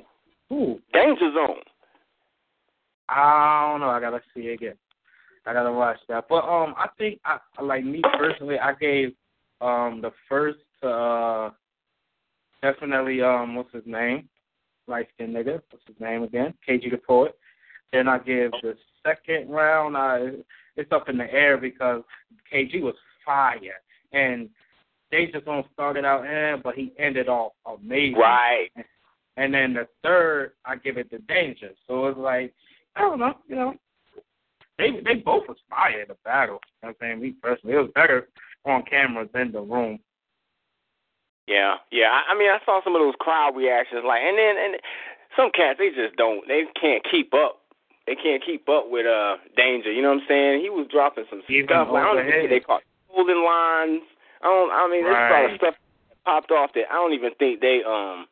ooh. 0.52 0.80
Danger 0.92 1.32
zone. 1.34 1.62
I 3.08 3.70
don't 3.70 3.80
know. 3.80 3.90
I 3.90 4.00
gotta 4.00 4.20
see 4.34 4.42
it 4.42 4.54
again. 4.54 4.74
I 5.46 5.52
gotta 5.52 5.72
watch 5.72 5.98
that. 6.08 6.26
But 6.28 6.44
um, 6.44 6.74
I 6.76 6.88
think 6.96 7.20
I 7.24 7.38
like 7.62 7.84
me 7.84 8.02
personally. 8.18 8.58
I 8.58 8.72
gave 8.74 9.12
um 9.60 10.00
the 10.00 10.10
first 10.28 10.58
uh, 10.82 11.50
definitely 12.62 13.22
um 13.22 13.54
what's 13.54 13.72
his 13.72 13.82
name, 13.86 14.28
light 14.86 15.08
skinned 15.14 15.34
nigga. 15.34 15.60
What's 15.70 15.86
his 15.86 16.00
name 16.00 16.22
again? 16.22 16.54
KG 16.68 16.90
the 16.90 16.98
poet. 16.98 17.34
Then 17.92 18.08
I 18.08 18.18
give 18.18 18.52
the 18.62 18.74
second 19.06 19.50
round. 19.50 19.96
I 19.96 20.30
it's 20.76 20.92
up 20.92 21.08
in 21.08 21.18
the 21.18 21.32
air 21.32 21.58
because 21.58 22.02
KG 22.52 22.80
was 22.80 22.94
fire 23.24 23.58
and 24.12 24.48
they 25.10 25.26
just 25.26 25.44
don't 25.44 25.66
started 25.72 26.04
out 26.04 26.24
eh, 26.26 26.56
but 26.62 26.74
he 26.74 26.92
ended 26.98 27.28
off 27.28 27.52
amazing. 27.66 28.18
Right. 28.18 28.68
And 28.74 28.84
then 29.36 29.74
the 29.74 29.88
third, 30.02 30.52
I 30.64 30.76
give 30.76 30.96
it 30.96 31.10
to 31.10 31.18
Danger. 31.18 31.70
So 31.88 32.06
it's 32.06 32.18
like, 32.18 32.54
I 32.96 33.00
don't 33.00 33.18
know, 33.18 33.34
you 33.48 33.56
know, 33.56 33.74
they 34.78 35.00
they 35.04 35.14
both 35.14 35.48
was 35.48 35.56
fire 35.70 36.02
in 36.02 36.08
the 36.08 36.16
battle. 36.24 36.60
You 36.82 36.88
know 36.88 36.94
what 36.98 37.06
I'm 37.06 37.18
saying? 37.18 37.20
Me 37.20 37.34
personally, 37.42 37.76
it 37.76 37.80
was 37.80 37.90
better 37.94 38.28
on 38.64 38.82
camera 38.82 39.28
than 39.32 39.52
the 39.52 39.60
room. 39.60 39.98
Yeah, 41.46 41.76
yeah. 41.92 42.22
I, 42.26 42.34
mean, 42.34 42.48
I 42.48 42.58
saw 42.64 42.80
some 42.82 42.96
of 42.96 43.02
those 43.02 43.14
crowd 43.20 43.54
reactions, 43.54 44.02
like, 44.06 44.22
and 44.24 44.38
then 44.38 44.56
and 44.56 44.80
some 45.36 45.50
cats 45.52 45.78
they 45.78 45.90
just 45.90 46.16
don't, 46.16 46.46
they 46.48 46.64
can't 46.80 47.04
keep 47.10 47.34
up. 47.34 47.60
They 48.06 48.14
can't 48.14 48.44
keep 48.44 48.68
up 48.68 48.90
with 48.90 49.06
uh 49.06 49.36
Danger. 49.56 49.92
You 49.92 50.02
know 50.02 50.12
what 50.12 50.22
I'm 50.22 50.28
saying? 50.28 50.60
He 50.60 50.70
was 50.70 50.86
dropping 50.90 51.24
some 51.30 51.42
Even 51.48 51.68
stuff. 51.68 51.88
Like, 51.90 52.04
I 52.04 52.06
don't 52.06 52.26
even 52.26 52.32
think 52.32 52.50
they 52.50 52.60
caught 52.60 52.82
golden 53.08 53.44
lines. 53.44 54.02
I 54.42 54.46
don't. 54.48 54.70
I 54.72 54.88
mean, 54.90 55.04
there's 55.04 55.16
a 55.16 55.32
lot 55.32 55.50
of 55.50 55.56
stuff 55.56 55.74
popped 56.24 56.50
off 56.50 56.70
that 56.74 56.84
I 56.90 56.94
don't 56.94 57.12
even 57.12 57.32
think 57.38 57.60
they 57.60 57.80
um 57.84 58.26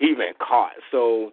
even 0.00 0.26
caught. 0.38 0.72
So, 0.90 1.32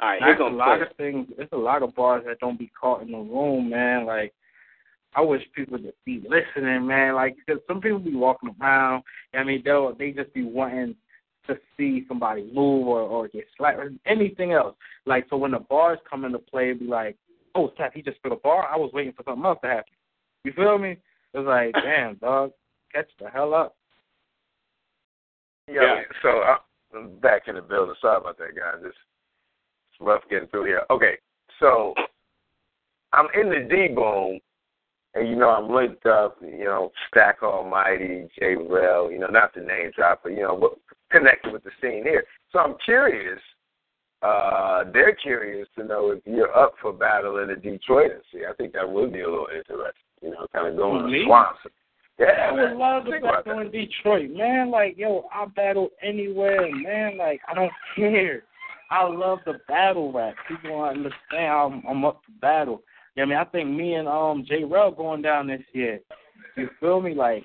all 0.00 0.08
right, 0.08 0.22
here 0.22 0.36
There's 0.36 0.40
a 0.40 0.44
comes 0.44 0.58
lot 0.58 0.78
play. 0.78 0.86
of 0.86 0.96
things. 0.96 1.28
There's 1.36 1.48
a 1.52 1.56
lot 1.56 1.82
of 1.82 1.94
bars 1.94 2.24
that 2.26 2.38
don't 2.40 2.58
be 2.58 2.70
caught 2.78 3.02
in 3.02 3.12
the 3.12 3.18
room, 3.18 3.70
man. 3.70 4.06
Like, 4.06 4.32
I 5.14 5.20
wish 5.22 5.42
people 5.54 5.78
would 5.78 5.92
be 6.04 6.22
listening, 6.28 6.86
man. 6.86 7.14
Like, 7.14 7.36
because 7.36 7.62
some 7.66 7.80
people 7.80 7.98
be 7.98 8.14
walking 8.14 8.54
around. 8.60 9.02
I 9.34 9.44
mean, 9.44 9.62
they'll 9.64 9.94
they 9.94 10.10
just 10.10 10.32
be 10.34 10.42
wanting 10.44 10.94
to 11.46 11.56
see 11.76 12.04
somebody 12.08 12.50
move 12.52 12.86
or 12.86 13.00
or 13.00 13.28
get 13.28 13.44
slapped 13.56 13.78
or 13.78 13.90
anything 14.04 14.52
else. 14.52 14.74
Like, 15.06 15.26
so 15.30 15.36
when 15.36 15.52
the 15.52 15.60
bars 15.60 15.98
come 16.08 16.24
into 16.24 16.38
play, 16.38 16.70
it'd 16.70 16.80
be 16.80 16.86
like, 16.86 17.16
oh, 17.54 17.72
snap, 17.76 17.92
he 17.94 18.02
just 18.02 18.22
put 18.22 18.32
a 18.32 18.36
bar. 18.36 18.66
I 18.70 18.76
was 18.76 18.90
waiting 18.92 19.12
for 19.12 19.22
something 19.24 19.44
else 19.44 19.58
to 19.62 19.68
happen. 19.68 19.92
You 20.44 20.52
feel 20.52 20.78
me? 20.78 20.98
It's 21.32 21.46
like, 21.46 21.72
damn, 21.84 22.16
dog, 22.16 22.52
catch 22.92 23.08
the 23.20 23.30
hell 23.30 23.54
up. 23.54 23.76
Yeah. 25.68 25.80
Yeah. 25.82 26.02
So 26.22 26.40
uh, 26.40 27.00
back 27.46 27.54
in 27.54 27.56
the 27.56 27.62
building. 27.62 27.94
Sorry 28.00 28.18
about 28.18 28.38
that, 28.38 28.56
guys. 28.56 28.82
It's, 28.84 28.96
it's 29.90 30.00
rough 30.00 30.22
getting 30.30 30.48
through 30.48 30.66
here. 30.66 30.82
Okay. 30.90 31.14
So 31.60 31.94
I'm 33.12 33.26
in 33.40 33.48
the 33.48 33.66
D 33.68 33.94
boom, 33.94 34.38
and 35.14 35.28
you 35.28 35.36
know 35.36 35.50
I'm 35.50 35.72
linked 35.72 36.06
up. 36.06 36.36
You 36.42 36.64
know, 36.64 36.92
Stack 37.08 37.42
Almighty, 37.42 38.28
J. 38.38 38.56
Rel. 38.56 39.10
You 39.10 39.18
know, 39.18 39.28
not 39.28 39.54
the 39.54 39.60
name 39.60 39.90
drop, 39.96 40.20
but 40.22 40.32
you 40.32 40.42
know, 40.42 40.76
connected 41.10 41.52
with 41.52 41.64
the 41.64 41.70
scene 41.80 42.02
here. 42.02 42.24
So 42.52 42.58
I'm 42.58 42.76
curious. 42.84 43.40
Uh, 44.22 44.84
they're 44.92 45.14
curious 45.14 45.68
to 45.78 45.84
know 45.84 46.10
if 46.10 46.20
you're 46.24 46.54
up 46.56 46.74
for 46.80 46.92
battle 46.92 47.38
in 47.38 47.48
the 47.48 47.54
Detroit. 47.54 48.12
See, 48.32 48.40
I 48.50 48.54
think 48.54 48.72
that 48.72 48.90
would 48.90 49.12
be 49.12 49.20
a 49.20 49.28
little 49.28 49.48
interesting. 49.54 50.02
You 50.22 50.30
know, 50.30 50.46
kind 50.54 50.68
of 50.68 50.76
going 50.76 51.04
to 51.04 51.08
Me? 51.08 51.26
Yeah, 52.18 52.48
I 52.48 52.52
would 52.52 52.76
love 52.78 53.04
to 53.04 53.20
battle 53.20 53.60
in 53.60 53.70
Detroit, 53.70 54.30
man. 54.30 54.70
Like, 54.70 54.96
yo, 54.96 55.26
I 55.32 55.44
battle 55.46 55.90
anywhere, 56.02 56.66
man. 56.74 57.18
Like, 57.18 57.40
I 57.48 57.54
don't 57.54 57.72
care. 57.96 58.42
I 58.90 59.04
love 59.04 59.40
the 59.44 59.54
battle 59.68 60.12
rap. 60.12 60.34
People 60.48 60.70
don't 60.70 60.88
understand 60.88 61.52
I'm, 61.52 61.82
I'm 61.88 62.04
up 62.04 62.24
to 62.24 62.32
battle. 62.40 62.82
Yeah, 63.16 63.24
I 63.24 63.26
mean, 63.26 63.38
I 63.38 63.44
think 63.44 63.68
me 63.70 63.94
and 63.94 64.08
um 64.08 64.44
J. 64.46 64.64
Rel 64.64 64.92
going 64.92 65.22
down 65.22 65.46
this 65.48 65.62
year. 65.72 66.00
You 66.56 66.68
feel 66.80 67.00
me? 67.00 67.14
Like, 67.14 67.44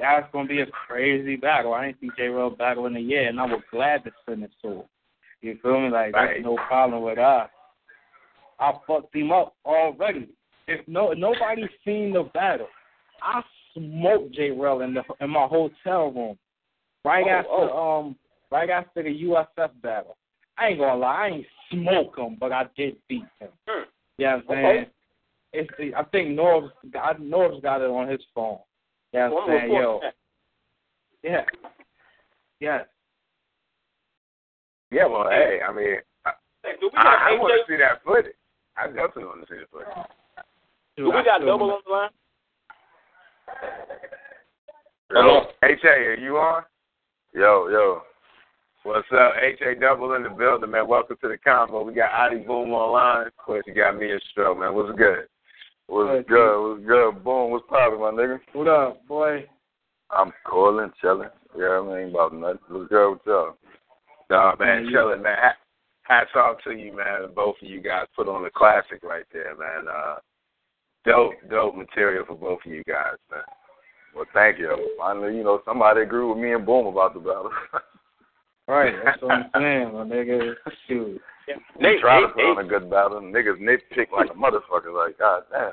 that's 0.00 0.26
gonna 0.32 0.48
be 0.48 0.62
a 0.62 0.66
crazy 0.66 1.36
battle. 1.36 1.74
I 1.74 1.86
ain't 1.86 2.00
see 2.00 2.10
J. 2.16 2.28
Rel 2.28 2.50
battle 2.50 2.86
in 2.86 2.96
a 2.96 3.00
year, 3.00 3.28
and 3.28 3.38
I 3.40 3.44
was 3.44 3.60
glad 3.70 4.02
to 4.04 4.10
send 4.28 4.42
it 4.42 4.50
to 4.62 4.68
him. 4.68 4.82
You 5.42 5.58
feel 5.62 5.80
me? 5.80 5.90
Like, 5.90 6.14
Right. 6.14 6.30
there's 6.34 6.44
no 6.44 6.56
problem 6.66 7.02
with 7.02 7.16
that. 7.16 7.50
I 8.58 8.72
fucked 8.86 9.14
him 9.14 9.30
up 9.30 9.54
already. 9.64 10.28
If 10.66 10.86
no 10.88 11.12
nobody's 11.12 11.70
seen 11.84 12.12
the 12.12 12.24
battle, 12.34 12.68
I 13.22 13.42
smoked 13.78 14.34
J. 14.34 14.50
Rel 14.50 14.80
in 14.82 14.94
the 14.94 15.02
in 15.20 15.30
my 15.30 15.46
hotel 15.46 16.10
room. 16.10 16.38
Right 17.04 17.24
Oh, 17.26 17.30
after 17.30 17.70
um 17.70 18.16
right 18.50 18.70
after 18.70 19.02
the 19.02 19.22
USF 19.24 19.70
battle. 19.82 20.16
I 20.56 20.68
ain't 20.68 20.78
gonna 20.78 20.98
lie, 21.00 21.14
I 21.14 21.28
ain't 21.28 21.46
smoke 21.70 22.18
him, 22.18 22.36
but 22.38 22.52
I 22.52 22.66
did 22.76 22.96
beat 23.08 23.24
him. 23.40 23.48
Hmm. 23.68 23.84
Yeah, 24.18 24.36
you 24.36 24.42
know 24.42 24.44
what 24.46 24.58
I'm 24.58 24.64
Okay. 24.64 24.76
saying. 24.76 24.86
It's 25.52 25.94
I 25.96 26.02
think 26.04 26.30
Norb's 26.30 26.72
got 26.90 27.20
Norb's 27.20 27.62
got 27.62 27.80
it 27.80 27.90
on 27.90 28.08
his 28.08 28.20
phone. 28.34 28.58
Yeah, 29.12 29.28
you 29.28 29.30
know 29.30 29.34
what 29.36 29.50
I'm 29.50 29.60
saying, 29.60 29.72
yo. 29.74 30.00
Yeah. 31.22 31.44
Yeah. 32.60 32.82
Yeah, 34.90 35.06
well, 35.06 35.28
hey, 35.28 35.60
I 35.66 35.72
mean, 35.72 35.96
I, 36.24 36.32
Hey, 36.64 36.72
do 36.80 36.86
we 36.86 36.96
got 36.96 37.06
I, 37.06 37.34
I 37.34 37.38
want 37.38 37.52
to 37.66 37.72
see 37.72 37.78
that 37.78 38.02
footage. 38.04 38.32
I 38.76 38.86
definitely 38.86 39.24
want 39.24 39.46
to 39.46 39.54
see 39.54 39.60
the 39.60 39.66
footage. 39.70 39.88
Do 40.96 41.04
we 41.06 41.22
got 41.24 41.40
double 41.40 41.70
on 41.72 41.80
the 41.86 41.92
line? 41.92 42.10
Hello, 45.10 45.46
HA, 45.62 45.88
are 45.88 46.14
you 46.16 46.36
on? 46.36 46.62
Yo, 47.34 47.68
yo. 47.68 48.02
What's 48.84 49.08
up? 49.12 49.32
HA 49.42 49.74
Double 49.80 50.14
in 50.14 50.22
the 50.22 50.28
building, 50.30 50.70
man. 50.70 50.86
Welcome 50.86 51.16
to 51.22 51.28
the 51.28 51.38
combo. 51.38 51.82
We 51.82 51.94
got 51.94 52.12
Adi 52.12 52.38
Boom 52.38 52.70
online. 52.70 53.26
Of 53.26 53.36
course, 53.36 53.64
you 53.66 53.74
got 53.74 53.96
me 53.98 54.10
and 54.10 54.22
Stro, 54.36 54.58
man. 54.58 54.74
What's 54.74 54.96
good? 54.96 55.26
What's 55.88 56.28
Good? 56.28 56.70
What's 56.70 56.86
good? 56.86 57.24
Boom. 57.24 57.50
What's 57.50 57.66
poppin', 57.68 58.00
my 58.00 58.10
nigga? 58.10 58.38
What 58.52 58.68
up, 58.68 59.06
boy? 59.08 59.46
I'm 60.10 60.32
calling, 60.46 60.92
chilling. 61.00 61.28
Yeah, 61.56 61.80
I 61.80 61.82
mean, 61.82 62.10
about 62.10 62.34
nothing. 62.34 62.58
What's 62.68 62.88
good 62.88 63.10
with 63.12 63.20
y'all? 63.26 63.56
Nah, 64.30 64.54
man, 64.58 64.84
Yeah, 64.84 64.90
chilling, 64.90 65.22
man. 65.22 65.36
Ha- 65.40 65.56
Hats 66.02 66.30
off 66.34 66.56
to 66.64 66.72
you, 66.72 66.94
man. 66.94 67.34
Both 67.34 67.56
of 67.62 67.68
you 67.68 67.80
guys 67.80 68.06
put 68.16 68.28
on 68.28 68.42
the 68.42 68.50
classic 68.50 69.02
right 69.02 69.24
there, 69.32 69.54
man. 69.56 69.88
Uh, 69.88 70.16
dope, 71.04 71.34
dope 71.50 71.76
material 71.76 72.24
for 72.26 72.34
both 72.34 72.60
of 72.64 72.72
you 72.72 72.82
guys, 72.88 73.16
man. 73.30 73.40
Well, 74.14 74.26
thank 74.34 74.58
you. 74.58 74.74
Finally, 74.98 75.36
you 75.36 75.44
know, 75.44 75.60
somebody 75.64 76.02
agree 76.02 76.24
with 76.24 76.38
me 76.38 76.52
and 76.52 76.66
Boom 76.66 76.86
about 76.86 77.14
the 77.14 77.20
battle. 77.20 77.50
Right, 78.68 78.92
that's 79.02 79.22
what 79.22 79.32
I'm 79.32 79.50
saying, 79.54 79.94
my 79.94 80.04
nigga. 80.04 80.52
Shoot. 80.86 81.22
they 81.46 81.54
Nate, 81.80 82.00
try 82.02 82.20
to 82.20 82.26
Nate, 82.26 82.34
put 82.34 82.44
on 82.44 82.64
a 82.66 82.68
good 82.68 82.90
battle. 82.90 83.18
Niggas 83.22 83.56
nitpick 83.58 84.12
like 84.12 84.28
a 84.28 84.34
motherfucker. 84.34 84.92
Like, 84.94 85.18
god 85.18 85.44
damn. 85.50 85.72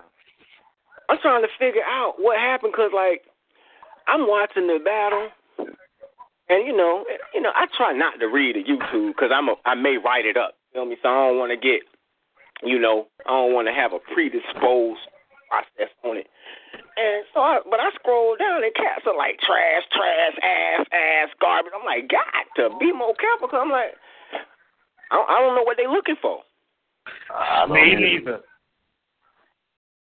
I'm 1.09 1.17
trying 1.21 1.41
to 1.41 1.49
figure 1.59 1.83
out 1.83 2.13
what 2.17 2.39
happened 2.39 2.71
because, 2.71 2.91
like, 2.95 3.23
I'm 4.07 4.29
watching 4.29 4.67
the 4.67 4.79
battle, 4.81 5.27
and 6.47 6.65
you 6.65 6.75
know, 6.75 7.03
you 7.33 7.41
know, 7.41 7.51
I 7.53 7.65
try 7.75 7.91
not 7.91 8.17
to 8.21 8.27
read 8.27 8.55
the 8.55 8.63
YouTube 8.63 9.09
because 9.09 9.29
I'm 9.33 9.49
a, 9.49 9.55
I 9.65 9.75
may 9.75 9.97
write 9.97 10.25
it 10.25 10.37
up. 10.37 10.55
You 10.73 10.79
know 10.79 10.85
me? 10.85 10.95
So 11.03 11.09
I 11.09 11.27
don't 11.27 11.37
want 11.37 11.51
to 11.51 11.57
get, 11.57 11.81
you 12.63 12.79
know, 12.79 13.07
I 13.25 13.31
don't 13.31 13.53
want 13.53 13.67
to 13.67 13.73
have 13.73 13.91
a 13.91 13.99
predisposed 14.13 15.01
process 15.55 15.91
on 16.03 16.17
it. 16.19 16.27
And 16.97 17.23
so, 17.33 17.39
I, 17.39 17.59
but 17.69 17.79
I 17.79 17.91
scroll 17.95 18.35
down 18.35 18.63
and 18.63 18.73
cats 18.75 19.07
are 19.07 19.15
like 19.15 19.39
trash, 19.39 19.83
trash, 19.91 20.35
ass, 20.43 20.85
ass, 20.91 21.29
garbage. 21.39 21.71
I'm 21.75 21.85
like, 21.85 22.07
got 22.11 22.27
to 22.59 22.75
be 22.79 22.91
more 22.91 23.15
careful 23.15 23.47
because 23.47 23.61
I'm 23.63 23.71
like, 23.71 23.95
I 25.11 25.15
don't, 25.15 25.29
I 25.29 25.39
don't 25.39 25.55
know 25.55 25.63
what 25.63 25.77
they're 25.77 25.91
looking 25.91 26.15
for. 26.21 26.39
I 27.31 27.65
don't 27.67 27.75
Me 27.75 27.91
either. 27.91 27.99
neither. 27.99 28.39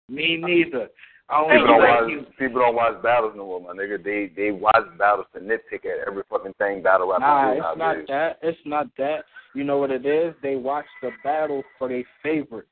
Me 0.10 0.38
neither. 0.38 0.90
I 1.30 1.42
People 1.50 1.68
don't 1.68 1.80
watch. 1.82 2.10
you. 2.10 2.26
People 2.38 2.62
don't 2.62 2.76
watch 2.76 3.02
battles 3.02 3.34
no 3.36 3.46
more, 3.46 3.62
my 3.62 3.72
nigga. 3.74 4.04
They 4.04 4.30
they 4.36 4.52
watch 4.52 4.86
battles 5.00 5.26
to 5.34 5.40
nitpick 5.40 5.86
at 5.86 6.06
every 6.08 6.24
fucking 6.30 6.54
thing 6.60 6.84
battle 6.84 7.10
rapper 7.10 7.22
Nah, 7.22 7.54
do 7.54 7.58
it's 7.58 7.78
not 7.78 7.96
that. 8.10 8.40
It's 8.44 8.60
not 8.66 8.88
that. 8.98 9.24
You 9.56 9.64
know 9.64 9.78
what 9.78 9.90
it 9.90 10.06
is? 10.06 10.36
They 10.44 10.58
watch 10.58 10.86
the 11.02 11.12
battle 11.24 11.64
for 11.80 11.88
their 11.88 12.04
favorites. 12.22 12.68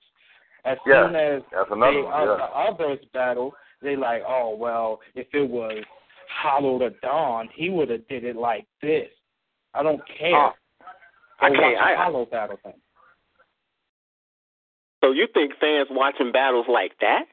As 0.66 0.78
Yeah, 0.86 1.08
soon 1.08 1.16
as 1.16 1.42
That's 1.52 1.72
another 1.72 1.92
they 1.94 2.02
one. 2.04 2.14
uh, 2.14 2.26
Yeah. 2.26 2.38
the 2.38 2.44
others 2.86 3.00
battle, 3.14 3.54
they 3.82 3.96
like, 3.96 4.24
oh 4.28 4.56
well, 4.56 5.00
if 5.16 5.28
it 5.34 5.50
was 5.50 5.84
Hollow 6.30 6.80
Da 6.80 6.90
Don, 7.02 7.50
he 7.54 7.70
would 7.70 7.90
have 7.90 8.08
did 8.08 8.24
it 8.24 8.36
like 8.36 8.66
this. 8.82 9.10
I 9.74 9.84
don't 9.84 10.02
care. 10.20 10.36
Oh, 10.36 10.52
I 11.40 11.50
can't. 11.50 11.62
watch 11.62 11.74
a 11.76 11.80
I, 11.84 11.96
Hollow 11.96 12.26
battle 12.26 12.58
thing. 12.64 12.74
so 15.04 15.12
you 15.12 15.28
think 15.34 15.54
fans 15.60 15.88
watching 15.90 16.32
battles 16.32 16.68
like 16.70 16.94
that? 17.02 17.26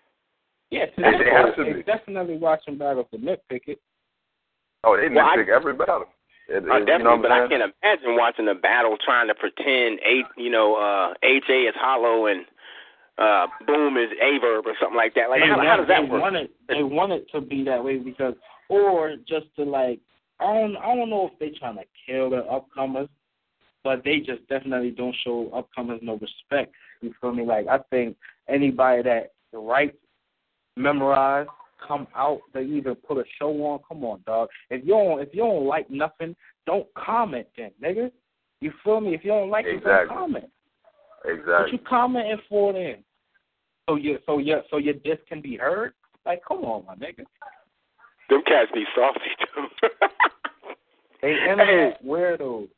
Yeah, 0.70 0.86
to 0.86 0.92
They 0.96 1.30
have 1.30 1.56
to 1.56 1.64
they 1.64 1.72
be. 1.74 1.82
definitely 1.82 2.36
watching 2.38 2.78
battles 2.78 3.06
to 3.12 3.18
nitpick 3.18 3.62
it. 3.68 3.80
Oh, 4.84 4.96
they 4.96 5.08
Well, 5.14 5.26
I- 5.26 5.36
nitpick 5.36 5.48
every 5.48 5.74
battle. 5.74 6.06
It, 6.48 6.64
Uh, 6.64 6.76
it, 6.76 6.86
definitely, 6.86 6.92
you 6.92 7.04
know 7.04 7.18
but 7.22 7.30
I'm 7.30 7.42
I 7.44 7.48
can't 7.48 7.72
imagine 7.82 8.16
watching 8.16 8.48
a 8.48 8.54
battle 8.54 8.96
trying 9.04 9.28
to 9.28 9.34
pretend 9.34 10.00
a 10.00 10.24
you 10.38 10.48
know 10.48 10.76
uh 10.76 11.12
HA 11.22 11.66
is 11.68 11.74
hollow 11.76 12.24
and 12.26 12.46
uh 13.18 13.46
Boom 13.66 13.96
is 13.96 14.10
a 14.20 14.38
verb 14.38 14.66
or 14.66 14.74
something 14.80 14.96
like 14.96 15.14
that. 15.14 15.30
Like 15.30 15.40
they 15.40 15.48
how, 15.48 15.56
want, 15.56 15.68
how 15.68 15.76
does 15.76 15.88
that 15.88 16.02
they 16.02 16.10
work? 16.10 16.22
Want 16.22 16.36
it, 16.36 16.50
they 16.68 16.82
want 16.82 17.12
it 17.12 17.26
to 17.32 17.40
be 17.40 17.64
that 17.64 17.82
way 17.82 17.98
because, 17.98 18.34
or 18.68 19.16
just 19.28 19.46
to 19.56 19.64
like, 19.64 20.00
I 20.40 20.44
don't, 20.44 20.76
I 20.76 20.94
don't 20.94 21.10
know 21.10 21.30
if 21.32 21.38
they're 21.38 21.58
trying 21.58 21.76
to 21.76 21.84
kill 22.06 22.30
the 22.30 22.44
upcomers, 22.50 23.08
but 23.82 24.04
they 24.04 24.18
just 24.18 24.46
definitely 24.48 24.90
don't 24.90 25.16
show 25.24 25.50
upcomers 25.52 26.02
no 26.02 26.14
respect. 26.14 26.74
You 27.00 27.12
feel 27.20 27.32
me? 27.32 27.44
Like 27.44 27.66
I 27.66 27.78
think 27.90 28.16
anybody 28.48 29.02
that 29.02 29.32
writes, 29.52 29.96
memorize, 30.76 31.46
come 31.86 32.06
out, 32.14 32.40
they 32.54 32.62
either 32.62 32.94
put 32.94 33.18
a 33.18 33.24
show 33.38 33.50
on. 33.64 33.80
Come 33.88 34.04
on, 34.04 34.20
dog. 34.26 34.48
If 34.70 34.84
you 34.84 34.90
don't, 34.90 35.20
if 35.20 35.28
you 35.32 35.40
don't 35.40 35.66
like 35.66 35.90
nothing, 35.90 36.36
don't 36.66 36.86
comment 36.94 37.46
then, 37.56 37.70
nigga. 37.82 38.10
You 38.60 38.72
feel 38.84 39.00
me? 39.00 39.14
If 39.14 39.24
you 39.24 39.30
don't 39.30 39.50
like 39.50 39.66
it, 39.66 39.76
Exactly. 39.76 40.08
don't 40.08 40.18
comment. 40.18 40.50
Exactly. 41.24 41.42
What 41.42 41.64
Exactly. 41.64 41.72
you 41.72 41.78
commenting 41.88 42.40
for 42.48 42.72
then? 42.72 43.04
So 43.88 43.96
your 43.96 44.18
so 44.26 44.36
your 44.36 44.62
so 44.70 44.76
your 44.76 44.92
diss 44.94 45.18
can 45.28 45.40
be 45.40 45.56
heard? 45.56 45.94
Like, 46.26 46.42
come 46.46 46.58
on, 46.58 46.84
my 46.84 46.94
nigga. 46.94 47.24
Them 48.28 48.42
cats 48.46 48.70
be 48.74 48.84
saucy 48.94 49.30
too. 49.54 49.88
They 51.20 51.32
internet 51.32 52.00
weirdos. 52.06 52.68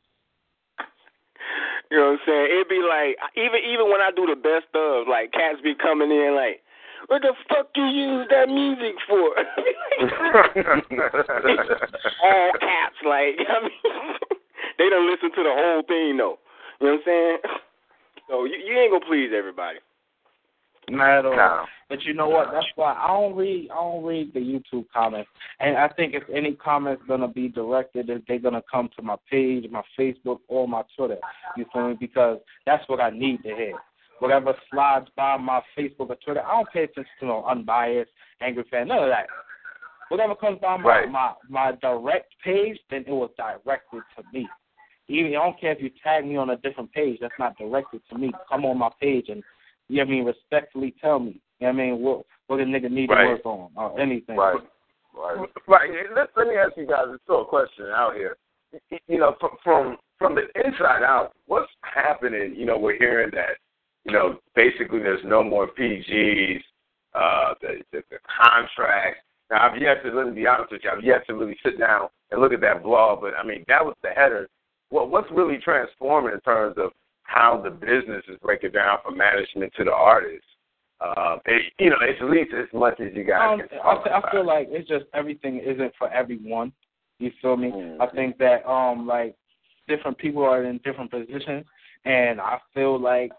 You 1.91 1.97
know 1.97 2.05
what 2.05 2.13
I'm 2.13 2.19
saying? 2.25 2.47
It'd 2.49 2.69
be 2.69 2.81
like 2.81 3.17
even 3.35 3.59
even 3.69 3.91
when 3.91 4.01
I 4.01 4.09
do 4.15 4.25
the 4.25 4.35
best 4.35 4.65
of, 4.73 5.07
like 5.07 5.31
cats 5.31 5.61
be 5.61 5.75
coming 5.75 6.09
in 6.09 6.33
like, 6.33 6.63
what 7.05 7.21
the 7.21 7.35
fuck 7.49 7.69
you 7.75 7.85
use 7.85 8.27
that 8.31 8.49
music 8.49 8.95
for? 9.07 9.35
All 12.23 12.51
caps, 12.57 12.97
like 13.05 13.37
I 13.45 13.61
mean, 13.61 13.71
they 14.79 14.89
don't 14.89 15.05
listen 15.11 15.31
to 15.35 15.43
the 15.43 15.53
whole 15.53 15.83
thing 15.83 16.17
though. 16.17 16.39
You 16.79 16.87
know 16.87 16.93
what 16.93 16.93
I'm 16.93 17.01
saying? 17.05 17.37
So 18.27 18.45
you, 18.45 18.55
you 18.55 18.79
ain't 18.79 18.91
gonna 18.91 19.05
please 19.05 19.31
everybody. 19.37 19.77
Not 20.91 21.19
at 21.19 21.25
all. 21.25 21.35
Nah. 21.35 21.65
But 21.89 22.03
you 22.03 22.13
know 22.13 22.29
what? 22.29 22.49
That's 22.53 22.65
why 22.75 22.93
I 22.93 23.07
don't 23.07 23.35
read. 23.35 23.69
I 23.71 23.75
don't 23.75 24.03
read 24.03 24.33
the 24.33 24.39
YouTube 24.39 24.85
comments. 24.93 25.29
And 25.59 25.77
I 25.77 25.87
think 25.89 26.13
if 26.13 26.23
any 26.33 26.53
comments 26.53 27.03
gonna 27.07 27.27
be 27.27 27.49
directed, 27.49 28.09
if 28.09 28.21
they're 28.27 28.39
gonna 28.39 28.63
come 28.71 28.89
to 28.95 29.01
my 29.01 29.15
page, 29.29 29.65
my 29.69 29.81
Facebook, 29.97 30.39
or 30.47 30.67
my 30.67 30.83
Twitter. 30.95 31.17
You 31.57 31.65
feel 31.73 31.89
me? 31.89 31.97
Because 31.99 32.39
that's 32.65 32.87
what 32.87 33.01
I 33.01 33.09
need 33.09 33.43
to 33.43 33.49
hear. 33.49 33.73
Whatever 34.19 34.53
slides 34.71 35.07
by 35.15 35.35
my 35.37 35.61
Facebook 35.77 36.09
or 36.09 36.17
Twitter, 36.23 36.45
I 36.45 36.51
don't 36.51 36.69
pay 36.71 36.83
attention 36.83 37.11
to 37.21 37.25
no 37.25 37.43
unbiased, 37.45 38.11
angry 38.39 38.63
fan, 38.69 38.87
none 38.87 39.03
of 39.03 39.09
that. 39.09 39.27
Whatever 40.09 40.35
comes 40.35 40.59
by 40.59 40.77
my 40.77 40.89
Right. 40.89 41.09
my 41.09 41.33
my 41.49 41.71
direct 41.81 42.33
page, 42.43 42.79
then 42.89 43.03
it 43.07 43.11
was 43.11 43.31
directed 43.37 44.03
to 44.15 44.23
me. 44.31 44.47
Even 45.07 45.31
I 45.31 45.43
don't 45.43 45.59
care 45.59 45.71
if 45.71 45.81
you 45.81 45.89
tag 46.03 46.25
me 46.25 46.37
on 46.37 46.51
a 46.51 46.57
different 46.57 46.91
page, 46.93 47.19
that's 47.19 47.37
not 47.39 47.57
directed 47.57 48.01
to 48.09 48.17
me. 48.17 48.31
Come 48.49 48.65
on 48.65 48.77
my 48.77 48.91
page 49.01 49.29
and 49.29 49.43
you 49.87 49.97
know 49.97 50.03
what 50.03 50.07
I 50.07 50.11
mean, 50.11 50.25
respectfully 50.25 50.95
tell 51.01 51.19
me. 51.19 51.41
You 51.59 51.67
know 51.67 51.73
what 51.73 51.81
I 51.81 51.85
mean, 51.85 52.01
what 52.01 52.25
what 52.47 52.59
a 52.59 52.63
nigga 52.63 52.91
need 52.91 53.09
Right. 53.09 53.23
to 53.23 53.29
work 53.33 53.45
on 53.45 53.69
or 53.75 53.99
anything. 53.99 54.35
Right. 54.35 54.57
Right. 55.13 55.47
Right. 55.67 55.89
Let, 56.15 56.29
let 56.35 56.47
me 56.47 56.55
ask 56.55 56.73
you 56.77 56.87
guys 56.87 57.05
a 57.07 57.19
sort 57.27 57.47
question 57.49 57.85
out 57.93 58.15
here. 58.15 58.37
You 59.07 59.19
know, 59.19 59.35
from 59.39 59.51
from 59.63 59.97
from 60.17 60.35
the 60.35 60.43
inside 60.63 61.03
out, 61.03 61.33
what's 61.47 61.71
happening? 61.81 62.55
You 62.55 62.65
know, 62.65 62.77
we're 62.77 62.97
hearing 62.97 63.31
that. 63.33 63.57
You 64.05 64.13
know, 64.13 64.39
basically, 64.55 64.99
there's 64.99 65.23
no 65.25 65.43
more 65.43 65.67
PGs. 65.67 66.61
Uh, 67.13 67.53
the, 67.61 67.81
the 67.91 68.01
the 68.09 68.17
contracts. 68.41 69.19
Now, 69.49 69.69
I've 69.69 69.81
yet 69.81 70.01
to 70.03 70.09
really 70.11 70.31
be 70.31 70.47
honest 70.47 70.71
with 70.71 70.81
you. 70.83 70.89
I've 70.89 71.03
yet 71.03 71.27
to 71.27 71.33
really 71.35 71.57
sit 71.63 71.77
down 71.77 72.07
and 72.31 72.39
look 72.39 72.53
at 72.53 72.61
that 72.61 72.83
blog. 72.83 73.19
But 73.21 73.33
I 73.37 73.43
mean, 73.45 73.65
that 73.67 73.83
was 73.85 73.95
the 74.01 74.09
header. 74.09 74.47
What 74.89 75.09
what's 75.11 75.29
really 75.31 75.57
transforming 75.57 76.33
in 76.33 76.39
terms 76.39 76.75
of 76.77 76.91
how 77.31 77.61
the 77.63 77.69
business 77.69 78.23
is 78.27 78.37
breaking 78.41 78.71
down 78.71 78.97
from 79.03 79.17
management 79.17 79.73
to 79.77 79.83
the 79.83 79.93
artists? 79.93 80.45
Uh, 80.99 81.37
it, 81.45 81.73
you 81.79 81.89
know, 81.89 81.95
it's 82.01 82.19
at 82.21 82.29
least 82.29 82.51
as 82.53 82.67
much 82.73 82.99
as 82.99 83.07
you 83.15 83.23
guys 83.23 83.53
Um, 83.53 83.67
can 83.67 83.79
I, 83.79 83.81
talk 83.81 84.07
I 84.07 84.17
about. 84.19 84.31
feel 84.31 84.45
like 84.45 84.67
it's 84.69 84.87
just 84.87 85.05
everything 85.13 85.59
isn't 85.59 85.93
for 85.97 86.11
everyone. 86.11 86.71
You 87.19 87.31
feel 87.41 87.57
me? 87.57 87.71
Mhm. 87.71 88.01
I 88.01 88.07
think 88.07 88.37
that 88.37 88.67
um 88.69 89.07
like 89.07 89.35
different 89.87 90.17
people 90.17 90.43
are 90.43 90.63
in 90.63 90.79
different 90.79 91.09
positions, 91.09 91.65
and 92.05 92.39
I 92.39 92.59
feel 92.73 92.99
like 92.99 93.31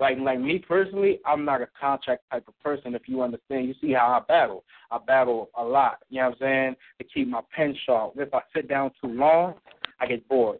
like 0.00 0.18
like 0.18 0.40
me 0.40 0.58
personally, 0.58 1.20
I'm 1.24 1.44
not 1.44 1.62
a 1.62 1.68
contract 1.80 2.24
type 2.30 2.46
of 2.48 2.58
person. 2.62 2.94
If 2.94 3.08
you 3.08 3.22
understand, 3.22 3.66
you 3.66 3.74
see 3.80 3.92
how 3.92 4.08
I 4.08 4.20
battle. 4.20 4.64
I 4.90 4.98
battle 4.98 5.48
a 5.56 5.64
lot. 5.64 5.98
You 6.10 6.20
know 6.20 6.28
what 6.30 6.36
I'm 6.36 6.40
saying? 6.40 6.76
To 6.98 7.04
keep 7.04 7.28
my 7.28 7.40
pen 7.54 7.74
sharp. 7.86 8.14
If 8.16 8.34
I 8.34 8.40
sit 8.54 8.68
down 8.68 8.90
too 9.00 9.08
long, 9.08 9.54
I 10.00 10.06
get 10.06 10.28
bored. 10.28 10.58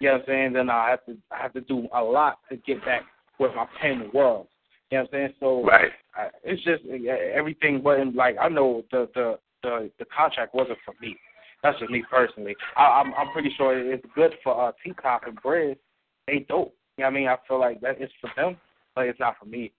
You 0.00 0.08
know 0.08 0.14
what 0.14 0.20
I'm 0.22 0.26
saying? 0.26 0.52
Then 0.54 0.70
I 0.70 0.90
have 0.90 1.04
to 1.06 1.16
I 1.30 1.42
have 1.42 1.52
to 1.54 1.60
do 1.62 1.88
a 1.94 2.02
lot 2.02 2.38
to 2.50 2.56
get 2.56 2.84
back 2.84 3.02
where 3.38 3.54
my 3.54 3.66
pen 3.80 4.10
was. 4.12 4.46
You 4.90 4.98
know 4.98 5.04
what 5.04 5.14
I'm 5.14 5.28
saying? 5.28 5.34
So 5.40 5.64
Right. 5.64 5.92
I, 6.14 6.28
it's 6.44 6.62
just 6.64 6.84
everything 6.86 7.82
wasn't 7.82 8.14
like 8.14 8.36
I 8.40 8.48
know 8.48 8.82
the 8.90 9.08
the 9.14 9.38
the 9.62 9.90
the 9.98 10.04
contract 10.06 10.54
wasn't 10.54 10.78
for 10.84 10.94
me. 11.00 11.16
That's 11.62 11.78
just 11.78 11.90
me 11.90 12.02
personally. 12.10 12.56
I, 12.76 12.82
I'm 12.82 13.14
I'm 13.14 13.32
pretty 13.32 13.52
sure 13.56 13.78
it's 13.78 14.04
good 14.14 14.32
for 14.42 14.68
uh, 14.68 14.72
T 14.84 14.92
Top 15.00 15.22
and 15.26 15.40
Bread. 15.42 15.76
They 16.26 16.44
dope. 16.48 16.74
You 16.98 17.04
know 17.04 17.08
what 17.08 17.16
I 17.16 17.20
mean? 17.20 17.28
I 17.28 17.36
feel 17.48 17.60
like 17.60 17.80
that 17.80 18.02
is 18.02 18.10
for 18.20 18.30
them, 18.36 18.56
but 18.94 19.06
it's 19.06 19.20
not 19.20 19.36
for 19.38 19.46
me. 19.46 19.72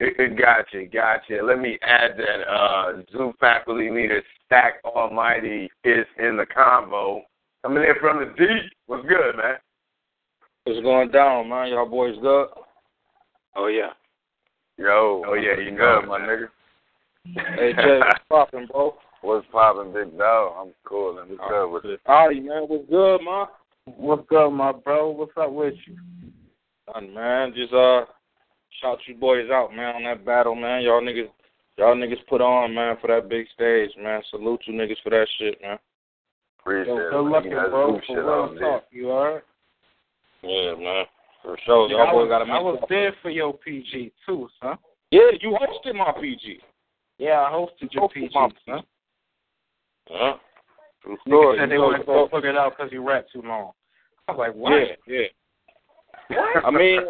Gotcha, 0.00 0.84
gotcha. 0.92 1.44
Let 1.44 1.60
me 1.60 1.78
add 1.82 2.16
that 2.16 2.50
uh, 2.50 3.02
Zoo 3.12 3.32
faculty 3.38 3.88
leader 3.90 4.20
Stack 4.46 4.74
Almighty 4.84 5.70
is 5.84 6.06
in 6.18 6.36
the 6.36 6.46
convo. 6.46 7.20
Coming 7.62 7.84
in 7.84 7.94
from 8.00 8.18
the 8.18 8.34
D. 8.36 8.44
What's 8.86 9.06
good, 9.06 9.36
man? 9.36 9.54
What's 10.64 10.80
going 10.80 11.12
down, 11.12 11.48
man? 11.48 11.68
Y'all 11.68 11.88
boys 11.88 12.16
good? 12.20 12.48
Oh 13.54 13.68
yeah. 13.68 13.90
Yo. 14.78 15.22
Oh 15.24 15.34
yeah, 15.34 15.60
you 15.62 15.70
good, 15.70 16.08
my 16.08 16.18
nigga. 16.20 16.48
Hey 17.24 17.72
Jay, 17.74 18.00
what's 18.00 18.18
poppin', 18.28 18.66
bro? 18.66 18.96
What's 19.20 19.46
poppin', 19.52 19.92
big 19.92 20.18
dog? 20.18 20.54
I'm 20.58 20.72
cool 20.84 21.20
and 21.20 21.30
what's 21.30 21.48
good 21.48 21.70
with 21.70 21.84
it? 21.84 22.00
Alright, 22.08 22.42
man, 22.42 22.64
what's 22.66 22.90
good, 22.90 23.18
man? 23.18 23.46
What's 23.84 24.28
good, 24.28 24.50
my 24.50 24.72
bro? 24.72 25.10
What's 25.10 25.30
up 25.40 25.52
with 25.52 25.74
you? 25.86 25.96
Nothing, 26.88 27.14
man. 27.14 27.52
Just 27.54 27.72
uh 27.72 28.06
shout 28.80 28.98
you 29.06 29.14
boys 29.14 29.50
out, 29.52 29.72
man, 29.72 29.94
on 29.94 30.02
that 30.02 30.24
battle, 30.26 30.56
man. 30.56 30.82
Y'all 30.82 31.00
niggas 31.00 31.30
y'all 31.78 31.94
niggas 31.94 32.26
put 32.28 32.40
on, 32.40 32.74
man, 32.74 32.96
for 33.00 33.06
that 33.06 33.28
big 33.28 33.46
stage, 33.54 33.90
man. 34.02 34.20
Salute 34.32 34.62
you 34.66 34.74
niggas 34.74 35.00
for 35.04 35.10
that 35.10 35.28
shit, 35.38 35.62
man. 35.62 35.78
Appreciate 36.62 36.94
Yo, 36.94 37.10
good 37.10 37.30
looking, 37.30 37.50
bro. 37.50 38.00
For 38.06 38.24
real 38.24 38.60
talk, 38.60 38.84
you 38.92 39.08
heard? 39.08 39.42
Yeah, 40.42 40.74
man. 40.76 41.04
For 41.42 41.58
sure. 41.66 41.90
Yeah, 41.90 41.96
I 41.96 42.12
was, 42.12 42.28
gotta 42.28 42.44
I 42.44 42.60
was 42.60 42.80
there 42.88 43.12
for 43.20 43.30
your 43.30 43.52
PG 43.54 44.12
too, 44.24 44.48
son. 44.60 44.76
Yeah, 45.10 45.30
you 45.40 45.58
hosted 45.60 45.96
my 45.96 46.12
PG. 46.20 46.60
Yeah, 47.18 47.40
I 47.40 47.50
hosted 47.50 47.92
your 47.92 48.08
Hosted 48.08 48.14
PG, 48.14 48.30
my 48.32 48.48
son. 48.64 48.82
Huh? 50.08 50.34
True 51.02 51.16
story. 51.26 51.58
said 51.58 51.68
they 51.68 51.74
You 51.74 51.80
know, 51.80 51.86
weren't 51.88 52.06
gonna 52.06 52.28
put 52.28 52.44
it 52.44 52.56
out 52.56 52.74
because 52.76 52.92
you 52.92 53.06
rap 53.06 53.26
too 53.32 53.42
long. 53.42 53.72
I 54.28 54.32
was 54.32 54.38
like, 54.38 54.54
what? 54.54 54.72
Yeah, 55.08 55.26
yeah. 56.30 56.60
I 56.64 56.70
mean, 56.70 57.00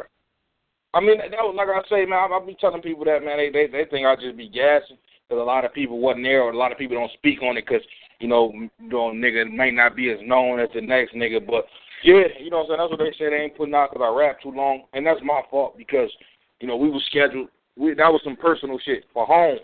I 0.95 1.01
mean 1.01 1.19
that 1.19 1.31
was 1.33 1.55
like 1.55 1.69
I 1.69 1.87
say, 1.91 2.07
man. 2.07 2.19
I, 2.19 2.35
I 2.35 2.47
be 2.47 2.57
telling 2.59 2.81
people 2.81 3.05
that, 3.05 3.23
man. 3.23 3.37
They 3.37 3.51
they 3.51 3.67
they 3.67 3.85
think 3.91 4.07
I 4.07 4.17
just 4.17 4.37
be 4.37 4.49
gassing 4.49 4.97
because 5.33 5.41
a 5.43 5.47
lot 5.47 5.65
of 5.65 5.73
people 5.73 5.99
wasn't 5.99 6.25
there, 6.25 6.43
or 6.43 6.51
a 6.51 6.57
lot 6.57 6.73
of 6.73 6.79
people 6.79 6.97
don't 6.97 7.11
speak 7.13 7.43
on 7.43 7.57
it 7.57 7.65
because 7.67 7.83
you 8.21 8.29
know, 8.29 8.51
m- 8.51 8.71
mm-hmm. 8.81 8.85
you 8.85 8.91
know, 8.91 9.11
nigga 9.13 9.51
may 9.51 9.71
not 9.71 9.97
be 9.97 10.11
as 10.11 10.19
known 10.25 10.61
as 10.61 10.69
the 10.75 10.81
next 10.83 11.15
nigga. 11.15 11.45
But 11.45 11.65
yeah, 12.05 12.29
you 12.39 12.51
know, 12.51 12.59
what 12.59 12.65
I'm 12.65 12.69
saying 12.69 12.79
that's 12.81 12.91
what 12.91 12.99
they 12.99 13.17
say. 13.19 13.31
They 13.31 13.43
ain't 13.45 13.57
putting 13.57 13.75
out 13.75 13.91
because 13.93 14.07
I 14.07 14.15
rap 14.15 14.43
too 14.43 14.53
long, 14.53 14.85
and 14.93 15.07
that's 15.07 15.21
my 15.25 15.41
fault 15.51 15.79
because 15.79 16.11
you 16.61 16.69
know 16.69 16.77
we 16.77 16.91
was 16.91 17.03
scheduled. 17.09 17.49
We 17.77 17.95
that 17.95 18.13
was 18.13 18.21
some 18.25 18.37
personal 18.37 18.79
shit 18.85 19.05
for 19.15 19.25
home. 19.25 19.59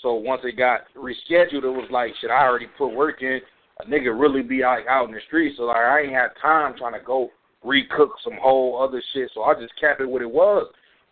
So 0.00 0.14
once 0.14 0.42
it 0.44 0.56
got 0.56 0.82
rescheduled, 0.96 1.66
it 1.66 1.76
was 1.76 1.88
like 1.90 2.12
shit. 2.20 2.30
I 2.30 2.46
already 2.46 2.68
put 2.78 2.94
work 2.94 3.22
in. 3.22 3.40
A 3.80 3.84
nigga 3.86 4.18
really 4.18 4.42
be 4.42 4.62
like 4.62 4.86
out 4.88 5.08
in 5.08 5.14
the 5.14 5.20
street, 5.26 5.54
so 5.56 5.64
like 5.64 5.76
I 5.76 6.02
ain't 6.02 6.12
had 6.12 6.28
time 6.40 6.74
trying 6.78 6.92
to 6.92 7.04
go 7.04 7.30
recook 7.64 8.10
some 8.22 8.38
whole 8.40 8.80
other 8.80 9.02
shit. 9.12 9.30
So 9.34 9.42
I 9.42 9.54
just 9.54 9.72
kept 9.80 10.00
it 10.00 10.08
what 10.08 10.22
it 10.22 10.30
was. 10.30 10.66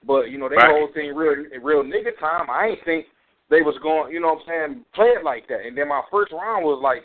But 0.07 0.30
you 0.30 0.38
know, 0.38 0.49
they 0.49 0.57
Right. 0.57 0.70
whole 0.70 0.88
thing 0.94 1.14
real 1.14 1.44
real 1.61 1.82
nigga 1.82 2.16
time. 2.20 2.49
I 2.49 2.68
ain't 2.68 2.84
think 2.84 3.07
they 3.51 3.62
was 3.62 3.78
going, 3.82 4.12
you 4.12 4.20
know 4.20 4.34
what 4.34 4.42
I'm 4.53 4.72
saying, 4.72 4.84
play 4.94 5.09
it 5.16 5.24
like 5.24 5.49
that. 5.49 5.66
And 5.66 5.76
then 5.76 5.88
my 5.88 6.03
first 6.11 6.32
round 6.32 6.64
was 6.64 6.80
like 6.82 7.05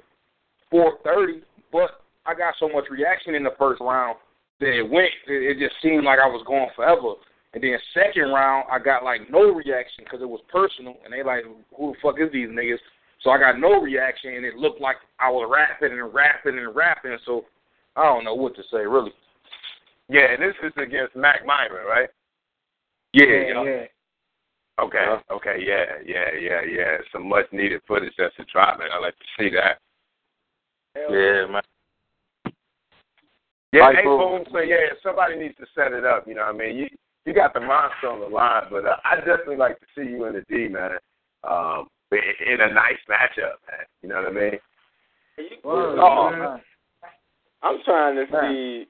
four 0.69 0.97
thirty, 1.03 1.41
but 1.71 2.03
I 2.25 2.33
got 2.33 2.55
so 2.59 2.67
much 2.67 2.85
reaction 2.89 3.35
in 3.35 3.43
the 3.43 3.55
first 3.57 3.81
round 3.81 4.17
that 4.59 4.77
it 4.77 4.83
went. 4.83 5.11
It, 5.27 5.57
it 5.57 5.59
just 5.59 5.75
seemed 5.81 6.03
like 6.03 6.19
I 6.19 6.27
was 6.27 6.43
going 6.47 6.69
forever. 6.75 7.15
And 7.53 7.63
then 7.63 7.77
second 7.93 8.33
round, 8.33 8.65
I 8.71 8.79
got 8.79 9.03
like 9.03 9.29
no 9.29 9.53
reaction 9.53 10.03
because 10.03 10.21
it 10.21 10.29
was 10.29 10.41
personal, 10.51 10.95
and 11.05 11.13
they 11.13 11.23
like, 11.23 11.43
who 11.77 11.93
the 11.93 11.97
fuck 12.01 12.15
is 12.19 12.31
these 12.33 12.49
niggas? 12.49 12.81
So 13.21 13.29
I 13.29 13.39
got 13.39 13.59
no 13.59 13.79
reaction, 13.79 14.33
and 14.33 14.45
it 14.45 14.55
looked 14.55 14.81
like 14.81 14.97
I 15.19 15.29
was 15.29 15.49
rapping 15.49 15.97
and 15.97 16.13
rapping 16.13 16.57
and 16.57 16.75
rapping. 16.75 17.17
So 17.25 17.45
I 17.95 18.03
don't 18.03 18.25
know 18.25 18.35
what 18.35 18.55
to 18.55 18.63
say, 18.71 18.85
really. 18.85 19.13
Yeah, 20.09 20.33
and 20.33 20.41
this 20.41 20.55
is 20.63 20.73
against 20.81 21.15
Mac 21.15 21.45
Myron, 21.45 21.85
right? 21.87 22.09
Yeah, 23.13 23.25
yeah. 23.25 23.63
yeah. 23.63 23.85
Okay, 24.81 25.05
okay, 25.31 25.57
yeah, 25.59 26.01
yeah, 26.05 26.33
yeah, 26.39 26.61
yeah. 26.67 26.97
Some 27.11 27.29
much 27.29 27.45
needed 27.51 27.81
footage 27.87 28.13
that's 28.17 28.33
a 28.39 28.43
drop, 28.51 28.79
man. 28.79 28.89
I 28.91 28.99
like 28.99 29.13
to 29.17 29.25
see 29.37 29.49
that. 29.51 29.77
Yeah, 30.95 31.45
man. 31.47 31.61
Yeah, 33.71 33.81
Like, 33.85 33.95
hey, 33.97 34.03
boom. 34.03 34.19
boom. 34.19 34.45
So 34.51 34.59
yeah, 34.59 34.93
somebody 35.01 35.37
needs 35.37 35.55
to 35.57 35.65
set 35.75 35.93
it 35.93 36.05
up. 36.05 36.27
You 36.27 36.35
know 36.35 36.45
what 36.45 36.55
I 36.55 36.57
mean? 36.57 36.77
You 36.77 36.87
you 37.25 37.33
got 37.33 37.53
the 37.53 37.59
monster 37.59 38.09
on 38.09 38.19
the 38.19 38.27
line, 38.27 38.65
but 38.69 38.85
uh, 38.85 38.97
I 39.03 39.15
definitely 39.17 39.57
like 39.57 39.79
to 39.79 39.85
see 39.95 40.09
you 40.09 40.25
in 40.25 40.33
the 40.33 40.43
D, 40.49 40.67
man. 40.67 40.91
Um, 41.43 41.87
in 42.11 42.53
in 42.53 42.61
a 42.61 42.73
nice 42.73 43.01
matchup, 43.09 43.57
man. 43.69 43.85
You 44.01 44.09
know 44.09 44.15
what 44.15 44.27
I 44.27 44.31
mean? 44.31 44.59
Oh, 45.63 46.29
man. 46.31 46.61
I'm 47.63 47.77
trying 47.85 48.15
to 48.15 48.25
see. 48.31 48.85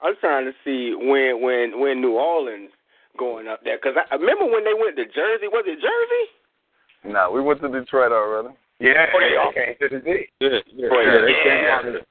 I'm 0.00 0.14
trying 0.20 0.44
to 0.44 0.52
see 0.64 0.94
when 0.96 1.42
when 1.42 1.80
when 1.80 2.00
New 2.00 2.12
Orleans 2.12 2.70
going 3.16 3.48
up 3.48 3.60
there 3.64 3.78
because 3.78 3.96
I 3.96 4.04
I 4.14 4.18
remember 4.18 4.46
when 4.46 4.64
they 4.64 4.74
went 4.74 4.96
to 4.96 5.04
Jersey. 5.06 5.48
Was 5.48 5.64
it 5.66 5.80
Jersey? 5.80 7.12
Nah, 7.14 7.30
we 7.30 7.40
went 7.40 7.60
to 7.62 7.68
Detroit 7.68 8.12
already. 8.12 8.54
Yeah, 8.80 9.06
Oh, 9.14 9.18
yeah, 9.18 9.48
okay. 9.48 9.76
To. 9.80 10.02
Yeah, 10.06 10.14
yeah, 10.40 10.60
yeah, 10.76 11.20
they 11.22 11.34
yeah. 11.34 11.42
came 11.42 11.64
out 11.66 11.82
there. 11.84 12.02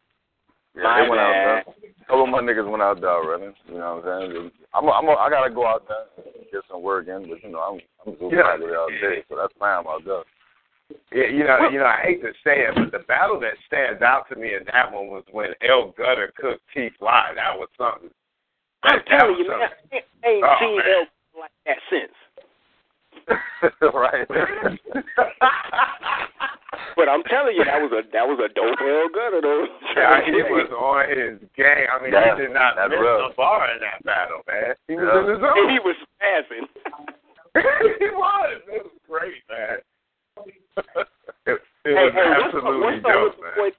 Yeah, 0.75 1.03
they 1.03 1.09
went 1.09 1.21
out 1.21 1.31
there. 1.31 1.59
A 1.59 2.05
couple 2.07 2.23
of 2.23 2.29
my 2.29 2.39
niggas 2.41 2.69
went 2.69 2.83
out 2.83 3.01
there 3.01 3.09
already. 3.11 3.51
You 3.67 3.79
know 3.79 4.01
what 4.03 4.07
I'm 4.11 4.31
saying? 4.31 4.51
I'm, 4.73 4.87
a, 4.87 4.91
I'm, 4.91 5.07
a, 5.07 5.11
I 5.13 5.29
gotta 5.29 5.53
go 5.53 5.65
out 5.67 5.87
there 5.87 6.07
and 6.23 6.45
get 6.51 6.61
some 6.69 6.81
work 6.81 7.07
in, 7.07 7.27
but 7.29 7.41
you 7.43 7.49
know, 7.49 7.59
I'm, 7.59 7.79
I'm 8.05 8.13
super 8.19 8.35
Yeah. 8.35 8.51
happy 8.51 8.63
all 8.75 8.89
day, 8.89 9.23
so 9.29 9.35
that's 9.37 9.53
fine. 9.59 9.79
I'm 9.79 9.87
out 9.87 10.03
there. 10.05 10.23
Yeah, 11.11 11.27
you 11.31 11.43
know, 11.43 11.67
you 11.69 11.79
know, 11.79 11.85
I 11.85 11.99
hate 12.03 12.21
to 12.21 12.31
say 12.43 12.63
it, 12.63 12.75
but 12.75 12.91
the 12.91 13.03
battle 13.07 13.39
that 13.41 13.53
stands 13.67 14.01
out 14.01 14.29
to 14.29 14.35
me 14.37 14.55
in 14.55 14.63
that 14.71 14.91
one 14.91 15.07
was 15.07 15.23
when 15.31 15.49
El 15.67 15.91
Gutter 15.97 16.31
cooked 16.37 16.61
T 16.73 16.89
Fly. 16.99 17.31
That 17.35 17.57
was 17.59 17.67
something. 17.77 18.09
I'm 18.87 18.99
That, 18.99 19.05
that 19.05 19.17
telling 19.19 19.37
you, 19.37 19.47
man. 19.51 19.69
I 19.91 20.27
ain't 20.27 20.43
Oh, 20.47 20.55
seen 20.59 20.77
man. 20.77 20.87
El 20.87 21.41
like 21.41 21.51
that 21.67 21.79
since. 21.91 22.15
right. 23.93 24.27
But 26.97 27.05
I'm 27.09 27.21
telling 27.29 27.53
you, 27.55 27.61
that 27.63 27.77
was 27.77 27.93
a 27.93 28.01
that 28.09 28.25
was 28.25 28.41
a 28.41 28.49
dope 28.57 28.81
El 28.81 29.09
Gutter 29.13 29.41
though. 29.41 29.69
Yeah, 29.97 30.17
he 30.25 30.41
was 30.49 30.65
on 30.73 31.05
his 31.09 31.37
game. 31.53 31.85
I 31.93 32.01
mean, 32.01 32.09
Yeah, 32.13 32.33
he 32.33 32.41
did 32.41 32.53
not 32.57 32.73
that's 32.75 32.89
miss 32.89 32.97
real. 33.01 33.29
a 33.29 33.33
bar 33.37 33.69
in 33.69 33.77
that 33.85 34.01
battle, 34.01 34.41
man. 34.49 34.73
He 34.89 34.97
was 34.97 35.05
Yeah. 35.05 35.21
in 35.21 35.25
his 35.29 35.37
and 35.37 35.45
zone. 35.45 35.69
he 35.69 35.79
was 35.85 35.97
spazzing. 36.17 36.65
he 38.01 38.09
was. 38.17 38.57
It 38.65 38.81
was 38.81 38.97
great, 39.05 39.41
man. 39.45 39.77
It, 41.45 41.61
it 41.61 41.61
Hey, 41.85 41.93
was 41.93 42.13
hey, 42.17 42.29
what's 42.33 42.49
up, 42.49 42.65
absolutely 42.65 42.81
what's 42.81 43.05
dope, 43.05 43.37
with 43.37 43.45
man. 43.45 43.55
what, 43.61 43.73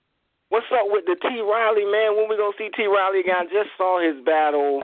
what's 0.55 0.71
up 0.79 0.87
with 0.95 1.05
the 1.11 1.17
T 1.19 1.43
Riley 1.43 1.87
man? 1.91 2.15
When 2.15 2.31
we 2.31 2.39
gonna 2.39 2.55
see 2.59 2.71
T 2.79 2.87
Riley 2.87 3.21
again? 3.27 3.35
I 3.43 3.51
just 3.51 3.75
saw 3.77 3.99
his 3.99 4.15
battle 4.23 4.83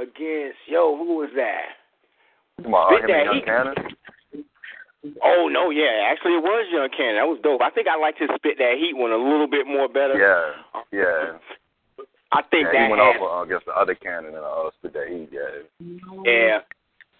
against 0.00 0.58
yo. 0.66 0.96
Who 0.96 1.18
was 1.18 1.30
that? 1.36 1.74
Come 2.62 2.74
on, 2.74 2.94
Big 2.94 3.04
him 3.04 3.10
and 3.10 3.26
Daddy. 3.26 3.38
Young 3.38 3.44
Cannon. 3.44 3.74
Oh 5.22 5.48
no, 5.50 5.70
yeah, 5.70 6.10
actually 6.10 6.34
it 6.34 6.42
was 6.42 6.66
Young 6.70 6.88
Cannon. 6.90 7.16
That 7.22 7.30
was 7.30 7.38
dope. 7.42 7.62
I 7.62 7.70
think 7.70 7.86
I 7.86 7.98
liked 7.98 8.18
his 8.18 8.30
spit 8.34 8.58
that 8.58 8.74
heat 8.78 8.96
one 8.96 9.12
a 9.12 9.16
little 9.16 9.46
bit 9.48 9.66
more 9.66 9.88
better. 9.88 10.18
Yeah, 10.18 10.58
yeah. 10.90 11.38
I 12.32 12.42
think 12.50 12.66
yeah 12.68 12.72
that 12.72 12.84
he 12.86 12.90
went 12.90 13.02
had- 13.02 13.22
off 13.22 13.46
against 13.46 13.66
the 13.66 13.72
other 13.72 13.94
cannon 13.94 14.34
and 14.34 14.44
uh, 14.44 14.70
spit 14.78 14.92
that 14.94 15.08
heat. 15.08 15.30
Yeah. 15.32 15.62
Yeah, 16.26 16.58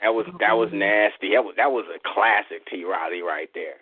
that 0.02 0.10
was 0.12 0.26
that 0.40 0.54
was 0.58 0.70
nasty. 0.72 1.32
That 1.32 1.42
was 1.46 1.54
that 1.56 1.70
was 1.70 1.86
a 1.88 1.98
classic 2.02 2.66
T 2.68 2.84
Riley 2.84 3.22
right 3.22 3.48
there. 3.54 3.78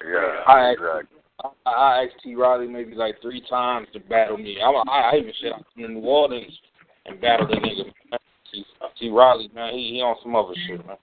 Yeah, 0.00 0.42
I- 0.46 0.70
exactly. 0.72 1.18
I, 1.66 1.70
I 1.70 2.04
asked 2.04 2.22
T. 2.22 2.36
Riley 2.36 2.68
maybe 2.68 2.94
like 2.94 3.20
three 3.20 3.42
times 3.50 3.88
to 3.92 3.98
battle 4.00 4.38
me. 4.38 4.58
I, 4.62 4.70
I, 4.70 5.10
I 5.10 5.16
even 5.16 5.32
said 5.42 5.52
I 5.52 5.58
come 5.74 5.82
to 5.82 5.88
New 5.88 6.06
Orleans 6.06 6.52
and 7.06 7.20
battle 7.20 7.48
the 7.48 7.56
nigga. 7.56 7.90
Man. 8.52 8.64
T. 8.98 9.06
T. 9.06 9.10
Riley, 9.10 9.50
man, 9.54 9.74
he, 9.74 9.94
he 9.94 10.00
on 10.00 10.16
some 10.22 10.36
other 10.36 10.54
shit, 10.66 10.84
man. 10.86 10.96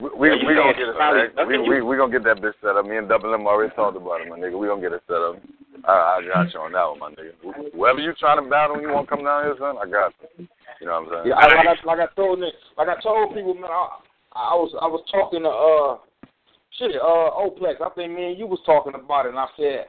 We 0.00 0.08
we, 0.16 0.28
Yeah, 0.30 0.34
you 0.40 0.48
we 0.48 0.54
gonna 0.54 0.72
get 0.72 0.88
it. 0.88 0.96
probably. 0.96 1.58
We 1.58 1.68
we 1.68 1.82
we 1.82 1.96
gonna 1.96 2.12
get 2.12 2.24
that 2.24 2.40
bitch 2.40 2.54
set 2.62 2.76
up. 2.76 2.86
Me 2.86 2.96
and 2.96 3.08
Double 3.08 3.34
M 3.34 3.46
already 3.46 3.74
talked 3.74 3.96
about 3.96 4.22
it, 4.22 4.28
my 4.28 4.38
nigga. 4.38 4.58
We 4.58 4.66
gonna 4.66 4.80
get 4.80 4.92
it 4.92 5.02
set 5.06 5.20
up. 5.20 5.36
I 5.84 5.92
I 5.92 6.22
got 6.24 6.52
you 6.54 6.60
on 6.60 6.72
that 6.72 6.88
one, 6.88 6.98
my 7.00 7.10
nigga. 7.10 7.36
Wh- 7.44 7.74
Whoever 7.76 8.00
you 8.00 8.14
trying 8.18 8.42
to 8.42 8.48
battle, 8.48 8.76
and 8.76 8.82
you 8.82 8.88
want 8.88 9.08
to 9.08 9.14
come 9.16 9.24
down 9.24 9.44
here, 9.44 9.56
son. 9.58 9.76
I 9.76 9.84
got 9.84 10.14
you. 10.38 10.48
You 10.80 10.86
know 10.86 11.04
what 11.04 11.20
I'm 11.20 11.28
saying? 11.28 11.28
Yeah, 11.28 11.34
I, 11.36 11.52
like, 11.52 11.66
I, 11.68 11.86
like 11.86 12.00
I 12.00 12.14
told 12.16 12.40
Nick, 12.40 12.54
like 12.78 12.88
I 12.88 12.98
told 13.02 13.34
people, 13.34 13.52
man, 13.54 13.68
I, 13.68 14.00
I 14.32 14.54
was 14.56 14.72
I 14.80 14.86
was 14.86 15.04
talking 15.12 15.42
to 15.44 15.52
uh 15.52 16.00
shit 16.78 16.96
uh 16.96 17.36
Oplex. 17.36 17.84
I 17.84 17.92
think 17.94 18.16
me 18.16 18.32
and 18.32 18.38
you 18.38 18.46
was 18.46 18.60
talking 18.64 18.94
about 18.94 19.26
it, 19.26 19.36
and 19.36 19.38
I 19.38 19.48
said 19.56 19.84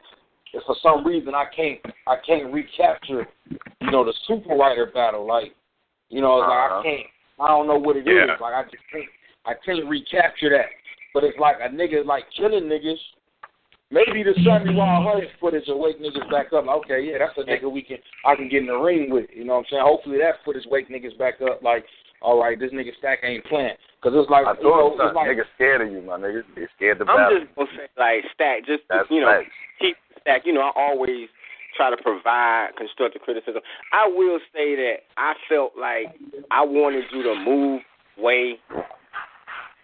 if 0.51 0.63
for 0.67 0.75
some 0.83 1.07
reason 1.07 1.33
I 1.33 1.45
can't 1.55 1.79
I 2.07 2.15
can't 2.27 2.51
recapture 2.51 3.27
you 3.47 3.91
know 3.91 4.03
the 4.03 4.13
super 4.27 4.55
writer 4.55 4.91
battle, 4.93 5.25
like 5.25 5.55
you 6.11 6.21
know 6.21 6.41
Uh-huh. 6.43 6.79
I 6.79 6.83
can't 6.83 7.07
I 7.39 7.47
don't 7.47 7.65
know 7.67 7.79
what 7.79 7.95
it 7.97 8.05
is. 8.05 8.13
Yeah. 8.13 8.35
Like 8.39 8.53
I 8.53 8.63
just 8.69 8.83
can't 8.91 9.09
I 9.47 9.53
can't 9.65 9.87
recapture 9.89 10.51
that. 10.51 10.69
But 11.13 11.23
it's 11.23 11.39
like 11.39 11.57
a 11.63 11.69
nigga 11.73 12.05
like 12.05 12.23
killing 12.37 12.65
niggas. 12.69 13.01
Maybe 13.91 14.23
the 14.23 14.31
Sunday 14.47 14.71
Wild 14.73 15.03
Hunter 15.03 15.27
footage 15.41 15.67
will 15.67 15.81
wake 15.83 15.99
niggas 15.99 16.29
back 16.31 16.53
up. 16.53 16.63
Like, 16.65 16.77
okay, 16.87 17.03
yeah, 17.03 17.17
that's 17.19 17.35
a 17.35 17.43
nigga 17.43 17.69
we 17.69 17.81
can 17.81 17.97
I 18.25 18.35
can 18.35 18.47
get 18.47 18.61
in 18.61 18.67
the 18.67 18.77
ring 18.77 19.09
with. 19.11 19.25
You 19.33 19.43
know 19.43 19.55
what 19.59 19.67
I'm 19.67 19.71
saying? 19.71 19.83
Hopefully 19.83 20.17
that 20.19 20.39
footage 20.45 20.63
wake 20.71 20.87
niggas 20.87 21.17
back 21.19 21.41
up. 21.41 21.61
Like, 21.61 21.83
all 22.21 22.39
right, 22.39 22.57
this 22.57 22.71
nigga 22.71 22.95
Stack 22.99 23.19
ain't 23.23 23.43
playing. 23.45 23.75
Cause 24.01 24.13
it's 24.15 24.29
like 24.31 24.45
I 24.47 24.53
you 24.57 24.63
know, 24.63 24.95
told 24.95 24.97
you, 24.97 25.05
it's 25.07 25.15
like 25.15 25.27
niggas 25.27 25.51
scared 25.55 25.81
of 25.81 25.91
you, 25.91 26.01
my 26.01 26.17
nigga. 26.17 26.41
They 26.55 26.65
scared 26.77 26.99
to 26.99 27.05
I'm 27.05 27.17
battle. 27.17 27.39
just 27.43 27.55
gonna 27.55 27.69
say 27.75 27.87
like 27.99 28.23
stack, 28.33 28.65
just 28.65 28.83
That's 28.89 29.09
you 29.11 29.21
know, 29.21 29.27
facts. 29.27 29.51
keep 29.81 29.95
stack. 30.21 30.41
You 30.45 30.53
know, 30.53 30.61
I 30.61 30.71
always 30.77 31.27
try 31.75 31.89
to 31.89 31.97
provide 32.01 32.69
constructive 32.77 33.21
criticism. 33.21 33.61
I 33.93 34.07
will 34.07 34.39
say 34.53 34.75
that 34.75 35.07
I 35.17 35.33
felt 35.49 35.73
like 35.79 36.07
I 36.51 36.63
wanted 36.63 37.05
you 37.11 37.23
to 37.23 37.35
move 37.35 37.81
away 38.17 38.59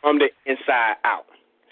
from 0.02 0.20
the 0.20 0.30
inside 0.46 0.96
out. 1.04 1.26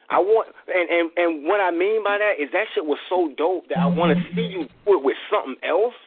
I 0.10 0.20
want, 0.20 0.54
and 0.70 0.86
and 0.90 1.10
and 1.18 1.48
what 1.50 1.60
I 1.60 1.72
mean 1.72 2.04
by 2.04 2.20
that 2.22 2.38
is 2.38 2.52
that 2.54 2.70
shit 2.76 2.86
was 2.86 3.00
so 3.10 3.34
dope 3.38 3.70
that 3.70 3.80
I 3.80 3.88
want 3.88 4.14
to 4.14 4.22
see 4.36 4.46
you 4.46 4.70
do 4.86 5.00
it 5.00 5.04
with 5.04 5.18
something 5.34 5.58
else 5.66 5.98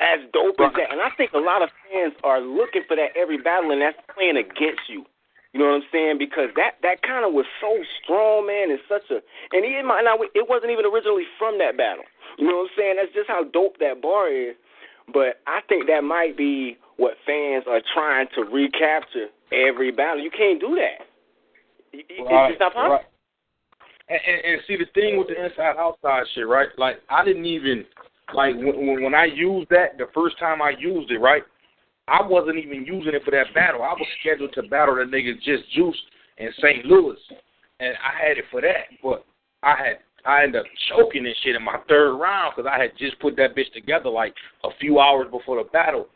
as 0.00 0.20
dope 0.32 0.60
as 0.60 0.76
that. 0.76 0.92
And 0.92 1.00
I 1.00 1.08
think 1.16 1.32
a 1.32 1.40
lot 1.40 1.62
of 1.64 1.72
fans 1.88 2.12
are 2.20 2.40
looking 2.40 2.84
for 2.84 2.96
that 2.96 3.16
every 3.16 3.40
battle, 3.40 3.72
and 3.72 3.80
that's 3.80 3.96
playing 4.12 4.36
against 4.36 4.84
you. 4.92 5.08
You 5.56 5.64
know 5.64 5.72
what 5.72 5.80
I'm 5.80 5.88
saying? 5.88 6.20
Because 6.20 6.52
that 6.60 6.76
that 6.84 7.00
kind 7.00 7.24
of 7.24 7.32
was 7.32 7.48
so 7.64 7.80
strong, 8.04 8.44
man, 8.44 8.68
and 8.68 8.80
such 8.92 9.08
a, 9.08 9.24
and 9.56 9.64
it 9.64 9.84
might 9.88 10.04
not, 10.04 10.20
it 10.36 10.44
wasn't 10.44 10.68
even 10.68 10.84
originally 10.84 11.24
from 11.40 11.56
that 11.64 11.80
battle. 11.80 12.04
You 12.38 12.46
know 12.46 12.56
what 12.58 12.70
I'm 12.70 12.76
saying? 12.76 12.94
That's 12.96 13.12
just 13.14 13.28
how 13.28 13.44
dope 13.44 13.78
that 13.78 14.02
bar 14.02 14.28
is. 14.30 14.54
But 15.12 15.40
I 15.46 15.60
think 15.68 15.86
that 15.86 16.02
might 16.02 16.36
be 16.36 16.76
what 16.96 17.14
fans 17.26 17.64
are 17.68 17.80
trying 17.94 18.26
to 18.34 18.42
recapture 18.42 19.26
every 19.52 19.90
battle. 19.92 20.22
You 20.22 20.30
can't 20.30 20.60
do 20.60 20.74
that. 20.76 21.06
Right, 22.28 22.50
it's 22.52 22.60
not 22.60 22.74
possible. 22.74 22.94
right. 22.96 23.04
And, 24.08 24.20
and, 24.26 24.44
and 24.44 24.60
see 24.68 24.76
the 24.76 24.86
thing 24.94 25.18
with 25.18 25.28
the 25.28 25.44
inside 25.44 25.76
outside 25.78 26.24
shit, 26.34 26.46
right? 26.46 26.68
Like 26.78 26.96
I 27.10 27.24
didn't 27.24 27.46
even 27.46 27.84
like 28.34 28.54
when 28.56 28.86
when- 28.86 29.02
when 29.02 29.14
I 29.14 29.24
used 29.24 29.68
that 29.70 29.98
the 29.98 30.06
first 30.14 30.38
time 30.38 30.60
I 30.62 30.70
used 30.78 31.10
it, 31.10 31.18
right? 31.18 31.42
I 32.08 32.22
wasn't 32.24 32.58
even 32.58 32.84
using 32.84 33.14
it 33.14 33.24
for 33.24 33.32
that 33.32 33.52
battle. 33.54 33.82
I 33.82 33.92
was 33.92 34.06
scheduled 34.20 34.52
to 34.54 34.62
battle 34.64 34.94
the 34.94 35.02
nigga 35.02 35.34
just 35.42 35.68
Juice 35.72 36.00
in 36.38 36.52
St. 36.58 36.84
Louis, 36.84 37.16
and 37.80 37.94
I 37.96 38.28
had 38.28 38.38
it 38.38 38.44
for 38.50 38.60
that. 38.60 38.86
But 39.02 39.24
I 39.64 39.74
had 39.76 39.98
I 40.26 40.42
ended 40.42 40.62
up 40.62 40.66
choking 40.88 41.24
and 41.24 41.34
shit 41.42 41.56
in 41.56 41.62
my 41.62 41.78
third 41.88 42.16
round 42.16 42.54
because 42.56 42.70
I 42.72 42.80
had 42.80 42.92
just 42.98 43.18
put 43.20 43.36
that 43.36 43.54
bitch 43.54 43.72
together 43.72 44.10
like 44.10 44.34
a 44.64 44.68
few 44.80 44.98
hours 44.98 45.28
before 45.30 45.62
the 45.62 45.68
battle. 45.70 46.08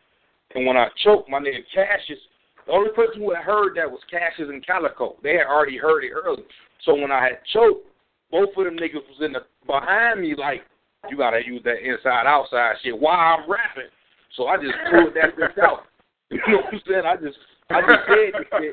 And 0.55 0.67
when 0.67 0.77
I 0.77 0.89
choked, 1.05 1.31
my 1.31 1.39
nigga 1.39 1.63
Cassius, 1.73 2.19
the 2.67 2.73
only 2.73 2.91
person 2.91 3.21
who 3.21 3.33
had 3.33 3.45
heard 3.45 3.77
that 3.77 3.91
was 3.91 4.01
Cassius 4.11 4.49
and 4.49 4.67
Calicoe. 4.67 5.17
They 5.23 5.35
had 5.35 5.47
already 5.47 5.77
heard 5.77 6.05
it 6.05 6.11
early. 6.11 6.43
So 6.85 6.95
when 6.95 7.13
I 7.13 7.23
had 7.23 7.39
choked, 7.53 7.87
both 8.31 8.51
of 8.57 8.65
them 8.65 8.77
niggas 8.77 8.95
was 8.95 9.21
in 9.21 9.33
the 9.33 9.41
behind 9.67 10.21
me 10.21 10.35
like, 10.37 10.63
you 11.09 11.17
gotta 11.17 11.41
use 11.45 11.63
that 11.65 11.79
inside 11.83 12.27
outside 12.27 12.75
shit 12.83 12.99
while 12.99 13.39
I'm 13.39 13.51
rapping. 13.51 13.91
So 14.37 14.47
I 14.47 14.57
just 14.57 14.75
pulled 14.91 15.15
that 15.15 15.37
bitch 15.37 15.63
out. 15.63 15.85
You 16.33 16.39
know 16.47 16.59
what 16.59 16.75
I'm 16.75 16.81
saying? 16.87 17.03
I 17.05 17.17
just 17.17 17.39
I 17.71 17.81
just 17.81 18.07
said 18.07 18.31
the 18.39 18.45
shit 18.61 18.73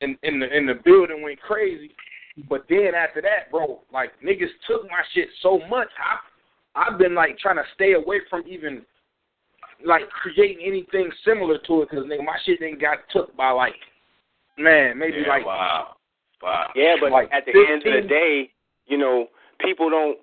and 0.00 0.16
and 0.22 0.40
the 0.40 0.46
and 0.46 0.68
the 0.68 0.74
building 0.84 1.20
went 1.20 1.40
crazy. 1.40 1.90
But 2.48 2.66
then 2.68 2.92
after 2.94 3.22
that, 3.22 3.50
bro, 3.50 3.80
like 3.92 4.12
niggas 4.24 4.52
took 4.68 4.84
my 4.84 5.02
shit 5.14 5.28
so 5.42 5.60
much. 5.68 5.88
I 5.98 6.18
I've 6.76 6.98
been 6.98 7.14
like 7.14 7.38
trying 7.38 7.56
to 7.56 7.64
stay 7.74 7.94
away 7.94 8.20
from 8.28 8.44
even 8.46 8.82
like 9.84 10.08
creating 10.10 10.64
anything 10.64 11.10
similar 11.24 11.58
to 11.66 11.82
it 11.82 11.90
because 11.90 12.04
nigga, 12.04 12.24
my 12.24 12.36
shit 12.44 12.60
didn't 12.60 12.80
got 12.80 12.98
took 13.10 13.34
by 13.36 13.50
like 13.50 13.74
man 14.58 14.98
maybe 14.98 15.18
Yeah, 15.22 15.28
like 15.28 15.46
wow, 15.46 15.96
wow. 16.42 16.70
Yeah, 16.74 16.96
but 17.00 17.10
Like 17.10 17.30
at 17.32 17.44
the 17.46 17.52
15 17.52 17.72
end 17.72 17.86
of 17.86 18.02
the 18.02 18.08
day, 18.08 18.50
you 18.86 18.98
know, 18.98 19.28
people 19.60 19.88
don't 19.88 20.18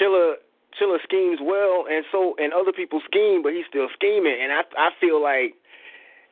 Chilla 0.00 0.34
Chilla 0.80 0.96
schemes 1.04 1.38
well, 1.42 1.84
and 1.88 2.04
so 2.10 2.34
and 2.38 2.52
other 2.52 2.72
people 2.72 3.00
scheme, 3.06 3.42
but 3.42 3.52
he's 3.52 3.66
still 3.68 3.88
scheming, 3.94 4.36
and 4.42 4.50
I 4.50 4.62
I 4.76 4.90
feel 5.00 5.22
like 5.22 5.54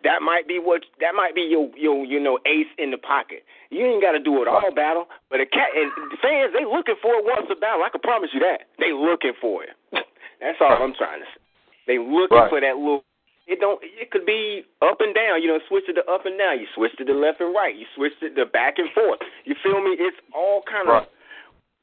that 0.05 0.23
might 0.23 0.49
be 0.49 0.59
what 0.59 0.83
that 1.01 1.15
might 1.15 1.35
be 1.35 1.43
your 1.43 1.69
your 1.77 2.05
you 2.05 2.21
know 2.21 2.39
ace 2.47 2.71
in 2.79 2.91
the 2.91 2.99
pocket. 2.99 3.45
You 3.71 3.85
ain't 3.87 4.03
got 4.03 4.13
to 4.13 4.21
do 4.21 4.43
it 4.43 4.49
all 4.49 4.73
battle, 4.75 5.07
but 5.31 5.41
a 5.41 5.47
cat 5.47 5.71
and 5.77 5.93
fans 6.23 6.53
they 6.53 6.65
looking 6.65 6.97
for 7.03 7.15
it 7.21 7.25
once 7.25 7.47
a 7.51 7.57
battle. 7.59 7.83
I 7.85 7.91
can 7.91 8.01
promise 8.01 8.31
you 8.33 8.41
that 8.41 8.67
they 8.79 8.93
looking 8.93 9.35
for 9.41 9.63
it. 9.65 9.71
That's 10.41 10.59
all 10.61 10.73
I'm 10.81 10.95
trying 10.97 11.21
to 11.21 11.27
say. 11.27 11.41
They 11.87 11.99
looking 11.99 12.39
Right. 12.39 12.51
for 12.51 12.61
that 12.61 12.77
little. 12.77 13.05
It 13.47 13.59
don't. 13.59 13.81
It 13.83 14.11
could 14.11 14.25
be 14.25 14.63
up 14.81 15.01
and 15.01 15.13
down. 15.15 15.43
You 15.43 15.49
know, 15.49 15.59
switch 15.69 15.85
it 15.89 15.95
to 15.95 16.05
up 16.07 16.25
and 16.25 16.39
down. 16.39 16.61
You 16.61 16.67
switch 16.75 16.93
it 16.99 17.05
to 17.07 17.15
left 17.15 17.41
and 17.41 17.53
right. 17.55 17.75
You 17.75 17.85
switch 17.97 18.15
it 18.23 18.37
to 18.37 18.47
back 18.47 18.79
and 18.79 18.89
forth. 18.95 19.19
You 19.45 19.57
feel 19.63 19.83
me? 19.83 19.97
It's 19.99 20.17
all 20.35 20.63
kind 20.71 20.89
of 20.89 21.05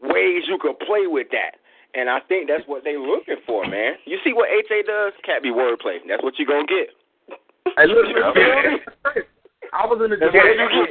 ways 0.01 0.43
you 0.47 0.57
could 0.57 0.79
play 0.79 1.07
with 1.07 1.27
that. 1.31 1.59
And 1.93 2.09
I 2.09 2.19
think 2.19 2.47
that's 2.47 2.63
what 2.67 2.83
they 2.83 2.95
looking 2.97 3.41
for, 3.45 3.65
man. 3.67 3.95
You 4.05 4.17
see 4.23 4.31
what 4.33 4.49
HA 4.49 4.83
does? 4.85 5.13
Can't 5.25 5.41
be 5.43 5.49
wordplay. 5.49 5.97
That's 6.07 6.23
what 6.23 6.37
you 6.39 6.45
gonna 6.45 6.65
get. 6.67 6.89
Hey, 7.75 7.87
look, 7.87 8.05
You? 8.07 9.23
I 9.73 9.85
was 9.85 9.99
in 10.03 10.11
a 10.13 10.17
debate 10.17 10.57
group. 10.57 10.89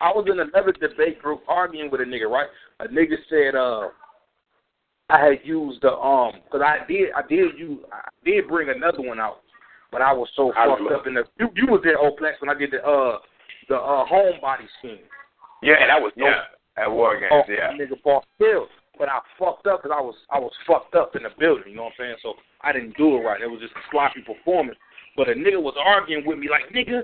I 0.00 0.10
was 0.10 0.26
in 0.30 0.38
another 0.38 0.72
debate 0.72 1.20
group 1.20 1.40
arguing 1.48 1.90
with 1.90 2.00
a 2.00 2.04
nigga. 2.04 2.28
Right, 2.28 2.46
a 2.80 2.86
nigga 2.88 3.16
said, 3.28 3.54
"Uh, 3.56 3.88
I 5.08 5.24
had 5.24 5.38
used 5.44 5.82
the 5.82 5.92
um, 5.92 6.34
cause 6.52 6.60
I 6.64 6.78
did, 6.86 7.10
I 7.16 7.22
did 7.26 7.58
use, 7.58 7.80
I 7.92 8.08
did 8.24 8.46
bring 8.46 8.68
another 8.68 9.00
one 9.00 9.18
out, 9.18 9.40
but 9.90 10.02
I 10.02 10.12
was 10.12 10.28
so 10.36 10.52
I 10.54 10.66
fucked 10.66 10.92
up 10.92 11.06
in 11.06 11.14
the. 11.14 11.24
You, 11.40 11.48
you 11.56 11.66
was 11.66 11.80
there, 11.82 11.98
Oplex, 11.98 12.40
when 12.40 12.50
I 12.50 12.54
did 12.58 12.70
the 12.72 12.84
uh, 12.84 13.18
the 13.68 13.76
uh, 13.76 14.04
homebody 14.06 14.66
scheme. 14.78 14.98
Yeah, 15.62 15.86
that 15.86 16.00
was 16.00 16.12
yeah. 16.16 16.42
At 16.76 16.92
War 16.92 17.18
Games, 17.18 17.32
Oh, 17.32 17.42
yeah. 17.48 17.72
nigga 17.72 18.00
bought 18.04 18.24
pills. 18.38 18.68
But 18.98 19.08
I 19.08 19.18
fucked 19.38 19.66
up 19.66 19.82
because 19.82 19.96
I 19.96 20.00
was 20.00 20.14
I 20.30 20.38
was 20.38 20.52
fucked 20.66 20.94
up 20.94 21.16
in 21.16 21.22
the 21.24 21.30
building. 21.38 21.70
You 21.70 21.76
know 21.76 21.84
what 21.84 21.94
I'm 21.98 22.04
saying? 22.04 22.16
So 22.22 22.34
I 22.60 22.72
didn't 22.72 22.96
do 22.96 23.16
it 23.16 23.20
right. 23.20 23.40
It 23.40 23.46
was 23.50 23.60
just 23.60 23.74
a 23.74 23.82
sloppy 23.90 24.20
performance. 24.22 24.78
But 25.18 25.28
a 25.28 25.34
nigga 25.34 25.60
was 25.60 25.74
arguing 25.84 26.24
with 26.24 26.38
me 26.38 26.48
like, 26.48 26.72
nigga, 26.72 27.02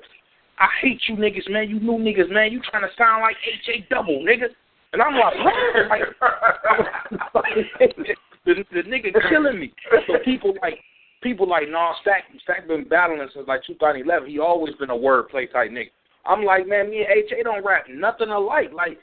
I 0.60 0.68
hate 0.80 1.00
you 1.08 1.16
niggas, 1.16 1.50
man. 1.50 1.68
You 1.68 1.80
new 1.80 1.98
niggas, 1.98 2.30
man. 2.30 2.52
You 2.52 2.60
trying 2.70 2.84
to 2.84 2.96
sound 2.96 3.22
like 3.22 3.34
H 3.42 3.68
A 3.74 3.92
double, 3.92 4.20
nigga. 4.20 4.46
And 4.92 5.02
I'm 5.02 5.14
like, 5.14 5.34
what? 5.42 7.34
like, 7.34 7.54
the, 8.46 8.54
the 8.72 8.82
nigga 8.82 9.10
killing 9.28 9.58
me. 9.58 9.72
So 10.06 10.14
people 10.24 10.54
like 10.62 10.78
people 11.24 11.48
like 11.48 11.68
nah, 11.68 11.94
Stack 12.02 12.22
Stack 12.44 12.68
been 12.68 12.86
battling 12.88 13.26
since 13.34 13.48
like 13.48 13.64
2011. 13.66 14.30
He 14.30 14.38
always 14.38 14.76
been 14.76 14.90
a 14.90 14.94
wordplay 14.94 15.50
type 15.52 15.72
nigga. 15.72 15.90
I'm 16.24 16.44
like, 16.44 16.68
man, 16.68 16.90
me 16.90 16.98
and 16.98 17.08
H 17.08 17.32
A 17.36 17.42
don't 17.42 17.66
rap 17.66 17.86
nothing 17.90 18.28
alike. 18.28 18.70
Like 18.72 18.96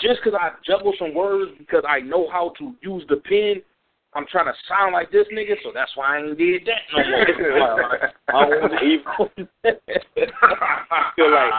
just 0.00 0.20
because 0.22 0.38
I 0.40 0.50
juggle 0.64 0.94
some 0.96 1.12
words 1.12 1.50
because 1.58 1.82
I 1.88 1.98
know 1.98 2.30
how 2.30 2.52
to 2.60 2.72
use 2.82 3.02
the 3.08 3.16
pen, 3.16 3.62
I'm 4.14 4.26
trying 4.30 4.46
to 4.46 4.54
sound 4.68 4.92
like 4.92 5.10
this 5.10 5.26
nigga, 5.32 5.54
so 5.62 5.70
that's 5.74 5.90
why 5.96 6.16
I 6.16 6.20
ain't 6.22 6.38
did 6.38 6.62
that 6.66 6.82
no 6.92 6.98
more. 7.10 8.12
I 8.28 8.48
don't 8.48 8.60
wanna- 8.62 8.80
feel 11.16 11.30
like 11.32 11.52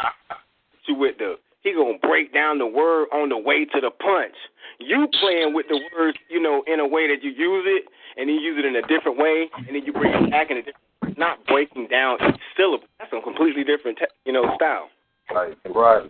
you 0.88 0.96
with 0.96 1.18
the 1.18 1.36
he 1.64 1.74
gonna 1.74 1.98
break 2.00 2.32
down 2.34 2.60
the 2.60 2.66
word 2.68 3.08
on 3.12 3.30
the 3.30 3.38
way 3.38 3.66
to 3.66 3.82
the 3.82 3.90
punch. 3.90 4.36
You 4.80 5.08
playing 5.20 5.54
with 5.54 5.66
the 5.68 5.80
words, 5.98 6.18
you 6.30 6.40
know, 6.42 6.64
in 6.68 6.80
a 6.80 6.88
way 6.88 7.08
that 7.08 7.24
you 7.24 7.32
use 7.32 7.64
it, 7.66 7.86
and 8.18 8.30
then 8.30 8.36
you 8.36 8.42
use 8.42 8.60
it 8.60 8.66
in 8.66 8.76
a 8.76 8.82
different 8.84 9.18
way, 9.18 9.50
and 9.58 9.68
then 9.76 9.84
you 9.84 9.92
bring 9.92 10.14
it 10.14 10.30
back 10.30 10.52
in 10.52 10.58
a 10.58 10.62
different, 10.62 11.18
not 11.18 11.44
breaking 11.48 11.88
down 11.88 12.18
each 12.30 12.40
syllable. 12.56 12.86
That's 13.00 13.12
a 13.14 13.22
completely 13.22 13.64
different, 13.64 13.98
te- 13.98 14.06
you 14.26 14.34
know, 14.34 14.54
style. 14.56 14.90
Right, 15.34 15.58
right. 15.74 16.10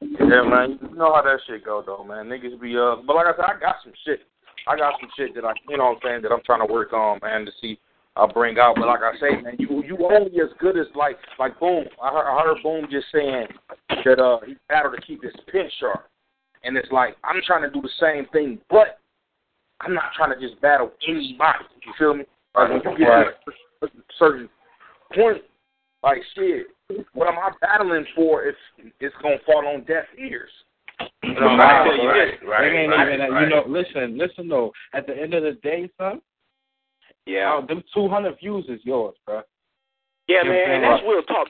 Yeah, 0.00 0.42
man, 0.46 0.78
you 0.82 0.94
know 0.96 1.12
how 1.14 1.22
that 1.22 1.40
shit 1.46 1.64
go 1.64 1.82
though, 1.84 2.04
man. 2.04 2.26
Niggas 2.26 2.60
be 2.60 2.76
uh, 2.78 2.96
but 3.04 3.16
like 3.16 3.26
I 3.26 3.34
said, 3.36 3.44
I 3.56 3.58
got 3.58 3.76
some 3.82 3.92
shit. 4.04 4.20
I 4.66 4.76
got 4.76 4.94
some 5.00 5.10
shit 5.16 5.34
that 5.34 5.44
I, 5.44 5.52
you 5.68 5.76
know, 5.76 5.84
what 5.84 5.96
I'm 5.96 6.00
saying 6.02 6.22
that 6.22 6.32
I'm 6.32 6.42
trying 6.44 6.66
to 6.66 6.72
work 6.72 6.92
on, 6.92 7.18
man, 7.22 7.44
to 7.44 7.52
see 7.60 7.78
I 8.16 8.26
bring 8.26 8.58
out. 8.58 8.76
But 8.76 8.86
like 8.86 9.00
I 9.00 9.18
say, 9.18 9.40
man, 9.40 9.56
you 9.58 9.82
you 9.84 9.96
only 10.10 10.40
as 10.40 10.50
good 10.58 10.78
as 10.78 10.86
like 10.94 11.16
like 11.38 11.58
Boom. 11.58 11.84
I 12.02 12.12
heard, 12.12 12.28
I 12.28 12.42
heard 12.42 12.62
Boom 12.62 12.86
just 12.90 13.06
saying 13.12 13.46
that 14.04 14.20
uh 14.20 14.38
he 14.46 14.56
battled 14.68 14.94
to 14.96 15.02
keep 15.02 15.22
his 15.22 15.32
pen 15.50 15.68
sharp, 15.80 16.08
and 16.64 16.76
it's 16.76 16.92
like 16.92 17.16
I'm 17.24 17.40
trying 17.46 17.62
to 17.62 17.70
do 17.70 17.80
the 17.80 17.90
same 18.00 18.26
thing, 18.32 18.58
but 18.70 18.98
I'm 19.80 19.94
not 19.94 20.12
trying 20.16 20.38
to 20.38 20.46
just 20.46 20.60
battle 20.60 20.92
anybody. 21.08 21.64
You 21.86 21.92
feel 21.98 22.14
me? 22.14 22.24
Like 22.54 22.68
when 22.68 22.82
you 22.84 22.98
get 22.98 23.06
to 23.80 23.86
a 23.86 23.88
certain 24.18 24.48
point, 25.14 25.42
like 26.02 26.18
shit, 26.34 26.66
what 27.14 27.28
am 27.28 27.38
I 27.38 27.50
battling 27.60 28.04
for 28.14 28.44
if 28.44 28.54
it's 29.00 29.14
gonna 29.22 29.36
fall 29.46 29.66
on 29.66 29.84
deaf 29.84 30.04
ears? 30.18 30.50
Know, 31.22 31.56
Right, 31.56 31.60
I 31.60 32.06
right, 32.06 32.46
right, 32.46 32.70
They 32.70 32.78
ain't 32.78 32.90
right, 32.92 33.14
even, 33.14 33.30
right. 33.32 33.42
you 33.42 33.48
know, 33.48 33.64
listen, 33.66 34.18
listen 34.18 34.48
though. 34.48 34.72
At 34.94 35.06
the 35.06 35.16
end 35.16 35.34
of 35.34 35.42
the 35.42 35.52
day, 35.62 35.88
son, 35.98 36.20
Yeah. 37.26 37.54
uh, 37.54 37.66
them 37.66 37.82
200 37.94 38.38
views 38.38 38.66
is 38.68 38.80
yours, 38.84 39.14
bro. 39.26 39.42
Yeah, 40.28 40.44
man, 40.44 40.70
and 40.70 40.84
that's 40.84 41.02
real 41.02 41.22
talk. 41.24 41.48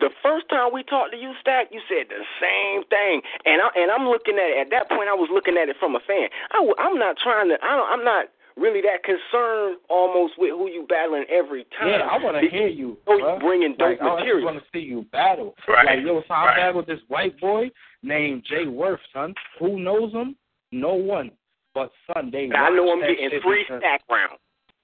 The 0.00 0.10
first 0.22 0.48
time 0.48 0.72
we 0.72 0.82
talked 0.82 1.12
to 1.12 1.18
you, 1.18 1.32
Stack, 1.40 1.68
you 1.70 1.80
said 1.88 2.08
the 2.08 2.24
same 2.40 2.82
thing, 2.88 3.20
and 3.44 3.60
I 3.60 3.68
and 3.76 3.92
I'm 3.92 4.08
looking 4.08 4.38
at 4.40 4.48
it. 4.50 4.58
At 4.64 4.70
that 4.70 4.88
point, 4.88 5.08
I 5.08 5.14
was 5.14 5.28
looking 5.30 5.56
at 5.58 5.68
it 5.68 5.76
from 5.78 5.94
a 5.94 6.00
fan. 6.00 6.28
I, 6.50 6.64
I'm 6.78 6.98
not 6.98 7.16
trying 7.22 7.48
to. 7.50 7.58
I 7.62 7.76
don't, 7.76 7.88
I'm 7.92 8.04
not 8.04 8.28
really 8.56 8.80
that 8.80 9.04
concerned 9.04 9.76
almost 9.90 10.34
with 10.38 10.50
who 10.50 10.70
you 10.70 10.86
battling 10.88 11.24
every 11.28 11.66
time. 11.78 11.88
Yeah, 11.88 12.08
I 12.10 12.16
want 12.22 12.40
to 12.40 12.48
hear 12.48 12.66
you. 12.68 12.96
Oh, 13.06 13.16
you 13.18 13.38
bringing 13.40 13.76
dope 13.76 14.00
like, 14.00 14.00
I 14.00 14.24
just 14.24 14.44
want 14.44 14.56
to 14.58 14.64
see 14.72 14.84
you 14.84 15.04
battle. 15.12 15.54
Right, 15.68 15.98
Like, 15.98 16.06
yo, 16.06 16.22
so 16.26 16.34
I 16.34 16.46
right. 16.46 16.56
battled 16.56 16.86
this 16.86 17.00
white 17.08 17.38
boy 17.40 17.70
named 18.04 18.44
Jay 18.48 18.66
Worth, 18.66 19.00
son. 19.12 19.34
Who 19.58 19.78
knows 19.80 20.12
him? 20.12 20.36
No 20.72 20.94
one. 20.94 21.30
But 21.74 21.90
son, 22.12 22.30
they. 22.30 22.44
And 22.44 22.56
I 22.56 22.68
know 22.70 22.84
watch 22.84 22.98
I'm 23.02 23.14
getting 23.14 23.30
shit 23.30 23.42
free 23.42 23.64
because- 23.64 23.80
stack 23.80 24.02
round. 24.08 24.38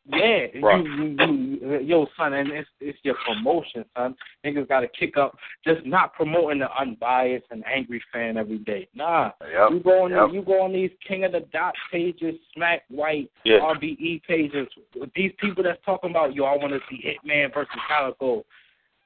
Yeah, 0.07 0.47
Right. 0.63 0.83
you, 0.85 0.93
you, 1.21 1.59
you, 1.61 1.79
yo, 1.81 2.07
son, 2.17 2.33
and 2.33 2.51
it's 2.51 2.69
it's 2.81 2.99
your 3.03 3.15
promotion, 3.27 3.85
son. 3.97 4.17
Niggas 4.45 4.67
got 4.67 4.81
to 4.81 4.89
kick 4.89 5.17
up, 5.19 5.37
just 5.65 5.85
not 5.87 6.15
promoting 6.15 6.59
the 6.59 6.69
unbiased 6.77 7.45
and 7.51 7.63
angry 7.67 8.03
fan 8.13 8.37
every 8.39 8.59
day. 8.59 8.89
Nah, 8.95 9.31
Yep. 9.43 9.71
you 9.71 9.81
go 9.81 10.05
on 10.05 10.11
yep. 10.11 10.31
you 10.33 10.43
go 10.43 10.63
on 10.63 10.73
these 10.73 10.91
King 11.07 11.25
of 11.25 11.33
the 11.33 11.41
Dot 11.53 11.75
pages, 11.93 12.35
Smack 12.55 12.83
White, 12.89 13.31
Yeah. 13.45 13.59
RBE 13.61 14.23
pages. 14.27 14.67
These 15.15 15.33
people 15.39 15.63
that's 15.63 15.79
talking 15.85 16.11
about 16.11 16.35
yo, 16.35 16.45
I 16.45 16.57
want 16.57 16.73
to 16.73 16.81
see 16.89 17.05
Hitman 17.07 17.53
versus 17.53 17.71
Calicoe. 17.87 18.45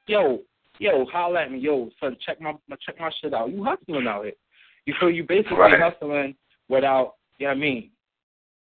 Yo, 0.06 0.40
yo, 0.78 1.04
holla 1.06 1.42
at 1.42 1.52
me, 1.52 1.58
yo, 1.58 1.90
son, 2.00 2.16
check 2.24 2.40
my 2.40 2.52
check 2.84 2.98
my 2.98 3.10
shit 3.20 3.34
out. 3.34 3.50
You 3.50 3.64
hustling 3.64 4.06
out 4.06 4.24
here. 4.24 4.34
You 4.86 4.94
feel 5.00 5.10
you 5.10 5.24
basically 5.24 5.56
Right. 5.58 5.80
hustling 5.80 6.34
without, 6.68 7.14
you 7.38 7.46
know 7.46 7.50
what 7.52 7.56
I 7.56 7.60
mean. 7.60 7.90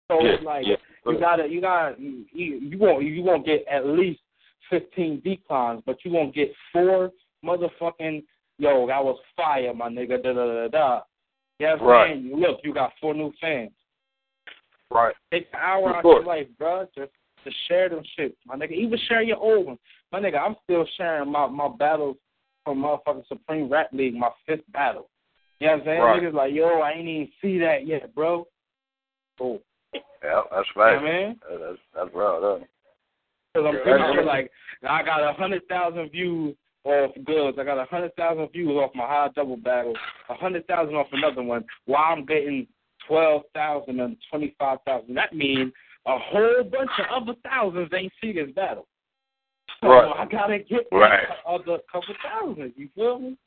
So 0.08 0.24
Yeah, 0.24 0.32
it's 0.34 0.44
like 0.44 0.66
yeah. 0.68 0.76
you 1.06 1.20
gotta, 1.20 1.48
you 1.48 1.62
gotta, 1.62 1.96
you, 2.00 2.26
you 2.32 2.78
won't, 2.78 3.04
you 3.04 3.24
won't 3.24 3.46
get 3.46 3.66
at 3.70 3.86
least 3.86 4.22
fifteen 4.70 5.22
declines, 5.24 5.82
but 5.86 5.98
you 6.06 6.12
won't 6.12 6.34
get 6.34 6.52
four 6.72 7.12
motherfucking. 7.44 8.24
Yo, 8.58 8.88
that 8.88 9.04
was 9.04 9.20
fire, 9.36 9.74
my 9.74 9.90
nigga. 9.90 10.24
Da 10.24 10.32
da 10.32 10.46
da 10.46 10.68
da. 10.70 11.02
You 11.60 11.66
know 11.68 11.74
what 11.74 11.82
I'm 11.82 11.88
Right. 11.88 12.08
saying? 12.14 12.40
Look, 12.40 12.60
you 12.64 12.74
got 12.74 12.94
four 13.02 13.14
new 13.14 13.34
fans. 13.42 13.72
Right. 14.90 15.14
Take 15.32 15.48
an 15.54 15.60
hour 15.62 15.90
Of 15.90 15.96
out 15.98 16.04
your 16.06 16.24
life, 16.24 16.48
bro. 16.58 16.88
Just 16.96 17.12
to 17.46 17.52
share 17.68 17.90
them 17.90 18.04
shit, 18.16 18.36
my 18.46 18.56
nigga. 18.56 18.74
Even 18.74 19.00
share 19.08 19.22
your 19.22 19.38
old 19.38 19.66
ones, 19.66 19.80
my 20.12 20.20
nigga. 20.20 20.40
I'm 20.40 20.56
still 20.64 20.86
sharing 20.98 21.32
my 21.32 21.48
my 21.48 21.70
battles 21.80 22.18
from 22.64 22.80
motherfucking 22.84 23.28
Supreme 23.28 23.70
Rap 23.70 23.90
League, 23.94 24.16
my 24.16 24.30
fifth 24.46 24.70
battle. 24.74 25.10
You 25.60 25.68
know 25.68 25.74
what 25.74 25.80
I'm 25.82 25.86
saying? 25.86 26.02
Right. 26.02 26.24
Niggas 26.24 26.34
like, 26.34 26.54
yo, 26.54 26.82
I 26.82 26.92
ain't 26.92 27.08
even 27.08 27.30
see 27.42 27.60
that 27.60 27.88
yet, 27.88 28.14
bro. 28.14 28.46
Oh. 29.40 29.62
Yeah, 29.94 30.42
that's 30.52 30.68
You 30.76 30.82
know 30.82 30.86
right. 30.86 31.02
what 31.02 31.10
I 31.10 31.28
mean? 31.28 31.40
That's 31.50 31.80
that's 31.96 32.10
real. 32.14 32.42
That. 32.42 32.68
Because 33.54 33.68
I'm 33.68 33.82
pretty 33.84 34.04
sure, 34.04 34.18
right. 34.18 34.26
like, 34.26 34.52
I 34.90 35.04
got 35.04 35.24
a 35.24 35.34
hundred 35.34 35.66
thousand 35.70 36.12
views 36.12 36.56
off 36.84 37.12
goods. 37.26 37.58
I 37.60 37.64
got 37.64 37.80
a 37.80 37.86
hundred 37.86 38.16
thousand 38.16 38.52
views 38.52 38.72
off 38.72 38.92
my 38.96 39.06
high 39.06 39.30
double 39.36 39.58
battle. 39.58 39.94
A 40.30 40.34
hundred 40.34 40.68
thousand 40.68 40.96
off 40.96 41.08
another 41.14 41.44
one. 41.44 41.64
While 41.86 42.04
I'm 42.04 42.26
getting 42.26 42.68
twelve 43.08 43.44
thousand 43.54 44.00
and 44.00 44.18
twenty 44.30 44.56
five 44.60 44.80
thousand. 44.86 45.16
That 45.16 45.34
means 45.34 45.72
a 46.08 46.18
whole 46.18 46.64
bunch 46.64 46.92
of 47.00 47.06
other 47.24 47.34
thousands 47.44 47.90
ain't 47.94 48.14
see 48.22 48.32
this 48.34 48.52
battle. 48.52 48.88
So 49.82 49.90
Right. 49.90 50.16
I 50.20 50.26
gotta 50.26 50.60
get 50.60 50.88
Right. 50.92 51.28
that 51.28 51.40
other 51.46 51.80
couple 51.92 52.16
thousand. 52.24 52.74
You 52.78 52.90
feel 52.96 53.20
me? 53.20 53.38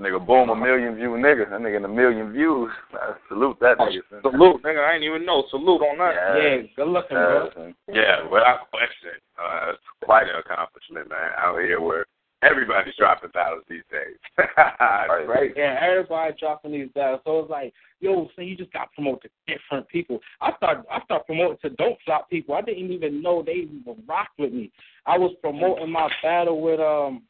Nigga, 0.00 0.24
boom, 0.24 0.48
a 0.48 0.54
million 0.54 0.94
view 0.94 1.10
nigga. 1.18 1.50
That 1.50 1.60
nigga 1.60 1.76
in 1.78 1.84
a 1.84 1.88
million 1.88 2.32
views. 2.32 2.70
I 2.94 3.14
salute 3.26 3.58
that 3.60 3.78
nigga. 3.78 4.00
son. 4.08 4.22
Salute, 4.22 4.62
nigga. 4.62 4.78
I 4.88 4.94
ain't 4.94 5.02
even 5.02 5.24
know. 5.26 5.42
Salute 5.50 5.82
on 5.82 5.98
that. 5.98 6.14
Yeah. 6.14 6.36
Yeah, 6.38 6.62
good 6.76 6.88
looking, 6.88 7.16
bro. 7.16 7.50
Yeah. 7.88 7.94
Yeah, 7.94 8.22
without 8.28 8.70
question. 8.70 9.18
Uh, 9.36 9.72
it's 9.74 9.82
quite 10.04 10.28
an 10.28 10.36
accomplishment, 10.36 11.08
man, 11.08 11.30
out 11.36 11.58
here 11.58 11.80
where 11.80 12.06
everybody's 12.42 12.94
dropping 12.96 13.30
battles 13.34 13.64
these 13.68 13.82
days. 13.90 14.16
Right. 14.58 15.26
Right. 15.26 15.52
Yeah, 15.56 15.78
everybody 15.80 16.34
dropping 16.38 16.72
these 16.72 16.88
battles. 16.94 17.20
So 17.24 17.40
it's 17.40 17.50
like, 17.50 17.72
yo, 18.00 18.28
so 18.34 18.42
you 18.42 18.56
just 18.56 18.72
got 18.72 18.92
promoted 18.92 19.30
to 19.46 19.54
different 19.54 19.88
people. 19.88 20.20
I 20.40 20.52
start 20.56 20.84
I 20.90 21.00
start 21.04 21.26
promoting 21.26 21.58
to 21.62 21.70
don't 21.70 21.96
flop 22.04 22.28
people. 22.28 22.54
I 22.54 22.62
didn't 22.62 22.90
even 22.92 23.22
know 23.22 23.42
they 23.42 23.52
even 23.52 23.82
rocked 24.06 24.38
with 24.38 24.52
me. 24.52 24.70
I 25.06 25.16
was 25.18 25.34
promoting 25.40 25.90
my 25.90 26.10
battle 26.22 26.60
with 26.60 26.80
um 26.80 27.22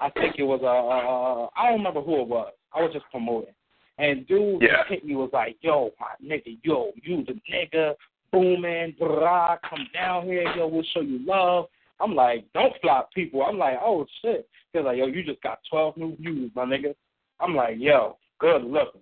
I 0.00 0.10
think 0.10 0.36
it 0.38 0.42
was 0.44 0.60
uh, 0.62 0.66
uh 0.66 1.48
I 1.60 1.68
don't 1.70 1.78
remember 1.78 2.02
who 2.02 2.20
it 2.22 2.28
was. 2.28 2.52
I 2.74 2.82
was 2.82 2.92
just 2.92 3.06
promoting. 3.10 3.54
And 3.98 4.26
dude 4.26 4.62
Yeah. 4.62 4.84
hit 4.88 5.04
me 5.04 5.16
was 5.16 5.30
like, 5.32 5.56
Yo, 5.62 5.90
my 5.98 6.08
nigga, 6.24 6.58
yo, 6.62 6.92
you 7.02 7.24
the 7.24 7.40
nigga, 7.52 7.94
booming, 8.32 8.94
blah, 8.98 9.56
come 9.68 9.86
down 9.94 10.24
here, 10.26 10.42
yo, 10.56 10.66
we'll 10.66 10.84
show 10.92 11.00
you 11.00 11.24
love. 11.24 11.66
I'm 12.00 12.14
like, 12.14 12.44
don't 12.54 12.74
flop 12.82 13.12
people. 13.12 13.42
I'm 13.42 13.58
like, 13.58 13.78
oh 13.82 14.06
shit. 14.22 14.48
He's 14.72 14.82
like, 14.84 14.98
yo, 14.98 15.06
you 15.06 15.22
just 15.24 15.42
got 15.42 15.58
12 15.70 15.96
new 15.96 16.16
views, 16.16 16.50
my 16.54 16.64
nigga. 16.64 16.94
I'm 17.40 17.54
like, 17.54 17.76
yo, 17.78 18.18
good 18.38 18.64
looking. 18.64 19.00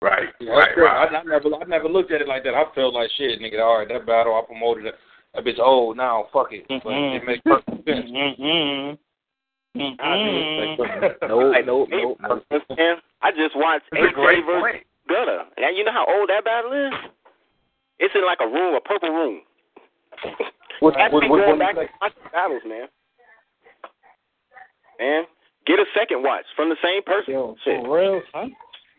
Right, 0.00 0.28
Yeah, 0.40 0.52
right, 0.52 0.68
that's 0.68 0.78
right. 0.78 0.84
right. 0.84 1.14
I, 1.14 1.18
I 1.18 1.22
never, 1.22 1.54
I 1.54 1.64
never 1.64 1.88
looked 1.88 2.10
at 2.10 2.20
it 2.22 2.28
like 2.28 2.42
that. 2.44 2.54
I 2.54 2.64
felt 2.74 2.94
like 2.94 3.08
shit, 3.16 3.38
nigga. 3.40 3.60
All 3.62 3.78
right, 3.78 3.88
that 3.88 4.04
battle 4.06 4.34
I 4.34 4.42
promoted 4.46 4.86
it. 4.86 4.94
That 5.34 5.44
bitch 5.44 5.58
old 5.60 5.96
now. 5.96 6.26
Fuck 6.32 6.52
it. 6.52 6.66
But 6.68 6.84
Mhm. 6.84 7.16
it 7.16 7.24
makes 7.24 7.42
perfect 7.44 7.84
sense. 7.86 8.10
Mm-mm. 8.10 8.98
Nope, 9.74 9.96
Like, 9.98 11.64
nope, 11.66 11.88
hey, 11.90 12.02
nope, 12.02 12.18
nope. 12.20 12.38
I 13.22 13.30
just 13.30 13.56
watched 13.56 13.86
It's 13.92 14.02
a 14.02 14.12
AJ 14.12 14.14
great 14.14 14.44
versus 14.44 14.60
point. 14.60 14.86
Gunner. 15.08 15.44
And 15.56 15.76
you 15.76 15.84
know 15.84 15.92
how 15.92 16.04
old 16.06 16.28
that 16.28 16.44
battle 16.44 16.72
is? 16.72 16.92
It's 17.98 18.14
in 18.14 18.24
like 18.26 18.38
a 18.42 18.46
room, 18.46 18.74
a 18.74 18.80
purple 18.80 19.10
room. 19.10 19.40
What, 20.82 20.98
I 20.98 21.08
what, 21.10 21.20
be 21.20 21.28
what, 21.28 21.36
going 21.38 21.50
what, 21.50 21.58
back 21.60 21.76
and 21.78 21.88
watching 22.00 22.32
battles, 22.32 22.62
man. 22.66 22.88
Man, 24.98 25.24
get 25.64 25.78
a 25.78 25.84
second 25.96 26.24
watch 26.24 26.44
from 26.56 26.70
the 26.70 26.76
same 26.82 27.04
person. 27.04 27.34
Yo, 27.34 27.54
Shit. 27.64 27.84
for 27.84 27.98
real, 27.98 28.20
son. 28.32 28.52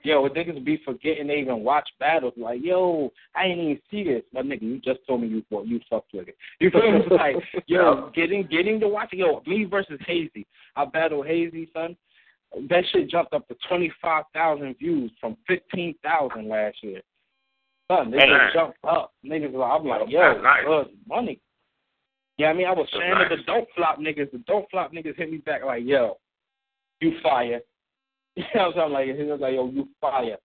Yo, 0.04 0.30
niggas 0.30 0.64
be 0.64 0.82
forgetting 0.86 1.28
they 1.28 1.40
even 1.40 1.62
watch 1.62 1.90
battles. 2.00 2.34
Like, 2.38 2.60
yo, 2.64 3.12
I 3.36 3.46
ain't 3.48 3.60
even 3.60 3.80
see 3.92 4.04
this. 4.06 4.24
But 4.32 4.46
nigga, 4.46 4.62
you 4.62 4.80
just 4.80 5.00
told 5.06 5.22
me 5.22 5.28
you 5.28 5.44
fought, 5.50 5.68
you 5.68 5.82
fucked 5.90 6.14
with 6.14 6.30
it. 6.30 6.38
You 6.62 6.72
feel 6.72 6.90
me? 6.90 7.00
Like, 7.12 7.36
yo, 7.68 8.12
getting 8.16 8.48
getting 8.48 8.80
to 8.80 8.88
watch. 8.88 9.10
Yo, 9.12 9.44
me 9.46 9.66
versus 9.66 10.00
Hazy. 10.08 10.48
I 10.78 10.86
battle 10.86 11.22
Hazy, 11.22 11.70
son. 11.74 11.98
That 12.70 12.86
shit 12.94 13.10
jumped 13.10 13.34
up 13.34 13.46
to 13.50 13.56
twenty 13.68 13.92
five 14.02 14.24
thousand 14.34 14.78
views 14.78 15.12
from 15.20 15.36
fifteen 15.48 15.96
thousand 16.02 16.48
last 16.48 16.78
year. 16.82 17.02
Son, 17.92 18.10
they 18.10 18.20
just 18.20 18.54
jumped 18.54 18.78
up. 18.88 19.12
Niggas, 19.26 19.54
I'm 19.54 19.86
like, 19.86 20.10
yo, 20.10 20.42
nice. 20.42 20.64
good 20.66 20.88
money. 21.06 21.42
Yeah, 22.44 22.50
I 22.50 22.54
mean, 22.54 22.68
I 22.68 22.72
was 22.74 22.90
to 22.92 23.00
nice. 23.00 23.30
the 23.30 23.44
dope 23.46 23.70
flop 23.74 24.00
niggas. 24.00 24.30
The 24.32 24.40
dope 24.40 24.70
flop 24.70 24.92
niggas 24.92 25.16
hit 25.16 25.32
me 25.32 25.38
back 25.38 25.64
like, 25.64 25.84
yo, 25.86 26.18
you 27.00 27.14
fire. 27.24 27.62
You 28.36 28.44
know 28.56 28.70
what 28.70 28.78
I'm 28.78 28.92
saying? 28.92 28.92
Like, 28.94 29.18
he 29.18 29.24
was 29.24 29.40
like, 29.40 29.54
yo, 29.54 29.70
you 29.70 29.88
fire. 30.02 30.38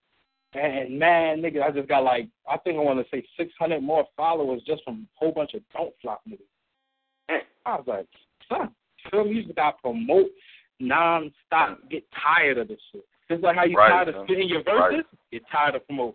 And 0.52 0.98
man, 0.98 1.40
nigga, 1.40 1.62
I 1.62 1.70
just 1.70 1.88
got 1.88 2.04
like, 2.04 2.28
I 2.46 2.58
think 2.58 2.76
I 2.76 2.82
want 2.82 2.98
to 2.98 3.06
say 3.10 3.26
600 3.38 3.82
more 3.82 4.04
followers 4.14 4.60
just 4.66 4.84
from 4.84 5.08
a 5.16 5.18
whole 5.18 5.32
bunch 5.32 5.54
of 5.54 5.62
don't 5.72 5.94
flop 6.02 6.20
niggas. 6.28 7.40
I 7.64 7.76
was 7.76 7.84
like, 7.86 8.06
son? 8.48 8.74
You 9.12 9.42
just 9.42 9.56
got 9.56 9.72
to 9.72 9.76
promote 9.82 10.26
nonstop. 10.80 11.78
Get 11.90 12.04
tired 12.12 12.58
of 12.58 12.68
this 12.68 12.78
shit. 12.92 13.04
Just 13.30 13.42
like 13.42 13.56
how 13.56 13.64
you 13.64 13.76
Right, 13.76 13.90
tired 13.90 14.08
of 14.08 14.24
spitting 14.24 14.48
your 14.48 14.62
verses, 14.62 15.04
you're 15.30 15.40
tired 15.50 15.74
of 15.74 15.86
promoting. 15.86 16.14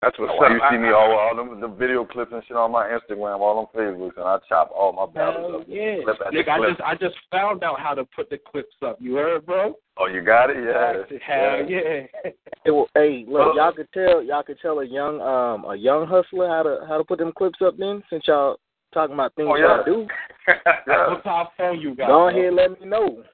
That's 0.00 0.16
what's 0.18 0.32
Why 0.38 0.46
up. 0.46 0.52
you 0.52 0.60
see 0.70 0.78
me 0.78 0.90
all 0.90 1.10
all 1.18 1.34
them 1.34 1.60
the 1.60 1.66
video 1.66 2.04
clips 2.04 2.30
and 2.32 2.40
shit 2.46 2.56
on 2.56 2.70
my 2.70 2.86
Instagram, 2.86 3.40
all 3.40 3.58
on 3.58 3.66
Facebook, 3.74 4.16
and 4.16 4.24
I 4.26 4.38
chop 4.48 4.70
all 4.72 4.92
my 4.92 5.06
battles 5.12 5.50
Hell 5.50 5.60
up. 5.60 5.66
yeah. 5.68 5.96
Clip 6.04 6.16
after 6.24 6.38
Nigga, 6.38 6.48
I 6.50 6.68
just 6.70 6.80
I 6.82 6.94
just 6.94 7.16
found 7.32 7.64
out 7.64 7.80
how 7.80 7.94
to 7.94 8.04
put 8.14 8.30
the 8.30 8.38
clips 8.38 8.74
up. 8.86 8.98
You 9.00 9.16
heard, 9.16 9.44
bro? 9.44 9.74
Oh, 9.96 10.06
you 10.06 10.20
got 10.22 10.50
it? 10.50 10.56
Yeah. 10.64 11.18
Hell 11.26 11.68
yeah. 11.68 12.32
It 12.64 12.70
will- 12.70 12.88
hey, 12.94 13.24
look, 13.26 13.48
Uh, 13.48 13.54
y'all 13.54 13.72
could 13.72 13.90
tell 13.92 14.22
y'all 14.22 14.44
could 14.44 14.60
tell 14.62 14.78
a 14.78 14.84
young 14.84 15.20
um 15.20 15.64
a 15.64 15.74
young 15.74 16.06
hustler 16.06 16.46
how 16.48 16.62
to 16.62 16.84
how 16.86 16.96
to 16.98 17.04
put 17.04 17.18
them 17.18 17.32
clips 17.32 17.58
up 17.60 17.76
then 17.76 18.00
since 18.08 18.22
y'all 18.28 18.56
talking 18.94 19.14
about 19.14 19.34
things 19.34 19.48
Oh, 19.50 19.56
yeah. 19.56 19.78
y'all 19.78 19.84
do. 19.84 20.06
yeah. 20.86 21.08
What 21.08 21.24
type 21.24 21.46
of 21.48 21.52
phone 21.58 21.80
you 21.80 21.96
got? 21.96 22.06
Go 22.06 22.12
bro? 22.12 22.28
ahead, 22.28 22.54
let 22.54 22.80
me 22.80 22.86
know. 22.86 23.24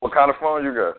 What 0.00 0.12
kind 0.12 0.28
of 0.30 0.36
phone 0.38 0.64
you 0.64 0.74
got? 0.74 0.96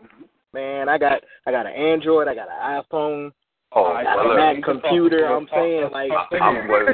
Man, 0.53 0.89
I 0.89 0.97
got 0.97 1.21
I 1.45 1.51
got 1.51 1.67
an 1.67 1.73
Android, 1.73 2.27
I 2.27 2.33
got 2.33 2.47
an 2.49 2.81
iPhone, 2.91 3.31
Oh, 3.73 3.83
All 3.85 3.93
right, 3.93 4.05
I 4.05 4.15
got 4.15 4.17
well, 4.17 4.25
a 4.25 4.27
look, 4.27 4.37
Mac 4.37 4.55
you 4.57 4.63
can 4.63 4.73
talk- 4.75 4.83
computer. 4.83 5.25
I'm 5.27 5.47
saying 5.53 5.89
like 5.91 6.11
I'm, 6.41 6.55
him. 6.55 6.67
well, 6.67 6.85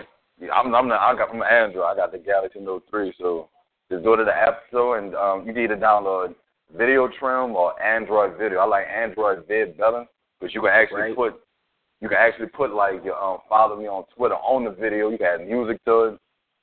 I'm, 0.54 0.76
I'm, 0.76 0.88
not, 0.88 1.00
I 1.02 1.16
got 1.18 1.30
from 1.30 1.42
Android. 1.42 1.86
I 1.86 1.96
got 1.96 2.12
the 2.12 2.20
Galaxy 2.20 2.60
Note 2.60 2.84
3. 2.90 3.14
So 3.20 3.50
just 3.92 4.04
go 4.04 4.16
to 4.16 4.24
the 4.24 4.34
App 4.34 4.60
Store 4.70 5.00
and 5.00 5.16
um, 5.16 5.48
you 5.48 5.54
can 5.54 5.64
either 5.64 5.76
download 5.78 6.36
Video 6.78 7.08
Trim 7.20 7.56
or 7.56 7.82
Android 7.82 8.38
Video. 8.38 8.60
I 8.60 8.66
like 8.66 8.86
AndroVid 8.88 9.78
better 9.78 10.06
because 10.40 10.54
you 10.54 10.62
can 10.62 10.70
actually 10.72 11.02
Right. 11.02 11.16
put 11.16 11.42
you 12.00 12.08
can 12.10 12.18
actually 12.20 12.48
put 12.48 12.76
like 12.76 13.04
your 13.04 13.16
um, 13.20 13.40
follow 13.50 13.76
me 13.76 13.88
on 13.88 14.04
Twitter 14.16 14.36
on 14.36 14.64
the 14.66 14.70
video. 14.72 15.10
You 15.10 15.18
can 15.18 15.42
add 15.42 15.48
music 15.48 15.84
to 15.86 16.04
it, 16.04 16.20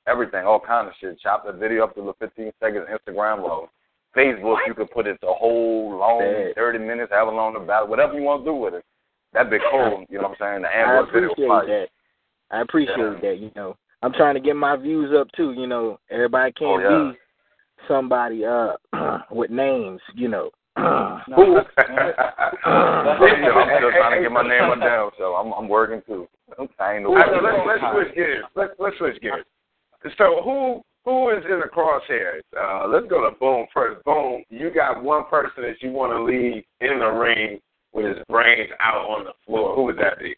everything, 0.07 0.45
all 0.45 0.61
kind 0.61 0.87
of 0.87 0.93
shit. 1.01 1.19
Chop 1.19 1.45
the 1.45 1.51
video 1.51 1.83
up 1.83 1.93
to 1.95 2.01
the 2.01 2.13
15 2.25 2.53
seconds. 2.61 2.85
Instagram 2.87 3.39
or 3.41 3.67
Facebook, 4.15 4.59
you 4.65 4.73
can 4.73 4.87
put 4.87 5.07
it 5.07 5.19
to 5.19 5.27
whole 5.27 5.97
long 5.97 6.19
Bad. 6.19 6.55
30 6.55 6.79
minutes, 6.79 7.11
have 7.11 7.19
however 7.27 7.35
long 7.35 7.53
the 7.55 7.59
battle, 7.59 7.89
whatever 7.89 8.13
you 8.13 8.21
want 8.23 8.45
to 8.45 8.49
do 8.51 8.55
with 8.55 8.75
it. 8.75 8.85
That 9.35 9.49
big 9.49 9.61
cool. 9.69 10.05
You 10.09 10.17
know 10.17 10.29
what 10.29 10.37
I'm 10.41 10.61
saying? 10.61 10.61
The 10.63 10.69
I 10.69 10.81
Android 10.97 11.13
video. 11.13 11.31
appreciate 11.31 11.67
that. 11.67 11.87
I 12.51 12.61
appreciate 12.61 12.97
Yeah. 12.97 13.19
that, 13.21 13.37
you 13.39 13.51
know. 13.55 13.75
I'm 14.01 14.13
trying 14.13 14.35
to 14.35 14.39
get 14.39 14.55
my 14.55 14.75
views 14.75 15.13
up 15.13 15.27
too, 15.35 15.51
you 15.53 15.67
know. 15.67 15.99
Everybody 16.09 16.51
can't 16.53 16.83
Oh, 16.83 17.05
yeah. 17.07 17.11
be 17.11 17.17
somebody 17.87 18.45
uh 18.45 18.73
with 19.31 19.49
names, 19.51 19.99
you 20.15 20.29
know. 20.29 20.49
No, 21.27 21.63
I'm 22.65 23.77
still 23.77 23.91
trying 23.91 24.17
to 24.17 24.21
get 24.21 24.31
my 24.31 24.43
name 24.47 24.63
on 24.63 24.79
down, 24.79 25.11
so 25.17 25.33
I'm 25.35 25.51
I'm 25.53 25.67
working 25.67 26.01
too. 26.07 26.27
I 26.79 26.95
ain't 26.95 27.03
no. 27.03 27.09
All 27.09 27.15
right, 27.15 27.29
so 27.29 27.41
let's 27.43 27.57
let's 27.67 27.93
switch 27.93 28.15
gears. 28.15 28.45
Let's 28.55 28.73
let's 28.79 28.97
switch 28.97 29.21
gears. 29.21 29.45
So 30.17 30.41
who 30.43 30.81
who 31.03 31.29
is 31.31 31.43
in 31.45 31.59
the 31.59 31.67
crosshairs? 31.67 32.41
Uh, 32.57 32.87
let's 32.87 33.07
go 33.07 33.27
to 33.29 33.35
Boom 33.37 33.65
first. 33.73 34.03
Boom, 34.05 34.43
you 34.49 34.69
got 34.71 35.03
one 35.03 35.25
person 35.29 35.63
that 35.63 35.81
you 35.81 35.91
want 35.91 36.11
to 36.13 36.23
leave 36.23 36.63
in 36.81 36.99
the 36.99 37.07
ring 37.09 37.59
with 37.95 38.05
his 38.17 38.17
brains 38.29 38.69
out 38.79 38.97
on 39.09 39.23
the 39.23 39.31
floor. 39.45 39.75
Who 39.75 39.83
would 39.83 39.97
that 39.97 40.19
be? 40.19 40.35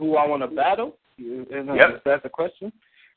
who 0.00 0.16
I 0.16 0.26
want 0.26 0.42
to 0.42 0.48
battle? 0.48 0.96
Is, 1.18 1.46
is 1.48 1.66
Yep. 1.76 2.02
that 2.04 2.22
the 2.24 2.28
question? 2.28 2.72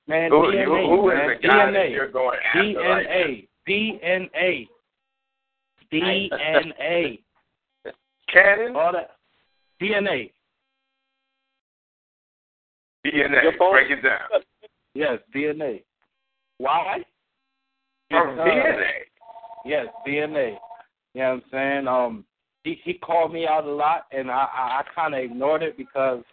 Man, 0.07 0.29
Who, 0.29 0.37
DNA, 0.51 0.61
you, 0.83 0.89
who 0.89 1.09
is 1.09 1.15
man. 1.17 1.27
the 1.41 1.47
guy 1.47 1.71
that 1.71 1.73
DNA. 1.73 1.91
you're 1.91 2.11
going 2.11 2.37
after? 2.53 2.79
right 2.79 3.07
DNA. 3.07 3.47
DNA. 3.67 4.67
DNA. 5.91 7.19
Cannon, 8.31 8.75
All 8.75 8.91
that. 8.93 9.11
DNA. 9.81 10.31
DNA. 13.05 13.57
Break 13.71 13.91
it 13.91 14.01
down. 14.03 14.41
Yes, 14.93 15.19
DNA. 15.35 15.83
Why? 16.57 17.03
From 18.09 18.35
Because- 18.35 18.47
DNA. 18.47 18.91
Yes, 19.65 19.87
DNA. 20.05 20.57
You 21.13 21.21
know 21.21 21.33
what 21.35 21.43
I'm 21.43 21.43
saying? 21.51 21.87
Um, 21.87 22.25
he 22.63 22.79
he 22.83 22.93
called 22.95 23.33
me 23.33 23.47
out 23.47 23.65
a 23.65 23.71
lot, 23.71 24.05
and 24.11 24.29
I 24.29 24.47
I, 24.53 24.79
I 24.79 24.83
kind 24.93 25.13
of 25.13 25.21
ignored 25.21 25.63
it 25.63 25.77
because 25.77 26.23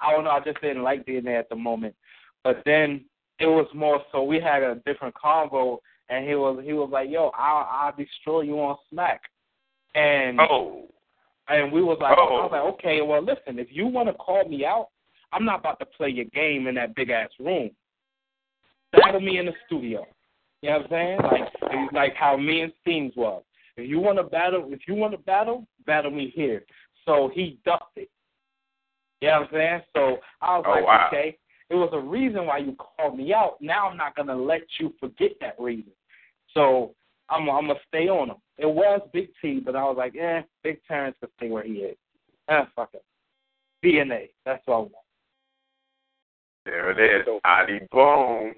I 0.00 0.12
don't 0.12 0.24
know. 0.24 0.30
I 0.30 0.40
just 0.40 0.60
didn't 0.60 0.82
like 0.82 1.06
being 1.06 1.24
there 1.24 1.38
at 1.38 1.48
the 1.48 1.56
moment. 1.56 1.94
But 2.42 2.62
then 2.64 3.04
it 3.38 3.46
was 3.46 3.66
more 3.74 4.00
so 4.12 4.22
we 4.22 4.40
had 4.40 4.62
a 4.62 4.82
different 4.86 5.14
convo, 5.14 5.78
and 6.08 6.26
he 6.26 6.34
was 6.34 6.62
he 6.64 6.72
was 6.72 6.90
like, 6.92 7.10
"Yo, 7.10 7.30
I'll 7.36 7.68
I'll 7.70 7.96
destroy 7.96 8.42
you 8.42 8.58
on 8.60 8.76
Smack," 8.90 9.22
and 9.94 10.40
Oh, 10.40 10.88
and 11.48 11.72
we 11.72 11.82
was 11.82 11.98
like, 12.00 12.16
Oh. 12.16 12.36
I 12.36 12.42
was 12.42 12.50
like, 12.52 12.74
okay, 12.74 13.00
well, 13.00 13.22
listen, 13.22 13.58
if 13.58 13.68
you 13.70 13.86
want 13.86 14.08
to 14.08 14.14
call 14.14 14.48
me 14.48 14.64
out, 14.64 14.88
I'm 15.32 15.44
not 15.44 15.60
about 15.60 15.78
to 15.80 15.86
play 15.86 16.08
your 16.08 16.26
game 16.26 16.66
in 16.66 16.76
that 16.76 16.94
big 16.94 17.10
ass 17.10 17.30
room. 17.38 17.70
Battle 18.92 19.20
me 19.20 19.38
in 19.38 19.46
the 19.46 19.52
studio. 19.66 20.06
You 20.62 20.70
know 20.70 20.78
what 20.78 20.84
I'm 20.84 20.90
saying? 20.90 21.18
Like, 21.22 21.92
like 21.92 22.14
how 22.14 22.36
me 22.36 22.60
and 22.62 22.72
Steams 22.82 23.12
was. 23.16 23.42
If 23.82 23.88
you 23.90 24.00
want 24.00 24.18
to 24.18 24.24
battle, 24.24 24.66
if 24.70 24.80
you 24.88 24.94
want 24.94 25.12
to 25.12 25.18
battle, 25.18 25.66
battle 25.86 26.10
me 26.10 26.32
here. 26.34 26.64
So 27.06 27.30
he 27.34 27.58
ducked 27.64 27.96
it. 27.96 28.10
You 29.20 29.28
know 29.28 29.40
what 29.40 29.48
I'm 29.48 29.54
saying? 29.54 29.80
So 29.94 30.18
I 30.40 30.56
was 30.58 30.64
Oh, 30.66 30.70
like, 30.72 30.86
wow. 30.86 31.08
okay, 31.08 31.38
it 31.68 31.74
was 31.74 31.90
a 31.92 31.98
reason 32.00 32.46
why 32.46 32.58
you 32.58 32.74
called 32.76 33.16
me 33.18 33.32
out. 33.34 33.56
Now 33.60 33.88
I'm 33.88 33.96
not 33.96 34.14
gonna 34.16 34.36
let 34.36 34.62
you 34.78 34.94
forget 35.00 35.32
that 35.40 35.56
reason. 35.58 35.92
So 36.54 36.94
I'm 37.28 37.48
I'm 37.50 37.66
gonna 37.66 37.78
stay 37.88 38.08
on 38.08 38.30
him. 38.30 38.36
It 38.58 38.66
was 38.66 39.00
Big 39.12 39.28
T, 39.40 39.60
but 39.60 39.76
I 39.76 39.84
was 39.84 39.96
like, 39.96 40.16
eh, 40.16 40.42
Big 40.62 40.80
Terrence 40.86 41.16
can 41.20 41.28
stay 41.36 41.48
where 41.50 41.62
he 41.64 41.74
is. 41.74 41.96
Eh, 42.48 42.64
fuck 42.76 42.90
it. 42.94 43.04
DNA. 43.84 44.30
That's 44.44 44.62
what 44.66 44.74
I 44.74 44.78
want. 44.78 44.92
there 46.66 46.90
it 46.90 47.20
is. 47.20 47.26
Adi 47.44 47.80
Boom 47.90 48.54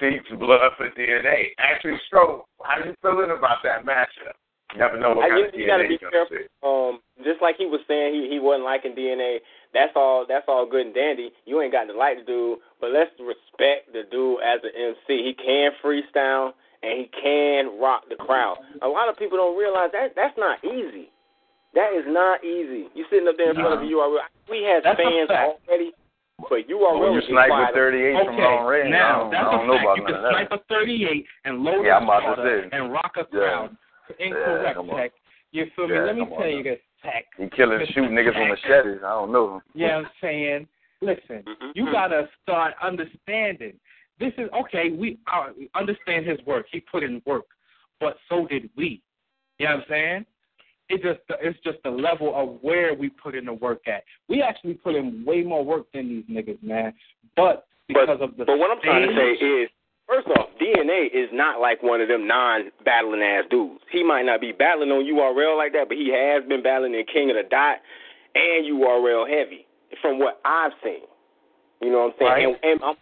seeks 0.00 0.28
blood 0.38 0.72
for 0.76 0.90
DNA. 0.90 1.48
Actually, 1.58 1.98
Stroke, 2.06 2.46
how 2.62 2.78
you 2.84 2.94
feeling 3.02 3.30
about 3.36 3.58
that 3.64 3.84
matchup? 3.84 4.34
You 4.72 4.78
never 4.80 4.98
know 4.98 5.14
what 5.14 5.24
I, 5.24 5.28
kind 5.30 5.46
of 5.46 5.54
you 5.54 5.66
gotta 5.66 5.84
DNA 5.84 5.88
be 5.88 5.98
careful. 5.98 6.36
Um, 6.62 7.00
just 7.24 7.40
like 7.40 7.56
he 7.56 7.66
was 7.66 7.80
saying, 7.86 8.14
he 8.14 8.28
he 8.28 8.38
wasn't 8.40 8.64
liking 8.64 8.94
DNA. 8.94 9.38
That's 9.72 9.92
all. 9.94 10.24
That's 10.28 10.44
all 10.48 10.66
good 10.68 10.86
and 10.86 10.94
dandy. 10.94 11.30
You 11.44 11.60
ain't 11.62 11.72
got 11.72 11.84
to 11.84 11.94
like 11.96 12.18
the 12.18 12.24
dude, 12.24 12.58
but 12.80 12.90
let's 12.90 13.10
respect 13.20 13.92
the 13.92 14.02
dude 14.10 14.42
as 14.42 14.60
an 14.64 14.74
MC. 14.74 15.22
He 15.22 15.34
can 15.38 15.70
freestyle 15.84 16.52
and 16.82 16.98
he 16.98 17.10
can 17.22 17.78
rock 17.78 18.04
the 18.10 18.16
crowd. 18.16 18.58
A 18.82 18.88
lot 18.88 19.08
of 19.08 19.16
people 19.16 19.38
don't 19.38 19.56
realize 19.58 19.90
that 19.92 20.12
that's 20.16 20.36
not 20.36 20.58
easy. 20.64 21.10
That 21.74 21.92
is 21.94 22.04
not 22.08 22.42
easy. 22.42 22.88
You 22.94 23.04
sitting 23.10 23.28
up 23.28 23.36
there 23.36 23.50
in 23.50 23.56
front 23.56 23.82
of 23.82 23.88
you 23.88 23.98
URL. 23.98 24.18
We 24.50 24.62
had 24.64 24.82
That's 24.82 24.96
fans 24.98 25.28
already, 25.30 25.92
but 26.48 26.64
URL 26.68 27.00
When 27.00 27.12
you 27.12 27.18
is 27.20 27.24
snipe 27.28 27.48
quiet. 27.50 27.74
with 27.74 27.76
38 27.76 28.24
from 28.26 28.36
long 28.38 28.64
range, 28.66 28.86
I 28.86 28.90
now 28.90 29.18
don't, 29.20 29.30
that's 29.30 29.44
I 29.46 29.50
don't 29.52 29.64
a 29.64 29.66
know 29.66 29.76
fact. 29.76 29.84
about 29.84 29.96
You 29.96 30.04
can 30.06 30.14
of 30.14 30.32
snipe 30.32 30.50
that. 30.50 30.60
a 30.60 30.74
38 30.74 31.26
and 31.44 31.58
load 31.62 31.84
Yeah, 31.84 31.92
a 31.92 31.96
I'm 32.00 32.04
about 32.04 32.20
to 32.20 32.32
starter 32.32 32.68
say. 32.70 32.76
and 32.76 32.92
rock 32.92 33.12
a 33.16 33.26
Yeah. 33.32 33.38
crowd. 33.40 33.76
Incorrect, 34.18 34.76
come 34.76 34.90
on. 34.90 35.00
Tech. 35.00 35.12
You 35.52 35.66
feel 35.74 35.88
me? 35.88 35.98
Let 35.98 36.14
me 36.16 36.24
come 36.24 36.32
on 36.32 36.40
tell 36.40 36.50
you 36.50 36.62
this, 36.62 36.80
Tech. 37.02 37.24
He 37.38 37.48
killing, 37.48 37.80
shooting 37.88 38.10
niggas 38.10 38.38
with 38.38 38.58
machetes. 38.62 39.02
I 39.04 39.10
don't 39.10 39.32
know. 39.32 39.60
You 39.74 39.86
know 39.86 39.96
what 39.96 40.04
I'm 40.06 40.10
saying? 40.20 40.68
Listen, 41.00 41.42
Mhm. 41.42 41.72
you 41.74 41.90
gotta 41.92 42.28
start 42.42 42.74
understanding. 42.82 43.78
This 44.18 44.32
is 44.38 44.48
okay. 44.50 44.90
We 44.90 45.18
uh, 45.32 45.50
understand 45.74 46.26
his 46.26 46.40
work. 46.46 46.66
He 46.70 46.80
put 46.80 47.02
in 47.02 47.22
work, 47.26 47.46
but 48.00 48.18
so 48.28 48.46
did 48.46 48.70
we. 48.76 49.02
You 49.58 49.66
know 49.66 49.74
what 49.76 49.80
I'm 49.82 49.88
saying? 49.88 50.26
It 50.88 51.02
just 51.02 51.20
it's 51.40 51.58
just 51.62 51.78
the 51.82 51.90
level 51.90 52.34
of 52.34 52.62
where 52.62 52.94
we 52.94 53.10
put 53.10 53.34
in 53.34 53.44
the 53.44 53.52
work 53.52 53.86
at. 53.88 54.04
We 54.28 54.42
actually 54.42 54.74
put 54.74 54.94
in 54.94 55.24
way 55.24 55.42
more 55.42 55.64
work 55.64 55.86
than 55.92 56.08
these 56.08 56.24
niggas, 56.24 56.62
man. 56.62 56.94
But 57.34 57.66
because 57.88 58.06
but, 58.06 58.22
of 58.22 58.36
the 58.36 58.44
but 58.44 58.58
what 58.58 58.70
I'm 58.70 58.80
trying 58.80 59.08
to 59.08 59.14
say 59.14 59.32
is, 59.32 59.70
first 60.08 60.28
off, 60.28 60.48
DNA 60.60 61.06
is 61.12 61.28
not 61.32 61.60
like 61.60 61.82
one 61.82 62.00
of 62.00 62.08
them 62.08 62.26
non-battling 62.26 63.22
ass 63.22 63.44
dudes. 63.50 63.80
He 63.90 64.02
might 64.02 64.22
not 64.24 64.40
be 64.40 64.52
battling 64.52 64.90
on 64.90 65.04
URL 65.04 65.56
like 65.56 65.72
that, 65.72 65.88
but 65.88 65.96
he 65.96 66.10
has 66.12 66.46
been 66.48 66.62
battling 66.62 66.94
in 66.94 67.04
King 67.06 67.30
of 67.30 67.36
the 67.36 67.42
Dot 67.48 67.78
and 68.34 68.64
URL 68.66 69.28
heavy, 69.28 69.66
from 70.00 70.18
what 70.18 70.40
I've 70.44 70.72
seen. 70.82 71.02
You 71.80 71.90
know 71.90 72.08
what 72.08 72.14
I'm 72.14 72.18
saying? 72.18 72.30
Right. 72.30 72.44
And, 72.46 72.56
and 72.72 72.80
I'm 72.82 72.94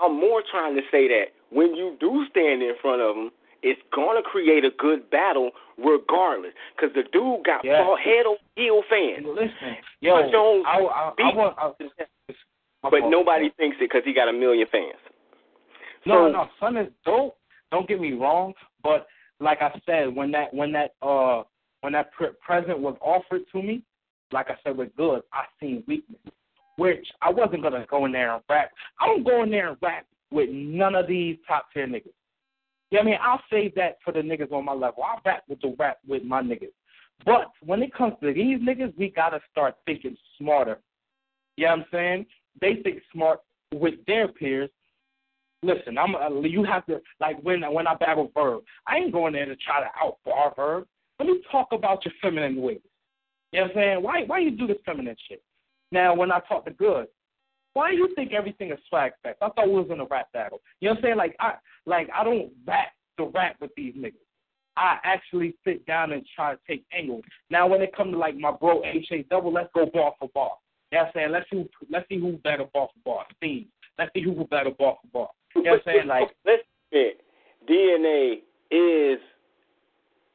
I'm 0.00 0.14
more 0.20 0.42
trying 0.50 0.76
to 0.76 0.82
say 0.92 1.08
that 1.08 1.32
when 1.50 1.74
you 1.74 1.96
do 1.98 2.24
stand 2.30 2.62
in 2.62 2.74
front 2.80 3.00
of 3.02 3.16
him, 3.16 3.30
it's 3.62 3.80
gonna 3.92 4.22
create 4.22 4.64
a 4.64 4.70
good 4.78 5.10
battle 5.10 5.50
regardless. 5.76 6.52
Because 6.76 6.94
the 6.94 7.02
dude 7.10 7.44
got 7.44 7.64
Yeah. 7.64 7.82
fought 7.84 7.98
head 8.00 8.26
over 8.26 8.38
heel 8.54 8.82
fans. 8.88 9.26
Listen, 9.26 9.76
yo, 10.00 10.30
Jones 10.30 10.64
I, 10.68 10.78
I, 10.78 11.08
I 11.08 11.12
beat- 11.16 11.34
want. 11.34 11.56
I, 11.58 11.72
but 12.82 13.08
nobody 13.08 13.50
thinks 13.56 13.76
it 13.80 13.90
because 13.90 14.02
he 14.04 14.12
got 14.14 14.28
a 14.28 14.32
million 14.32 14.68
fans. 14.70 15.00
No, 16.08 16.26
So- 16.26 16.32
no, 16.32 16.48
son 16.58 16.76
is 16.78 16.92
dope. 17.04 17.36
Don't 17.70 17.86
get 17.86 18.00
me 18.00 18.12
wrong, 18.14 18.54
but 18.82 19.06
like 19.40 19.60
I 19.60 19.70
said, 19.84 20.14
when 20.14 20.30
that 20.32 20.52
when 20.54 20.72
that 20.72 20.94
uh 21.02 21.42
when 21.82 21.92
that 21.92 22.10
pre- 22.12 22.32
present 22.44 22.78
was 22.78 22.96
offered 23.00 23.42
to 23.52 23.62
me, 23.62 23.82
like 24.32 24.50
I 24.50 24.56
said 24.64 24.76
with 24.76 24.96
good, 24.96 25.22
I 25.32 25.44
seen 25.60 25.84
weakness, 25.86 26.20
which 26.76 27.06
I 27.20 27.30
wasn't 27.30 27.62
gonna 27.62 27.84
go 27.88 28.06
in 28.06 28.12
there 28.12 28.32
and 28.32 28.42
rap. 28.48 28.72
I 29.00 29.06
don't 29.06 29.22
go 29.22 29.42
in 29.42 29.50
there 29.50 29.68
and 29.68 29.76
rap 29.82 30.06
with 30.30 30.48
none 30.50 30.94
of 30.94 31.06
these 31.06 31.36
top 31.46 31.66
tier 31.72 31.86
niggas. 31.86 32.12
Yeah, 32.90 33.00
I 33.00 33.02
mean, 33.02 33.18
I'll 33.20 33.42
save 33.50 33.74
that 33.74 33.98
for 34.02 34.12
the 34.12 34.20
niggas 34.20 34.50
on 34.50 34.64
my 34.64 34.72
level. 34.72 35.02
I'll 35.02 35.20
rap 35.26 35.44
with 35.46 35.60
the 35.60 35.76
rap 35.78 35.98
with 36.06 36.24
my 36.24 36.40
niggas. 36.40 36.72
But 37.26 37.50
when 37.62 37.82
it 37.82 37.92
comes 37.92 38.14
to 38.22 38.32
these 38.32 38.60
niggas, 38.60 38.96
we 38.96 39.10
gotta 39.10 39.40
start 39.50 39.76
thinking 39.84 40.16
smarter. 40.38 40.78
You 41.56 41.66
know 41.66 41.70
what 41.72 41.78
I'm 41.80 41.84
saying? 41.92 42.26
They 42.62 42.76
think 42.82 43.02
smart 43.12 43.40
with 43.74 44.04
their 44.06 44.28
peers. 44.28 44.70
Listen, 45.62 45.98
I'm 45.98 46.14
uh, 46.14 46.40
you 46.42 46.62
have 46.64 46.86
to 46.86 47.00
like 47.20 47.40
when 47.42 47.62
when 47.72 47.86
I 47.88 47.94
battle 47.94 48.30
Verb, 48.32 48.62
I 48.86 48.96
ain't 48.98 49.12
going 49.12 49.32
there 49.32 49.46
to 49.46 49.56
try 49.56 49.80
to 49.80 49.88
outbar 50.00 50.54
Verb. 50.54 50.86
Let 51.18 51.26
me 51.26 51.40
talk 51.50 51.68
about 51.72 52.04
your 52.04 52.14
feminine 52.22 52.62
ways. 52.62 52.78
You 53.52 53.60
know 53.60 53.66
what 53.66 53.70
I'm 53.70 53.76
saying? 53.76 54.02
Why 54.02 54.22
why 54.26 54.38
you 54.38 54.52
do 54.52 54.68
this 54.68 54.76
feminine 54.86 55.16
shit? 55.28 55.42
Now 55.90 56.14
when 56.14 56.30
I 56.30 56.40
talk 56.48 56.64
to 56.66 56.70
Good, 56.70 57.08
why 57.72 57.90
do 57.90 57.96
you 57.96 58.08
think 58.14 58.32
everything 58.32 58.70
is 58.70 58.78
swag 58.88 59.12
fest? 59.22 59.38
I 59.42 59.48
thought 59.48 59.66
we 59.66 59.74
was 59.74 59.88
in 59.90 59.98
a 59.98 60.04
rap 60.04 60.30
battle. 60.32 60.60
You 60.80 60.88
know 60.88 60.92
what 60.92 60.98
I'm 60.98 61.02
saying? 61.02 61.16
Like 61.16 61.36
I 61.40 61.54
like 61.86 62.08
I 62.14 62.22
don't 62.22 62.52
rap 62.64 62.92
the 63.16 63.24
rap 63.24 63.56
with 63.60 63.72
these 63.76 63.94
niggas. 63.94 64.14
I 64.76 64.98
actually 65.02 65.56
sit 65.64 65.84
down 65.86 66.12
and 66.12 66.24
try 66.36 66.54
to 66.54 66.60
take 66.68 66.84
angles. 66.96 67.24
Now 67.50 67.66
when 67.66 67.82
it 67.82 67.96
comes 67.96 68.12
to 68.12 68.18
like 68.18 68.36
my 68.36 68.52
bro 68.52 68.82
H 68.84 69.08
A 69.10 69.24
double, 69.24 69.52
let's 69.52 69.70
go 69.74 69.86
bar 69.86 70.12
for 70.20 70.28
bar. 70.32 70.52
You 70.92 70.98
know 70.98 71.02
what 71.02 71.06
I'm 71.08 71.12
saying? 71.14 71.32
Let's 71.32 71.50
see 71.50 71.68
let's 71.90 72.08
see 72.08 72.20
who 72.20 72.32
better 72.44 72.66
bar 72.72 72.88
for 72.94 73.00
bar. 73.04 73.26
Themes. 73.40 73.66
Let's 73.98 74.12
see 74.14 74.22
who 74.22 74.44
better 74.44 74.70
bar 74.70 74.96
for 75.02 75.08
bar. 75.12 75.28
You 75.54 75.62
know 75.62 75.70
what 75.72 75.82
I'm 75.86 75.94
saying? 75.94 76.02
Like 76.06 76.28
let's 76.46 76.62
admit, 76.92 77.20
DNA 77.68 78.40
is 78.70 79.18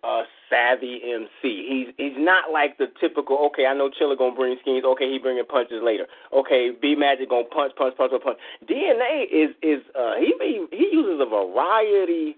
a 0.04 0.24
savvy 0.50 1.02
MC. 1.04 1.28
He's 1.44 1.94
he's 1.98 2.18
not 2.18 2.52
like 2.52 2.78
the 2.78 2.88
typical. 3.00 3.38
Okay, 3.48 3.66
I 3.66 3.74
know 3.74 3.90
Chilla 3.90 4.18
gonna 4.18 4.36
bring 4.36 4.58
schemes. 4.62 4.84
Okay, 4.86 5.10
he 5.12 5.18
bringing 5.20 5.46
punches 5.46 5.82
later. 5.84 6.06
Okay, 6.34 6.72
B 6.82 6.96
Magic 6.96 7.30
gonna 7.30 7.46
punch, 7.46 7.74
punch, 7.78 7.96
punch, 7.96 8.12
punch, 8.12 8.24
punch. 8.24 8.38
DNA 8.70 9.26
is 9.32 9.56
is 9.62 9.82
uh 9.96 10.16
he 10.20 10.34
be, 10.40 10.66
he 10.72 10.90
uses 10.92 11.22
a 11.22 11.30
variety 11.30 12.36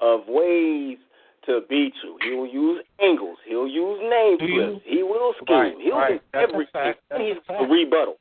of 0.00 0.20
ways 0.28 0.98
to 1.46 1.62
beat 1.68 1.94
you. 2.04 2.16
He 2.22 2.36
will 2.36 2.46
use 2.46 2.84
angles. 3.02 3.38
He'll 3.46 3.66
use 3.68 3.98
name 4.02 4.38
you- 4.40 4.80
He 4.84 5.02
will 5.02 5.34
scheme. 5.42 5.56
Right, 5.56 5.74
He'll 5.82 5.96
right. 5.96 6.22
do 6.32 6.38
everything. 6.38 6.94
He's 7.16 7.36
a 7.48 7.64
rebuttal. 7.64 8.16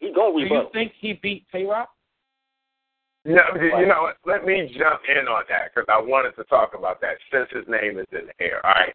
He 0.00 0.12
gonna 0.12 0.34
rebuttal. 0.34 0.70
do 0.72 0.78
you 0.78 0.84
think 0.84 0.92
he 0.98 1.12
beat 1.22 1.46
Tay 1.52 1.64
Roc? 1.64 1.88
No, 3.24 3.42
you 3.54 3.86
know 3.86 4.02
what? 4.02 4.16
Let 4.26 4.44
me 4.44 4.74
jump 4.76 5.02
in 5.08 5.28
on 5.28 5.44
that 5.48 5.70
because 5.72 5.86
I 5.88 6.00
wanted 6.00 6.34
to 6.36 6.44
talk 6.44 6.74
about 6.76 7.00
that 7.02 7.18
since 7.30 7.48
his 7.52 7.68
name 7.68 7.98
is 7.98 8.06
in 8.10 8.26
the 8.26 8.44
air. 8.44 8.64
All 8.66 8.72
right. 8.72 8.94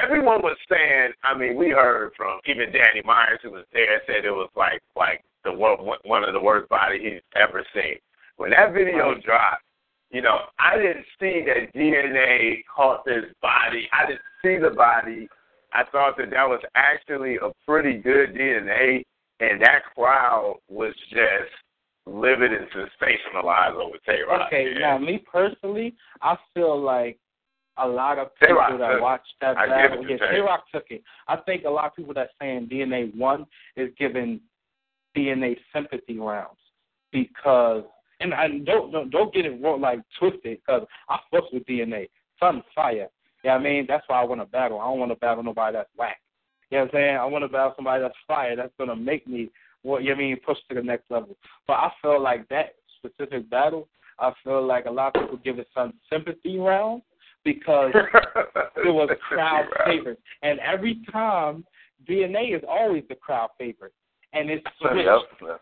Everyone 0.00 0.42
was 0.42 0.56
saying. 0.70 1.12
I 1.24 1.36
mean, 1.36 1.56
we 1.56 1.70
heard 1.70 2.12
from 2.16 2.38
even 2.46 2.70
Danny 2.70 3.02
Myers, 3.04 3.40
who 3.42 3.50
was 3.50 3.64
there, 3.72 4.00
said 4.06 4.24
it 4.24 4.30
was 4.30 4.50
like 4.54 4.80
like 4.94 5.24
the 5.44 5.52
one 5.52 5.78
one 6.04 6.22
of 6.22 6.32
the 6.32 6.40
worst 6.40 6.68
body 6.68 7.00
he's 7.02 7.22
ever 7.34 7.64
seen. 7.74 7.96
When 8.36 8.50
that 8.50 8.72
video 8.72 9.14
dropped, 9.24 9.64
you 10.10 10.22
know, 10.22 10.38
I 10.60 10.76
didn't 10.76 11.06
see 11.18 11.42
that 11.46 11.74
DNA 11.74 12.62
caught 12.74 13.04
this 13.04 13.24
body. 13.40 13.88
I 13.92 14.06
didn't 14.06 14.20
see 14.44 14.58
the 14.62 14.74
body. 14.74 15.28
I 15.72 15.84
thought 15.90 16.16
that 16.18 16.30
that 16.30 16.48
was 16.48 16.60
actually 16.74 17.36
a 17.36 17.50
pretty 17.66 17.98
good 17.98 18.34
DNA, 18.34 19.02
and 19.40 19.60
that 19.62 19.82
crowd 19.96 20.58
was 20.68 20.94
just 21.10 21.50
livid 22.06 22.52
and 22.52 22.66
sensationalized 22.70 23.74
over 23.74 23.96
Tay 24.06 24.20
Roc. 24.28 24.48
Okay, 24.48 24.72
yeah. 24.74 24.80
now 24.80 24.98
me 24.98 25.24
personally, 25.30 25.94
I 26.20 26.36
feel 26.54 26.80
like 26.80 27.18
a 27.78 27.86
lot 27.86 28.18
of 28.18 28.28
people 28.38 28.78
that 28.78 29.00
watched 29.00 29.34
that 29.40 29.56
I 29.56 29.66
battle, 29.66 30.04
yeah, 30.08 30.16
Tay. 30.18 30.32
Tay 30.32 30.40
Roc 30.40 30.64
took 30.72 30.84
it. 30.90 31.02
I 31.28 31.36
think 31.36 31.64
a 31.64 31.70
lot 31.70 31.86
of 31.86 31.96
people 31.96 32.14
that 32.14 32.30
saying 32.40 32.68
DNA 32.70 33.14
one 33.16 33.46
is 33.76 33.90
giving 33.98 34.40
DNA 35.16 35.56
sympathy 35.72 36.18
rounds 36.18 36.58
because, 37.12 37.84
and 38.20 38.34
I 38.34 38.48
don't 38.48 38.92
don't, 38.92 39.10
don't 39.10 39.32
get 39.32 39.46
it 39.46 39.62
wrong 39.62 39.80
like 39.80 40.00
twisted 40.18 40.58
because 40.64 40.86
I 41.08 41.18
fuck 41.30 41.52
with 41.52 41.64
DNA. 41.66 42.08
Son 42.40 42.62
fire. 42.74 43.08
Yeah, 43.44 43.54
I 43.54 43.58
mean 43.58 43.86
that's 43.88 44.04
why 44.08 44.20
I 44.20 44.24
want 44.24 44.40
to 44.40 44.46
battle. 44.46 44.80
I 44.80 44.84
don't 44.84 44.98
want 44.98 45.10
to 45.12 45.16
battle 45.16 45.42
nobody 45.42 45.76
that's 45.76 45.90
whack. 45.96 46.18
You 46.70 46.78
know 46.78 46.84
what 46.84 46.94
I'm 46.94 46.98
saying? 46.98 47.16
I 47.16 47.24
want 47.26 47.44
to 47.44 47.48
battle 47.48 47.72
somebody 47.76 48.02
that's 48.02 48.14
fire. 48.26 48.56
That's 48.56 48.72
gonna 48.78 48.96
make 48.96 49.26
me 49.26 49.50
what 49.82 50.02
you 50.02 50.10
know 50.10 50.16
I 50.16 50.18
mean 50.18 50.36
push 50.44 50.58
to 50.68 50.74
the 50.74 50.82
next 50.82 51.10
level. 51.10 51.36
But 51.66 51.74
I 51.74 51.90
feel 52.00 52.22
like 52.22 52.48
that 52.48 52.74
specific 52.98 53.48
battle, 53.50 53.88
I 54.18 54.32
feel 54.44 54.64
like 54.64 54.86
a 54.86 54.90
lot 54.90 55.16
of 55.16 55.22
people 55.22 55.38
give 55.44 55.58
it 55.58 55.68
some 55.74 55.94
sympathy 56.10 56.58
rounds 56.58 57.02
because 57.44 57.92
it 58.76 58.92
was 58.92 59.10
crowd 59.28 59.66
favorite. 59.84 60.20
And 60.42 60.58
every 60.60 61.00
time 61.12 61.64
DNA 62.08 62.56
is 62.56 62.62
always 62.68 63.04
the 63.08 63.14
crowd 63.14 63.50
favorite. 63.58 63.92
And 64.32 64.50
it's 64.50 64.64
switched. 64.78 64.96
Yep. 64.96 65.20
You 65.40 65.46
know 65.46 65.58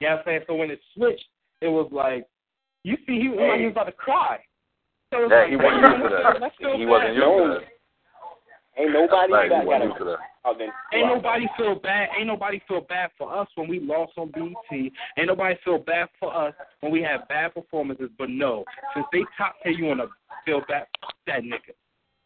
what 0.00 0.10
I'm 0.10 0.22
saying? 0.24 0.40
So 0.46 0.54
when 0.54 0.70
it 0.70 0.80
switched, 0.94 1.24
it 1.60 1.68
was 1.68 1.88
like 1.92 2.26
you 2.84 2.96
see 3.06 3.18
he, 3.20 3.28
was 3.28 3.58
he 3.58 3.64
was 3.64 3.72
about 3.72 3.84
to 3.84 3.92
cry. 3.92 4.38
So 5.12 5.20
it 5.20 5.22
was 5.22 5.30
Yeah, 5.32 5.40
like, 5.40 5.50
he 5.50 5.56
wasn't 5.56 5.82
used 5.82 6.02
to 6.04 6.40
that. 6.40 6.78
He 6.78 6.86
wasn't 6.86 7.14
used 7.14 7.24
to 7.24 7.58
that. 7.60 7.73
Ain't 8.76 8.92
nobody 8.92 9.32
Like, 9.32 9.50
got, 9.50 9.64
got 9.66 9.82
a 9.82 9.84
used 9.84 9.98
to 9.98 10.04
that. 10.04 10.16
crowd 10.16 10.28
oh, 10.46 10.54
than 10.58 10.68
Ain't 10.92 11.06
Rock. 11.06 11.16
nobody 11.16 11.46
feel 11.56 11.74
bad. 11.76 12.08
Ain't 12.18 12.26
nobody 12.26 12.60
feel 12.66 12.80
bad 12.80 13.10
for 13.16 13.32
us 13.34 13.46
when 13.54 13.68
we 13.68 13.78
lost 13.80 14.12
on 14.16 14.32
BT. 14.34 14.92
Ain't 15.16 15.28
nobody 15.28 15.54
feel 15.64 15.78
bad 15.78 16.08
for 16.18 16.34
us 16.36 16.52
when 16.80 16.90
we 16.90 17.00
have 17.02 17.28
bad 17.28 17.54
performances. 17.54 18.10
But 18.18 18.30
no, 18.30 18.64
since 18.94 19.06
they 19.12 19.20
top 19.38 19.54
tier, 19.62 19.72
you 19.72 19.84
want 19.86 20.00
to 20.00 20.08
feel 20.44 20.60
bad. 20.68 20.86
Fuck 21.00 21.14
that 21.28 21.42
nigga. 21.42 21.74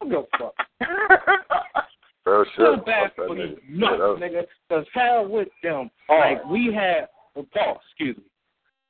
I 0.01 0.09
don't 0.09 0.11
give 0.11 0.19
a 0.21 0.39
fuck. 0.39 0.55
Real 2.27 2.45
Feel 2.57 2.77
bad 2.85 3.13
Fuck 3.17 3.27
for 3.29 3.35
that 3.35 3.43
these 3.43 3.57
nigga. 3.57 3.79
nuts, 3.79 3.93
Yeah, 3.93 3.97
that 3.97 3.99
was- 3.99 4.21
nigga. 4.21 4.45
Cause 4.69 4.87
hell 4.95 5.29
with 5.29 5.49
them. 5.63 5.91
Oh. 6.11 6.19
Like 6.19 6.45
we 6.47 6.73
had, 6.75 7.09
well, 7.35 7.47
Paul, 7.55 7.81
excuse 7.89 8.17
me. 8.17 8.25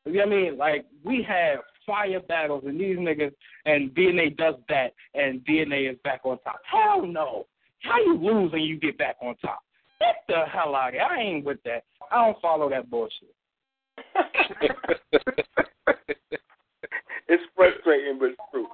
You 0.07 0.13
know 0.21 0.27
what 0.27 0.33
I 0.33 0.37
mean? 0.37 0.57
Like 0.59 0.87
we 1.05 1.23
had 1.23 1.59
fire 1.89 2.21
battles 2.21 2.63
and 2.67 2.79
these 2.79 2.99
niggas, 2.99 3.33
and 3.65 3.91
DNA 3.95 4.37
does 4.37 4.55
that, 4.69 4.93
and 5.15 5.41
DNA 5.45 5.91
is 5.91 5.97
back 6.05 6.21
on 6.25 6.39
top. 6.45 6.61
Hell 6.71 7.05
no. 7.05 7.47
How 7.83 7.99
you 7.99 8.17
lose 8.17 8.53
and 8.53 8.65
you 8.65 8.79
get 8.79 8.97
back 8.99 9.17
on 9.23 9.35
top? 9.39 9.61
Get 9.99 10.17
the 10.29 10.45
hell 10.53 10.75
out 10.77 10.89
of 10.89 10.95
here. 10.95 11.03
I 11.03 11.19
ain't 11.21 11.45
with 11.45 11.59
that. 11.65 11.83
I 12.13 12.25
don't 12.27 12.41
follow 12.41 12.69
that 12.71 12.89
bullshit. 12.91 13.35
it's 17.29 17.43
frustrating, 17.57 18.19
but 18.19 18.27
it's 18.31 18.41
true. 18.53 18.67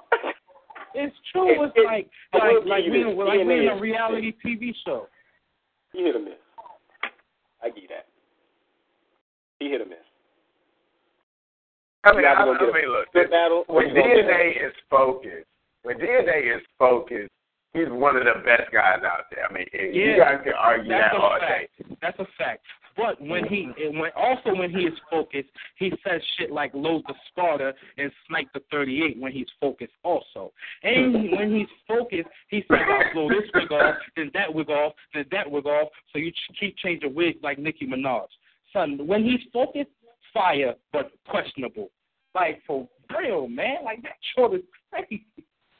It's 0.93 1.15
true. 1.31 1.49
It- 1.51 1.59
It's 1.67 1.73
it- 1.77 1.85
like 1.85 2.09
I 2.33 2.47
will 2.51 2.59
like 2.61 2.65
like 2.67 2.85
you 2.85 2.91
we 2.91 3.03
this. 3.03 3.13
like 3.17 3.45
we 3.47 3.59
in 3.59 3.67
a 3.69 3.79
reality 3.79 4.33
TV 4.45 4.71
show. 4.85 5.07
He 5.93 6.03
hit 6.03 6.15
a 6.15 6.19
miss. 6.19 6.33
I 7.63 7.67
you 7.67 7.87
that. 7.89 8.05
He 9.59 9.69
hit 9.69 9.81
a 9.81 9.85
miss. 9.85 9.97
I 12.05 12.15
mean, 12.15 12.25
I, 12.25 12.33
I 12.33 12.45
get 12.59 12.69
a 12.69 12.73
mean, 12.73 12.89
look, 12.91 13.11
Good 13.13 13.29
battle. 13.31 13.65
or 13.67 13.75
when 13.77 13.89
you 13.89 13.95
gonna 13.95 14.15
get 14.15 14.25
DNA 14.25 14.67
is 14.67 14.73
focused, 14.89 15.47
when 15.83 15.97
DNA 15.97 16.55
is 16.55 16.61
focused, 16.77 17.31
he's 17.73 17.89
one 17.89 18.15
of 18.15 18.23
the 18.23 18.41
best 18.45 18.71
guys 18.71 18.99
out 19.03 19.25
there. 19.33 19.45
I 19.49 19.53
mean, 19.53 19.65
you 19.73 20.13
Yeah, 20.13 20.17
guys 20.17 20.41
can 20.43 20.53
argue 20.53 20.89
that 20.91 21.13
all 21.13 21.37
fact. 21.39 21.71
day. 21.79 21.95
That's 22.01 22.19
a 22.19 22.25
fact. 22.37 22.61
But 22.97 23.19
when 23.19 23.45
he, 23.47 23.67
when 23.99 24.09
also 24.15 24.55
when 24.55 24.69
he 24.71 24.83
is 24.85 24.93
focused, 25.11 25.49
he 25.77 25.91
says 26.07 26.21
shit 26.37 26.49
like 26.49 26.71
load 26.73 27.03
the 27.07 27.13
Sparta 27.27 27.73
and 27.97 28.09
snipe 28.25 28.47
the 28.53 28.61
38 28.71 29.19
when 29.19 29.33
he's 29.33 29.47
focused 29.59 29.91
also. 30.03 30.53
And 30.83 31.31
when 31.33 31.53
he's 31.53 31.67
focused, 31.89 32.29
he 32.47 32.63
says 32.71 32.79
I'll 32.87 33.13
blow 33.13 33.27
this 33.27 33.49
wig 33.53 33.69
off, 33.73 33.95
then 34.15 34.31
that 34.33 34.53
wig 34.53 34.69
off, 34.69 34.93
then 35.13 35.25
that 35.31 35.49
wig 35.51 35.65
off. 35.65 35.89
So 36.13 36.19
you 36.19 36.31
keep 36.57 36.77
changing 36.77 37.13
wigs 37.13 37.39
like 37.43 37.59
Nicki 37.59 37.85
Minaj. 37.85 38.27
Son, 38.71 39.05
when 39.05 39.25
he's 39.25 39.41
focused, 39.51 39.89
fire 40.35 40.75
but 40.93 41.11
questionable. 41.27 41.89
Like 42.35 42.61
for 42.67 42.87
real, 43.17 43.47
man. 43.47 43.77
Like 43.83 44.03
that 44.03 44.17
short 44.35 44.53
is 44.53 44.61
crazy. 44.91 45.25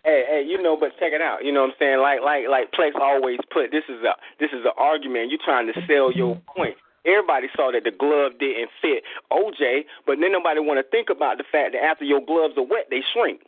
Hey, 0.04 0.24
hey, 0.30 0.44
you 0.48 0.62
know, 0.62 0.78
but 0.80 0.92
check 1.00 1.14
it 1.14 1.22
out. 1.22 1.44
You 1.44 1.52
know 1.52 1.62
what 1.62 1.72
I'm 1.72 1.76
saying? 1.80 2.00
Like, 2.00 2.22
like, 2.24 2.44
like 2.48 2.72
Plex 2.72 2.92
always 3.02 3.40
put. 3.52 3.72
This 3.72 3.84
is 3.90 4.04
a, 4.04 4.14
this 4.40 4.52
is 4.52 4.64
an 4.64 4.72
argument. 4.78 5.32
You're 5.32 5.40
trying 5.44 5.66
to 5.66 5.74
sell 5.88 6.12
your 6.12 6.40
point. 6.56 6.76
Everybody 7.08 7.48
saw 7.56 7.72
that 7.72 7.84
the 7.84 7.92
glove 7.92 8.34
didn't 8.40 8.70
fit 8.82 9.04
OJ, 9.32 9.86
but 10.06 10.18
then 10.22 10.32
nobody 10.32 10.60
want 10.60 10.78
to 10.78 10.84
think 10.92 11.10
about 11.10 11.40
the 11.40 11.44
fact 11.52 11.74
that 11.74 11.84
after 11.84 12.06
your 12.06 12.22
gloves 12.24 12.54
are 12.58 12.64
wet, 12.64 12.86
they 12.92 13.02
shrink. 13.14 13.42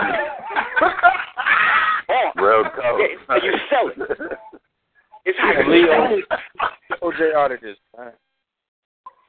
oh, 0.00 0.04
Real 2.36 2.64
cold. 2.74 3.00
yeah, 3.00 3.36
you 3.44 3.52
sell 3.70 3.88
it. 3.88 4.32
It's 5.26 5.38
how 5.38 5.52
you 5.60 5.70
Leo, 5.70 5.92
sell 5.92 6.18
it. 6.18 6.24
OJ 7.02 7.34
out 7.34 7.52
of 7.52 7.60
this. 7.60 7.76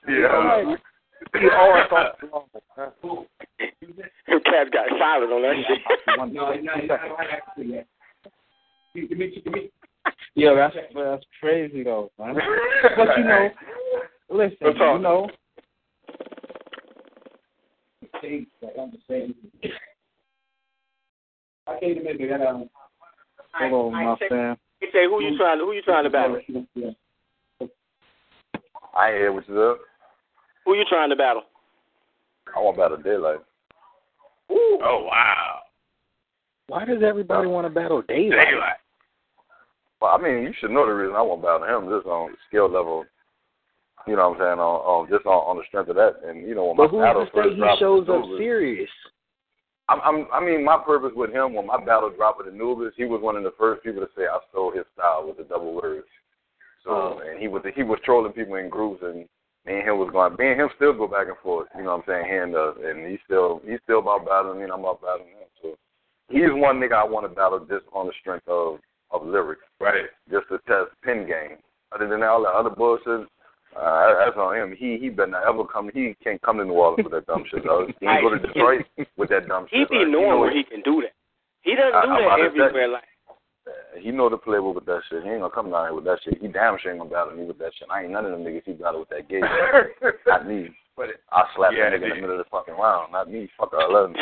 Man. 0.07 0.21
Yeah. 0.21 0.75
He 1.39 1.49
always 1.49 1.83
thought 1.89 2.15
it 2.23 2.31
was 2.31 2.31
wrong, 2.33 2.45
man. 2.77 2.89
Them 4.27 4.39
cats 4.45 4.69
got 4.71 4.87
silent 4.97 5.31
on 5.31 5.41
that 5.41 5.55
shit. 5.67 5.81
Yeah, 10.35 10.53
that's 10.55 10.75
that's 10.95 11.25
crazy 11.39 11.83
though, 11.83 12.11
man. 12.17 12.35
But 12.95 13.17
you 13.17 13.23
know, 13.23 13.49
listen, 14.29 14.57
you 14.61 14.99
know. 14.99 15.29
What's 21.67 21.81
you 21.91 22.01
up? 22.01 22.21
know. 22.21 22.69
Hold 23.53 23.93
on, 23.93 24.05
my 24.05 24.15
fam. 24.29 24.57
He 24.79 24.87
say, 24.93 25.05
"Who 25.05 25.21
you 25.21 25.37
trying 25.37 25.59
to? 25.59 25.65
Who 25.65 25.73
you 25.73 25.81
trying 25.81 26.05
to 26.05 26.09
battle? 26.09 26.39
I 28.95 29.09
ain't 29.09 29.17
hear 29.17 29.31
what 29.31 29.47
you 29.47 29.55
said. 29.55 29.88
Who 30.69 30.75
you 30.75 30.85
trying 30.85 31.09
to 31.09 31.15
battle?" 31.15 31.41
I 32.55 32.59
want 32.59 32.77
to 32.77 32.81
battle 32.81 32.97
Daylyt. 32.97 33.37
Ooh. 34.51 34.79
Oh 34.83 35.07
wow. 35.09 35.61
Why 36.67 36.85
does 36.85 37.01
everybody 37.01 37.47
want 37.47 37.65
to 37.65 37.73
battle 37.73 38.03
Daylyt? 38.03 38.37
Daylyt. 38.37 38.77
Well, 39.99 40.11
I 40.13 40.21
mean, 40.21 40.43
you 40.43 40.53
should 40.59 40.69
know 40.69 40.85
the 40.85 40.93
reason 40.93 41.15
I 41.15 41.23
want 41.23 41.41
to 41.41 41.47
battle 41.47 41.65
him 41.65 41.89
just 41.89 42.05
on 42.05 42.35
skill 42.47 42.69
level. 42.69 43.03
You 44.05 44.15
know 44.15 44.29
what 44.29 44.41
I'm 44.41 44.45
saying? 44.45 44.59
On, 44.59 44.77
on 44.85 45.09
just 45.09 45.25
on, 45.25 45.41
on 45.49 45.57
the 45.57 45.63
strength 45.67 45.89
of 45.89 45.95
that, 45.95 46.21
and 46.23 46.47
you 46.47 46.53
know 46.53 46.65
when 46.65 46.77
But 46.77 46.93
my 46.93 47.01
who's 47.01 47.01
battle 47.01 47.25
to 47.25 47.31
say 47.33 47.41
first 47.41 47.57
he 47.57 47.79
shows 47.79 48.05
up 48.09 48.21
Anubis- 48.21 48.37
serious? 48.37 48.89
I'm, 49.89 50.01
I'm, 50.05 50.27
I 50.31 50.39
mean, 50.39 50.63
my 50.63 50.77
purpose 50.77 51.13
with 51.15 51.33
him 51.33 51.55
when 51.55 51.65
my 51.65 51.83
battle 51.83 52.13
dropped 52.15 52.37
with 52.37 52.53
Anubis, 52.53 52.93
he 52.95 53.05
was 53.05 53.21
one 53.23 53.35
of 53.35 53.43
the 53.43 53.57
first 53.57 53.81
people 53.81 54.05
to 54.05 54.09
say 54.15 54.29
I 54.29 54.37
stole 54.51 54.69
his 54.71 54.85
style 54.93 55.25
with 55.25 55.37
the 55.37 55.43
double 55.49 55.73
words. 55.73 56.05
So, 56.85 56.91
oh. 56.91 57.21
and 57.25 57.41
he 57.41 57.47
was 57.47 57.63
he 57.73 57.81
was 57.81 57.97
trolling 58.05 58.33
people 58.33 58.55
in 58.55 58.69
groups, 58.69 59.01
and 59.03 59.27
me 59.65 59.79
and 59.79 59.87
him 59.87 59.97
was 59.99 60.09
going. 60.11 60.35
Me 60.39 60.51
and 60.51 60.59
him 60.61 60.69
still 60.75 60.93
go 60.93 61.07
back 61.07 61.27
and 61.27 61.37
forth. 61.43 61.67
You 61.75 61.83
know 61.83 61.97
what 61.97 62.07
I'm 62.07 62.23
saying? 62.23 62.25
Hand 62.29 62.55
us, 62.55 62.75
and 62.83 63.07
he's 63.09 63.19
still 63.25 63.61
he's 63.65 63.79
still 63.83 63.99
about 63.99 64.25
battling 64.25 64.57
me, 64.59 64.63
and 64.63 64.73
I'm 64.73 64.79
about 64.79 65.01
battling 65.01 65.27
him. 65.35 65.49
So, 65.61 65.75
he's 66.29 66.49
one 66.51 66.79
nigga 66.79 66.93
I 66.93 67.03
want 67.03 67.25
to 67.29 67.33
battle 67.35 67.59
just 67.59 67.85
on 67.93 68.07
the 68.07 68.13
strength 68.19 68.47
of 68.47 68.79
of 69.11 69.25
lyrics, 69.25 69.63
Right. 69.79 70.05
just 70.31 70.47
to 70.49 70.59
test 70.67 70.91
pin 71.03 71.25
game. 71.27 71.57
Other 71.91 72.07
than 72.07 72.21
all 72.23 72.43
that 72.43 72.53
other 72.53 72.69
bullshit, 72.69 73.27
uh, 73.75 74.13
that's 74.19 74.37
on 74.37 74.55
him. 74.55 74.75
He 74.77 74.97
he 74.97 75.09
better 75.09 75.31
not 75.31 75.47
ever 75.47 75.65
come. 75.65 75.89
He 75.93 76.15
can't 76.23 76.41
come 76.41 76.57
to 76.57 76.65
New 76.65 76.73
Orleans 76.73 77.03
with 77.03 77.13
that 77.13 77.25
dumb 77.27 77.43
shit. 77.49 77.63
Though. 77.63 77.87
He 77.99 78.05
can 78.05 78.21
go 78.21 78.29
to 78.29 78.39
Detroit 78.47 78.85
with 79.17 79.29
that 79.29 79.47
dumb 79.47 79.65
shit. 79.69 79.79
He 79.79 79.85
be 79.85 79.95
like, 79.97 80.05
you 80.07 80.11
knowing 80.11 80.29
know, 80.29 80.39
where 80.39 80.53
he 80.55 80.63
can 80.63 80.81
do 80.81 81.01
that. 81.01 81.13
He 81.61 81.75
doesn't 81.75 81.91
do 81.91 81.97
about 82.15 82.37
that 82.37 82.45
everywhere. 82.45 82.87
Like 82.87 83.03
Uh, 83.69 83.99
he 83.99 84.09
know 84.11 84.29
the 84.29 84.37
playbook 84.37 84.75
with 84.75 84.85
that 84.85 85.01
shit. 85.09 85.21
He 85.23 85.29
ain't 85.29 85.41
gonna 85.41 85.53
come 85.53 85.69
down 85.69 85.85
here 85.85 85.93
with 85.93 86.05
that 86.05 86.19
shit. 86.23 86.41
He 86.41 86.47
damn 86.47 86.77
sure 86.79 86.91
ain't 86.91 86.99
gonna 86.99 87.09
battle 87.11 87.37
me 87.37 87.45
with 87.45 87.59
that 87.59 87.71
shit. 87.77 87.87
I 87.91 88.01
ain't 88.03 88.11
none 88.11 88.25
of 88.25 88.31
them 88.31 88.43
niggas 88.43 88.63
he 88.65 88.73
battle 88.73 89.01
with 89.01 89.09
that 89.09 89.29
gate. 89.29 89.43
not 90.27 90.47
me. 90.47 90.69
but 90.97 91.09
it, 91.09 91.21
I 91.31 91.43
slap 91.55 91.71
Yeah, 91.75 91.89
that 91.91 91.99
nigga 92.01 92.03
in 92.03 92.09
the 92.09 92.21
middle 92.27 92.39
of 92.39 92.45
the 92.45 92.49
fucking 92.49 92.73
round. 92.75 93.11
Not 93.11 93.29
me. 93.29 93.47
Fuck 93.57 93.73
I 93.73 93.85
love 93.87 94.09
him. 94.09 94.15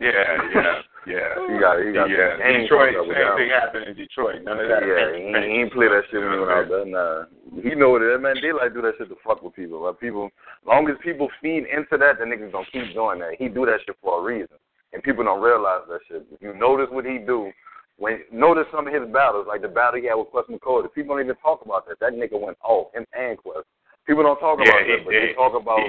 yeah, 0.00 0.10
yeah, 0.54 0.82
yeah. 1.06 1.28
He 1.46 1.54
got 1.60 1.78
he 1.78 1.92
got 1.92 2.10
yeah, 2.10 2.36
the 2.36 2.42
game 2.42 2.62
Detroit. 2.66 2.94
fucked 2.94 2.98
up 2.98 3.06
with 3.06 3.16
Same 3.16 3.26
that. 3.28 3.36
thing 3.38 3.50
happened 3.50 3.84
in 3.86 3.94
Detroit. 3.96 4.42
None 4.42 4.58
of 4.58 4.68
that. 4.68 4.82
Yeah, 4.82 5.14
he, 5.16 5.22
ain't- 5.30 5.44
he 5.46 5.54
ain't 5.62 5.72
play 5.72 5.86
that 5.88 6.02
shit 6.10 6.20
when 6.20 6.32
he 6.32 6.38
went 6.38 6.50
out 6.50 6.68
there. 6.68 6.86
Nah, 6.86 7.24
he 7.62 7.74
know 7.78 7.90
what 7.90 8.02
it 8.02 8.10
is, 8.14 8.20
man. 8.20 8.36
They 8.42 8.52
like 8.52 8.74
do 8.74 8.82
that 8.82 8.94
shit 8.98 9.08
to 9.08 9.16
fuck 9.24 9.42
with 9.42 9.54
people. 9.54 9.82
Like 9.86 10.00
people, 10.00 10.30
long 10.66 10.88
as 10.90 10.96
people 11.02 11.28
feed 11.40 11.64
into 11.70 11.94
that, 11.98 12.18
the 12.18 12.24
niggas 12.26 12.50
gonna 12.52 12.66
keep 12.72 12.90
doing 12.94 13.20
that. 13.20 13.38
He 13.38 13.46
do 13.48 13.64
that 13.66 13.78
shit 13.86 13.96
for 14.02 14.18
a 14.18 14.22
reason, 14.22 14.58
and 14.92 15.02
people 15.02 15.24
don't 15.24 15.42
realize 15.42 15.82
that 15.88 16.00
shit. 16.08 16.26
If 16.32 16.40
you 16.42 16.54
notice 16.54 16.88
what 16.90 17.04
he 17.04 17.18
do, 17.18 17.50
when 17.98 18.20
notice 18.32 18.66
some 18.72 18.86
of 18.86 18.92
his 18.92 19.04
battles, 19.12 19.46
like 19.48 19.62
the 19.62 19.68
battle 19.68 20.00
he 20.00 20.06
had 20.06 20.14
with 20.14 20.28
Quest 20.28 20.48
McCoy, 20.48 20.92
people 20.94 21.14
don't 21.16 21.24
even 21.24 21.36
talk 21.36 21.64
about 21.64 21.86
that. 21.88 22.00
That 22.00 22.12
nigga 22.12 22.40
went 22.40 22.58
off 22.64 22.92
him 22.94 23.06
and 23.12 23.38
Quest. 23.38 23.66
People 24.06 24.24
don't 24.24 24.40
talk 24.40 24.58
Yeah, 24.58 24.64
about 24.68 24.86
that, 24.88 25.04
but 25.04 25.10
they 25.12 25.32
talk 25.34 25.54
about 25.54 25.80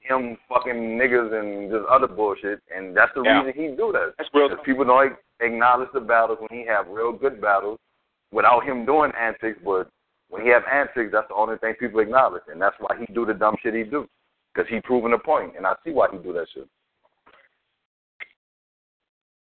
him 0.00 0.36
fucking 0.48 0.98
niggas 0.98 1.32
and 1.38 1.70
just 1.70 1.86
other 1.86 2.08
bullshit, 2.08 2.60
and 2.74 2.96
that's 2.96 3.12
the 3.14 3.22
Yeah. 3.22 3.42
reason 3.44 3.62
he 3.62 3.76
do 3.76 3.92
that. 3.92 4.14
that's 4.18 4.30
real. 4.34 4.48
Because 4.48 4.64
people 4.64 4.84
don't 4.84 5.16
acknowledge 5.40 5.90
the 5.92 6.00
battles 6.00 6.38
when 6.40 6.48
he 6.50 6.66
have 6.66 6.88
real 6.88 7.12
good 7.12 7.40
battles 7.40 7.78
without 8.32 8.64
him 8.64 8.84
doing 8.84 9.12
antics, 9.12 9.58
but 9.64 9.88
when 10.28 10.42
he 10.42 10.48
have 10.48 10.64
antics, 10.66 11.12
that's 11.12 11.28
the 11.28 11.34
only 11.34 11.56
thing 11.58 11.74
people 11.74 12.00
acknowledge, 12.00 12.42
and 12.50 12.60
that's 12.60 12.74
why 12.80 12.96
he 12.98 13.06
do 13.12 13.24
the 13.24 13.34
dumb 13.34 13.54
shit 13.62 13.74
he 13.74 13.84
do. 13.84 14.08
Because 14.52 14.68
he 14.68 14.80
proving 14.80 15.12
a 15.12 15.18
point, 15.18 15.54
and 15.56 15.66
I 15.66 15.74
see 15.84 15.92
why 15.92 16.08
he 16.10 16.18
do 16.18 16.32
that 16.32 16.48
shit. 16.52 16.66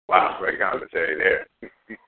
Wow, 0.09 0.37
great 0.39 0.61
commentary 0.61 1.17
there. 1.17 1.47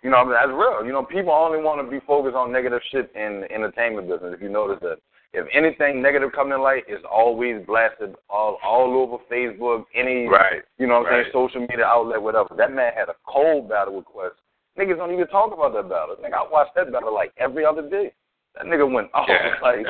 You 0.02 0.10
know, 0.10 0.18
I 0.18 0.24
mean, 0.24 0.32
that's 0.32 0.52
real. 0.52 0.84
You 0.84 0.92
know, 0.92 1.02
people 1.04 1.32
only 1.32 1.58
want 1.62 1.84
to 1.84 1.90
be 1.90 2.04
focused 2.06 2.36
on 2.36 2.52
negative 2.52 2.80
shit 2.92 3.10
in 3.14 3.40
the 3.40 3.52
entertainment 3.52 4.08
business. 4.08 4.34
If 4.34 4.42
you 4.42 4.48
notice 4.50 4.78
that, 4.82 4.98
if 5.32 5.46
anything 5.52 6.00
negative 6.00 6.30
coming 6.32 6.54
in 6.54 6.62
light, 6.62 6.84
it's 6.88 7.04
always 7.10 7.64
blasted 7.66 8.14
all 8.30 8.58
all 8.64 8.96
over 8.96 9.22
Facebook, 9.32 9.84
any 9.94 10.26
Right. 10.28 10.62
you 10.78 10.86
know 10.86 11.00
what 11.00 11.12
I'm 11.12 11.24
saying, 11.24 11.32
social 11.32 11.60
media 11.60 11.84
outlet, 11.84 12.20
whatever. 12.22 12.54
That 12.56 12.72
man 12.72 12.92
had 12.94 13.08
a 13.08 13.16
cold 13.26 13.68
battle 13.68 13.96
with 13.96 14.06
Quest. 14.06 14.36
Niggas 14.78 14.96
don't 14.96 15.12
even 15.12 15.26
talk 15.28 15.52
about 15.52 15.72
that 15.74 15.88
battle. 15.88 16.16
Nigga, 16.20 16.34
I 16.34 16.50
watch 16.50 16.68
that 16.76 16.92
battle 16.92 17.12
like 17.12 17.32
every 17.38 17.64
other 17.64 17.82
day. 17.88 18.12
That 18.54 18.66
nigga 18.66 18.90
went 18.90 19.08
off 19.14 19.28
Yeah, 19.28 19.56
like 19.62 19.84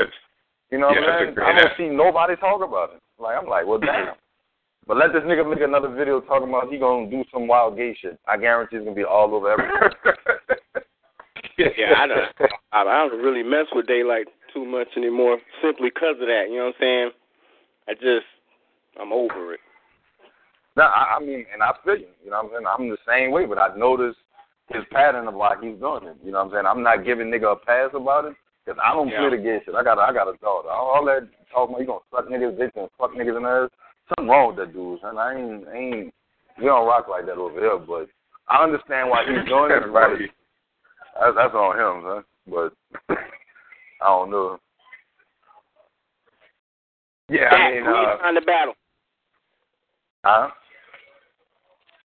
you 0.70 0.78
know 0.78 0.88
what 0.88 0.96
yeah, 1.00 1.10
I'm 1.10 1.34
saying? 1.34 1.38
I 1.38 1.60
don't 1.60 1.72
see 1.76 1.88
nobody 1.88 2.34
talk 2.36 2.62
about 2.62 2.94
it. 2.94 3.02
Like 3.18 3.36
I'm 3.38 3.46
like, 3.48 3.66
well 3.66 3.78
damn. 3.78 4.14
But 4.86 4.98
let 4.98 5.12
this 5.12 5.22
nigga 5.22 5.48
make 5.48 5.60
another 5.62 5.88
video 5.88 6.20
talking 6.20 6.48
about 6.48 6.70
he 6.70 6.78
gonna 6.78 7.10
do 7.10 7.24
some 7.32 7.48
wild 7.48 7.76
gay 7.76 7.96
shit. 8.00 8.18
I 8.28 8.36
guarantee 8.36 8.76
it's 8.76 8.84
gonna 8.84 8.94
be 8.94 9.04
all 9.04 9.34
over 9.34 9.50
everywhere. 9.50 9.92
Yeah, 11.58 11.94
I 11.96 12.06
don't. 12.06 12.50
I, 12.72 12.82
I 12.82 13.08
don't 13.08 13.22
really 13.22 13.42
mess 13.42 13.64
with 13.72 13.86
Daylyt 13.86 14.24
too 14.52 14.66
much 14.66 14.88
anymore, 14.94 15.38
simply 15.62 15.88
because 15.88 16.16
of 16.20 16.26
that. 16.28 16.48
You 16.50 16.56
know 16.58 16.64
what 16.66 16.74
I'm 16.76 16.80
saying? 16.80 17.10
I 17.88 17.94
just, 17.94 18.26
I'm 19.00 19.10
over 19.10 19.54
it. 19.54 19.60
No, 20.76 20.82
I, 20.82 21.16
I 21.16 21.20
mean, 21.20 21.46
and 21.52 21.62
I 21.62 21.72
feel 21.82 21.96
you. 21.96 22.08
You 22.22 22.30
know 22.30 22.42
what 22.42 22.44
I'm 22.44 22.50
saying? 22.52 22.66
I'm 22.66 22.88
the 22.90 22.98
same 23.08 23.30
way, 23.30 23.46
but 23.46 23.56
I 23.56 23.74
noticed 23.74 24.18
his 24.68 24.82
pattern 24.92 25.28
of 25.28 25.34
why 25.34 25.54
he's 25.62 25.78
doing 25.80 26.04
it. 26.04 26.16
You 26.22 26.32
know 26.32 26.44
what 26.44 26.48
I'm 26.48 26.50
saying? 26.52 26.66
I'm 26.66 26.82
not 26.82 27.06
giving 27.06 27.28
nigga 27.28 27.52
a 27.52 27.56
pass 27.56 27.88
about 27.94 28.26
it 28.26 28.34
because 28.64 28.78
I 28.84 28.92
don't 28.92 29.08
Yeah. 29.08 29.20
play 29.20 29.38
the 29.38 29.42
gay 29.42 29.60
shit. 29.64 29.74
I 29.74 29.82
got, 29.82 29.96
a, 29.96 30.02
I 30.02 30.12
got 30.12 30.28
a 30.28 30.36
daughter. 30.38 30.68
All, 30.68 31.06
that 31.06 31.26
talk 31.50 31.70
about 31.70 31.80
you 31.80 31.86
gonna 31.86 32.00
suck 32.10 32.28
niggas' 32.28 32.58
dicks 32.58 32.76
and 32.76 32.90
fuck 32.98 33.12
niggas 33.12 33.36
in 33.38 33.44
the 33.44 33.48
ass. 33.48 33.70
Something 34.08 34.30
wrong 34.30 34.48
with 34.48 34.56
that 34.56 34.72
dude, 34.72 35.00
son. 35.00 35.18
I 35.18 35.34
ain't, 35.34 35.68
I 35.68 35.76
ain't. 35.76 36.14
We 36.58 36.64
don't 36.64 36.86
rock 36.86 37.06
like 37.08 37.26
that 37.26 37.36
over 37.36 37.58
here, 37.58 37.78
but 37.78 38.08
I 38.48 38.62
understand 38.62 39.10
why 39.10 39.24
he's 39.24 39.48
doing 39.48 39.70
it. 39.72 39.80
but 39.82 39.90
right. 39.90 40.30
That's, 41.20 41.36
that's 41.36 41.54
on 41.54 41.78
him, 41.78 42.04
son. 42.04 42.24
But 43.08 43.16
I 44.00 44.06
don't 44.06 44.30
know. 44.30 44.58
Yeah, 47.28 47.48
Stack, 47.50 47.60
I 47.60 47.70
mean, 47.72 47.84
who 47.84 47.90
you 47.90 48.06
uh, 48.06 48.18
trying 48.18 48.34
to 48.36 48.40
battle? 48.42 48.74
Huh? 50.24 50.48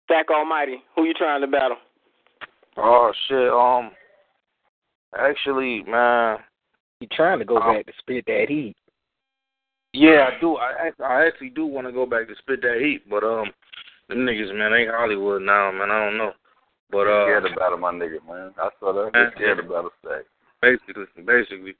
Stack 0.05 0.29
Almighty, 0.31 0.77
who 0.95 1.03
you 1.03 1.13
trying 1.13 1.41
to 1.41 1.47
battle? 1.47 1.77
Oh 2.77 3.11
shit. 3.27 3.51
Um. 3.51 3.91
Actually, 5.17 5.83
man. 5.83 6.37
He 6.99 7.07
trying 7.07 7.39
to 7.39 7.45
go 7.45 7.57
Um, 7.57 7.75
back 7.75 7.85
to 7.85 7.93
spit 7.99 8.25
that 8.27 8.45
heat. 8.49 8.75
Yeah, 9.93 10.29
I 10.29 10.39
do. 10.39 10.55
I 10.57 10.91
I 11.03 11.25
actually 11.25 11.49
do 11.49 11.65
want 11.65 11.87
to 11.87 11.93
go 11.93 12.05
back 12.05 12.27
to 12.27 12.35
spit 12.37 12.61
that 12.61 12.79
heat, 12.79 13.09
but 13.09 13.23
um, 13.23 13.49
them 14.07 14.19
niggas, 14.19 14.55
man, 14.55 14.71
they 14.71 14.85
Hollywood 14.85 15.41
now, 15.41 15.71
man. 15.71 15.89
I 15.89 16.05
don't 16.05 16.17
know, 16.17 16.31
but 16.91 17.07
uh, 17.07 17.25
scared 17.25 17.43
to 17.49 17.55
battle 17.59 17.77
my 17.79 17.91
nigga, 17.91 18.19
man. 18.27 18.51
I 18.57 18.69
saw 18.79 18.93
that. 18.93 19.11
Man. 19.13 19.31
They 19.35 19.35
scared 19.35 19.57
to 19.57 19.63
battle 19.63 19.89
Stack. 20.05 20.23
basically, 20.61 21.05
basically. 21.25 21.75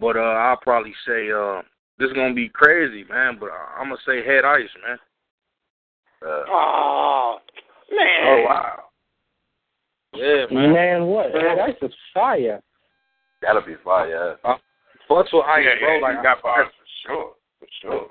But 0.00 0.16
uh, 0.16 0.20
I'll 0.20 0.56
probably 0.58 0.92
say 1.06 1.30
uh, 1.30 1.62
this 1.98 2.08
is 2.08 2.14
gonna 2.14 2.34
be 2.34 2.48
crazy, 2.48 3.04
man. 3.08 3.36
But 3.38 3.50
I- 3.50 3.80
I'm 3.80 3.88
gonna 3.88 4.00
say 4.06 4.24
head 4.26 4.44
ice, 4.44 4.68
man. 4.86 4.98
Uh, 6.20 6.42
Oh, 6.50 7.38
man. 7.90 8.24
Oh 8.26 8.42
wow. 8.46 8.78
Yeah, 10.14 10.46
man. 10.50 10.72
Man, 10.72 11.06
what? 11.06 11.26
That's 11.32 11.78
just 11.80 11.94
fire. 12.12 12.60
gotta 13.42 13.60
be 13.64 13.74
fire. 13.84 14.36
Yeah. 14.44 14.54
Fucks 15.08 15.32
with 15.32 15.44
ice, 15.46 15.64
yeah, 15.64 15.78
bro. 15.80 15.94
yeah, 15.94 16.00
like 16.02 16.22
got 16.22 16.42
bars 16.42 16.66
for 16.66 16.77
sure, 17.06 17.32
for 17.58 17.66
sure. 17.82 18.06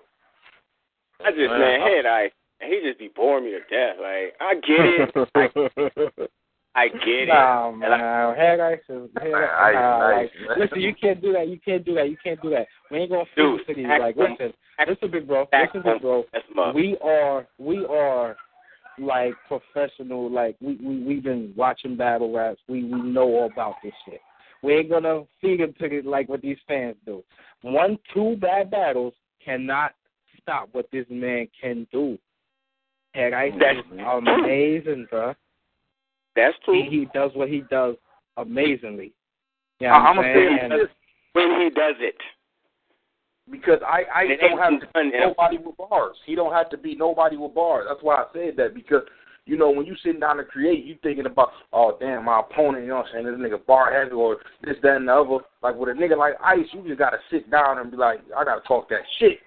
I 1.25 1.31
just, 1.31 1.49
man, 1.49 1.81
head 1.81 2.05
I, 2.05 2.29
he 2.61 2.79
just 2.83 2.99
be 2.99 3.09
boring 3.15 3.45
me 3.45 3.51
to 3.51 3.59
death. 3.69 3.97
Like, 3.99 4.33
I 4.39 4.53
get 4.55 4.85
it. 4.85 6.27
I, 6.75 6.79
I 6.79 6.87
get 6.89 7.01
it. 7.05 7.27
Nah, 7.29 7.69
And 7.69 7.83
I- 7.85 7.97
man. 7.97 8.35
Head 8.35 8.59
ice 8.59 8.79
is 8.89 9.09
head 9.19 9.33
ice. 9.33 9.49
ice, 9.59 9.73
Nah, 9.73 9.99
nice, 10.11 10.29
like, 10.47 10.57
listen, 10.57 10.81
you 10.81 10.93
can't 10.99 11.21
do 11.21 11.33
that. 11.33 11.47
You 11.47 11.59
can't 11.63 11.83
do 11.85 11.95
that. 11.95 12.09
You 12.09 12.17
can't 12.23 12.41
do 12.41 12.49
that. 12.51 12.67
We 12.91 12.97
ain't 12.99 13.09
gonna 13.11 13.23
Dude, 13.35 13.61
figure 13.65 13.83
cities. 13.83 13.99
Like, 13.99 14.15
listen, 14.15 14.53
listen, 14.87 15.11
big 15.11 15.27
bro. 15.27 15.47
Listen, 15.51 15.81
big 15.83 16.01
bro. 16.01 16.23
We 16.73 16.97
are, 17.03 17.47
we 17.57 17.85
are 17.85 18.35
like 18.99 19.33
professional. 19.47 20.29
Like 20.31 20.55
we 20.61 20.75
we 20.83 21.03
we've 21.03 21.23
been 21.23 21.53
watching 21.55 21.95
battle 21.97 22.33
raps. 22.33 22.59
We 22.67 22.83
we 22.83 23.01
know 23.01 23.23
all 23.23 23.49
about 23.51 23.75
this 23.83 23.93
shit. 24.05 24.21
We 24.63 24.73
ain't 24.75 24.89
gonna 24.89 25.23
feed 25.41 25.59
him 25.61 25.73
to 25.79 25.85
it 25.85 26.05
like 26.05 26.29
what 26.29 26.41
these 26.41 26.57
fans 26.67 26.95
do. 27.05 27.23
One 27.61 27.97
two 28.13 28.35
bad 28.37 28.71
battles 28.71 29.13
cannot 29.43 29.93
stop 30.41 30.69
what 30.71 30.89
this 30.91 31.05
man 31.09 31.47
can 31.59 31.87
do. 31.91 32.17
And 33.13 33.33
I 33.33 33.51
That's 33.51 33.79
is 33.79 33.99
amazing, 33.99 35.07
bro. 35.09 35.33
That's 36.35 36.55
true. 36.65 36.83
He, 36.83 36.99
he 36.99 37.07
does 37.13 37.31
what 37.33 37.49
he 37.49 37.61
does 37.69 37.95
amazingly. 38.37 39.13
Yeah, 39.79 39.93
I- 39.93 39.97
I'm 39.97 40.05
I'm 40.07 40.15
gonna 40.17 40.33
saying? 40.33 40.57
say 40.59 40.63
And- 40.65 40.71
this 40.73 40.89
when 41.33 41.61
he 41.61 41.69
does 41.69 41.95
it. 41.99 42.15
because 43.51 43.79
I 43.85 44.03
I 44.13 44.27
don't 44.35 44.57
have 44.59 44.79
to 44.81 44.87
done 44.93 45.11
be 45.11 45.19
nobody 45.19 45.57
with 45.57 45.77
bars. 45.77 46.15
He 46.25 46.35
don't 46.35 46.53
have 46.53 46.69
to 46.71 46.77
be 46.77 46.95
nobody 46.95 47.37
with 47.37 47.53
bars. 47.53 47.85
That's 47.87 48.01
why 48.03 48.15
I 48.15 48.25
said 48.33 48.55
that 48.57 48.73
because 48.73 49.03
you 49.47 49.57
know 49.57 49.71
when 49.71 49.85
you 49.85 49.95
sitting 50.03 50.19
down 50.19 50.37
to 50.37 50.43
create, 50.43 50.85
you 50.85 50.95
thinking 51.01 51.25
about 51.25 51.49
oh 51.73 51.97
damn 51.99 52.25
my 52.25 52.41
opponent. 52.41 52.83
You 52.83 52.89
know 52.89 52.97
what 52.97 53.07
I'm 53.07 53.23
saying? 53.23 53.25
This 53.25 53.35
nigga 53.35 53.65
bar 53.65 53.91
heavy 53.93 54.11
or 54.11 54.37
this 54.63 54.75
that 54.83 54.97
and 54.97 55.07
the 55.07 55.13
other. 55.13 55.43
Like 55.63 55.75
with 55.75 55.89
a 55.89 55.93
nigga 55.93 56.17
like 56.17 56.33
Ice, 56.43 56.65
you 56.73 56.83
just 56.85 56.99
gotta 56.99 57.17
sit 57.31 57.49
down 57.49 57.79
and 57.79 57.89
be 57.89 57.97
like 57.97 58.19
I 58.35 58.43
gotta 58.43 58.61
talk 58.67 58.89
that 58.89 59.01
shit. 59.19 59.39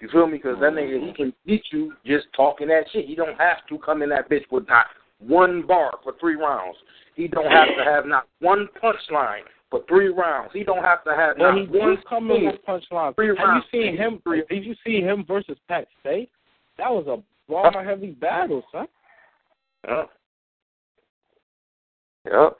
You 0.00 0.08
feel 0.10 0.26
me? 0.26 0.38
Because 0.38 0.60
that 0.60 0.72
nigga 0.72 1.04
he 1.06 1.12
can 1.12 1.32
beat 1.44 1.64
you 1.72 1.94
just 2.06 2.26
talking 2.36 2.68
that 2.68 2.84
shit. 2.92 3.06
He 3.06 3.14
don't 3.14 3.38
have 3.38 3.66
to 3.68 3.78
come 3.78 4.02
in 4.02 4.10
that 4.10 4.30
bitch 4.30 4.44
with 4.50 4.68
not 4.68 4.86
one 5.18 5.66
bar 5.66 5.92
for 6.04 6.14
three 6.20 6.36
rounds. 6.36 6.76
He 7.16 7.26
don't 7.26 7.50
have 7.50 7.68
to 7.76 7.84
have 7.84 8.06
not 8.06 8.28
one 8.40 8.68
punchline 8.82 9.42
for 9.70 9.80
three 9.88 10.08
rounds. 10.08 10.50
He 10.52 10.62
don't 10.62 10.84
have 10.84 11.02
to 11.04 11.14
have 11.14 11.36
Well, 11.38 11.52
not 11.52 11.60
he 11.60 11.78
one 11.78 11.98
in 12.30 12.46
with 12.46 12.64
punchlines. 12.66 13.16
Three 13.16 13.28
Have 13.28 13.36
you 13.36 13.44
rounds. 13.44 13.64
seen 13.72 13.96
him? 13.96 14.22
Did 14.48 14.64
you 14.64 14.74
see 14.84 15.00
him 15.00 15.24
versus 15.26 15.58
Pat 15.68 15.86
Stay? 16.00 16.28
That 16.78 16.90
was 16.90 17.06
a 17.08 17.22
bar 17.50 17.84
heavy 17.84 18.12
battle, 18.12 18.62
son. 18.70 18.86
Yeah. 19.86 20.02
Yep. 22.24 22.56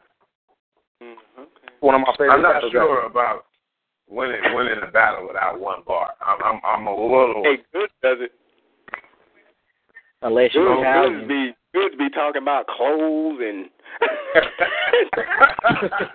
Mm-hmm. 1.03 1.43
One 1.81 1.95
of 1.95 2.01
my 2.03 2.13
favorite 2.17 2.35
I'm 2.35 2.43
not 2.43 2.55
battles 2.55 2.73
sure 2.73 3.07
about 3.07 3.45
winning 4.09 4.41
winning 4.55 4.79
a 4.87 4.91
battle 4.91 5.27
without 5.29 5.61
one 5.61 5.83
bar. 5.87 6.11
I'm 6.25 6.43
I'm, 6.43 6.61
I'm 6.65 6.87
a 6.87 6.91
little. 6.93 7.43
Hey, 7.45 7.59
good 7.73 7.91
does 8.03 8.19
it. 8.21 8.33
Unless 10.23 10.53
Good, 10.53 10.59
you're 10.61 10.75
good 10.77 10.81
Italian. 10.83 11.29
be 11.29 11.53
good 11.75 11.91
to 11.91 11.97
be 11.97 12.11
talking 12.11 12.43
about 12.43 12.67
clothes 12.67 13.39
and 13.43 13.67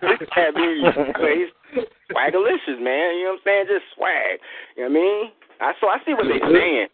this 0.02 0.30
can't 0.34 0.56
be 0.56 0.84
he's 0.84 1.84
swagalicious, 2.12 2.80
man. 2.82 3.16
You 3.16 3.24
know 3.24 3.30
what 3.32 3.40
I'm 3.40 3.40
saying? 3.46 3.66
Just 3.70 3.86
swag. 3.96 4.40
You 4.76 4.84
know 4.84 4.90
what 4.90 5.00
I 5.00 5.02
mean? 5.02 5.32
I 5.62 5.74
so 5.80 5.88
I 5.88 5.98
see 6.06 6.14
what 6.14 6.26
they're 6.28 6.52
saying. 6.52 6.88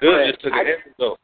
Good 0.00 0.26
just 0.32 0.40
took 0.42 0.52
I- 0.52 0.60
an 0.62 0.66
effort 0.68 0.94
though. 0.98 1.16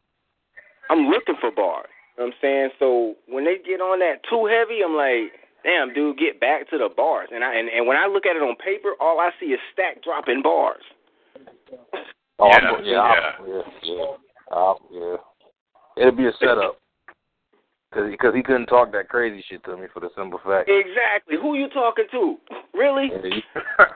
I'm 0.90 1.06
looking 1.08 1.36
for 1.40 1.50
bars. 1.50 1.86
You 2.20 2.26
know 2.26 2.32
what 2.32 2.36
I'm 2.36 2.40
saying? 2.42 2.70
So 2.78 3.14
when 3.32 3.46
they 3.46 3.56
get 3.64 3.80
on 3.80 3.98
that 4.00 4.20
too 4.28 4.44
heavy, 4.44 4.84
I'm 4.84 4.92
like, 4.92 5.32
damn, 5.64 5.94
dude, 5.94 6.18
get 6.18 6.38
back 6.38 6.68
to 6.68 6.76
the 6.76 6.90
bars. 6.94 7.30
And 7.32 7.42
I 7.42 7.54
and, 7.54 7.70
and 7.70 7.86
when 7.86 7.96
I 7.96 8.06
look 8.08 8.26
at 8.26 8.36
it 8.36 8.42
on 8.42 8.56
paper, 8.56 8.92
all 9.00 9.20
I 9.20 9.30
see 9.40 9.46
is 9.46 9.60
stack 9.72 10.04
dropping 10.04 10.42
bars. 10.42 10.82
Oh, 12.38 12.48
Yeah, 12.48 12.56
I'm, 12.56 12.84
yeah, 12.84 13.00
I'm- 13.00 13.48
yeah, 13.48 13.62
yeah, 13.82 14.04
uh, 14.54 14.74
yeah. 14.92 15.16
It'll 15.96 16.12
be 16.12 16.26
a 16.26 16.32
setup. 16.38 16.76
Cause, 17.94 18.10
he- 18.10 18.16
cause 18.18 18.34
he 18.34 18.42
couldn't 18.42 18.66
talk 18.66 18.92
that 18.92 19.08
crazy 19.08 19.42
shit 19.48 19.64
to 19.64 19.76
me 19.78 19.86
for 19.92 20.00
the 20.00 20.10
simple 20.14 20.40
fact. 20.44 20.68
Exactly. 20.68 21.36
Who 21.40 21.54
you 21.54 21.70
talking 21.70 22.04
to? 22.10 22.36
Really? 22.74 23.08
Yeah, 23.12 23.22
he, 23.22 23.42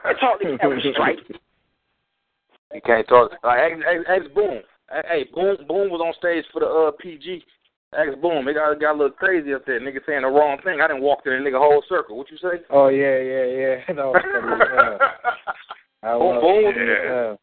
I 0.03 0.13
talk 0.19 0.41
to 0.41 0.57
Kevin 0.57 0.81
Strike. 0.93 1.19
he 2.73 2.81
can't 2.81 3.07
talk. 3.07 3.33
Like, 3.43 3.59
ask, 3.71 3.85
ask, 3.85 4.09
ask 4.23 4.33
Boom. 4.33 4.61
Hey, 4.89 5.29
Boom, 5.31 5.57
Boom 5.67 5.89
was 5.91 6.01
on 6.03 6.13
stage 6.17 6.43
for 6.51 6.59
the 6.61 6.65
uh 6.67 6.91
PG. 6.99 7.43
Ask 7.97 8.19
Boom. 8.21 8.47
It 8.47 8.53
got 8.53 8.79
got 8.79 8.91
a 8.91 8.97
little 8.97 9.11
crazy 9.11 9.53
up 9.53 9.65
there. 9.65 9.79
Nigga 9.79 9.99
saying 10.05 10.21
the 10.21 10.27
wrong 10.27 10.57
thing. 10.63 10.81
I 10.81 10.87
didn't 10.87 11.03
walk 11.03 11.23
through 11.23 11.41
the 11.41 11.49
nigga 11.49 11.57
whole 11.59 11.83
circle. 11.87 12.17
What 12.17 12.29
you 12.29 12.37
say? 12.37 12.63
Oh 12.69 12.87
yeah, 12.89 13.19
yeah, 13.19 13.45
yeah. 13.45 13.75
That 13.95 14.05
was 14.05 14.21
funny 14.31 14.61
as 14.61 14.69
hell. 16.03 16.19
Boom, 16.19 16.41
boom. 16.41 16.63
hell. 17.07 17.39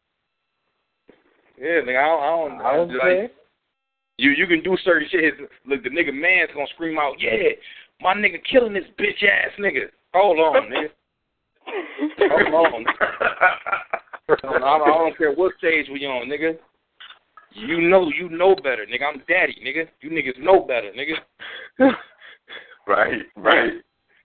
Yeah, 1.59 1.81
nigga. 1.81 1.99
I 1.99 2.07
don't. 2.07 2.23
I, 2.23 2.29
don't, 2.29 2.61
I 2.61 2.77
was 2.77 2.89
like, 2.89 3.01
there. 3.01 3.29
You 4.17 4.31
you 4.31 4.47
can 4.47 4.61
do 4.63 4.77
certain 4.83 5.07
shit. 5.09 5.33
Look, 5.65 5.83
the 5.83 5.89
nigga 5.89 6.13
man's 6.13 6.51
gonna 6.53 6.67
scream 6.75 6.97
out, 6.99 7.15
yeah, 7.19 7.49
my 7.99 8.13
nigga 8.13 8.37
killing 8.49 8.73
this 8.73 8.83
bitch 8.99 9.23
ass 9.23 9.51
nigga. 9.59 9.89
Hold 10.13 10.39
on, 10.39 10.69
nigga. 10.69 10.89
Hold 12.51 12.73
on. 12.73 12.85
I 14.29 14.35
don't, 14.37 14.63
I 14.63 14.77
don't 14.77 15.17
care 15.17 15.33
what 15.33 15.53
stage 15.57 15.87
we 15.91 16.05
on, 16.05 16.27
nigga. 16.29 16.57
You 17.55 17.81
know, 17.81 18.09
you 18.09 18.29
know 18.29 18.55
better, 18.55 18.85
nigga. 18.85 19.13
I'm 19.13 19.21
daddy, 19.27 19.57
nigga. 19.63 19.87
You 20.01 20.09
niggas 20.09 20.41
know 20.41 20.61
better, 20.61 20.91
nigga. 20.91 21.91
right, 22.87 23.21
right. 23.37 23.73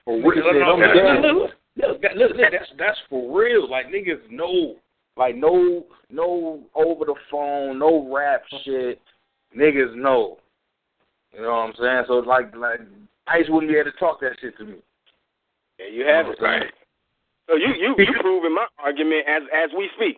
For 0.05 0.15
real. 0.17 0.43
Look, 0.43 0.55
look, 0.55 0.79
look, 0.79 1.21
look, 1.21 1.51
look, 1.75 2.15
look, 2.15 2.31
look, 2.31 2.51
that's 2.51 2.71
that's 2.77 2.97
for 3.09 3.39
real. 3.39 3.69
Like 3.69 3.87
niggas 3.87 4.29
know, 4.31 4.75
like 5.17 5.35
no, 5.35 5.85
no 6.09 6.61
over 6.75 7.05
the 7.05 7.15
phone, 7.29 7.79
no 7.79 8.11
rap 8.13 8.41
shit. 8.63 8.99
Niggas 9.57 9.95
know. 9.95 10.37
You 11.33 11.41
know 11.41 11.49
what 11.49 11.69
I'm 11.69 11.73
saying? 11.79 12.03
So 12.07 12.19
it's 12.19 12.27
like, 12.27 12.55
like 12.55 12.79
Ice 13.27 13.45
wouldn't 13.49 13.71
be 13.71 13.77
able 13.77 13.91
to 13.91 13.97
talk 13.97 14.19
that 14.21 14.33
shit 14.41 14.57
to 14.57 14.65
me. 14.65 14.77
Yeah, 15.79 15.85
you 15.93 16.05
have 16.05 16.27
it. 16.27 16.41
Right. 16.41 16.63
So 17.47 17.55
you 17.55 17.73
you 17.79 17.95
you 17.97 18.13
proving 18.21 18.53
my 18.53 18.65
argument 18.77 19.25
as 19.27 19.43
as 19.53 19.69
we 19.77 19.89
speak. 19.95 20.17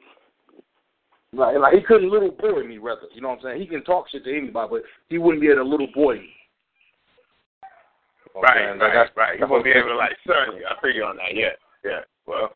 Like, 1.33 1.57
like 1.59 1.73
he 1.75 1.81
couldn't 1.81 2.09
little 2.11 2.31
boy 2.31 2.63
me, 2.63 2.77
rather. 2.77 3.07
You 3.13 3.21
know 3.21 3.29
what 3.29 3.39
I'm 3.39 3.43
saying? 3.43 3.61
He 3.61 3.67
can 3.67 3.83
talk 3.83 4.09
shit 4.09 4.25
to 4.25 4.37
anybody, 4.37 4.67
but 4.69 4.81
he 5.07 5.17
wouldn't 5.17 5.41
be 5.41 5.47
able 5.47 5.63
to 5.63 5.69
little 5.69 5.87
boy 5.93 6.15
me. 6.15 6.29
You 8.35 8.41
know 8.41 8.41
what 8.41 8.49
I'm 8.51 8.57
Right. 8.57 8.71
Like, 8.71 8.81
right, 8.81 8.93
that's- 8.93 9.17
right. 9.17 9.39
You 9.39 9.47
won't 9.47 9.63
be 9.63 9.71
able 9.71 9.89
to 9.89 9.95
like 9.95 10.17
son 10.27 10.57
you. 10.57 10.65
I 10.67 10.79
feel 10.81 10.91
you 10.91 11.03
on 11.05 11.17
that. 11.17 11.33
Yeah, 11.33 11.55
yeah. 11.85 12.01
Well, 12.25 12.53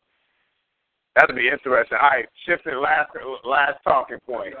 that'll 1.14 1.34
be 1.36 1.48
interesting. 1.48 1.96
All 2.00 2.08
right, 2.10 2.28
shifting 2.44 2.76
last 2.76 3.10
last 3.44 3.78
talking 3.82 4.18
point. 4.26 4.54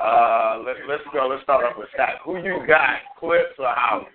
Uh, 0.00 0.62
let, 0.64 0.76
let's 0.88 1.02
go. 1.12 1.26
Let's 1.28 1.42
start 1.42 1.64
off 1.66 1.76
with 1.76 1.88
Scott. 1.92 2.20
Who 2.24 2.38
you 2.38 2.64
got? 2.66 3.00
Clips 3.18 3.58
or 3.58 3.68
Hollow? 3.68 4.06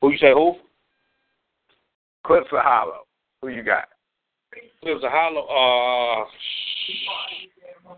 Who 0.00 0.10
you 0.10 0.18
say 0.18 0.32
who? 0.32 0.54
Clips 2.26 2.48
or 2.52 2.60
Hollow? 2.60 3.06
Who 3.42 3.48
you 3.48 3.62
got? 3.62 3.88
It 4.86 4.94
was 4.94 5.02
a 5.04 5.10
hollow. 5.10 5.46
Uh, 5.48 6.26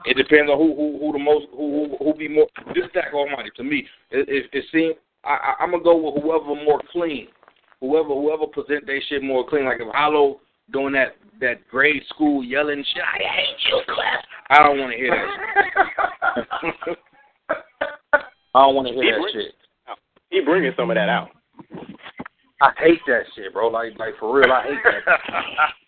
it 0.04 0.16
depends 0.16 0.50
on 0.50 0.58
who 0.58 0.74
who 0.74 0.98
who 1.00 1.12
the 1.12 1.18
most 1.18 1.46
who 1.52 1.96
who, 1.98 2.04
who 2.04 2.14
be 2.14 2.28
more. 2.28 2.46
This 2.74 2.84
stack 2.90 3.12
almighty 3.14 3.50
to 3.56 3.64
me. 3.64 3.86
It 4.10 4.28
it, 4.28 4.50
it 4.52 4.64
seems 4.72 4.94
I, 5.24 5.30
I 5.58 5.62
I'm 5.64 5.70
gonna 5.72 5.82
go 5.82 5.96
with 5.96 6.22
whoever 6.22 6.54
more 6.64 6.80
clean. 6.92 7.28
Whoever 7.80 8.08
whoever 8.08 8.46
present 8.46 8.86
their 8.86 9.00
shit 9.08 9.22
more 9.22 9.46
clean. 9.48 9.64
Like 9.64 9.80
if 9.80 9.92
Hollow 9.92 10.40
doing 10.72 10.92
that 10.94 11.16
that 11.40 11.66
grade 11.68 12.02
school 12.08 12.42
yelling 12.44 12.84
shit, 12.94 13.02
I 13.02 13.18
hate 13.22 13.56
you, 13.68 13.82
class. 13.94 14.24
I 14.50 14.58
don't 14.62 14.78
want 14.78 14.92
to 14.92 14.96
hear 14.96 15.10
that. 15.10 16.96
I 18.54 18.60
don't 18.62 18.74
want 18.74 18.88
to 18.88 18.94
hear 18.94 19.02
He 19.02 19.10
that 19.10 19.20
bring- 19.20 19.34
shit. 19.34 19.54
He 20.30 20.40
bringing 20.40 20.72
some 20.76 20.90
of 20.90 20.94
that 20.96 21.08
out. 21.08 21.30
I 22.62 22.70
hate 22.78 23.00
that 23.06 23.24
shit, 23.34 23.52
bro. 23.52 23.68
Like 23.68 23.98
like 23.98 24.14
for 24.18 24.34
real, 24.34 24.50
I 24.52 24.62
hate 24.62 24.82
that. 24.84 25.18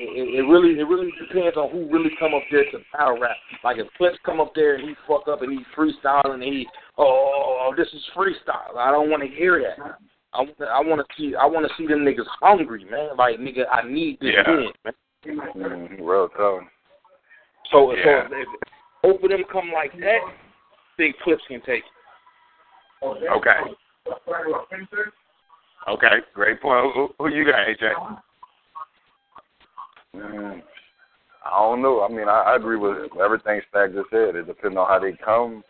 It, 0.00 0.16
it, 0.16 0.34
it 0.40 0.42
really 0.48 0.80
it 0.80 0.88
really 0.88 1.12
depends 1.20 1.58
on 1.58 1.68
who 1.70 1.86
really 1.92 2.08
come 2.18 2.32
up 2.32 2.42
there 2.50 2.64
to 2.72 2.78
battle 2.90 3.20
rap. 3.20 3.36
Like 3.62 3.76
if 3.76 3.86
Clips 3.98 4.16
come 4.24 4.40
up 4.40 4.52
there 4.54 4.76
and 4.76 4.88
he 4.88 4.94
fuck 5.06 5.28
up 5.28 5.42
and 5.42 5.52
he 5.52 5.62
freestyling 5.76 6.34
and 6.34 6.42
he 6.42 6.66
oh 6.96 7.74
this 7.76 7.88
is 7.88 8.02
freestyle. 8.16 8.78
I 8.78 8.90
don't 8.90 9.10
want 9.10 9.22
to 9.22 9.28
hear 9.28 9.60
that. 9.60 9.98
I 10.32 10.40
want 10.40 10.60
I 10.62 10.80
want 10.80 11.06
to 11.06 11.14
see 11.18 11.34
I 11.36 11.44
want 11.44 11.66
to 11.68 11.72
see 11.76 11.86
them 11.86 11.98
niggas 12.00 12.24
hungry, 12.40 12.86
man. 12.90 13.16
Like 13.18 13.38
nigga, 13.38 13.64
I 13.70 13.86
need 13.86 14.18
this 14.20 14.34
Yeah. 14.34 14.50
win, 14.50 14.72
man. 14.84 14.94
Mm, 15.54 15.98
real 16.00 16.28
tough. 16.30 16.66
So 17.70 17.94
Yeah. 17.94 18.26
so 18.30 18.36
if 18.36 18.48
both 19.02 19.22
of 19.22 19.28
them 19.28 19.44
come 19.52 19.70
like 19.74 19.92
that, 20.00 20.20
think 20.96 21.16
Clips 21.22 21.42
can 21.46 21.60
take. 21.60 21.84
it. 23.02 23.28
Okay. 23.30 23.58
Okay. 25.88 26.16
Great 26.34 26.60
point. 26.62 26.94
Who, 26.94 27.08
who 27.18 27.28
you 27.28 27.44
got, 27.44 27.66
AJ? 27.66 27.92
Mm, 30.16 30.62
I 31.44 31.58
don't 31.60 31.82
know. 31.82 32.02
I 32.02 32.08
mean, 32.08 32.28
I, 32.28 32.52
I 32.52 32.56
agree 32.56 32.76
with 32.76 33.10
everything 33.22 33.60
Stack 33.68 33.92
just 33.92 34.10
said. 34.10 34.36
It 34.36 34.46
depends 34.46 34.76
on 34.76 34.86
how 34.88 34.98
they 34.98 35.16
come. 35.24 35.62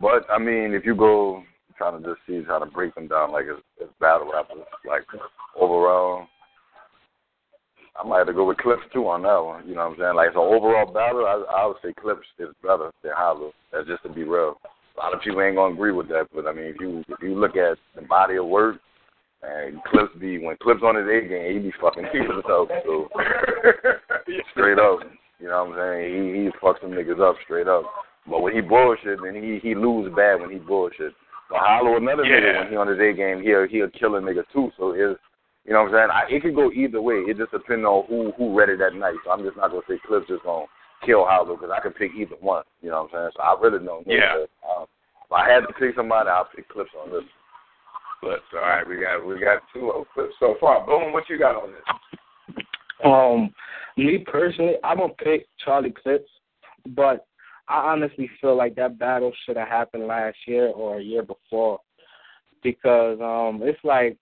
But 0.00 0.26
I 0.30 0.38
mean, 0.38 0.72
if 0.74 0.84
you 0.84 0.94
go 0.94 1.42
trying 1.76 2.02
to 2.02 2.08
just 2.08 2.20
see 2.26 2.42
how 2.46 2.58
to 2.58 2.66
break 2.66 2.94
them 2.94 3.08
down, 3.08 3.32
like 3.32 3.46
as, 3.46 3.62
as 3.82 3.88
battle 4.00 4.30
rappers, 4.32 4.64
like 4.86 5.02
overall, 5.58 6.26
I 8.02 8.06
might 8.06 8.18
have 8.18 8.26
to 8.28 8.32
go 8.32 8.46
with 8.46 8.58
Clips 8.58 8.82
too 8.92 9.08
on 9.08 9.22
that 9.22 9.36
one. 9.36 9.68
You 9.68 9.74
know 9.74 9.88
what 9.88 9.94
I'm 9.94 9.98
saying? 9.98 10.16
Like 10.16 10.30
so 10.34 10.42
overall 10.42 10.92
battle, 10.92 11.26
I, 11.26 11.62
I 11.62 11.66
would 11.66 11.76
say 11.82 11.92
Clips 12.00 12.26
is 12.38 12.48
better 12.62 12.90
than 13.02 13.12
Hollow. 13.14 13.52
That's 13.72 13.86
just 13.86 14.02
to 14.04 14.08
be 14.08 14.24
real. 14.24 14.56
A 14.96 15.00
lot 15.00 15.14
of 15.14 15.22
people 15.22 15.40
ain't 15.42 15.56
gonna 15.56 15.74
agree 15.74 15.92
with 15.92 16.08
that, 16.08 16.28
but 16.34 16.46
I 16.46 16.52
mean, 16.52 16.66
if 16.66 16.76
you 16.80 17.04
if 17.08 17.22
you 17.22 17.38
look 17.38 17.56
at 17.56 17.78
the 17.94 18.02
body 18.02 18.36
of 18.36 18.46
work, 18.46 18.76
and 19.42 19.82
Clips 19.84 20.14
be 20.18 20.38
when 20.38 20.56
Clips 20.62 20.82
on 20.84 20.96
his 20.96 21.06
A 21.06 21.28
game, 21.28 21.52
he 21.54 21.58
be 21.58 21.72
fucking 21.80 22.04
niggas 22.14 22.48
up. 22.50 22.68
So 22.84 23.08
straight 24.52 24.78
up, 24.78 25.00
you 25.40 25.48
know 25.48 25.64
what 25.64 25.78
I'm 25.78 25.98
saying? 26.00 26.34
He 26.34 26.44
he 26.44 26.50
fucks 26.62 26.80
some 26.80 26.90
niggas 26.92 27.20
up 27.20 27.36
straight 27.44 27.68
up. 27.68 27.84
But 28.28 28.40
when 28.40 28.54
he 28.54 28.60
bullshit, 28.60 29.18
then 29.22 29.34
he 29.34 29.58
he 29.62 29.74
lose 29.74 30.12
bad 30.14 30.40
when 30.40 30.50
he 30.50 30.58
bullshit. 30.58 31.12
But 31.50 31.58
Hollow 31.60 31.96
another 31.96 32.24
Yeah. 32.24 32.40
nigga 32.40 32.58
when 32.60 32.70
he 32.70 32.76
on 32.76 32.88
his 32.88 32.98
A 33.00 33.12
game, 33.12 33.42
he'll 33.42 33.66
he'll 33.66 33.90
kill 33.90 34.16
a 34.16 34.20
nigga 34.20 34.44
too. 34.52 34.70
So 34.78 34.92
it's 34.92 35.20
you 35.64 35.72
know 35.72 35.84
what 35.84 35.94
I'm 35.94 36.08
saying? 36.08 36.10
I, 36.10 36.36
it 36.36 36.42
could 36.42 36.54
go 36.56 36.72
either 36.72 37.00
way. 37.00 37.22
It 37.26 37.36
just 37.38 37.52
depends 37.52 37.84
on 37.84 38.06
who 38.08 38.32
who 38.36 38.56
read 38.56 38.68
it 38.68 38.78
that 38.78 38.94
night. 38.94 39.14
So 39.24 39.30
I'm 39.30 39.42
just 39.44 39.56
not 39.56 39.70
gonna 39.70 39.82
say 39.88 39.98
Clips 40.06 40.28
just 40.28 40.44
gonna 40.44 40.66
kill 41.04 41.24
Hollow 41.24 41.56
because 41.56 41.70
I 41.74 41.80
can 41.80 41.92
pick 41.92 42.12
either 42.16 42.36
one. 42.40 42.62
You 42.80 42.90
know 42.90 43.02
what 43.10 43.14
I'm 43.18 43.30
saying? 43.30 43.30
So 43.36 43.42
I 43.42 43.56
really 43.60 43.84
don't 43.84 44.06
know. 44.06 44.12
Yeah. 44.12 44.46
But, 44.62 44.82
um, 44.82 44.86
if 45.26 45.32
I 45.32 45.50
had 45.50 45.60
to 45.66 45.72
pick 45.74 45.94
somebody, 45.96 46.28
I'll 46.28 46.48
pick 46.54 46.68
Clips 46.68 46.90
on 47.00 47.10
this. 47.10 47.22
Clips. 48.22 48.44
All 48.54 48.60
right, 48.60 48.88
we 48.88 49.00
got 49.00 49.26
we 49.26 49.40
got 49.40 49.62
two 49.74 49.90
old 49.90 50.06
clips 50.14 50.34
so 50.38 50.54
far. 50.60 50.86
Boom, 50.86 51.12
what 51.12 51.28
you 51.28 51.38
got 51.38 51.56
on 51.56 51.72
this? 51.72 51.82
Um, 53.04 53.52
me 53.96 54.18
personally, 54.18 54.74
I'm 54.84 54.98
gonna 54.98 55.12
pick 55.14 55.46
Charlie 55.64 55.92
Clips, 56.02 56.30
but 56.94 57.26
I 57.68 57.78
honestly 57.90 58.30
feel 58.40 58.56
like 58.56 58.76
that 58.76 58.96
battle 58.98 59.32
should 59.44 59.56
have 59.56 59.66
happened 59.66 60.06
last 60.06 60.36
year 60.46 60.68
or 60.68 60.98
a 60.98 61.02
year 61.02 61.22
before, 61.22 61.80
because 62.62 63.18
um, 63.20 63.60
it's 63.62 63.82
like 63.82 64.16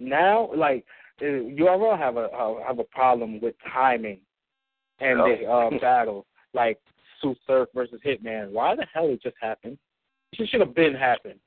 now, 0.00 0.50
like 0.56 0.86
uh, 1.20 1.24
URL 1.24 1.98
have 1.98 2.16
a 2.16 2.30
uh, 2.30 2.66
have 2.66 2.78
a 2.78 2.84
problem 2.84 3.40
with 3.42 3.54
timing 3.70 4.20
and 5.00 5.20
the 5.20 5.44
uh, 5.46 5.78
battle, 5.80 6.24
like 6.54 6.78
Sue 7.20 7.34
Surf 7.46 7.68
versus 7.74 8.00
Hitman. 8.06 8.52
Why 8.52 8.74
the 8.74 8.86
hell 8.94 9.08
it 9.08 9.22
just 9.22 9.36
happened? 9.38 9.78
It 10.32 10.48
should 10.48 10.60
have 10.60 10.74
been 10.74 10.94
happened. 10.94 11.40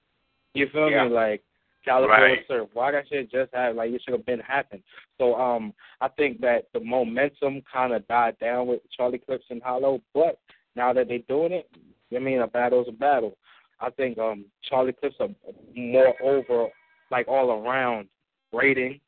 You 0.53 0.67
feel 0.71 0.91
Yeah. 0.91 1.05
me? 1.05 1.09
Like 1.09 1.43
California 1.83 2.37
Right. 2.37 2.39
Surf. 2.47 2.69
Why 2.73 2.91
that 2.91 3.05
shit 3.09 3.31
just 3.31 3.53
happened? 3.53 3.77
Like 3.77 3.91
it 3.91 4.01
should 4.03 4.13
have 4.13 4.25
been 4.25 4.39
happened. 4.39 4.83
So 5.17 5.35
um, 5.35 5.73
I 5.99 6.07
think 6.09 6.41
that 6.41 6.67
the 6.73 6.79
momentum 6.79 7.61
kind 7.71 7.93
of 7.93 8.07
died 8.07 8.37
down 8.39 8.67
with 8.67 8.81
Charlie 8.95 9.19
Clips 9.19 9.45
and 9.49 9.61
Hollow, 9.61 10.01
but 10.13 10.39
now 10.75 10.93
that 10.93 11.07
they're 11.07 11.19
doing 11.27 11.51
it, 11.51 11.69
I 12.15 12.19
mean, 12.19 12.41
a 12.41 12.47
battle's 12.47 12.87
a 12.89 12.91
battle. 12.91 13.37
I 13.79 13.89
think 13.89 14.17
um 14.19 14.45
Charlie 14.69 14.93
Clips 14.93 15.15
are 15.19 15.29
more 15.75 16.13
over, 16.21 16.67
like 17.09 17.27
all 17.27 17.51
around 17.51 18.07
rating 18.53 18.99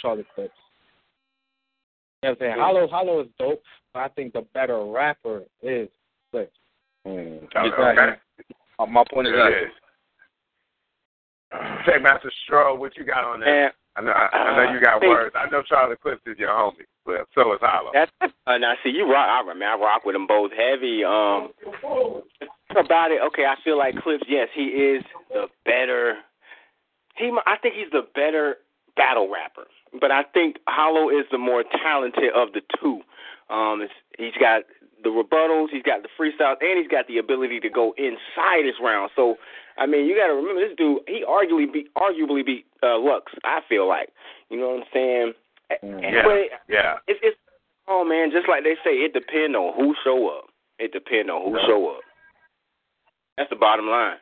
Charlie 0.00 0.26
Clips. 0.34 0.52
You 2.22 2.28
know 2.28 2.36
what 2.38 2.42
I'm 2.46 2.52
saying? 2.52 2.60
Hollow 2.60 2.88
Hollow 2.88 3.20
is 3.22 3.28
dope, 3.38 3.62
but 3.94 4.00
I 4.00 4.08
think 4.08 4.32
the 4.32 4.42
better 4.54 4.84
rapper 4.84 5.42
is 5.62 5.88
Clips. 6.30 6.52
Mm. 7.06 7.44
Okay. 7.44 7.66
Exactly. 7.66 8.46
Uh, 8.78 8.86
my 8.86 9.04
point 9.12 9.28
is 9.28 9.32
There 9.34 9.70
that 11.60 11.62
it 11.62 11.80
is. 11.80 11.86
Check 11.86 12.02
Master 12.02 12.32
Stroh, 12.48 12.78
what 12.78 12.96
you 12.96 13.04
got 13.04 13.24
on 13.24 13.40
that? 13.40 13.48
And 13.48 13.72
I 13.96 14.00
know 14.00 14.12
I, 14.12 14.36
I 14.36 14.56
know 14.66 14.72
you 14.72 14.80
got 14.80 15.04
Uh, 15.04 15.08
words. 15.08 15.34
I 15.38 15.48
know 15.50 15.62
Charlie 15.62 15.96
Clips 15.96 16.22
is 16.26 16.38
your 16.38 16.48
homie, 16.50 16.86
but 17.04 17.26
so 17.34 17.52
is 17.52 17.60
Hollow. 17.60 17.90
That's 17.92 18.10
uh, 18.46 18.58
now. 18.58 18.74
See, 18.82 18.90
you 18.90 19.10
rock. 19.10 19.28
I 19.46 19.52
mean, 19.54 19.62
I 19.62 19.74
rock 19.74 20.04
with 20.04 20.14
them 20.14 20.26
both 20.26 20.50
heavy. 20.52 21.04
Um, 21.04 21.52
about 22.76 23.10
it. 23.10 23.20
Okay, 23.22 23.44
I 23.44 23.56
feel 23.62 23.76
like 23.76 23.96
Clips. 24.02 24.24
Yes, 24.28 24.48
he 24.54 24.64
is 24.64 25.04
the 25.30 25.46
better. 25.64 26.16
He, 27.16 27.30
I 27.46 27.56
think 27.60 27.74
he's 27.74 27.90
the 27.92 28.06
better 28.14 28.56
battle 28.96 29.30
rapper. 29.30 29.66
But 30.00 30.10
I 30.10 30.22
think 30.22 30.56
Hollow 30.66 31.10
is 31.10 31.26
the 31.30 31.36
more 31.38 31.64
talented 31.82 32.32
of 32.34 32.52
the 32.54 32.62
two. 32.80 33.00
Um, 33.50 33.82
it's, 33.82 33.92
he's 34.18 34.32
got 34.40 34.62
the 35.02 35.10
rebuttals, 35.10 35.68
he's 35.70 35.82
got 35.82 36.02
the 36.02 36.08
freestyles, 36.18 36.56
and 36.60 36.78
he's 36.78 36.88
got 36.88 37.06
the 37.08 37.18
ability 37.18 37.60
to 37.60 37.70
go 37.70 37.94
inside 37.98 38.64
his 38.64 38.74
round. 38.82 39.10
So, 39.16 39.36
I 39.78 39.86
mean, 39.86 40.06
you 40.06 40.16
got 40.16 40.28
to 40.28 40.34
remember 40.34 40.60
this 40.66 40.76
dude. 40.76 41.00
He 41.06 41.24
arguably 41.28 41.72
be, 41.72 41.86
arguably 41.96 42.44
beat 42.44 42.66
uh, 42.82 42.98
Lux. 42.98 43.32
I 43.44 43.60
feel 43.68 43.88
like, 43.88 44.10
you 44.50 44.58
know 44.58 44.68
what 44.68 44.80
I'm 44.82 44.88
saying. 44.92 45.32
Mm. 45.84 46.02
Yeah. 46.02 46.22
but 46.24 46.58
Yeah. 46.68 46.94
it's 47.08 47.20
it's 47.22 47.36
oh 47.88 48.04
man, 48.04 48.30
just 48.30 48.46
like 48.48 48.62
they 48.62 48.76
say, 48.84 48.92
it 49.00 49.14
depends 49.14 49.56
on 49.56 49.72
who 49.74 49.94
show 50.04 50.28
up. 50.28 50.44
It 50.78 50.92
depends 50.92 51.30
on 51.30 51.48
who 51.50 51.56
Yeah. 51.58 51.66
show 51.66 51.88
up. 51.96 52.00
That's 53.38 53.48
the 53.48 53.56
bottom 53.56 53.88
line. 53.88 54.16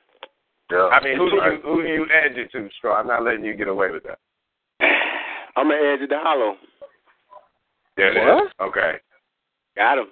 Yeah. 0.71 0.87
I 0.93 1.03
mean, 1.03 1.17
who 1.17 1.29
do 1.29 1.37
you 1.37 1.59
who 1.65 1.83
you 1.83 2.07
edge 2.15 2.37
it 2.39 2.53
to, 2.53 2.69
Straw? 2.79 2.95
I'm 3.01 3.09
not 3.09 3.25
letting 3.25 3.45
you 3.45 3.55
get 3.55 3.67
away 3.67 3.91
with 3.91 4.05
that. 4.05 4.19
I'm 5.57 5.67
gonna 5.69 5.75
edge 5.83 6.03
it 6.03 6.07
to 6.15 6.19
Hollow. 6.23 6.55
There 7.97 8.17
it 8.17 8.21
What? 8.25 8.45
is. 8.45 8.51
Okay. 8.61 8.93
Got 9.77 9.99
him. 9.99 10.07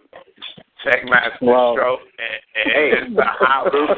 Check 0.85 1.05
Master 1.05 1.39
Wow. 1.43 1.75
Stroh 1.77 1.97
and, 2.19 2.41
and 2.55 2.73
Hey. 2.73 3.15
the 3.15 3.25
Hollow. 3.25 3.95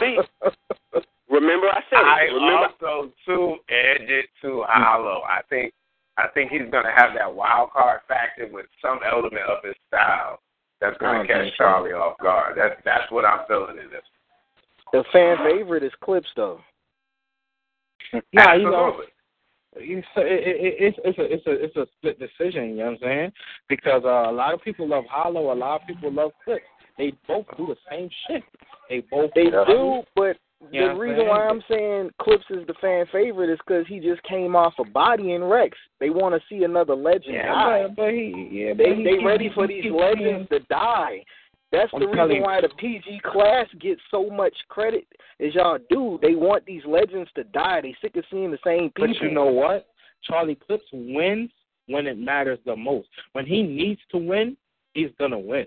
Remember 1.29 1.69
I 1.69 1.83
said 1.91 1.99
I 2.01 2.23
it. 2.23 2.33
Remember 2.33 2.69
also 2.83 3.13
too 3.25 3.57
edge 3.69 4.09
it 4.09 4.27
to 4.43 4.65
Hollow. 4.67 5.23
I 5.29 5.43
think 5.49 5.73
I 6.17 6.29
think 6.35 6.51
he's 6.51 6.69
gonna 6.71 6.93
have 6.95 7.15
that 7.17 7.33
wild 7.33 7.71
card 7.71 8.01
factor 8.09 8.49
with 8.51 8.67
some 8.83 9.01
element 9.07 9.43
of 9.49 9.63
his 9.63 9.75
style 9.89 10.41
that's 10.81 10.97
gonna 10.99 11.21
oh, 11.21 11.27
catch 11.27 11.43
think 11.43 11.55
so. 11.57 11.65
Charlie 11.65 11.93
off 11.93 12.19
guard. 12.19 12.57
That's 12.57 12.81
that's 12.85 13.11
what 13.13 13.25
I'm 13.25 13.47
feeling 13.47 13.79
in 13.79 13.91
this. 13.91 14.03
The 14.93 15.05
fan 15.13 15.37
favorite 15.45 15.85
is 15.85 15.93
Clips 16.03 16.29
though. 16.35 16.61
Nah, 18.33 18.55
you 18.55 18.65
know, 18.65 19.03
Absolutely. 19.97 19.97
it's 19.97 20.07
a, 20.17 20.21
it, 20.21 20.57
it, 20.57 20.75
it's 20.79 20.99
it's 21.05 21.19
a 21.19 21.23
it's 21.35 21.47
a 21.47 21.65
it's 21.65 21.77
a 21.77 21.87
split 21.99 22.19
decision. 22.19 22.71
You 22.71 22.77
know 22.77 22.85
what 22.87 22.91
I'm 22.93 22.99
saying? 23.03 23.33
Because 23.69 24.03
uh, 24.05 24.31
a 24.31 24.33
lot 24.33 24.55
of 24.55 24.63
people 24.63 24.89
love 24.89 25.05
Hollow, 25.11 25.53
a 25.53 25.55
lot 25.55 25.81
of 25.83 25.87
people 25.87 26.13
love 26.13 26.33
Clips. 26.45 26.65
They 26.99 27.13
both 27.27 27.47
do 27.57 27.67
the 27.69 27.77
same 27.91 28.09
shit. 28.27 28.43
They 28.89 29.01
both 29.11 29.31
They 29.35 29.45
Yeah. 29.45 29.65
do, 29.67 30.03
but 30.15 30.37
You 30.71 30.89
the 30.89 30.95
reason 30.95 31.19
saying? 31.21 31.29
why 31.29 31.47
I'm 31.49 31.63
saying 31.71 32.11
Clips 32.21 32.45
is 32.51 32.67
the 32.67 32.75
fan 32.81 33.07
favorite 33.11 33.49
is 33.51 33.59
because 33.67 33.87
he 33.87 34.01
just 34.01 34.23
came 34.25 34.55
off 34.55 34.75
a 34.79 34.85
body 34.85 35.33
in 35.33 35.43
Rex. 35.45 35.79
They 36.01 36.11
want 36.11 36.35
to 36.35 36.41
see 36.49 36.65
another 36.65 36.95
legend 36.95 37.35
Yeah, 37.37 37.47
die. 37.47 37.83
but, 37.87 37.97
but 37.97 38.11
he 38.11 38.49
yeah, 38.53 38.75
They 38.75 38.95
he 38.97 39.05
they 39.05 39.17
keep- 39.17 39.25
ready 39.27 39.49
he 39.49 39.55
for 39.55 39.67
these 39.67 39.85
he 39.85 39.91
legends 39.91 40.49
to 40.51 40.59
die. 40.69 41.25
That's 41.73 41.91
I'm 41.95 42.01
the 42.01 42.07
reason 42.09 42.31
you. 42.37 42.43
why 42.43 42.61
the 42.61 42.69
PG 42.79 43.21
class 43.25 43.67
gets 43.81 44.01
so 44.11 44.29
much 44.29 44.55
credit 44.69 45.07
as 45.39 45.55
y'all 45.55 45.79
do. 45.89 46.19
They 46.21 46.35
want 46.35 46.67
these 46.67 46.83
legends 46.85 47.31
to 47.37 47.45
die. 47.45 47.81
They 47.81 47.95
sick 48.03 48.17
of 48.17 48.25
seeing 48.31 48.51
the 48.51 48.59
same 48.65 48.91
people. 48.91 49.15
But 49.15 49.23
you 49.23 49.31
know 49.31 49.47
what? 49.47 49.87
Charlie 50.25 50.57
Clips 50.57 50.85
wins 50.93 51.51
when 51.87 52.07
it 52.07 52.19
matters 52.19 52.59
the 52.67 52.75
most. 52.75 53.09
When 53.33 53.47
he 53.47 53.63
needs 53.63 54.01
to 54.11 54.19
win, 54.19 54.57
he's 54.95 55.11
gonna 55.19 55.39
win. 55.39 55.67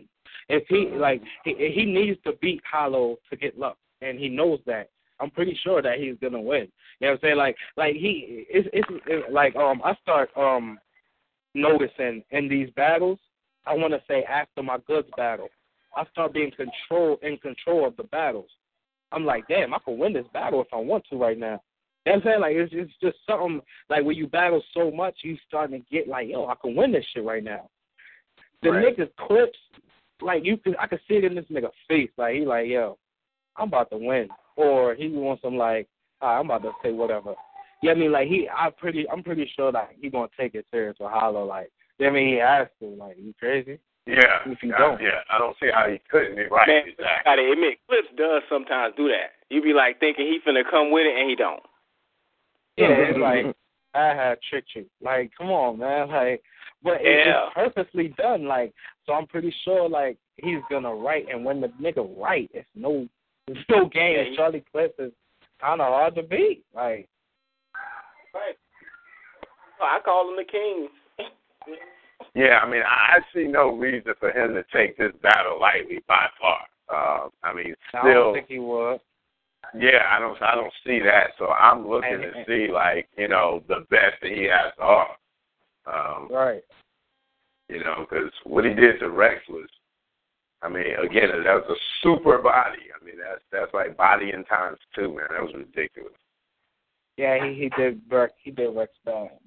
If 0.49 0.63
he 0.67 0.89
like 0.97 1.21
he 1.45 1.71
he 1.73 1.85
needs 1.85 2.19
to 2.25 2.33
beat 2.41 2.61
Hollow 2.69 3.17
to 3.29 3.37
get 3.37 3.57
luck, 3.57 3.77
and 4.01 4.19
he 4.19 4.29
knows 4.29 4.59
that. 4.65 4.89
I'm 5.19 5.31
pretty 5.31 5.57
sure 5.63 5.81
that 5.81 5.99
he's 5.99 6.15
gonna 6.21 6.41
win. 6.41 6.67
You 6.99 7.07
know 7.07 7.11
what 7.11 7.11
I'm 7.11 7.19
saying? 7.21 7.37
Like 7.37 7.55
like 7.77 7.95
he 7.95 8.45
it's 8.49 8.67
it's, 8.73 8.87
it's 9.07 9.27
like 9.31 9.55
um 9.55 9.81
I 9.85 9.95
start 10.01 10.29
um 10.35 10.79
noticing 11.53 12.23
in 12.31 12.49
these 12.49 12.69
battles. 12.75 13.19
I 13.65 13.73
want 13.75 13.93
to 13.93 14.01
say 14.07 14.23
after 14.23 14.61
my 14.61 14.77
Goodz 14.85 15.07
battle, 15.15 15.47
I 15.95 16.05
start 16.11 16.33
being 16.33 16.51
control 16.51 17.17
in 17.21 17.37
control 17.37 17.87
of 17.87 17.95
the 17.97 18.03
battles. 18.03 18.49
I'm 19.11 19.25
like, 19.25 19.47
damn, 19.47 19.73
I 19.73 19.79
can 19.85 19.97
win 19.97 20.13
this 20.13 20.25
battle 20.33 20.61
if 20.61 20.67
I 20.73 20.77
want 20.77 21.03
to 21.09 21.17
right 21.17 21.37
now. 21.37 21.61
You 22.05 22.11
know 22.11 22.15
what 22.15 22.15
I'm 22.15 22.21
saying? 22.23 22.41
Like 22.41 22.55
it's 22.55 22.73
it's 22.75 22.91
just 23.01 23.17
something 23.29 23.61
like 23.89 24.03
when 24.03 24.17
you 24.17 24.27
battle 24.27 24.61
so 24.73 24.91
much, 24.91 25.15
you 25.23 25.37
starting 25.47 25.81
to 25.81 25.85
get 25.89 26.07
like, 26.07 26.27
yo, 26.27 26.47
I 26.47 26.55
can 26.55 26.75
win 26.75 26.91
this 26.91 27.05
shit 27.13 27.23
right 27.23 27.43
now. 27.43 27.69
The 28.61 28.71
Right. 28.71 28.97
niggas 28.97 29.15
clips, 29.27 29.57
like 30.21 30.43
you 30.43 30.57
could 30.57 30.75
I 30.79 30.87
could 30.87 30.99
see 31.07 31.15
it 31.15 31.23
in 31.23 31.35
this 31.35 31.45
nigga 31.45 31.69
face. 31.87 32.09
Like 32.17 32.35
he 32.35 32.45
like, 32.45 32.67
yo, 32.67 32.97
I'm 33.55 33.67
about 33.67 33.89
to 33.91 33.97
win. 33.97 34.27
Or 34.55 34.95
he 34.95 35.07
wants 35.09 35.41
some 35.41 35.57
like, 35.57 35.87
"Ah, 36.21 36.39
I'm 36.39 36.45
about 36.45 36.63
to 36.63 36.71
say 36.83 36.91
whatever. 36.91 37.35
Yeah, 37.81 37.91
I 37.91 37.95
mean 37.95 38.11
like 38.11 38.27
he 38.27 38.47
I 38.49 38.69
pretty 38.69 39.09
I'm 39.09 39.23
pretty 39.23 39.49
sure 39.55 39.71
that 39.71 39.91
he 40.01 40.09
gonna 40.09 40.27
take 40.37 40.55
it 40.55 40.65
serious 40.71 40.97
with 40.99 41.11
Hollow, 41.11 41.45
like 41.45 41.71
I 42.01 42.09
mean 42.09 42.27
he 42.33 42.35
has 42.35 42.67
to, 42.79 42.87
like 42.87 43.17
you 43.17 43.33
crazy? 43.39 43.79
Yeah. 44.05 44.39
If 44.45 44.61
you 44.63 44.73
I- 44.75 44.77
don't. 44.79 45.01
yeah. 45.01 45.21
I 45.29 45.37
don't 45.37 45.55
see 45.61 45.69
how 45.73 45.87
he 45.89 45.99
couldn't 46.11 46.35
be 46.35 46.43
right. 46.51 46.67
Man, 46.67 46.83
exactly. 46.87 47.23
gotta 47.25 47.51
admit, 47.51 47.77
Clips 47.87 48.07
does 48.17 48.41
sometimes 48.49 48.93
do 48.97 49.07
that. 49.07 49.31
You 49.49 49.61
be 49.61 49.73
like 49.73 49.99
thinking 49.99 50.25
he 50.25 50.39
finna 50.45 50.63
come 50.69 50.91
with 50.91 51.05
it 51.05 51.15
and 51.19 51.29
he 51.29 51.35
don't. 51.35 51.63
Yeah, 52.77 52.87
it's 52.89 53.17
like 53.19 53.55
I 53.95 54.07
had 54.15 54.39
tricked 54.49 54.71
you. 54.75 54.85
Like, 55.01 55.31
come 55.37 55.51
on, 55.51 55.77
man. 55.79 56.09
Like, 56.09 56.41
but 56.83 57.01
it, 57.01 57.27
Yeah. 57.27 57.45
it's 57.47 57.53
purposely 57.53 58.09
done. 58.17 58.45
Like, 58.45 58.73
so 59.05 59.13
I'm 59.13 59.27
pretty 59.27 59.53
sure 59.63 59.87
like 59.87 60.17
he's 60.37 60.59
gonna 60.69 60.93
write, 60.93 61.27
and 61.31 61.45
when 61.45 61.61
the 61.61 61.67
nigga 61.81 62.05
write, 62.19 62.49
it's 62.53 62.67
no, 62.75 63.07
it's 63.47 63.59
no 63.69 63.87
game. 63.87 64.15
Yeah, 64.17 64.23
he- 64.31 64.35
Charlie 64.35 64.65
Clips 64.71 64.99
is 64.99 65.11
kind 65.61 65.79
of 65.79 65.87
hard 65.87 66.15
to 66.15 66.23
beat. 66.23 66.65
Like, 66.75 67.07
Right. 68.33 68.57
Oh, 69.79 69.85
I 69.85 69.99
call 70.03 70.25
them 70.27 70.35
the 70.37 70.43
kings. 70.43 70.89
Yeah, 72.35 72.59
I 72.63 72.69
mean, 72.69 72.81
I 72.81 73.17
I 73.17 73.19
see 73.33 73.45
no 73.47 73.75
reason 73.75 74.13
for 74.19 74.31
him 74.31 74.53
to 74.55 74.63
take 74.75 74.97
this 74.97 75.11
battle 75.21 75.59
lightly 75.59 76.03
by 76.07 76.27
far. 76.39 76.59
Uh, 76.89 77.29
I 77.43 77.53
mean, 77.53 77.73
I 77.93 77.99
still, 77.99 78.13
don't 78.13 78.33
think 78.35 78.47
he 78.47 78.59
would. 78.59 78.99
yeah, 79.77 80.03
I 80.11 80.19
don't, 80.19 80.39
I 80.41 80.55
don't 80.55 80.73
see 80.85 80.99
that. 80.99 81.31
So 81.39 81.47
I'm 81.47 81.87
looking 81.87 82.13
And- 82.13 82.23
to 82.23 82.43
see 82.45 82.71
like, 82.71 83.07
you 83.17 83.27
know, 83.27 83.63
the 83.67 83.85
best 83.89 84.21
that 84.21 84.31
he 84.31 84.43
has 84.43 84.73
to 84.77 84.81
offer. 84.83 85.15
Um, 85.85 86.27
Right. 86.29 86.63
you 87.69 87.83
know, 87.83 88.05
because 88.09 88.31
what 88.43 88.65
he 88.65 88.73
did 88.73 88.99
to 88.99 89.09
Rex 89.09 89.41
was, 89.49 89.67
I 90.61 90.69
mean, 90.69 90.95
again, 91.03 91.29
that 91.43 91.55
was 91.55 91.69
a 91.69 91.79
super 92.01 92.37
body. 92.37 92.89
I 92.99 93.03
mean, 93.03 93.15
that's 93.17 93.41
that's 93.51 93.73
like 93.73 93.97
body 93.97 94.31
in 94.33 94.43
times 94.45 94.79
two, 94.95 95.09
man. 95.15 95.27
That 95.31 95.41
was 95.43 95.53
ridiculous. 95.55 96.13
Yeah, 97.17 97.45
he 97.45 97.53
he 97.53 97.69
did 97.77 98.01
Rex. 98.09 98.33
He 98.43 98.51
did 98.51 98.75
Rex 98.75 98.91
bad. 99.05 99.29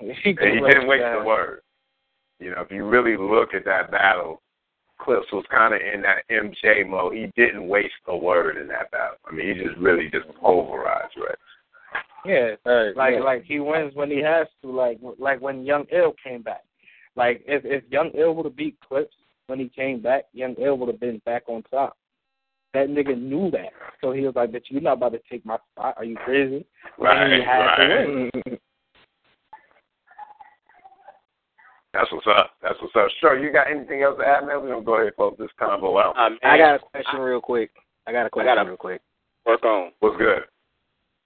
He 0.00 0.06
And 0.08 0.14
he 0.24 0.60
Rex 0.60 0.74
didn't 0.74 0.88
waste 0.88 1.02
bad. 1.02 1.20
the 1.20 1.24
word. 1.24 1.60
You 2.40 2.50
know, 2.50 2.62
if 2.62 2.70
you 2.70 2.84
really 2.86 3.16
look 3.16 3.54
at 3.54 3.64
that 3.66 3.90
battle, 3.90 4.40
Clips 4.98 5.26
was 5.32 5.44
kind 5.50 5.74
of 5.74 5.80
in 5.80 6.02
that 6.02 6.24
MJ 6.30 6.86
mode. 6.88 7.14
He 7.14 7.30
didn't 7.36 7.68
waste 7.68 7.92
a 8.08 8.16
word 8.16 8.56
in 8.56 8.66
that 8.68 8.90
battle. 8.90 9.16
I 9.26 9.32
mean, 9.32 9.54
he 9.56 9.64
just 9.64 9.78
really 9.78 10.10
just 10.10 10.26
pulverized 10.40 11.14
Rex. 11.16 11.38
Yeah, 12.24 12.50
Right, 12.66 12.96
like 12.96 13.14
yeah. 13.14 13.20
like 13.20 13.44
he 13.44 13.60
wins 13.60 13.94
when 13.94 14.10
he 14.10 14.20
has 14.22 14.46
to. 14.62 14.70
Like 14.70 14.98
like 15.18 15.40
when 15.40 15.64
Young 15.64 15.86
Ill 15.90 16.14
came 16.22 16.42
back. 16.42 16.62
Like 17.16 17.42
if 17.46 17.64
if 17.64 17.82
Young 17.90 18.10
Ill 18.14 18.34
would 18.34 18.44
have 18.44 18.56
beat 18.56 18.76
Clips 18.86 19.14
when 19.46 19.58
he 19.58 19.68
came 19.68 20.00
back, 20.02 20.24
Young 20.32 20.54
Ill 20.58 20.76
would 20.78 20.88
have 20.88 21.00
been 21.00 21.20
back 21.24 21.44
on 21.48 21.62
top. 21.70 21.96
That 22.72 22.88
nigga 22.88 23.20
knew 23.20 23.50
that, 23.50 23.70
so 24.00 24.12
he 24.12 24.20
was 24.20 24.36
like, 24.36 24.52
"But 24.52 24.62
you're 24.68 24.80
not 24.80 24.98
about 24.98 25.12
to 25.12 25.20
take 25.30 25.44
my 25.44 25.58
spot. 25.72 25.94
Are 25.96 26.04
you 26.04 26.16
crazy?" 26.16 26.64
Right, 26.98 27.24
And 27.24 27.32
he 27.32 27.40
had 27.40 27.76
to 27.76 27.82
right. 27.82 28.06
win. 28.06 28.49
That's 31.92 32.10
what's 32.12 32.26
up. 32.26 32.52
That's 32.62 32.80
what's 32.80 32.94
up. 32.96 33.08
Sure, 33.20 33.38
you 33.38 33.52
got 33.52 33.70
anything 33.70 34.02
else 34.02 34.16
to 34.18 34.26
add, 34.26 34.46
man? 34.46 34.62
We're 34.62 34.70
gonna 34.70 34.84
go 34.84 34.94
ahead 34.94 35.06
and 35.08 35.16
close 35.16 35.34
this 35.38 35.50
convo 35.60 36.02
out. 36.02 36.16
Um, 36.16 36.38
I 36.42 36.56
got 36.56 36.76
a 36.76 36.78
question 36.78 37.20
real 37.20 37.40
quick. 37.40 37.70
I 38.06 38.12
got 38.12 38.26
a 38.26 38.30
question 38.30 38.54
gotta- 38.54 38.68
real 38.68 38.76
quick. 38.76 39.00
work 39.44 39.64
on. 39.64 39.92
What's 40.00 40.16
good? 40.16 40.44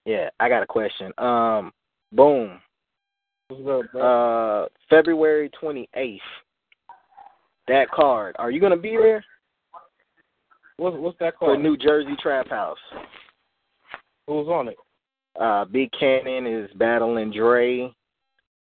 Yeah, 0.06 0.30
I 0.40 0.48
got 0.48 0.62
a 0.62 0.66
question. 0.66 1.12
Um, 1.18 1.72
boom. 2.12 2.60
What's 3.48 3.62
good, 3.62 3.86
bro? 3.92 4.02
Uh, 4.64 4.68
February 4.88 5.50
twenty 5.50 5.88
eighth. 5.94 6.22
That 7.68 7.90
card. 7.90 8.36
Are 8.38 8.50
you 8.50 8.60
gonna 8.60 8.76
be 8.76 8.96
there 8.96 9.24
what's 10.76 10.96
what's 10.98 11.18
that 11.18 11.34
for 11.38 11.48
called? 11.48 11.60
New 11.60 11.76
Jersey 11.76 12.16
Trap 12.20 12.48
House? 12.48 12.78
Who's 14.26 14.48
on 14.48 14.68
it? 14.68 14.76
Uh, 15.38 15.64
Big 15.64 15.90
Cannon 15.98 16.46
is 16.46 16.70
battling 16.76 17.32
Dre. 17.32 17.92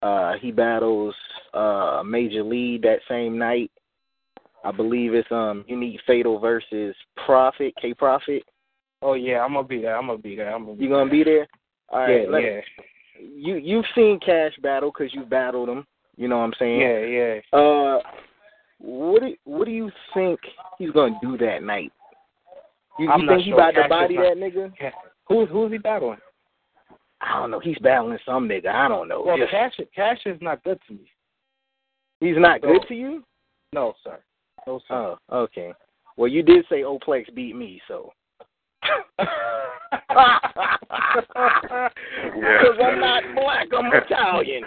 Uh, 0.02 0.35
he 0.40 0.51
battles 0.52 1.14
uh 1.55 2.02
Major 2.05 2.43
League 2.43 2.82
that 2.82 2.98
same 3.09 3.39
night. 3.39 3.70
I 4.64 4.73
believe 4.73 5.14
it's 5.14 5.31
um 5.31 5.64
Unique 5.68 6.01
Fatal 6.06 6.39
versus 6.39 6.94
Profit, 7.24 7.74
K 7.81 7.94
Profit. 7.94 8.43
Oh 9.02 9.14
yeah, 9.14 9.40
I'm 9.40 9.52
gonna 9.55 9.66
be 9.66 9.81
there. 9.82 9.97
I'm 9.97 10.06
gonna 10.06 10.18
be 10.18 10.36
there. 10.36 10.55
I'm 10.55 10.64
gonna 10.64 10.77
be 10.77 10.85
You 10.85 10.90
gonna 10.90 11.10
be 11.10 11.24
there? 11.24 11.47
All 11.89 12.01
right. 12.01 12.23
yeah, 12.23 12.28
let- 12.28 12.43
yeah, 12.43 12.60
You 13.20 13.56
you've 13.56 13.85
seen 13.94 14.18
Cash 14.24 14.52
battle 14.62 14.90
because 14.93 15.14
you 15.14 15.23
battled 15.24 15.68
him. 15.68 15.86
You 16.16 16.28
know 16.28 16.39
what 16.39 16.44
I'm 16.44 16.52
saying? 16.59 16.81
yeah, 16.81 16.98
yeah. 17.01 17.59
Uh, 17.59 18.01
what 18.78 19.23
do 19.23 19.35
what 19.44 19.64
do 19.66 19.70
you 19.70 19.90
think 20.14 20.40
he's 20.78 20.90
gonna 20.90 21.18
do 21.23 21.36
that 21.39 21.62
night? 21.62 21.93
You, 22.98 23.06
you 23.10 23.28
think 23.28 23.43
he 23.43 23.52
about 23.52 23.74
to 23.74 23.89
body 23.89 24.16
that 24.16 24.36
nigga? 24.36 24.73
Who's 25.28 25.48
who's 25.51 25.73
he 25.73 25.78
battling? 25.78 26.18
I 27.20 27.40
don't 27.40 27.51
know. 27.51 27.60
He's 27.60 27.78
battling 27.78 28.18
some 28.26 28.48
nigga. 28.48 28.68
I 28.68 28.88
don't 28.88 29.09
know. 29.09 29.22
Well, 29.24 29.38
Just- 29.38 29.51
Cash 29.51 29.80
Cash 29.94 30.20
is 30.26 30.38
not 30.40 30.62
good 30.64 30.78
to 30.88 30.93
me. 30.94 31.10
he's 32.20 32.36
not 32.38 32.60
so- 32.60 32.68
good 32.72 32.86
to 32.88 32.94
you. 32.94 33.24
No, 33.72 33.94
sir. 34.05 34.18
No, 34.66 34.80
sir. 34.88 35.16
Oh, 35.30 35.38
okay. 35.44 35.72
Well, 36.16 36.28
you 36.28 36.43
did 36.43 36.64
say 36.68 36.82
Oplex 36.82 37.32
beat 37.34 37.55
me, 37.56 37.80
so. 37.88 38.12
Because 42.36 42.76
I'm 42.82 43.01
not 43.01 43.22
black, 43.34 43.68
I'm 43.76 43.93
Italian. 43.93 44.64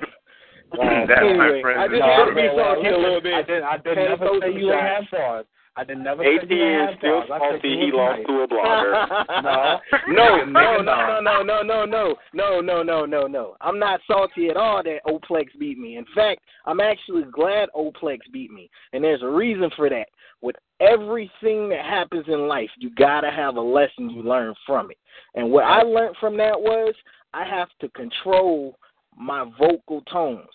Uh, 0.72 1.06
That's 1.08 1.22
my 1.38 1.60
friend. 1.62 1.80
I 1.82 1.88
just 1.88 2.00
No, 2.00 2.06
had 2.08 2.26
to 2.26 2.36
be 2.36 2.42
well, 2.42 2.56
well, 2.56 2.76
salty 2.76 2.90
a 2.90 2.98
little 2.98 3.22
bit. 3.22 3.34
I 3.34 3.42
did. 3.42 3.64
I 3.64 3.78
did 3.78 3.98
Had 3.98 4.10
never 4.10 4.26
say 4.42 4.48
you 4.54 4.70
didn't 4.70 5.08
shots. 5.10 5.48
I 5.76 5.84
did 5.84 6.00
never 6.00 6.24
AT 6.24 6.44
is 6.44 6.98
still 6.98 7.24
bars. 7.28 7.30
I 7.32 7.40
said 7.40 7.62
salty. 7.62 7.78
He 7.78 7.92
lost 7.94 8.22
to 8.28 8.34
a 8.34 8.48
blogger. 8.52 9.80
no, 10.10 10.44
no, 10.46 10.82
no, 10.82 11.22
no, 11.22 11.22
no, 11.22 11.64
no, 11.64 11.64
no, 11.64 11.86
no, 11.86 12.16
no, 12.34 12.62
no, 12.62 12.84
no, 12.84 13.06
no, 13.06 13.28
no. 13.28 13.56
I'm 13.62 13.80
not 13.80 14.02
salty 14.08 14.50
at 14.50 14.58
all 14.58 14.84
that 14.84 15.00
Oplex 15.08 15.48
beat 15.60 15.78
me. 15.78 15.98
In 15.98 16.06
fact, 16.16 16.42
I'm 16.66 16.80
actually 16.80 17.24
glad 17.32 17.70
Oplex 17.76 18.20
beat 18.34 18.52
me, 18.52 18.70
and 18.94 19.04
there's 19.04 19.24
a 19.24 19.30
reason 19.30 19.70
for 19.76 19.90
that. 19.90 20.08
With 20.42 20.56
everything 20.80 21.70
that 21.70 21.86
happens 21.86 22.26
in 22.28 22.48
life, 22.48 22.70
you 22.78 22.92
gotta 22.96 23.30
have 23.30 23.56
a 23.58 23.62
lesson 23.62 24.10
you 24.10 24.24
learn 24.24 24.54
from 24.66 24.92
it. 24.92 24.98
And 25.36 25.52
what 25.52 25.66
I 25.66 25.82
learned 25.82 26.16
from 26.20 26.38
that 26.38 26.60
was 26.60 26.94
I 27.34 27.46
have 27.46 27.70
to 27.82 27.90
control 27.90 28.78
my 29.18 29.46
vocal 29.60 30.02
tones. 30.12 30.48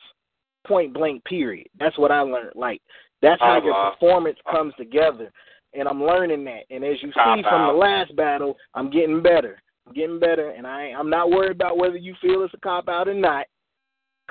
Point 0.66 0.94
blank. 0.94 1.22
Period. 1.24 1.68
That's 1.78 1.98
what 1.98 2.10
I 2.10 2.20
learned. 2.20 2.52
Like 2.54 2.80
that's 3.24 3.40
how 3.40 3.62
your 3.62 3.92
performance 3.92 4.38
comes 4.50 4.74
together 4.76 5.32
and 5.74 5.88
I'm 5.88 6.02
learning 6.02 6.44
that. 6.44 6.62
And 6.70 6.84
as 6.84 6.96
you 7.02 7.10
see 7.10 7.42
from 7.42 7.66
the 7.66 7.72
last 7.72 8.14
battle, 8.16 8.56
I'm 8.74 8.90
getting 8.90 9.22
better. 9.22 9.60
I'm 9.86 9.92
getting 9.92 10.18
better, 10.18 10.50
and 10.50 10.66
I 10.66 10.92
I'm 10.96 11.10
not 11.10 11.30
worried 11.30 11.52
about 11.52 11.76
whether 11.76 11.96
you 11.96 12.14
feel 12.22 12.42
it's 12.42 12.54
a 12.54 12.58
cop 12.58 12.88
out 12.88 13.08
or 13.08 13.14
not. 13.14 13.46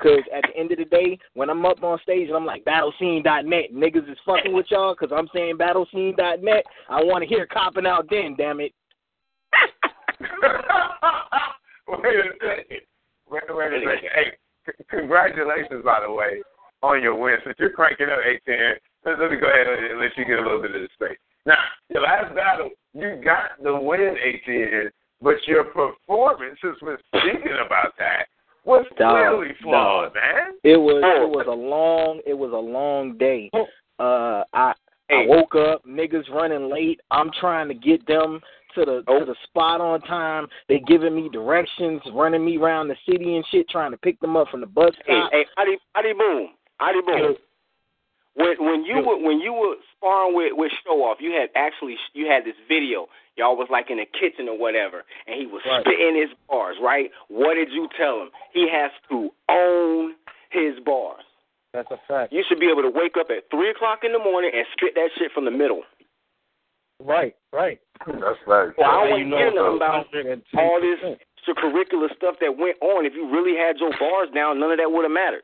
Cause 0.00 0.18
at 0.36 0.42
the 0.42 0.58
end 0.58 0.72
of 0.72 0.78
the 0.78 0.86
day, 0.86 1.16
when 1.34 1.48
I'm 1.48 1.64
up 1.64 1.84
on 1.84 2.00
stage 2.02 2.26
and 2.26 2.36
I'm 2.36 2.44
like 2.44 2.64
battlescene.net, 2.64 3.72
niggas 3.72 4.10
is 4.10 4.18
fucking 4.26 4.52
with 4.52 4.66
y'all 4.68 4.96
because 4.98 5.16
I'm 5.16 5.28
saying 5.32 5.56
battlescene.net. 5.56 6.64
I 6.88 7.04
want 7.04 7.22
to 7.22 7.28
hear 7.28 7.46
copping 7.46 7.86
out 7.86 8.08
then, 8.10 8.34
damn 8.36 8.58
it. 8.58 8.72
wait 11.86 12.16
a 12.16 12.32
second. 12.42 12.80
Wait, 13.30 13.42
wait 13.50 13.72
a 13.72 13.80
second. 13.86 14.10
Hey, 14.16 14.32
c- 14.66 14.84
congratulations, 14.90 15.84
by 15.84 16.00
the 16.04 16.12
way, 16.12 16.42
on 16.84 17.02
your 17.02 17.14
win. 17.14 17.36
Since 17.44 17.56
you're 17.58 17.70
cranking 17.70 18.08
up 18.12 18.18
18, 18.24 18.54
let, 19.04 19.18
let 19.18 19.30
me 19.30 19.38
go 19.38 19.48
ahead 19.48 19.66
and 19.66 20.00
let 20.00 20.16
you 20.16 20.24
get 20.24 20.38
a 20.38 20.42
little 20.42 20.60
bit 20.60 20.74
of 20.74 20.82
the 20.82 20.88
space. 20.94 21.18
Now, 21.46 21.58
your 21.88 22.02
last 22.02 22.34
battle, 22.34 22.70
you 22.92 23.20
got 23.24 23.62
the 23.62 23.74
win, 23.74 24.16
18, 24.46 24.90
but 25.22 25.36
your 25.46 25.64
performance, 25.64 26.58
since 26.62 26.76
we're 26.82 26.98
speaking 27.08 27.56
about 27.64 27.92
that, 27.98 28.26
was 28.64 28.84
Dog, 28.98 29.12
clearly 29.12 29.54
flawed, 29.62 30.14
man. 30.14 30.54
It 30.62 30.76
was 30.76 31.02
it 31.04 31.28
was 31.28 31.46
a 31.48 31.50
long 31.50 32.20
it 32.26 32.32
was 32.32 32.52
a 32.52 32.56
long 32.56 33.18
day. 33.18 33.50
Uh, 33.98 34.42
I 34.54 34.72
I 35.10 35.26
woke 35.26 35.54
up, 35.54 35.84
niggas 35.86 36.30
running 36.30 36.70
late. 36.70 36.98
I'm 37.10 37.30
trying 37.38 37.68
to 37.68 37.74
get 37.74 38.06
them 38.06 38.40
to 38.74 38.84
the 38.84 39.02
to 39.06 39.24
the 39.26 39.34
spot 39.44 39.82
on 39.82 40.00
time. 40.02 40.46
They 40.68 40.80
giving 40.80 41.14
me 41.14 41.28
directions, 41.30 42.00
running 42.14 42.44
me 42.44 42.56
around 42.56 42.88
the 42.88 42.96
city 43.06 43.36
and 43.36 43.44
shit, 43.50 43.68
trying 43.68 43.90
to 43.90 43.98
pick 43.98 44.18
them 44.20 44.34
up 44.34 44.48
from 44.48 44.60
the 44.60 44.66
bus 44.66 44.94
Hey, 45.06 45.20
stop. 45.20 45.32
hey, 45.32 45.44
Adi, 45.58 45.76
Adi 45.94 46.12
Boom, 46.14 46.48
Adi 46.80 47.00
Boom. 47.06 47.36
When 48.34 48.56
when 48.58 48.84
you 48.84 48.96
were 48.96 49.16
when 49.16 49.38
you 49.40 49.52
were 49.52 49.76
sparring 49.96 50.34
with 50.34 50.52
with 50.56 50.72
Show 50.84 51.04
Off, 51.04 51.18
you 51.20 51.30
had 51.32 51.50
actually 51.54 51.96
you 52.14 52.26
had 52.26 52.44
this 52.44 52.56
video. 52.66 53.06
Y'all 53.36 53.56
was 53.56 53.68
like 53.70 53.90
in 53.90 53.98
the 53.98 54.06
kitchen 54.06 54.48
or 54.48 54.58
whatever, 54.58 55.04
and 55.26 55.38
he 55.38 55.46
was 55.46 55.62
Right. 55.66 55.82
spitting 55.82 56.16
his 56.16 56.30
bars. 56.48 56.76
Right? 56.82 57.10
What 57.28 57.54
did 57.54 57.70
you 57.70 57.88
tell 57.96 58.20
him? 58.20 58.30
He 58.52 58.68
has 58.68 58.90
to 59.10 59.30
own 59.48 60.14
his 60.50 60.78
bars. 60.80 61.22
That's 61.72 61.90
a 61.90 61.98
fact. 62.08 62.32
You 62.32 62.42
should 62.48 62.58
be 62.60 62.70
able 62.70 62.82
to 62.82 62.90
wake 62.90 63.16
up 63.16 63.30
at 63.30 63.50
three 63.50 63.70
o'clock 63.70 64.02
in 64.04 64.12
the 64.12 64.18
morning 64.18 64.50
and 64.54 64.66
spit 64.76 64.94
that 64.94 65.10
shit 65.18 65.30
from 65.32 65.44
the 65.44 65.50
middle. 65.50 65.82
Right, 67.00 67.34
right. 67.52 67.80
That's 68.06 68.38
right. 68.46 68.70
Well, 68.78 68.90
I 68.90 69.00
don't 69.02 69.10
want 69.10 69.30
to 69.30 69.36
hear 69.36 69.50
nothing 69.54 69.76
about 69.76 70.06
all 70.58 70.80
this 70.80 70.98
extracurricular 71.02 72.14
stuff 72.16 72.36
that 72.40 72.56
went 72.56 72.78
on. 72.80 73.04
If 73.04 73.14
you 73.14 73.28
really 73.30 73.58
had 73.58 73.78
your 73.78 73.90
bars 73.98 74.28
down, 74.34 74.60
none 74.60 74.70
of 74.70 74.78
that 74.78 74.90
would 74.90 75.02
have 75.02 75.10
mattered. 75.12 75.42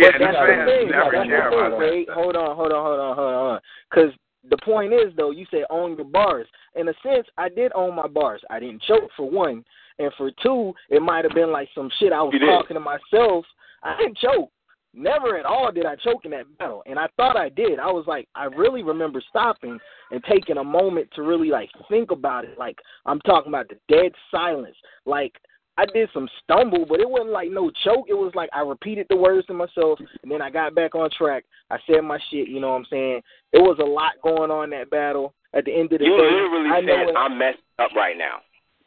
Yeah, 0.00 0.10
that's 0.18 0.36
the 0.36 0.64
thing. 0.66 0.90
never 0.90 1.10
That's 1.12 1.28
the 1.28 1.36
about 1.36 1.50
thing. 1.52 1.70
that. 1.70 1.78
Wait, 1.78 2.08
hold 2.10 2.36
on, 2.36 2.56
hold 2.56 2.72
on, 2.72 2.84
hold 2.84 3.00
on, 3.00 3.16
hold 3.16 3.34
on. 3.34 3.60
Because 3.90 4.12
the 4.48 4.56
point 4.64 4.92
is, 4.92 5.12
though, 5.16 5.30
you 5.30 5.46
said 5.50 5.64
own 5.70 5.96
your 5.96 6.06
bars. 6.06 6.46
In 6.74 6.88
a 6.88 6.94
sense, 7.02 7.26
I 7.36 7.48
did 7.48 7.72
own 7.74 7.94
my 7.94 8.06
bars. 8.08 8.40
I 8.50 8.58
didn't 8.60 8.82
choke 8.82 9.10
for 9.16 9.28
one, 9.28 9.64
and 9.98 10.10
for 10.16 10.30
two, 10.42 10.72
it 10.88 11.02
might 11.02 11.24
have 11.24 11.34
been 11.34 11.52
like 11.52 11.68
some 11.74 11.90
shit 11.98 12.12
I 12.12 12.22
was 12.22 12.32
You 12.32 12.40
did. 12.40 12.46
talking 12.46 12.74
to 12.74 12.80
myself. 12.80 13.44
I 13.82 13.96
didn't 13.98 14.18
choke. 14.18 14.50
Never 14.92 15.38
at 15.38 15.46
all 15.46 15.70
did 15.70 15.86
I 15.86 15.94
choke 15.94 16.24
in 16.24 16.32
that 16.32 16.46
battle, 16.58 16.82
and 16.84 16.98
I 16.98 17.06
thought 17.16 17.36
I 17.36 17.48
did. 17.48 17.78
I 17.78 17.86
was 17.86 18.06
like, 18.08 18.26
I 18.34 18.46
really 18.46 18.82
remember 18.82 19.22
stopping 19.28 19.78
and 20.10 20.24
taking 20.24 20.56
a 20.56 20.64
moment 20.64 21.08
to 21.14 21.22
really 21.22 21.50
like 21.50 21.70
think 21.88 22.10
about 22.10 22.44
it. 22.44 22.58
Like 22.58 22.76
I'm 23.06 23.20
talking 23.20 23.50
about 23.52 23.68
the 23.68 23.76
dead 23.88 24.10
silence. 24.32 24.74
Like 25.06 25.34
I 25.80 25.86
did 25.94 26.10
some 26.12 26.28
stumble, 26.44 26.84
but 26.86 27.00
it 27.00 27.08
wasn't 27.08 27.30
like 27.30 27.50
no 27.50 27.70
choke. 27.84 28.06
It 28.08 28.14
was 28.14 28.32
like 28.34 28.50
I 28.52 28.60
repeated 28.60 29.06
the 29.08 29.16
words 29.16 29.46
to 29.46 29.54
myself, 29.54 29.98
and 30.22 30.30
then 30.30 30.42
I 30.42 30.50
got 30.50 30.74
back 30.74 30.94
on 30.94 31.08
track. 31.16 31.44
I 31.70 31.78
said 31.86 32.02
my 32.02 32.18
shit. 32.30 32.48
You 32.48 32.60
know 32.60 32.68
what 32.72 32.76
I'm 32.80 32.86
saying? 32.90 33.22
It 33.52 33.58
was 33.58 33.78
a 33.80 33.84
lot 33.86 34.12
going 34.22 34.50
on 34.50 34.68
that 34.70 34.90
battle. 34.90 35.32
At 35.54 35.64
the 35.64 35.72
end 35.72 35.90
of 35.92 35.98
the 35.98 36.04
You 36.04 36.16
day, 36.16 36.22
literally 36.22 36.70
I 36.70 36.80
said, 36.82 37.16
"I'm 37.16 37.38
messed 37.38 37.58
up 37.78 37.90
right 37.96 38.16
now." 38.16 38.40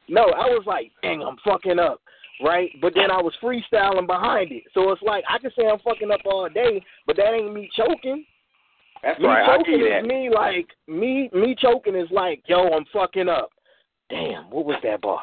no, 0.07 0.22
I 0.22 0.45
was 0.53 0.64
like, 0.65 0.91
dang, 1.02 1.24
I'm 1.24 1.38
fucking 1.44 1.80
up, 1.80 2.02
right? 2.44 2.70
But 2.82 2.94
then 2.94 3.10
I 3.10 3.22
was 3.22 3.34
freestyling 3.41 4.06
behind 4.06 4.52
it. 4.52 4.64
So 4.74 4.91
it's 4.91 5.02
like 5.02 5.24
I 5.30 5.40
can 5.40 5.52
say 5.57 5.65
I'm 5.68 5.80
fucking 5.80 6.11
up 6.11 6.22
all 6.26 6.48
day, 6.49 6.84
but 7.07 7.15
that 7.18 7.34
ain't 7.34 7.53
me 7.53 7.70
choking. 7.76 8.26
That's 9.02 9.20
Me 9.20 9.28
right. 9.28 9.49
I 9.49 9.57
choking 9.57 9.82
is 9.82 9.88
that. 9.90 10.06
me 10.06 10.30
like 10.34 10.68
me 10.88 11.30
me 11.34 11.56
choking 11.60 11.95
is 11.95 12.10
like, 12.11 12.44
yo, 12.45 12.70
I'm 12.70 12.86
fucking 12.94 13.30
up. 13.30 13.49
Damn, 14.10 14.49
what 14.52 14.65
was 14.65 14.78
that 14.84 15.02
bar? 15.02 15.22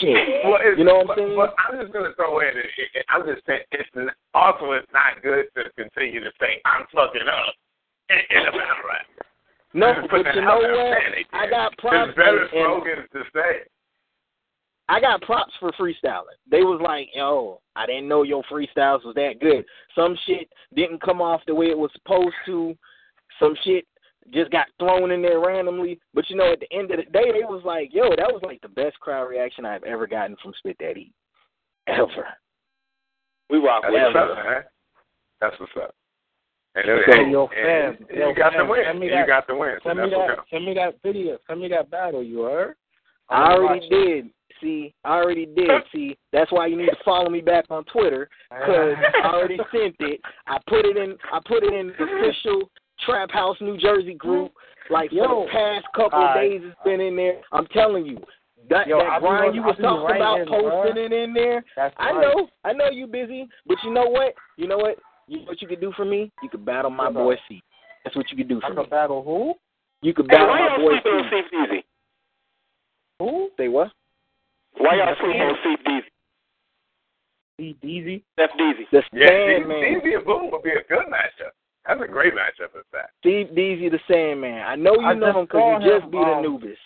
Shit. 0.00 0.44
Well, 0.44 0.58
it's, 0.60 0.78
you 0.78 0.84
know 0.84 1.02
what 1.02 1.10
I'm 1.10 1.16
saying? 1.16 1.36
But 1.36 1.54
I'm 1.58 1.80
just 1.80 1.92
gonna 1.92 2.14
throw 2.14 2.40
in. 2.40 2.54
It, 2.54 2.66
it, 2.94 3.06
I'm 3.08 3.24
just 3.26 3.44
saying 3.46 3.64
it's 3.72 3.88
also 4.34 4.72
it's 4.72 4.86
not 4.92 5.22
good 5.22 5.46
to 5.56 5.70
continue 5.76 6.20
to 6.20 6.30
say 6.40 6.60
I'm 6.64 6.86
fucking 6.94 7.26
up 7.26 7.54
in, 8.10 8.20
in 8.30 8.42
a 8.46 8.52
battle 8.52 8.84
rap. 8.86 9.06
no, 9.74 9.94
but 10.10 10.34
you 10.34 10.42
know 10.42 10.60
what? 10.60 10.70
I'm 10.70 10.94
saying 10.94 11.24
it, 11.24 11.26
I 11.32 11.48
got 11.48 11.76
props 11.78 12.10
It's 12.10 12.16
better 12.16 12.48
slogans 12.52 13.08
to 13.12 13.22
say. 13.34 13.66
I 14.88 15.00
got 15.00 15.20
props 15.22 15.52
for 15.60 15.70
freestyling. 15.72 16.38
They 16.50 16.62
was 16.62 16.80
like, 16.82 17.08
yo, 17.12 17.60
I 17.76 17.84
didn't 17.86 18.08
know 18.08 18.22
your 18.22 18.42
freestyles 18.50 19.04
was 19.04 19.14
that 19.16 19.34
good. 19.40 19.64
Some 19.94 20.16
shit 20.26 20.48
didn't 20.74 21.02
come 21.02 21.20
off 21.20 21.42
the 21.46 21.54
way 21.54 21.66
it 21.66 21.78
was 21.78 21.90
supposed 21.92 22.34
to. 22.46 22.74
Some 23.38 23.54
shit 23.64 23.86
just 24.32 24.50
got 24.50 24.66
thrown 24.78 25.10
in 25.10 25.22
there 25.22 25.40
randomly. 25.40 25.98
But 26.14 26.28
you 26.30 26.36
know, 26.36 26.52
at 26.52 26.60
the 26.60 26.72
end 26.72 26.90
of 26.90 26.98
the 26.98 27.04
day, 27.04 27.32
they 27.32 27.44
was 27.44 27.62
like, 27.64 27.90
"Yo, 27.92 28.10
that 28.10 28.32
was 28.32 28.40
like 28.42 28.60
the 28.60 28.68
best 28.68 28.98
crowd 29.00 29.24
reaction 29.24 29.64
I've 29.64 29.84
ever 29.84 30.06
gotten 30.06 30.36
from 30.42 30.52
Spit 30.58 30.76
That 30.80 30.96
Heat, 30.96 31.12
ever." 31.86 32.26
We 33.50 33.58
rock 33.58 33.82
That's 33.82 33.92
with 33.94 34.02
what's 34.14 34.16
up, 34.16 34.36
man. 34.44 34.62
That's 35.40 35.60
what's 35.60 35.72
up. 35.82 35.94
And, 36.74 36.86
Yo, 36.86 36.98
and, 37.12 37.32
yo, 37.32 37.48
and 37.56 37.98
fam, 37.98 38.06
you 38.28 38.34
got 38.36 38.52
fam, 38.52 38.66
the 38.66 38.70
win. 38.72 38.84
send 38.86 39.00
me 39.00 39.06
You 39.06 39.26
got 39.26 39.46
the 39.46 39.56
win. 39.56 39.76
So 39.82 39.88
Send 39.90 40.00
me 40.00 40.10
that. 40.10 40.36
Send 40.50 40.64
me 40.66 40.74
that 40.74 40.94
video. 41.02 41.38
Send 41.48 41.60
me 41.60 41.68
that 41.68 41.90
battle. 41.90 42.22
You 42.22 42.42
heard? 42.42 42.74
I 43.30 43.40
wanna 43.40 43.54
already 43.54 43.80
watch 43.80 43.90
it. 43.90 44.06
did. 44.22 44.30
See, 44.60 44.94
I 45.04 45.16
already 45.16 45.46
did. 45.46 45.70
See, 45.92 46.16
that's 46.32 46.52
why 46.52 46.66
you 46.66 46.76
need 46.76 46.86
to 46.86 46.96
follow 47.04 47.30
me 47.30 47.40
back 47.40 47.64
on 47.70 47.84
Twitter 47.84 48.28
because 48.50 48.94
I 49.24 49.28
already 49.28 49.58
sent 49.72 49.96
it. 50.00 50.20
I 50.46 50.58
put 50.68 50.84
it 50.84 50.96
in. 50.96 51.16
I 51.32 51.40
put 51.46 51.62
it 51.62 51.72
in 51.72 51.88
the 51.88 52.04
official 52.04 52.70
Trap 53.04 53.30
House 53.30 53.56
New 53.60 53.76
Jersey 53.78 54.14
group. 54.14 54.52
Like 54.90 55.10
for 55.10 55.16
the 55.16 55.48
past 55.52 55.86
couple 55.94 56.24
of 56.26 56.34
days, 56.34 56.62
it's 56.64 56.76
been 56.84 57.00
in 57.00 57.14
there. 57.16 57.40
I'm 57.52 57.66
telling 57.68 58.06
you. 58.06 58.18
That, 58.70 58.86
Yo, 58.86 58.98
that 58.98 59.20
grind 59.20 59.50
on- 59.50 59.54
you 59.54 59.62
was 59.62 59.76
talking 59.80 60.04
right 60.04 60.16
about 60.16 60.40
in, 60.40 60.48
bruh. 60.48 60.84
posting 60.84 61.02
it 61.02 61.12
in 61.12 61.32
there. 61.32 61.64
That's 61.76 61.94
I 61.98 62.10
right. 62.10 62.20
know, 62.20 62.48
I 62.64 62.72
know 62.74 62.90
you 62.90 63.06
busy, 63.06 63.48
but 63.66 63.78
you 63.82 63.90
know 63.92 64.08
what? 64.08 64.34
You 64.56 64.66
know 64.68 64.76
what? 64.76 64.98
You 65.26 65.38
know 65.38 65.44
what 65.44 65.62
you 65.62 65.68
could 65.68 65.80
do 65.80 65.92
for 65.96 66.04
me? 66.04 66.30
You 66.42 66.48
could 66.50 66.64
battle 66.66 66.90
my 66.90 67.10
boy 67.10 67.36
C. 67.48 67.62
That's 68.04 68.14
what 68.16 68.30
you 68.30 68.36
could 68.36 68.48
do 68.48 68.60
I 68.62 68.68
for 68.68 68.74
can 68.74 68.82
me. 68.84 68.88
battle 68.90 69.22
who? 69.22 69.54
You 70.06 70.12
could 70.12 70.26
Hey, 70.30 70.36
battle 70.36 70.48
why 70.48 70.60
my 70.60 70.66
y'all 70.68 70.78
boy 70.78 70.92
sleeping 71.00 71.12
on 71.12 71.24
C. 71.30 71.40
Steve 71.48 71.68
Deasy? 71.70 71.84
Who? 73.20 73.50
Say 73.56 73.68
what? 73.68 73.90
Why 74.78 74.96
y'all 74.96 75.14
sleeping 75.20 75.40
on 75.42 75.56
Steve 75.60 75.78
Deasy? 75.86 76.08
Steve 77.54 77.76
Deasy. 77.80 78.24
Steph 78.34 78.50
Deasy. 78.58 78.86
The 78.92 79.02
Yeah, 79.12 79.28
Sandman. 79.28 80.00
Stevie 80.00 80.14
and 80.14 80.24
Boom 80.24 80.50
would 80.52 80.62
be 80.62 80.70
a 80.70 80.82
good 80.88 81.06
matchup. 81.08 81.52
That's 81.88 82.02
a 82.04 82.06
great 82.06 82.34
matchup, 82.34 82.74
in 82.74 82.82
fact. 82.92 83.12
Steve 83.20 83.48
Deasy 83.56 83.88
the 83.88 83.98
Sandman. 84.06 84.60
I 84.60 84.76
know 84.76 84.92
you 84.92 85.06
I 85.06 85.14
know 85.14 85.40
him 85.40 85.46
because 85.46 85.82
you 85.82 85.90
just 85.90 86.04
him, 86.04 86.10
beat 86.10 86.18
um, 86.18 86.38
Anubis. 86.38 86.76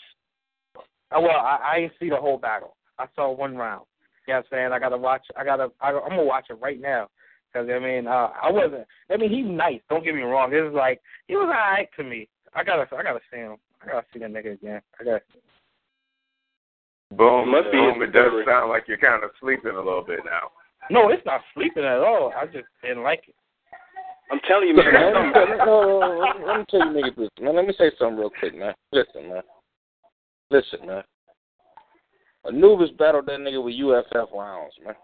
Oh, 1.10 1.20
well, 1.20 1.40
I, 1.40 1.58
I 1.72 1.80
didn't 1.80 1.94
see 1.98 2.08
the 2.08 2.16
whole 2.16 2.38
battle. 2.38 2.76
I 2.98 3.06
saw 3.16 3.32
one 3.32 3.56
round. 3.56 3.84
You 4.28 4.34
know 4.34 4.38
what 4.38 4.46
I'm 4.46 4.56
saying? 4.56 4.72
I 4.72 4.78
gotta 4.78 4.96
watch. 4.96 5.26
I 5.36 5.44
gotta. 5.44 5.72
I, 5.80 5.88
I'm 5.88 6.10
gonna 6.10 6.22
watch 6.22 6.46
it 6.50 6.58
right 6.62 6.80
now. 6.80 7.08
Cause 7.52 7.66
I 7.68 7.78
mean, 7.80 8.06
uh, 8.06 8.28
I 8.40 8.50
wasn't. 8.50 8.86
I 9.10 9.16
mean, 9.16 9.28
he's 9.28 9.44
nice. 9.44 9.80
Don't 9.90 10.04
get 10.04 10.14
me 10.14 10.22
wrong. 10.22 10.54
It 10.54 10.60
was 10.60 10.72
like 10.72 11.02
he 11.26 11.34
was 11.34 11.48
alright 11.48 11.88
to 11.96 12.04
me. 12.04 12.28
I 12.54 12.62
gotta. 12.62 12.86
I 12.96 13.02
gotta 13.02 13.20
see 13.30 13.38
him. 13.38 13.56
I 13.82 13.86
gotta 13.86 14.06
see 14.12 14.20
that 14.20 14.30
nigga 14.30 14.54
again. 14.54 14.80
I 15.00 15.04
gotta. 15.04 15.20
Boom. 17.10 17.50
Must 17.50 17.72
be 17.72 17.78
Boom. 17.78 18.00
It 18.02 18.12
does 18.12 18.30
sound 18.46 18.70
like 18.70 18.84
you're 18.86 18.98
kind 18.98 19.24
of 19.24 19.30
sleeping 19.40 19.72
a 19.72 19.82
little 19.82 20.04
bit 20.06 20.20
now. 20.24 20.48
No, 20.90 21.10
it's 21.10 21.26
not 21.26 21.40
sleeping 21.54 21.84
at 21.84 21.98
all. 21.98 22.32
I 22.36 22.46
just 22.46 22.66
didn't 22.82 23.02
like 23.02 23.24
it. 23.28 23.34
I'm 24.30 24.40
telling 24.48 24.68
you, 24.68 24.74
man. 24.76 24.84
Man, 24.92 25.12
that's 25.12 25.14
let, 25.14 25.24
me, 25.24 25.32
something- 25.34 25.58
no, 25.66 25.82
no, 25.82 25.98
no, 26.00 26.18
let 26.20 26.38
me- 26.40 26.46
let 26.46 26.58
me 26.58 26.64
tell 26.70 26.80
you 26.80 26.92
niggas 27.02 27.16
this, 27.16 27.28
man. 27.40 27.56
Let 27.56 27.66
me 27.66 27.74
say 27.76 27.90
something 27.98 28.18
real 28.18 28.30
quick, 28.38 28.54
man. 28.54 28.74
Listen, 28.92 29.28
man. 29.28 29.42
Listen, 30.50 30.86
man. 30.86 31.02
Anubis 32.46 32.90
battled 32.98 33.26
that 33.26 33.38
nigga 33.40 33.62
with 33.62 33.74
UFF 33.74 34.28
rounds, 34.34 34.74
man. 34.84 34.94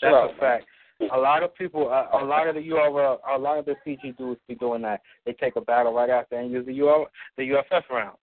Shut 0.00 0.12
That's 0.12 0.14
up, 0.14 0.24
a 0.24 0.32
man. 0.32 0.38
fact. 0.40 0.64
A 1.12 1.18
lot 1.18 1.42
of 1.42 1.54
people, 1.56 1.88
uh, 1.90 2.06
a 2.18 2.24
lot 2.24 2.46
of 2.46 2.54
the 2.54 2.70
UR, 2.70 3.18
a 3.28 3.38
lot 3.38 3.58
of 3.58 3.64
the 3.64 3.74
PG 3.84 4.12
dudes 4.16 4.40
be 4.48 4.54
doing 4.54 4.80
that. 4.82 5.00
They 5.26 5.32
take 5.32 5.56
a 5.56 5.60
battle 5.60 5.92
right 5.92 6.08
after 6.10 6.36
and 6.36 6.50
use 6.52 6.64
the 6.66 6.80
UR, 6.80 7.06
the 7.36 7.52
UFF 7.52 7.84
round. 7.90 8.16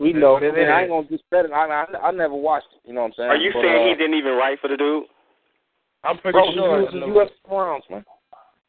We 0.00 0.12
know. 0.12 0.36
It 0.38 0.54
and 0.58 0.68
I 0.70 0.80
is. 0.80 0.82
ain't 0.82 0.90
gonna 0.90 1.06
discredit. 1.08 1.52
I, 1.52 1.66
I 1.66 2.08
I 2.08 2.10
never 2.10 2.34
watched 2.34 2.66
it. 2.74 2.88
You 2.88 2.94
know 2.94 3.02
what 3.02 3.06
I'm 3.08 3.12
saying? 3.16 3.30
Are 3.30 3.36
you 3.36 3.52
But, 3.54 3.62
saying 3.62 3.82
uh, 3.82 3.88
he 3.88 3.94
didn't 3.94 4.14
even 4.18 4.32
write 4.32 4.58
for 4.60 4.66
the 4.68 4.76
dude? 4.76 5.04
I'm 6.04 6.18
pretty 6.18 6.36
Bro, 6.36 6.52
sure 6.54 6.78
he 6.80 6.84
it's 6.86 6.94
used 6.94 7.06
no- 7.06 7.20
UFF 7.20 7.30
rounds, 7.50 7.84
man. 7.90 8.04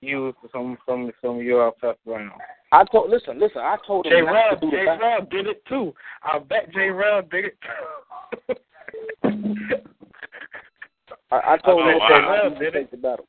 used 0.01 0.37
some 0.51 0.77
some 0.85 1.11
some 1.21 1.39
UFF 1.39 1.97
round. 2.05 2.31
I 2.71 2.83
told. 2.85 3.09
Listen, 3.09 3.39
listen. 3.39 3.61
I 3.61 3.77
told 3.85 4.05
him 4.05 4.11
J. 4.13 4.21
not 4.21 4.31
Rel, 4.31 4.49
to 4.51 4.59
do 4.61 4.71
J. 4.71 4.85
back- 4.85 5.29
did 5.29 5.47
it 5.47 5.65
too. 5.65 5.93
I 6.23 6.39
bet 6.39 6.71
J. 6.73 6.89
Rel 6.89 7.21
did 7.23 7.45
it 7.45 7.57
too. 7.61 8.55
I, 11.31 11.53
I 11.53 11.57
told 11.57 11.81
Oh, 11.83 11.89
him 11.89 11.97
wow. 11.99 12.07
that 12.09 12.27
Rel 12.29 12.49
they 12.53 12.59
did 12.59 12.75
it. 12.75 12.91
the 12.91 12.97
battle. 12.97 13.27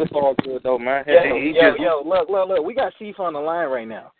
It's 0.00 0.12
all 0.12 0.34
good 0.42 0.62
though, 0.62 0.78
man. 0.78 1.04
Yo, 1.06 1.22
He- 1.34 1.40
he 1.40 1.54
yo, 1.54 1.70
just- 1.70 1.80
yo, 1.80 2.02
look, 2.04 2.28
look, 2.28 2.48
look. 2.48 2.64
We 2.64 2.74
got 2.74 2.92
Chief 2.98 3.18
on 3.20 3.32
the 3.32 3.40
line 3.40 3.68
right 3.68 3.86
now. 3.88 4.12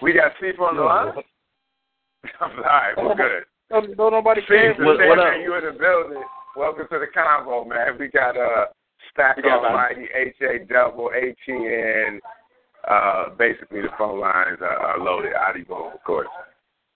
We 0.00 0.12
got 0.12 0.32
Steve 0.38 0.58
on 0.60 0.76
the 0.76 0.82
line. 0.82 1.12
I'm 2.40 2.50
All 2.56 2.62
right, 2.64 2.92
well, 2.96 3.14
good. 3.14 3.44
Don't, 3.72 3.96
don't 3.96 4.12
nobody 4.12 4.42
care. 4.42 4.74
What- 4.74 4.98
what 4.98 5.18
up? 5.18 5.32
You 5.42 5.54
in 5.56 5.64
the 5.64 5.72
building. 5.72 6.22
Welcome 6.54 6.86
to 6.90 6.98
the 6.98 7.06
convo, 7.06 7.66
man. 7.66 7.96
We 7.98 8.08
got 8.08 8.36
uh, 8.36 8.66
Stack 9.10 9.38
We 9.38 9.44
got 9.44 9.64
Almighty, 9.64 10.08
H.A. 10.14 10.66
Double, 10.66 11.10
ATN. 11.10 12.18
Uh, 12.86 13.30
basically, 13.38 13.80
the 13.80 13.88
phone 13.96 14.20
lines 14.20 14.58
are, 14.60 14.76
are 14.76 14.98
loaded. 14.98 15.32
Audible, 15.34 15.90
of 15.94 16.04
course. 16.04 16.28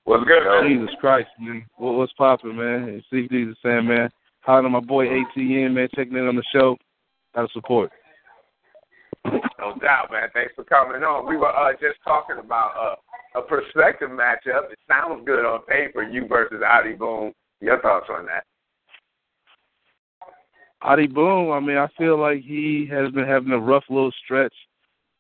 What's 0.04 0.24
good, 0.24 0.44
man? 0.44 0.68
Jesus 0.68 0.94
Christ, 1.00 1.28
man. 1.40 1.64
What, 1.78 1.94
what's 1.94 2.12
poppin', 2.12 2.54
man? 2.56 2.90
It's 2.90 3.06
CD 3.08 3.44
the 3.44 3.54
Sandman. 3.62 4.10
Holler 4.40 4.62
to 4.64 4.68
my 4.68 4.80
boy 4.80 5.06
ATN, 5.06 5.72
man, 5.72 5.88
checking 5.94 6.16
in 6.16 6.26
on 6.28 6.36
the 6.36 6.44
show. 6.52 6.76
Gotta 7.34 7.48
support. 7.54 7.90
No 9.58 9.74
doubt, 9.80 10.10
man. 10.10 10.28
Thanks 10.32 10.52
for 10.54 10.64
coming 10.64 11.02
on. 11.02 11.28
We 11.28 11.36
were 11.36 11.54
uh, 11.54 11.72
just 11.72 11.98
talking 12.04 12.36
about 12.38 12.72
uh, 12.76 13.40
a 13.40 13.42
perspective 13.42 14.10
matchup. 14.10 14.70
It 14.70 14.78
sounds 14.88 15.22
good 15.26 15.44
on 15.44 15.62
paper, 15.62 16.02
you 16.02 16.26
versus 16.26 16.62
Audi 16.64 16.92
Boom. 16.92 17.32
Your 17.60 17.80
thoughts 17.80 18.06
on 18.10 18.26
that? 18.26 18.44
Adi 20.82 21.06
Boom, 21.06 21.50
I 21.52 21.60
mean, 21.60 21.78
I 21.78 21.88
feel 21.98 22.20
like 22.20 22.42
he 22.42 22.86
has 22.90 23.10
been 23.12 23.26
having 23.26 23.52
a 23.52 23.58
rough 23.58 23.84
little 23.88 24.12
stretch. 24.24 24.54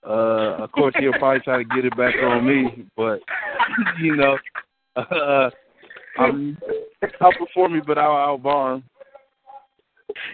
Uh, 0.06 0.62
of 0.62 0.70
course, 0.70 0.94
he'll 0.98 1.12
probably 1.14 1.40
try 1.40 1.58
to 1.58 1.64
get 1.64 1.84
it 1.84 1.96
back 1.96 2.14
on 2.22 2.46
me, 2.46 2.84
but 2.96 3.20
you 4.00 4.14
know, 4.14 4.38
uh, 4.96 5.50
I'm 6.18 6.56
outperform 7.20 7.72
me, 7.72 7.80
but 7.84 7.98
I'll 7.98 8.16
outbar 8.16 8.74
him. 8.74 8.84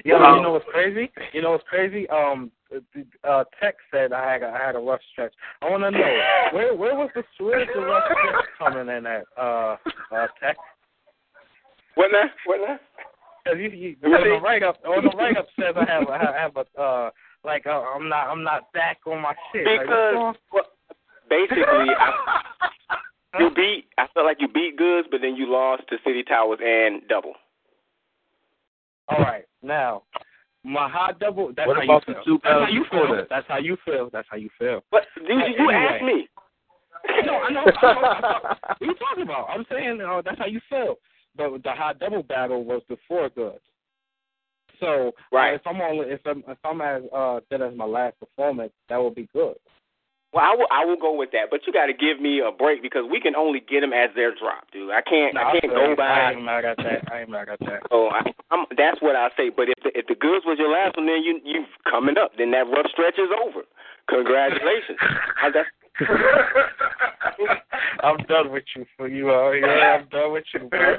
Yo, 0.05 0.17
Um, 0.17 0.37
you 0.37 0.43
know 0.43 0.53
what's 0.53 0.65
crazy? 0.71 1.11
You 1.33 1.43
know 1.43 1.53
what's 1.53 1.65
crazy? 1.69 2.09
Um, 2.09 2.51
uh, 3.25 3.45
Tech 3.61 3.75
said 3.91 4.13
I 4.13 4.33
had 4.33 4.43
a, 4.43 4.49
I 4.49 4.67
had 4.67 4.77
a 4.77 4.79
rough 4.79 5.01
stretch. 5.13 5.33
I 5.61 5.71
want 5.71 5.83
to 5.83 5.91
know 5.91 5.99
where 6.53 6.75
where 6.75 6.95
was 6.95 7.11
the 7.15 7.23
where 7.45 7.59
was 7.59 7.69
the 7.75 7.81
rough 7.81 8.05
stretch 8.05 8.45
coming 8.59 8.95
in 8.97 9.07
at? 9.07 9.25
Uh, 9.37 9.77
uh, 10.13 10.27
Tech. 10.41 10.57
What 11.95 12.11
now? 12.13 12.25
What 12.47 12.61
now? 12.67 12.79
Cause 13.47 13.57
you, 13.59 13.71
you 13.71 13.97
on 14.05 14.23
the 14.23 14.41
write 14.41 14.63
up 14.63 14.77
on 14.87 15.05
the 15.05 15.11
write 15.17 15.37
up 15.37 15.47
says 15.59 15.75
I 15.77 15.85
have 15.91 16.09
I 16.09 16.33
have 16.39 16.57
a 16.57 16.81
uh 16.81 17.11
like 17.45 17.67
uh, 17.67 17.83
I'm 17.95 18.09
not 18.09 18.29
I'm 18.29 18.45
not 18.45 18.73
back 18.73 18.99
on 19.07 19.21
my 19.21 19.35
shit. 19.53 19.65
Because 19.65 20.15
wrong? 20.15 20.35
well, 20.53 20.65
basically, 21.29 21.65
I, 21.65 22.41
you 23.41 23.51
beat. 23.55 23.87
I 23.99 24.07
felt 24.15 24.27
like 24.27 24.37
you 24.41 24.49
beat 24.49 24.77
Goodz, 24.77 25.09
but 25.11 25.21
then 25.23 25.35
you 25.35 25.51
lost 25.51 25.83
to 25.89 25.97
City 26.07 26.23
Towers 26.23 26.61
and 26.65 27.03
Double. 27.09 27.35
All 29.09 29.19
right, 29.19 29.45
now 29.63 30.03
my 30.65 30.89
hot 30.89 31.19
double. 31.19 31.53
That's 31.57 31.67
What 31.67 31.77
how 31.79 31.83
about 31.83 32.07
you 32.07 32.15
the 32.15 32.21
feel. 32.25 32.25
two 32.25 32.41
That's 32.45 32.61
how 32.61 32.69
you 32.69 32.85
feel. 32.91 33.17
that? 33.17 33.27
That's 33.29 33.49
how 33.49 33.59
you 33.59 33.77
feel. 33.85 34.11
That's 34.13 34.29
how 34.31 34.37
you 34.37 34.49
feel. 34.59 34.83
But 34.91 35.03
you, 35.17 35.35
you 35.35 35.41
Anyway. 35.41 35.75
asked 35.75 36.05
me. 36.05 36.29
No, 37.27 37.35
I 37.35 37.51
know. 37.51 37.65
I 37.83 37.93
know, 37.95 38.01
I 38.01 38.21
know. 38.21 38.39
What 38.43 38.81
are 38.81 38.87
you 38.87 38.95
talking 38.95 39.23
about? 39.25 39.49
I'm 39.51 39.67
saying 39.71 40.01
uh, 40.01 40.23
that's 40.25 40.39
how 40.39 40.47
you 40.47 40.61
feel. 40.69 40.97
But 41.37 41.63
the 41.65 41.73
hot 41.73 41.99
double 41.99 42.23
battle 42.23 42.65
was 42.65 42.83
before 42.89 43.29
Goodz. 43.31 43.59
So 44.79 45.09
uh, 45.09 45.11
Right. 45.37 45.55
if 45.55 45.63
I'm 45.67 45.81
only 45.81 46.07
if 46.11 46.21
I'm 46.27 46.45
if 46.47 46.59
I'm 46.65 46.81
as 46.81 47.03
uh 47.15 47.41
that 47.51 47.61
as 47.63 47.75
my 47.77 47.85
last 47.85 48.19
performance, 48.21 48.73
that 48.89 48.97
would 49.03 49.15
be 49.15 49.29
good. 49.33 49.57
Well, 50.33 50.45
I 50.45 50.57
will. 50.57 50.67
I 50.73 50.85
will 50.85 50.97
go 50.97 51.13
with 51.13 51.31
that, 51.33 51.53
but 51.53 51.67
you 51.67 51.73
got 51.73 51.87
to 51.87 51.93
give 51.93 52.17
me 52.17 52.41
a 52.41 52.51
break 52.51 52.81
because 52.81 53.05
we 53.05 53.21
can 53.21 53.37
only 53.37 53.61
get 53.61 53.83
them 53.85 53.93
as 53.93 54.09
they're 54.17 54.33
dropped, 54.33 54.73
dude. 54.73 54.89
I 54.89 55.03
can't. 55.05 55.35
No, 55.35 55.45
I 55.45 55.61
can't 55.61 55.69
feel 55.69 55.77
go 55.77 55.87
you. 55.89 55.93
I 55.93 55.97
by. 55.97 56.33
ain't 56.33 56.45
mad 56.45 56.65
at 56.65 56.79
that. 56.79 57.13
I 57.13 57.21
ain't 57.21 57.29
mad 57.29 57.51
at 57.51 57.61
that. 57.61 57.85
Oh, 57.91 58.09
I, 58.09 58.25
I'm, 58.51 58.65
that's 58.77 58.97
what 59.03 59.15
I 59.15 59.29
say. 59.37 59.51
But 59.53 59.69
if 59.69 59.77
the, 59.85 59.93
if 59.93 60.07
the 60.09 60.15
Goodz 60.17 60.47
was 60.49 60.57
your 60.59 60.73
last 60.73 60.97
one, 60.97 61.05
then 61.05 61.21
you 61.23 61.39
you 61.45 61.65
coming 61.85 62.17
up. 62.17 62.33
Then 62.39 62.51
that 62.53 62.65
rough 62.65 62.89
stretch 62.91 63.21
is 63.21 63.29
over. 63.45 63.61
Congratulations. 64.09 64.97
I, 65.37 65.51
that's, 65.53 65.69
I'm 68.03 68.17
done 68.25 68.51
with 68.51 68.65
you 68.75 68.87
for 68.97 69.09
you. 69.09 69.31
Uh, 69.31 69.53
yeah, 69.53 70.01
I'm 70.01 70.09
done 70.09 70.33
with 70.33 70.45
you, 70.55 70.61
bro. 70.69 70.97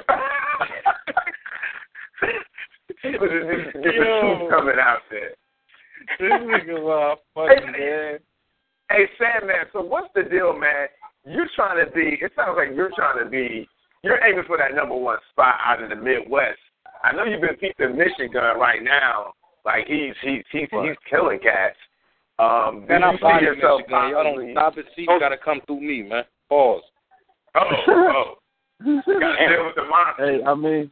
Yo. 3.02 4.48
coming 4.48 4.78
out 4.80 5.02
there. 5.10 5.34
this 6.20 6.30
nigga 6.30 6.80
was 6.80 7.18
funny, 7.34 7.66
man. 7.72 8.18
Hey, 8.90 9.06
Sandman, 9.18 9.66
so 9.72 9.80
what's 9.82 10.08
the 10.14 10.22
deal, 10.24 10.52
man? 10.52 10.88
You're 11.24 11.48
trying 11.56 11.84
to 11.84 11.90
be, 11.92 12.18
it 12.20 12.32
sounds 12.36 12.56
like 12.56 12.76
you're 12.76 12.92
trying 12.94 13.24
to 13.24 13.30
be, 13.30 13.66
you're 14.02 14.22
aiming 14.24 14.44
for 14.46 14.58
that 14.58 14.74
number 14.74 14.94
one 14.94 15.18
spot 15.30 15.54
out 15.64 15.82
in 15.82 15.88
the 15.88 15.96
Midwest. 15.96 16.58
I 17.02 17.12
know 17.12 17.24
you've 17.24 17.40
been 17.40 17.56
peeping 17.56 17.96
Michigan 17.96 18.58
right 18.58 18.82
now. 18.82 19.32
Like, 19.64 19.86
he's 19.86 20.12
he's 20.22 20.42
he's, 20.52 20.68
he's 20.70 20.96
killing 21.08 21.38
cats. 21.38 21.76
Um, 22.38 22.82
do 22.82 22.88
Man, 22.88 23.00
you 23.00 23.06
I'm 23.06 23.16
see 23.16 23.22
body 23.22 23.44
yourself 23.46 23.80
Michigan. 23.80 24.10
Y'all 24.10 24.24
don't 24.24 24.52
stop 24.52 24.78
it. 24.78 24.86
See, 24.94 25.02
you 25.08 25.18
gotta 25.20 25.38
come 25.42 25.60
through 25.66 25.80
me, 25.80 26.02
man. 26.02 26.24
Pause. 26.48 26.82
Oh, 27.54 27.60
oh. 27.88 28.34
Got 28.84 29.04
to 29.04 29.48
deal 29.48 29.66
with 29.66 29.76
the 29.76 29.84
monster. 29.84 30.38
Hey, 30.38 30.44
I 30.44 30.54
mean, 30.54 30.90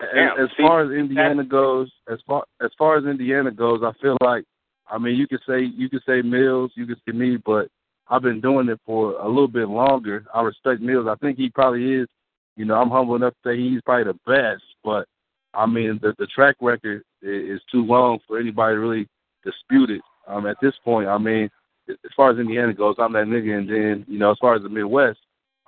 Damn, 0.00 0.38
as, 0.38 0.44
as 0.44 0.48
see, 0.56 0.62
far 0.62 0.84
as 0.84 0.90
Indiana 0.92 1.44
goes, 1.44 1.90
as 2.10 2.18
far 2.26 2.44
as 2.62 2.70
far 2.78 2.96
as 2.96 3.04
Indiana 3.04 3.50
goes, 3.50 3.80
I 3.82 3.92
feel 4.00 4.16
like 4.22 4.44
I 4.90 4.98
mean, 4.98 5.16
you 5.16 5.26
could 5.28 5.40
say 5.46 5.60
you 5.62 5.88
could 5.88 6.02
say 6.06 6.22
Mills, 6.22 6.72
you 6.74 6.86
could 6.86 7.00
say 7.06 7.12
me, 7.12 7.36
but 7.44 7.68
I've 8.08 8.22
been 8.22 8.40
doing 8.40 8.68
it 8.68 8.80
for 8.86 9.12
a 9.20 9.28
little 9.28 9.48
bit 9.48 9.68
longer. 9.68 10.24
I 10.34 10.42
respect 10.42 10.80
Mills. 10.80 11.06
I 11.08 11.14
think 11.16 11.36
he 11.36 11.50
probably 11.50 11.94
is. 11.94 12.08
You 12.56 12.64
know, 12.64 12.74
I'm 12.74 12.90
humble 12.90 13.14
enough 13.14 13.34
to 13.44 13.50
say 13.50 13.56
he's 13.56 13.80
probably 13.82 14.12
the 14.12 14.18
best, 14.26 14.64
but 14.82 15.06
I 15.54 15.66
mean, 15.66 15.98
the 16.02 16.14
the 16.18 16.26
track 16.26 16.56
record 16.60 17.02
is, 17.22 17.56
is 17.58 17.60
too 17.70 17.84
long 17.84 18.18
for 18.26 18.38
anybody 18.38 18.74
to 18.74 18.80
really 18.80 19.08
dispute 19.44 19.90
it. 19.90 20.00
Um, 20.26 20.46
at 20.46 20.56
this 20.60 20.74
point, 20.84 21.08
I 21.08 21.18
mean, 21.18 21.48
as 21.88 21.96
far 22.16 22.30
as 22.30 22.38
Indiana 22.38 22.74
goes, 22.74 22.96
I'm 22.98 23.12
that 23.14 23.26
nigga, 23.26 23.58
and 23.58 23.68
then 23.68 24.04
you 24.08 24.18
know, 24.18 24.30
as 24.30 24.38
far 24.40 24.54
as 24.54 24.62
the 24.62 24.68
Midwest, 24.68 25.18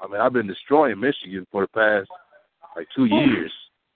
I 0.01 0.07
mean, 0.07 0.21
I've 0.21 0.33
been 0.33 0.47
destroying 0.47 0.99
Michigan 1.01 1.47
for 1.53 1.63
the 1.63 1.69
past 1.69 2.11
like 2.77 2.89
two 2.95 3.05
years. 3.07 3.53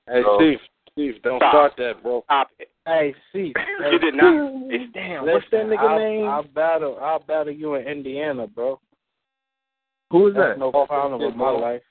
Hey, 0.07 0.23
So- 0.23 0.37
Steve, 0.39 0.59
Steve, 0.93 1.23
don't 1.23 1.39
Stop. 1.39 1.51
start 1.51 1.73
that, 1.79 2.03
bro. 2.03 2.23
Stop 2.25 2.49
it. 2.59 2.69
Hey, 2.87 3.15
see, 3.33 3.55
You 3.91 3.99
did 3.99 4.15
not. 4.15 4.53
It's, 4.71 4.93
Damn, 4.93 5.25
what's 5.27 5.47
that 5.51 5.65
nigga 5.67 5.79
I'll, 5.79 5.99
name? 5.99 6.29
I'll 6.29 6.43
battle. 6.43 6.99
I'll 7.01 7.21
battle 7.21 7.53
you 7.53 7.75
in 7.77 7.87
Indiana, 7.87 8.47
bro. 8.47 8.79
Who 10.11 10.29
is 10.29 10.35
That's 10.35 10.51
that? 10.55 10.59
no 10.59 10.71
problem 10.71 11.21
with 11.21 11.35
my 11.35 11.51
life. 11.51 11.83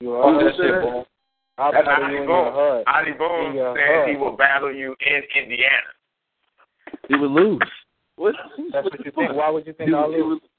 You 0.00 0.08
Who 0.08 0.14
heard? 0.22 0.46
that 0.46 0.56
shit, 0.56 0.82
boy? 0.82 1.02
I'll 1.58 1.72
That's 1.72 1.86
battle 1.86 2.04
Adi 2.04 2.14
you 2.14 2.22
in 2.22 2.28
your 2.28 2.52
hood. 2.52 2.84
Adi 2.86 3.10
In 3.10 3.18
Boone 3.18 3.54
your 3.54 3.76
said 3.76 4.10
he 4.10 4.16
will 4.16 4.36
battle 4.36 4.74
you 4.74 4.94
in 5.06 5.22
Indiana. 5.42 5.92
He 7.08 7.16
would 7.16 7.30
lose. 7.30 7.60
What? 8.16 8.34
That's 8.72 8.84
what 8.84 9.04
you 9.04 9.12
think. 9.12 9.34
Why 9.34 9.50
would 9.50 9.66
you 9.66 9.72
think 9.74 9.92
I'll 9.92 10.10
lose? 10.10 10.24
would- 10.26 10.50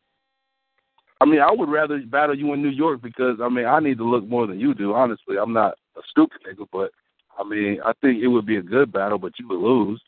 I 1.19 1.25
mean, 1.25 1.39
I 1.39 1.51
would 1.51 1.69
rather 1.69 1.97
battle 2.05 2.37
you 2.37 2.53
in 2.53 2.61
New 2.61 2.69
York 2.69 3.01
because 3.01 3.39
I 3.41 3.49
mean, 3.49 3.65
I 3.65 3.79
need 3.79 3.97
to 3.97 4.03
look 4.03 4.23
more 4.27 4.45
than 4.45 4.59
you 4.59 4.75
do. 4.75 4.93
Honestly, 4.93 5.37
I'm 5.37 5.51
not 5.53 5.73
a 5.97 6.01
stupid 6.11 6.37
nigga, 6.47 6.67
but 6.71 6.91
I 7.37 7.43
mean, 7.43 7.79
I 7.85 7.93
think 8.01 8.21
it 8.21 8.27
would 8.27 8.45
be 8.45 8.57
a 8.57 8.61
good 8.61 8.91
battle, 8.91 9.17
but 9.17 9.33
you 9.39 9.47
would 9.47 9.59
lose. 9.59 10.01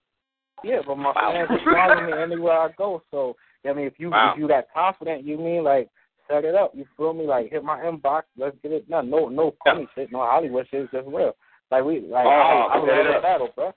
Yeah, 0.64 0.80
but 0.86 0.98
my 0.98 1.12
Wow. 1.16 1.32
fans 1.32 1.50
will 1.50 1.74
follow 1.74 2.02
me 2.06 2.14
anywhere 2.14 2.60
I 2.60 2.70
go. 2.78 3.02
So 3.12 3.36
I 3.68 3.74
mean, 3.74 3.86
if 3.86 3.94
you 4.00 4.10
Wow. 4.10 4.34
if 4.34 4.40
you 4.40 4.48
that 4.48 4.68
confident, 4.74 5.24
you 5.24 5.38
mean 5.38 5.64
like 5.64 5.90
set 6.28 6.44
it 6.46 6.56
up. 6.56 6.72
You 6.76 6.86
feel 6.98 7.14
me? 7.14 7.26
Like 7.26 7.50
hit 7.52 7.64
my 7.64 7.80
inbox. 7.82 8.24
Let's 8.38 8.58
get 8.64 8.72
it 8.72 8.90
done. 8.90 9.10
No, 9.10 9.30
no 9.30 9.54
funny 9.64 9.88
shit. 9.96 10.12
No 10.12 10.20
Hollywood 10.20 10.68
shit. 10.70 10.82
It's 10.84 10.92
just 10.92 11.08
real. 11.08 11.36
Like 11.72 11.84
we 11.84 12.02
like 12.02 12.26
Oh, 12.26 12.30
I, 12.30 12.78
I 12.78 12.86
set 12.86 12.96
love 12.98 13.06
that 13.14 13.22
battle, 13.22 13.50
bro. 13.56 13.74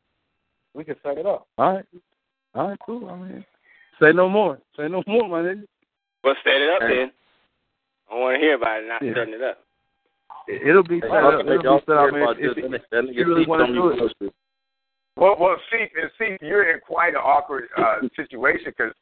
We 0.75 0.85
can 0.85 0.97
set 1.03 1.19
it 1.19 1.27
up. 1.27 1.47
All 1.59 1.75
right, 1.75 1.85
all 2.55 2.69
right, 2.69 2.79
cool. 2.87 3.09
I 3.11 3.17
mean, 3.17 3.45
say 4.01 4.13
no 4.13 4.29
more. 4.29 4.59
Say 4.77 4.89
no 4.89 5.03
more, 5.07 5.29
my 5.29 5.43
nigga. 5.43 5.65
well, 6.25 6.35
set 6.43 6.55
it 6.55 6.71
up 6.71 6.81
then. 6.81 7.13
I 8.11 8.15
want 8.19 8.37
to 8.37 8.41
hear 8.41 8.55
about 8.55 8.83
it, 8.83 8.89
not 8.89 9.03
Yeah. 9.03 9.13
setting 9.15 9.35
it 9.35 9.43
up. 9.43 9.62
It- 10.49 10.69
It'll 10.69 10.83
be 10.83 11.01
set 11.01 11.11
up. 11.11 11.41
It'll 11.47 11.79
be 11.79 11.85
set 11.87 11.97
up. 11.97 12.09
I 12.09 12.11
mean, 12.11 12.29
if, 12.39 12.57
if, 12.59 12.83
if 12.91 13.17
you 13.17 13.27
really 13.27 13.47
want 13.47 13.67
to 13.67 13.73
do 13.73 13.89
it, 13.91 14.33
Well, 15.17 15.37
well, 15.39 15.57
see, 15.71 15.87
and 16.01 16.11
see, 16.19 16.37
you're 16.45 16.73
in 16.73 16.81
quite 16.81 17.11
an 17.11 17.21
awkward 17.23 17.69
uh, 17.77 18.01
situation 18.17 18.73
because 18.77 18.93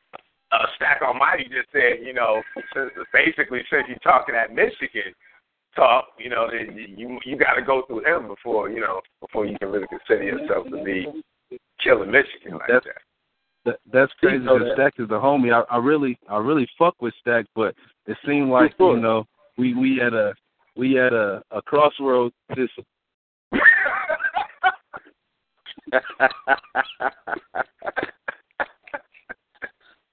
uh, 0.52 0.66
Stack 0.76 1.02
Almighty 1.02 1.44
just 1.44 1.70
said, 1.72 2.04
you 2.04 2.12
know, 2.12 2.42
since, 2.74 2.90
basically 3.12 3.60
since 3.70 3.84
you're 3.88 3.98
talking 3.98 4.34
at 4.34 4.52
Michigan 4.54 5.14
talk, 5.76 6.06
you 6.18 6.28
know, 6.28 6.48
that 6.50 6.74
you 6.76 7.18
you 7.24 7.36
got 7.36 7.54
to 7.54 7.62
go 7.62 7.82
through 7.86 8.04
him 8.04 8.26
before 8.26 8.68
you 8.70 8.80
know 8.80 9.00
before 9.20 9.46
you 9.46 9.56
can 9.58 9.70
really 9.70 9.86
consider 9.86 10.24
yourself 10.24 10.66
to 10.68 10.82
be 10.82 11.06
killing 11.82 12.10
Michigan 12.10 12.54
like 12.58 12.68
That's- 12.68 12.82
that. 12.84 13.02
that, 13.64 13.78
that's 13.92 14.12
crazy. 14.14 14.44
know 14.44 14.58
that. 14.58 14.72
Stack 14.74 14.94
is 14.98 15.08
the 15.08 15.14
homie. 15.14 15.52
I, 15.54 15.62
I 15.72 15.78
really, 15.78 16.18
I 16.28 16.38
really 16.38 16.68
fuck 16.76 16.94
with 17.00 17.14
Stack, 17.20 17.46
but 17.54 17.74
it 18.06 18.16
seemed 18.26 18.50
like 18.50 18.74
you 18.80 18.96
know 18.96 19.24
we 19.56 19.74
we 19.74 19.96
had 20.02 20.12
a 20.14 20.34
we 20.80 20.94
had 20.94 21.12
a 21.12 21.42
a 21.50 21.60
crossroads. 21.60 22.34
This 22.56 22.70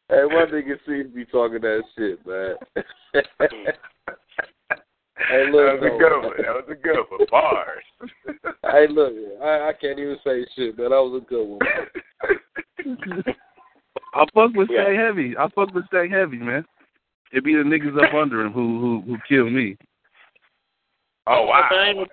Hey, 0.09 0.23
one 0.23 0.47
nigga 0.47 0.77
seems 0.87 1.09
to 1.09 1.13
be 1.13 1.25
talking 1.25 1.59
that 1.61 1.83
shit, 1.97 2.25
man. 2.25 2.55
hey, 5.27 5.51
look, 5.51 5.65
that 5.65 5.81
was 5.81 5.83
a 5.83 5.97
good 5.99 6.21
one. 6.23 6.37
That 6.37 6.55
was 6.55 6.63
a 6.69 6.75
good 6.75 7.03
one. 7.09 7.27
Bars. 7.31 7.83
Hey, 8.71 8.87
look, 8.89 9.13
I, 9.41 9.69
I 9.69 9.73
can't 9.79 9.97
even 9.99 10.17
say 10.25 10.45
shit, 10.55 10.77
man. 10.77 10.89
That 10.89 10.97
was 10.97 11.21
a 11.21 11.25
good 11.25 11.45
one. 11.45 11.59
I 14.13 14.25
fuck 14.33 14.53
with 14.55 14.69
Yeah. 14.69 14.83
Stack 14.83 14.95
heavy. 14.97 15.37
I 15.37 15.47
fuck 15.49 15.73
with 15.73 15.87
Stack 15.87 16.09
heavy, 16.09 16.37
man. 16.37 16.65
It 17.31 17.43
be 17.45 17.53
the 17.53 17.63
niggas 17.63 17.97
up 18.01 18.13
under 18.13 18.41
him 18.41 18.51
who 18.51 18.79
who 18.79 19.01
who 19.05 19.17
kill 19.27 19.49
me. 19.49 19.77
Oh 21.27 21.45
wow. 21.45 21.67
Man, 21.71 22.05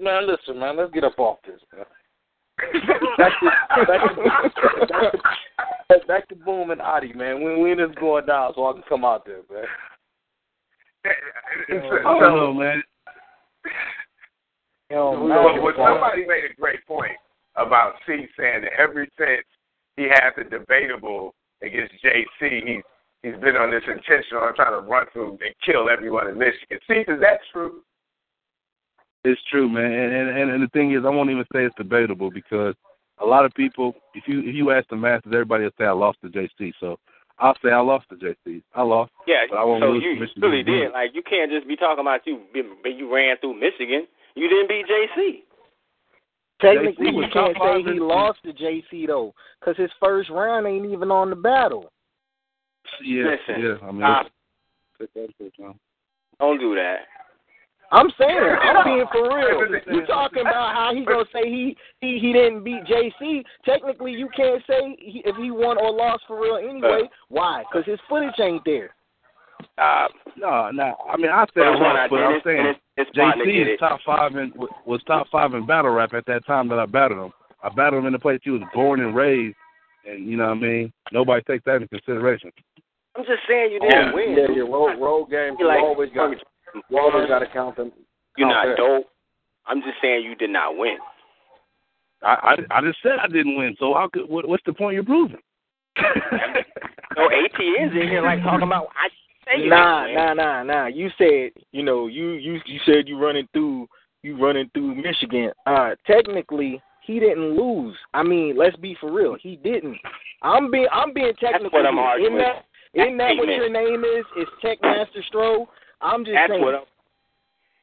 man, 0.00 0.26
listen, 0.28 0.60
man, 0.60 0.76
let's 0.76 0.92
get 0.92 1.04
up 1.04 1.18
off 1.18 1.38
this, 1.46 1.60
man. 1.74 1.84
back 3.18 3.32
to 3.40 3.46
back 3.86 4.00
to, 4.14 4.86
back 4.86 5.12
to, 6.00 6.06
back 6.06 6.28
to 6.28 6.36
Boom 6.36 6.70
and 6.70 6.80
Adi, 6.80 7.12
man. 7.12 7.42
When 7.42 7.60
when 7.60 7.80
is 7.80 7.94
going 8.00 8.26
down 8.26 8.52
so 8.54 8.66
I 8.66 8.72
can 8.74 8.82
come 8.88 9.04
out 9.04 9.26
there, 9.26 9.42
man. 9.52 9.64
It's- 11.68 11.92
I 12.06 12.18
don't 12.20 12.58
man. 12.58 12.82
Yo, 14.90 15.12
But, 15.12 15.26
man, 15.26 15.62
but 15.62 15.76
somebody 15.76 16.26
made 16.26 16.44
a 16.44 16.60
great 16.60 16.86
point 16.86 17.16
about 17.56 17.94
C 18.06 18.26
saying 18.38 18.62
that 18.62 18.72
ever 18.78 19.06
since 19.18 19.44
he 19.96 20.04
had 20.04 20.30
the 20.36 20.44
debatable 20.44 21.34
against 21.62 21.94
JC, 22.04 22.66
he's 22.66 22.82
he's 23.22 23.40
been 23.40 23.56
on 23.56 23.70
this 23.70 23.82
intention 23.88 24.36
on 24.38 24.54
trying 24.54 24.80
to 24.80 24.86
run 24.86 25.06
through 25.12 25.38
and 25.42 25.54
kill 25.64 25.88
everyone 25.90 26.28
in 26.28 26.38
Michigan. 26.38 26.78
See, 26.86 27.02
is 27.10 27.20
that 27.20 27.40
true? 27.52 27.82
It's 29.26 29.40
true, 29.50 29.68
man. 29.68 29.92
And, 29.92 30.28
and 30.38 30.50
and 30.50 30.62
the 30.62 30.68
thing 30.68 30.92
is, 30.92 31.04
I 31.04 31.10
won't 31.10 31.30
even 31.30 31.44
say 31.52 31.64
it's 31.64 31.74
debatable 31.76 32.30
because 32.30 32.74
a 33.18 33.26
lot 33.26 33.44
of 33.44 33.52
people, 33.54 33.94
if 34.14 34.24
you 34.26 34.40
if 34.40 34.54
you 34.54 34.70
ask 34.70 34.88
the 34.88 34.96
masses, 34.96 35.32
everybody 35.32 35.64
will 35.64 35.70
say 35.78 35.84
I 35.84 35.92
lost 35.92 36.18
to 36.22 36.28
JC. 36.28 36.72
So 36.80 36.98
I'll 37.38 37.56
say 37.62 37.70
I 37.70 37.80
lost 37.80 38.06
to 38.10 38.16
JC. 38.16 38.62
I 38.74 38.82
lost. 38.82 39.10
Yeah, 39.26 39.44
But 39.50 39.56
I 39.58 39.64
won't 39.64 39.82
so 39.82 39.90
lose 39.90 40.02
you 40.04 40.14
to 40.14 40.20
Michigan 40.20 40.42
really 40.42 40.60
again. 40.60 40.74
did. 40.74 40.92
Like 40.92 41.10
you 41.14 41.22
can't 41.22 41.50
just 41.50 41.66
be 41.66 41.76
talking 41.76 42.00
about 42.02 42.20
you. 42.26 42.40
But 42.82 42.90
you 42.96 43.12
ran 43.12 43.36
through 43.38 43.58
Michigan. 43.58 44.06
You 44.34 44.48
didn't 44.48 44.68
beat 44.68 44.86
JC. 44.86 45.42
Technically, 46.60 47.08
you 47.12 47.24
can't 47.32 47.56
say 47.60 47.82
he 47.92 48.00
lost 48.00 48.38
to 48.44 48.52
JC 48.52 49.06
though, 49.06 49.34
because 49.60 49.76
his 49.76 49.90
first 50.00 50.30
round 50.30 50.66
ain't 50.66 50.86
even 50.86 51.10
on 51.10 51.30
the 51.30 51.36
battle. 51.36 51.90
Yeah, 53.04 53.24
Listen, 53.24 53.62
yeah. 53.62 53.74
I 53.86 53.90
mean, 53.92 54.00
stop. 54.00 54.26
take 54.98 55.12
that 55.14 55.28
into 55.40 55.52
account. 55.52 55.76
Don't 56.38 56.58
do 56.58 56.74
that. 56.76 57.00
I'm 57.92 58.08
saying, 58.18 58.38
I'm 58.62 58.84
being 58.84 59.06
for 59.12 59.36
real. 59.36 59.80
You 59.92 60.06
talking 60.06 60.40
about 60.40 60.74
how 60.74 60.92
he 60.94 61.04
gonna 61.04 61.24
say 61.32 61.48
he 61.48 61.76
he 62.00 62.18
he 62.18 62.32
didn't 62.32 62.64
beat 62.64 62.84
JC? 62.84 63.44
Technically, 63.64 64.12
you 64.12 64.28
can't 64.36 64.62
say 64.66 64.96
he, 64.98 65.22
if 65.24 65.36
he 65.36 65.50
won 65.50 65.78
or 65.78 65.92
lost 65.92 66.24
for 66.26 66.40
real 66.40 66.56
anyway. 66.56 67.08
Why? 67.28 67.64
Because 67.70 67.86
his 67.86 68.00
footage 68.08 68.38
ain't 68.40 68.64
there. 68.64 68.94
Uh, 69.78 70.08
No, 70.36 70.70
no. 70.70 70.96
I 71.08 71.16
mean, 71.16 71.30
I 71.30 71.44
said 71.54 71.62
I 71.62 71.72
first 71.72 71.80
one 71.80 71.96
I 71.96 72.00
lost, 72.02 72.10
but 72.10 72.16
did 72.16 72.24
I'm 72.24 72.34
it, 72.34 72.42
saying 72.44 72.74
his, 72.96 73.06
his 73.06 73.16
JC 73.16 73.74
is 73.74 73.78
top 73.78 74.00
five 74.04 74.36
in 74.36 74.52
was 74.84 75.00
top 75.06 75.28
five 75.30 75.54
in 75.54 75.66
battle 75.66 75.92
rap 75.92 76.12
at 76.14 76.26
that 76.26 76.46
time 76.46 76.68
that 76.68 76.78
I 76.78 76.86
battled 76.86 77.26
him. 77.26 77.32
I 77.62 77.68
battled 77.70 78.00
him 78.00 78.06
in 78.06 78.12
the 78.12 78.18
place 78.18 78.40
he 78.42 78.50
was 78.50 78.62
born 78.74 79.00
and 79.00 79.14
raised, 79.14 79.56
and 80.08 80.26
you 80.26 80.36
know 80.36 80.48
what 80.48 80.58
I 80.58 80.60
mean. 80.60 80.92
Nobody 81.12 81.42
takes 81.44 81.64
that 81.64 81.76
into 81.76 81.88
consideration. 81.88 82.52
I'm 83.16 83.24
just 83.24 83.40
saying 83.48 83.72
you 83.72 83.80
didn't 83.80 84.08
Yeah. 84.08 84.12
win. 84.12 84.36
Yeah, 84.36 84.54
your 84.54 84.70
road 84.70 85.00
road 85.00 85.30
game. 85.30 85.56
You 85.58 85.64
You 85.64 85.68
like, 85.68 85.82
always 85.82 86.10
got 86.12 86.36
you 86.90 86.98
always 86.98 87.28
got 87.28 87.40
to 87.40 87.46
count 87.46 87.76
them. 87.76 87.92
You're 88.36 88.48
not 88.48 88.66
that. 88.66 88.76
dope. 88.76 89.06
I'm 89.66 89.80
just 89.80 89.94
saying 90.02 90.24
you 90.24 90.34
did 90.36 90.50
not 90.50 90.76
win. 90.76 90.96
I 92.22 92.56
I, 92.70 92.78
I 92.78 92.80
just 92.82 92.98
said 93.02 93.12
I 93.22 93.26
didn't 93.28 93.56
win, 93.56 93.76
so 93.78 93.94
how 93.94 94.08
could 94.12 94.28
what, 94.28 94.48
what's 94.48 94.62
the 94.66 94.72
point 94.72 94.94
you're 94.94 95.04
proving? 95.04 95.38
No 97.16 97.28
ATN's 97.30 97.92
in 97.94 98.08
here 98.08 98.20
like 98.22 98.42
talking 98.42 98.66
about 98.66 98.88
I 98.94 99.08
say 99.46 99.62
you 99.64 99.70
Nah, 99.70 100.04
didn't 100.06 100.16
win. 100.16 100.36
nah, 100.36 100.62
nah, 100.62 100.62
nah. 100.64 100.86
You 100.86 101.08
said, 101.16 101.50
you 101.72 101.82
know, 101.82 102.08
you 102.08 102.32
you 102.32 102.60
you 102.66 102.78
said 102.84 103.08
you 103.08 103.18
running 103.18 103.48
through 103.54 103.88
you 104.22 104.36
running 104.38 104.68
through 104.74 104.94
Michigan. 104.96 105.50
Uh 105.66 105.94
technically 106.06 106.82
he 107.06 107.18
didn't 107.20 107.56
lose. 107.56 107.96
I 108.12 108.22
mean, 108.22 108.56
let's 108.58 108.76
be 108.76 108.96
for 109.00 109.10
real. 109.10 109.34
He 109.40 109.56
didn't. 109.56 109.96
I'm 110.42 110.70
being 110.70 110.88
I'm 110.92 111.14
being 111.14 111.32
technical. 111.40 111.70
what 111.78 111.86
I'm 111.86 111.98
arguing. 111.98 112.34
Isn't 112.34 112.38
that 112.38 112.64
isn't 112.92 113.16
that 113.16 113.36
what 113.38 113.48
your 113.48 113.70
name 113.70 114.04
is? 114.04 114.24
Is 114.38 114.48
Tech 114.60 114.76
Master 114.82 115.24
Stro? 115.32 115.66
I'm 116.00 116.24
just 116.24 116.34
That's 116.34 116.50
saying. 116.52 116.62
what 116.62 116.74
I'm. 116.74 116.84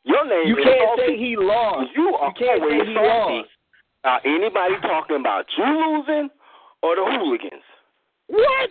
Your 0.05 0.27
name 0.27 0.47
you 0.47 0.55
can't 0.63 0.83
salty. 0.97 1.01
say 1.07 1.17
he 1.17 1.35
lost. 1.37 1.89
You 1.95 2.15
are 2.19 2.27
You 2.27 2.33
can't 2.37 2.61
say 2.61 2.75
he 2.85 2.93
salty. 2.93 3.47
lost. 3.47 3.49
Now, 4.03 4.19
anybody 4.25 4.75
talking 4.81 5.15
about 5.15 5.45
you 5.57 5.63
losing 5.63 6.29
or 6.83 6.95
the 6.95 7.05
hooligans? 7.07 7.63
What? 8.27 8.69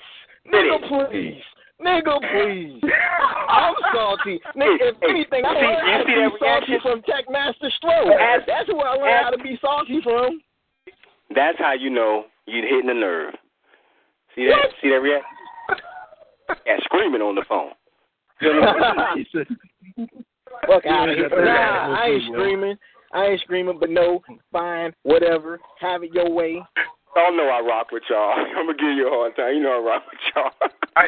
Nigga, 0.52 0.76
please. 0.88 1.40
Nigga, 1.80 2.20
please. 2.20 2.80
I'm 3.48 3.74
salty. 3.94 4.40
Nigga, 4.54 4.92
if 4.92 4.96
anything, 5.08 5.44
I 5.44 5.54
see- 5.54 5.66
learned 5.66 5.80
how 5.80 5.98
you 5.98 5.98
to 5.98 6.04
see 6.04 6.14
be 6.14 6.20
that 6.20 6.60
salty 6.60 6.76
from 6.82 7.02
Tech 7.02 7.24
Master 7.30 7.70
Stro. 7.82 8.12
Ask- 8.12 8.46
That's 8.46 8.68
where 8.68 8.86
I 8.86 8.94
learned 8.94 9.24
how 9.24 9.30
to 9.30 9.38
be 9.42 9.58
salty 9.60 10.00
from. 10.02 10.40
That's 11.34 11.58
how 11.58 11.72
you 11.72 11.88
know 11.88 12.26
you're 12.46 12.62
hitting 12.68 12.88
the 12.88 12.94
nerve. 12.94 13.34
See 14.36 14.44
that? 14.46 14.50
What? 14.52 14.70
See 14.82 14.90
that 14.90 15.00
reaction? 15.00 15.28
Yeah, 16.66 16.76
screaming 16.84 17.22
on 17.22 17.34
the 17.34 17.44
phone. 17.48 17.70
He 19.14 19.26
said- 19.32 19.46
Fuck 20.66 20.86
out 20.86 21.08
of 21.08 21.16
here. 21.16 21.28
Nah, 21.28 21.98
I 21.98 22.06
ain't 22.08 22.24
screaming. 22.32 22.76
I 23.12 23.24
ain't 23.26 23.40
screaming, 23.40 23.78
but 23.80 23.90
no, 23.90 24.22
fine, 24.52 24.92
whatever. 25.02 25.58
Have 25.80 26.02
it 26.02 26.12
your 26.14 26.30
way. 26.30 26.62
Oh, 27.16 27.28
y'all 27.28 27.36
know 27.36 27.48
I 27.48 27.60
rock 27.60 27.90
with 27.90 28.02
y'all. 28.08 28.32
I'm 28.56 28.66
gonna 28.66 28.74
give 28.78 28.96
you 28.96 29.08
a 29.08 29.10
hard 29.10 29.36
time. 29.36 29.54
You 29.54 29.62
know 29.62 29.82
I 29.82 29.86
rock 29.86 30.02
with 30.10 30.20
y'all. 30.34 30.70
I, 30.96 31.04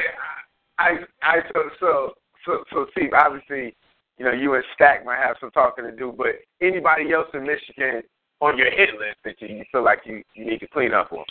I, 0.78 0.90
I, 1.22 1.36
so, 1.52 1.60
so, 1.80 2.12
so, 2.44 2.64
so, 2.72 2.86
Steve. 2.92 3.10
Obviously, 3.14 3.74
you 4.18 4.24
know, 4.24 4.32
you 4.32 4.54
and 4.54 4.64
Stack 4.74 5.04
might 5.04 5.18
have 5.18 5.36
some 5.40 5.50
talking 5.52 5.84
to 5.84 5.92
do, 5.92 6.12
but 6.16 6.36
anybody 6.60 7.12
else 7.12 7.28
in 7.32 7.44
Michigan 7.44 8.02
on 8.40 8.58
your 8.58 8.70
hit 8.70 8.90
list 8.98 9.18
that 9.24 9.40
you, 9.40 9.56
you 9.56 9.64
feel 9.72 9.84
like 9.84 10.00
you, 10.04 10.22
you 10.34 10.44
need 10.44 10.60
to 10.60 10.68
clean 10.68 10.92
up 10.92 11.12
on? 11.12 11.24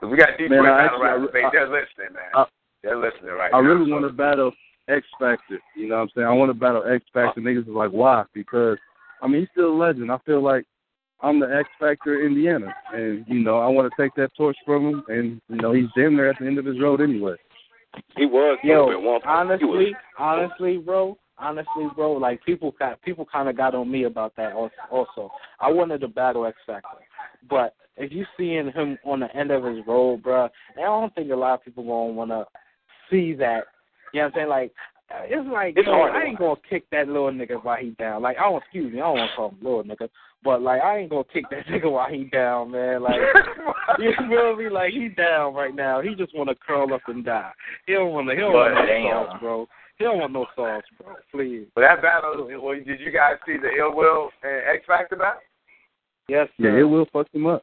Cause 0.00 0.10
we 0.10 0.16
got 0.16 0.36
Detroit 0.38 0.62
Man, 0.62 0.72
I 0.72 0.86
battle 0.86 1.04
actually- 1.04 1.24
rappers. 1.26 1.44
I- 1.44 1.50
They're 1.52 1.68
listening, 1.68 2.12
man. 2.14 2.30
I- 2.34 2.46
They're 2.82 2.96
listening 2.98 3.30
right 3.32 3.52
I 3.54 3.60
now. 3.60 3.68
really 3.68 3.86
so- 3.86 3.92
want 3.92 4.06
to 4.06 4.12
battle 4.12 4.52
X 4.88 5.06
Factor. 5.18 5.58
You 5.76 5.88
know 5.88 5.96
what 5.96 6.02
I'm 6.02 6.08
saying? 6.14 6.26
I 6.26 6.32
want 6.32 6.50
to 6.50 6.54
battle 6.54 6.84
X 6.86 7.04
Factor. 7.12 7.40
Niggas 7.40 7.62
is 7.62 7.68
like, 7.68 7.90
why? 7.90 8.24
Because, 8.32 8.78
I 9.22 9.26
mean, 9.28 9.40
he's 9.40 9.48
still 9.52 9.72
a 9.72 9.76
legend. 9.76 10.10
I 10.10 10.18
feel 10.26 10.42
like 10.42 10.64
I'm 11.20 11.40
the 11.40 11.46
X 11.46 11.68
Factor 11.80 12.20
of 12.20 12.26
Indiana. 12.26 12.74
And, 12.92 13.24
you 13.26 13.40
know, 13.40 13.58
I 13.58 13.66
want 13.68 13.90
to 13.90 14.02
take 14.02 14.14
that 14.16 14.34
torch 14.36 14.56
from 14.64 14.86
him. 14.86 15.04
And, 15.08 15.40
you 15.48 15.56
know, 15.56 15.72
he's 15.72 15.86
damn 15.96 16.16
near 16.16 16.30
at 16.30 16.38
the 16.38 16.46
end 16.46 16.58
of 16.58 16.64
his 16.64 16.80
road 16.80 17.00
anyway. 17.00 17.36
He 18.16 18.26
was 18.26 18.58
Yo, 18.62 18.90
at 18.90 19.00
one. 19.00 19.20
He 19.22 19.28
honestly, 19.28 19.66
was- 19.66 19.94
honestly, 20.18 20.76
bro, 20.78 21.16
honestly, 21.38 21.88
bro, 21.94 22.12
like 22.12 22.44
people 22.44 22.74
got 22.78 23.00
people 23.02 23.26
kind 23.30 23.48
of 23.48 23.56
got 23.56 23.74
on 23.74 23.90
me 23.90 24.04
about 24.04 24.34
that 24.36 24.52
als- 24.52 24.70
also. 24.90 25.30
I 25.60 25.70
wanted 25.70 26.00
to 26.02 26.08
battle 26.08 26.46
X 26.46 26.56
Factor, 26.66 26.88
but 27.48 27.74
if 27.96 28.12
you 28.12 28.26
seeing 28.36 28.70
him 28.72 28.98
on 29.04 29.20
the 29.20 29.34
end 29.34 29.50
of 29.50 29.64
his 29.64 29.78
road, 29.86 30.22
bro, 30.22 30.44
I 30.76 30.80
don't 30.82 31.14
think 31.14 31.30
a 31.30 31.36
lot 31.36 31.54
of 31.54 31.64
people 31.64 31.84
gonna 31.84 32.12
want 32.12 32.30
to 32.30 32.46
see 33.10 33.32
that. 33.34 33.64
You 34.16 34.22
know 34.22 34.28
what 34.28 34.34
I'm 34.34 34.38
saying? 34.40 34.48
Like, 34.48 34.72
uh, 35.12 35.22
it's 35.28 35.48
like 35.52 35.74
It's 35.76 35.86
yo, 35.86 35.92
hard 35.92 36.12
I 36.16 36.24
ain't 36.26 36.38
gonna 36.38 36.56
kick 36.68 36.84
that 36.90 37.06
little 37.06 37.30
nigga 37.30 37.62
while 37.62 37.76
he 37.76 37.90
down. 37.90 38.22
Like, 38.22 38.38
I 38.38 38.48
don't 38.48 38.62
excuse 38.62 38.92
me, 38.92 38.98
I 39.00 39.04
don't 39.04 39.18
want 39.18 39.30
to 39.30 39.36
call 39.36 39.48
him 39.50 39.58
little 39.60 39.84
nigga, 39.84 40.08
but 40.42 40.62
like, 40.62 40.80
I 40.82 40.98
ain't 40.98 41.10
gonna 41.10 41.24
kick 41.32 41.44
that 41.50 41.66
nigga 41.70 41.90
while 41.92 42.08
he 42.10 42.24
down, 42.24 42.70
man. 42.72 43.02
Like, 43.02 43.20
you 43.98 44.12
feel 44.28 44.56
me? 44.56 44.68
Like 44.70 44.92
he 44.92 45.08
down 45.10 45.54
right 45.54 45.74
now. 45.74 46.00
He 46.00 46.14
just 46.14 46.34
want 46.34 46.48
to 46.48 46.56
curl 46.56 46.92
up 46.94 47.02
and 47.08 47.24
die. 47.24 47.52
He 47.86 47.92
don't 47.92 48.10
want 48.12 48.28
to. 48.28 48.34
He 48.34 48.40
don't 48.40 48.52
But 48.52 48.72
want 48.72 48.88
no 48.88 49.26
sauce, 49.26 49.40
bro. 49.40 49.66
He 49.98 50.04
don't 50.04 50.18
want 50.18 50.32
no 50.32 50.46
sauce, 50.56 50.82
bro. 50.98 51.14
Please. 51.30 51.66
But 51.74 51.82
that 51.82 52.02
battle, 52.02 52.48
well, 52.60 52.74
did 52.74 52.98
you 53.00 53.12
guys 53.12 53.36
see 53.46 53.56
the 53.60 53.68
Ill 53.78 53.94
Will 53.94 54.30
and 54.42 54.62
X 54.74 54.84
Factor 54.86 55.16
battle? 55.16 55.40
Yes, 56.28 56.48
Yeah, 56.58 56.70
sir. 56.70 56.78
it 56.80 56.84
will 56.84 57.06
fuck 57.12 57.26
him 57.32 57.46
up. 57.46 57.62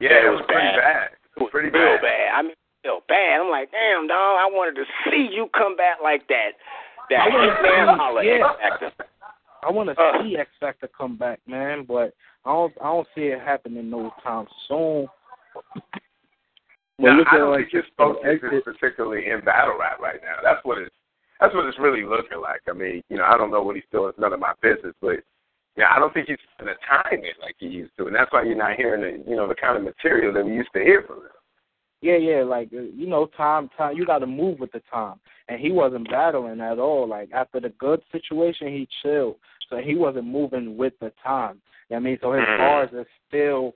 Yeah, 0.00 0.10
it 0.22 0.26
it 0.26 0.30
was 0.30 0.40
was 0.40 0.46
pretty 0.46 0.68
bad. 0.68 0.78
bad. 0.78 1.08
It 1.36 1.40
was 1.42 1.50
Pretty 1.50 1.70
real 1.70 1.96
bad. 1.96 2.02
bad. 2.02 2.28
I 2.36 2.42
mean, 2.42 2.52
real 2.86 3.00
bad. 3.08 3.40
I'm 3.42 3.50
like, 3.50 3.70
damn, 3.70 4.06
dog. 4.06 4.38
I 4.38 4.46
wanted 4.50 4.76
to 4.76 4.84
see 5.10 5.28
you 5.34 5.48
come 5.56 5.76
back 5.76 5.98
like 6.02 6.26
that. 6.28 6.52
That 7.10 7.20
I 7.20 7.28
wanna 7.28 7.52
hitman 7.62 7.96
holler 7.96 8.22
yeah. 8.22 8.46
X 8.62 8.80
Factor. 8.80 9.04
I 9.62 9.70
want 9.70 9.88
to 9.90 10.00
Uh. 10.00 10.22
see 10.22 10.36
X 10.36 10.50
Factor 10.60 10.88
come 10.96 11.16
back, 11.16 11.40
man, 11.46 11.84
but 11.84 12.14
I 12.44 12.52
don't. 12.52 12.72
I 12.80 12.84
don't 12.84 13.08
see 13.14 13.22
it 13.34 13.40
happening 13.40 13.90
no 13.90 14.12
time 14.22 14.46
soon. 14.68 15.06
Well, 16.98 17.12
Now, 17.12 17.18
look 17.18 17.26
I 17.30 17.38
don't 17.38 17.50
like 17.50 17.70
think 17.70 17.84
his 17.84 17.92
focus 17.96 18.22
X- 18.24 18.54
is 18.54 18.62
particularly 18.64 19.28
in 19.28 19.40
battle 19.44 19.76
rap 19.78 19.98
right 20.00 20.20
now. 20.22 20.36
That's 20.42 20.64
what 20.64 20.78
it's 20.78 20.94
that's 21.40 21.54
what 21.54 21.66
it's 21.66 21.78
really 21.78 22.02
looking 22.04 22.40
like. 22.40 22.62
I 22.68 22.72
mean, 22.72 23.02
you 23.10 23.18
know, 23.18 23.24
I 23.24 23.36
don't 23.36 23.50
know 23.50 23.62
what 23.62 23.76
he's 23.76 23.84
doing. 23.92 24.08
It's 24.10 24.18
none 24.18 24.32
of 24.32 24.40
my 24.40 24.52
business, 24.62 24.94
but 25.02 25.20
yeah, 25.76 25.92
I 25.94 25.98
don't 25.98 26.12
think 26.14 26.28
he's 26.28 26.38
putting 26.56 26.72
the 26.72 26.78
time 26.88 27.12
in 27.22 27.36
like 27.42 27.56
he 27.58 27.66
used 27.66 27.92
to, 27.98 28.06
and 28.06 28.16
that's 28.16 28.32
why 28.32 28.42
you're 28.44 28.56
not 28.56 28.76
hearing 28.76 29.02
the 29.02 29.30
you 29.30 29.36
know 29.36 29.46
the 29.46 29.54
kind 29.54 29.76
of 29.76 29.84
material 29.84 30.32
that 30.32 30.44
we 30.46 30.54
used 30.54 30.72
to 30.74 30.80
hear 30.82 31.02
from 31.06 31.18
him. 31.18 31.35
Yeah, 32.02 32.16
yeah, 32.16 32.42
like 32.42 32.68
uh, 32.74 32.80
you 32.80 33.06
know, 33.06 33.26
time, 33.36 33.70
time. 33.76 33.96
You 33.96 34.04
got 34.04 34.18
to 34.18 34.26
move 34.26 34.58
with 34.60 34.72
the 34.72 34.82
time, 34.92 35.18
and 35.48 35.58
he 35.58 35.72
wasn't 35.72 36.10
battling 36.10 36.60
at 36.60 36.78
all. 36.78 37.08
Like 37.08 37.30
after 37.32 37.58
the 37.58 37.70
good 37.70 38.02
situation, 38.12 38.68
he 38.68 38.86
chilled, 39.02 39.36
so 39.70 39.78
he 39.78 39.94
wasn't 39.96 40.26
moving 40.26 40.76
with 40.76 40.92
the 41.00 41.12
time. 41.24 41.60
You 41.88 41.96
know 41.96 41.96
what 41.96 41.96
I 41.96 42.00
mean, 42.00 42.18
so 42.20 42.32
his 42.32 42.44
Mhm. 42.44 42.58
bars 42.58 42.92
are 42.92 43.06
still 43.26 43.74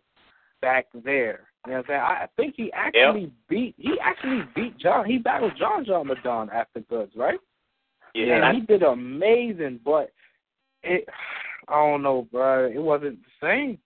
back 0.60 0.86
there. 0.92 1.48
You 1.66 1.72
know 1.72 1.78
what 1.78 1.84
I'm 1.84 1.84
saying? 1.86 2.00
I 2.00 2.22
I 2.24 2.28
think 2.36 2.54
he 2.56 2.72
actually 2.72 3.32
beat. 3.48 3.74
He 3.78 3.98
actually 4.00 4.42
beat 4.54 4.76
John. 4.76 5.06
He 5.06 5.18
battled 5.18 5.56
John 5.56 5.84
John 5.84 6.06
Da 6.06 6.14
Don 6.22 6.50
after 6.50 6.80
Goodz, 6.80 7.16
right? 7.16 7.40
Yeah, 8.14 8.48
and 8.48 8.56
he 8.56 8.66
did 8.66 8.82
amazing, 8.82 9.80
but 9.84 10.12
it. 10.82 11.08
I 11.68 11.74
don't 11.74 12.02
know, 12.02 12.22
bro. 12.32 12.66
It 12.66 12.82
wasn't 12.82 13.18
the 13.22 13.46
same. 13.46 13.78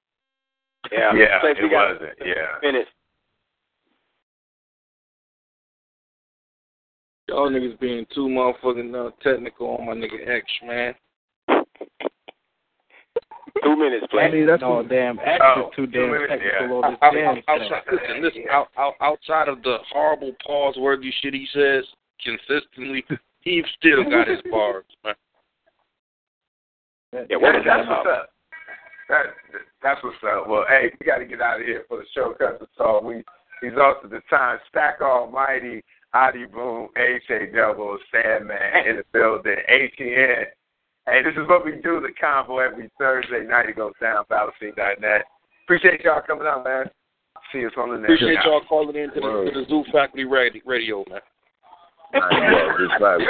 yeah, 0.91 1.13
yeah, 1.15 1.41
it 1.45 1.71
got 1.71 1.95
wasn't. 1.95 2.19
Yeah, 2.25 2.59
Minutes. 2.63 2.91
Y'all 7.29 7.51
niggas 7.51 7.79
being 7.81 8.07
too 8.15 8.29
motherfucking 8.29 8.95
uh, 8.95 9.11
technical 9.23 9.77
on 9.77 9.87
my 9.87 9.93
nigga 9.95 10.29
X, 10.29 10.45
man. 10.67 10.95
Two 13.63 13.77
minutes, 13.77 14.07
play. 14.11 14.25
I 14.25 14.31
mean, 14.31 14.47
that's 14.47 14.61
no 14.61 14.83
damn 14.83 15.19
X 15.21 15.41
Oh, 15.43 15.69
is 15.71 15.77
too 15.77 15.87
damn 15.87 16.11
minutes, 16.11 16.33
technical 16.33 16.81
yeah. 16.81 16.87
on 16.87 16.93
this 16.93 17.01
damn 17.01 17.37
outside, 17.49 17.83
listen, 17.91 18.23
listen, 18.23 18.45
out, 18.51 18.69
out, 18.77 18.95
out, 19.01 19.19
outside 19.29 19.49
of 19.49 19.63
the 19.63 19.79
horrible 19.93 20.33
pause 20.47 20.75
worthy 20.77 21.11
shit 21.23 21.33
he 21.35 21.47
says 21.55 21.85
consistently, 22.23 23.05
he 23.41 23.63
still 23.79 24.05
got 24.05 24.29
his 24.29 24.41
bars, 24.51 24.85
man. 25.05 25.15
Yeah, 27.31 27.37
what 27.37 27.53
That- 27.53 27.55
was 27.55 27.65
that 27.65 27.77
that's 27.77 27.89
what's 27.89 28.01
about? 28.03 28.07
up. 28.21 28.29
That 29.09 29.25
that's 29.83 30.03
what's 30.03 30.17
up. 30.27 30.49
Well, 30.49 30.65
hey, 30.69 30.91
we 31.01 31.07
got 31.07 31.19
to 31.19 31.25
get 31.27 31.41
out 31.41 31.61
of 31.61 31.67
here 31.67 31.85
for 31.89 31.99
the 31.99 32.05
show 32.15 32.33
because 32.37 32.57
it's 32.61 32.73
all 32.81 33.03
we 33.05 33.23
exhausted 33.63 34.11
the 34.11 34.21
time. 34.29 34.59
Stack 34.69 35.01
Almighty, 35.01 35.85
Adi 36.15 36.47
Boom, 36.47 36.89
AJ 36.97 37.53
Double, 37.55 37.99
Sandman 38.13 38.87
in 38.89 38.97
the 38.97 39.05
building, 39.13 39.57
ATN. 39.71 40.45
Hey, 41.07 41.23
this 41.23 41.35
is 41.35 41.47
what 41.49 41.65
we 41.65 41.73
do, 41.73 42.01
the 42.01 42.13
convo 42.23 42.65
every 42.65 42.89
Thursday 42.99 43.45
night. 43.47 43.69
It 43.69 43.77
goes 43.77 43.93
down, 44.01 44.25
BattleScene.net. 44.31 45.25
Appreciate 45.65 46.01
y'all 46.03 46.23
coming 46.27 46.47
out, 46.47 46.65
man. 46.65 46.87
See 47.53 47.67
us 47.67 47.73
on 47.77 47.91
the 47.91 47.97
next 47.99 48.13
Appreciate 48.15 48.39
show. 48.43 48.51
y'all 48.53 48.63
calling 48.69 48.97
in 48.97 49.11
to 49.11 49.21
the, 49.21 49.51
to 49.53 49.61
the 49.61 49.67
Zoo 49.69 49.85
Faculty 49.93 50.25
radio, 50.25 50.63
radio 50.65 51.05
man. 51.11 51.21
Well, 52.13 52.31
just 52.79 52.95
Wow. 53.01 53.19
like 53.19 53.29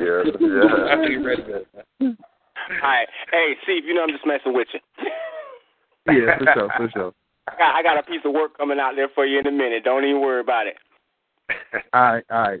yeah. 0.00 0.22
Yeah. 0.40 0.68
Faculty. 0.88 1.16
All 2.00 2.16
right. 2.82 3.08
Hey, 3.30 3.54
Steve, 3.64 3.84
you 3.84 3.92
know 3.94 4.02
I'm 4.02 4.10
just 4.10 4.26
messing 4.26 4.54
with 4.54 4.68
you. 4.72 4.80
Yeah, 6.08 6.38
for 6.38 6.44
sure, 6.54 6.68
for 6.76 6.88
sure. 6.92 7.12
I 7.48 7.56
got, 7.56 7.74
I 7.74 7.82
got 7.82 7.98
a 7.98 8.02
piece 8.02 8.20
of 8.24 8.32
work 8.32 8.56
coming 8.56 8.78
out 8.78 8.92
there 8.96 9.08
for 9.14 9.26
you 9.26 9.38
in 9.38 9.46
a 9.46 9.52
minute. 9.52 9.84
Don't 9.84 10.04
even 10.04 10.20
worry 10.20 10.40
about 10.40 10.66
it. 10.66 10.76
All 11.92 12.00
right, 12.00 12.24
all 12.30 12.40
right. 12.40 12.60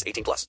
18 0.05 0.23
plus. 0.23 0.39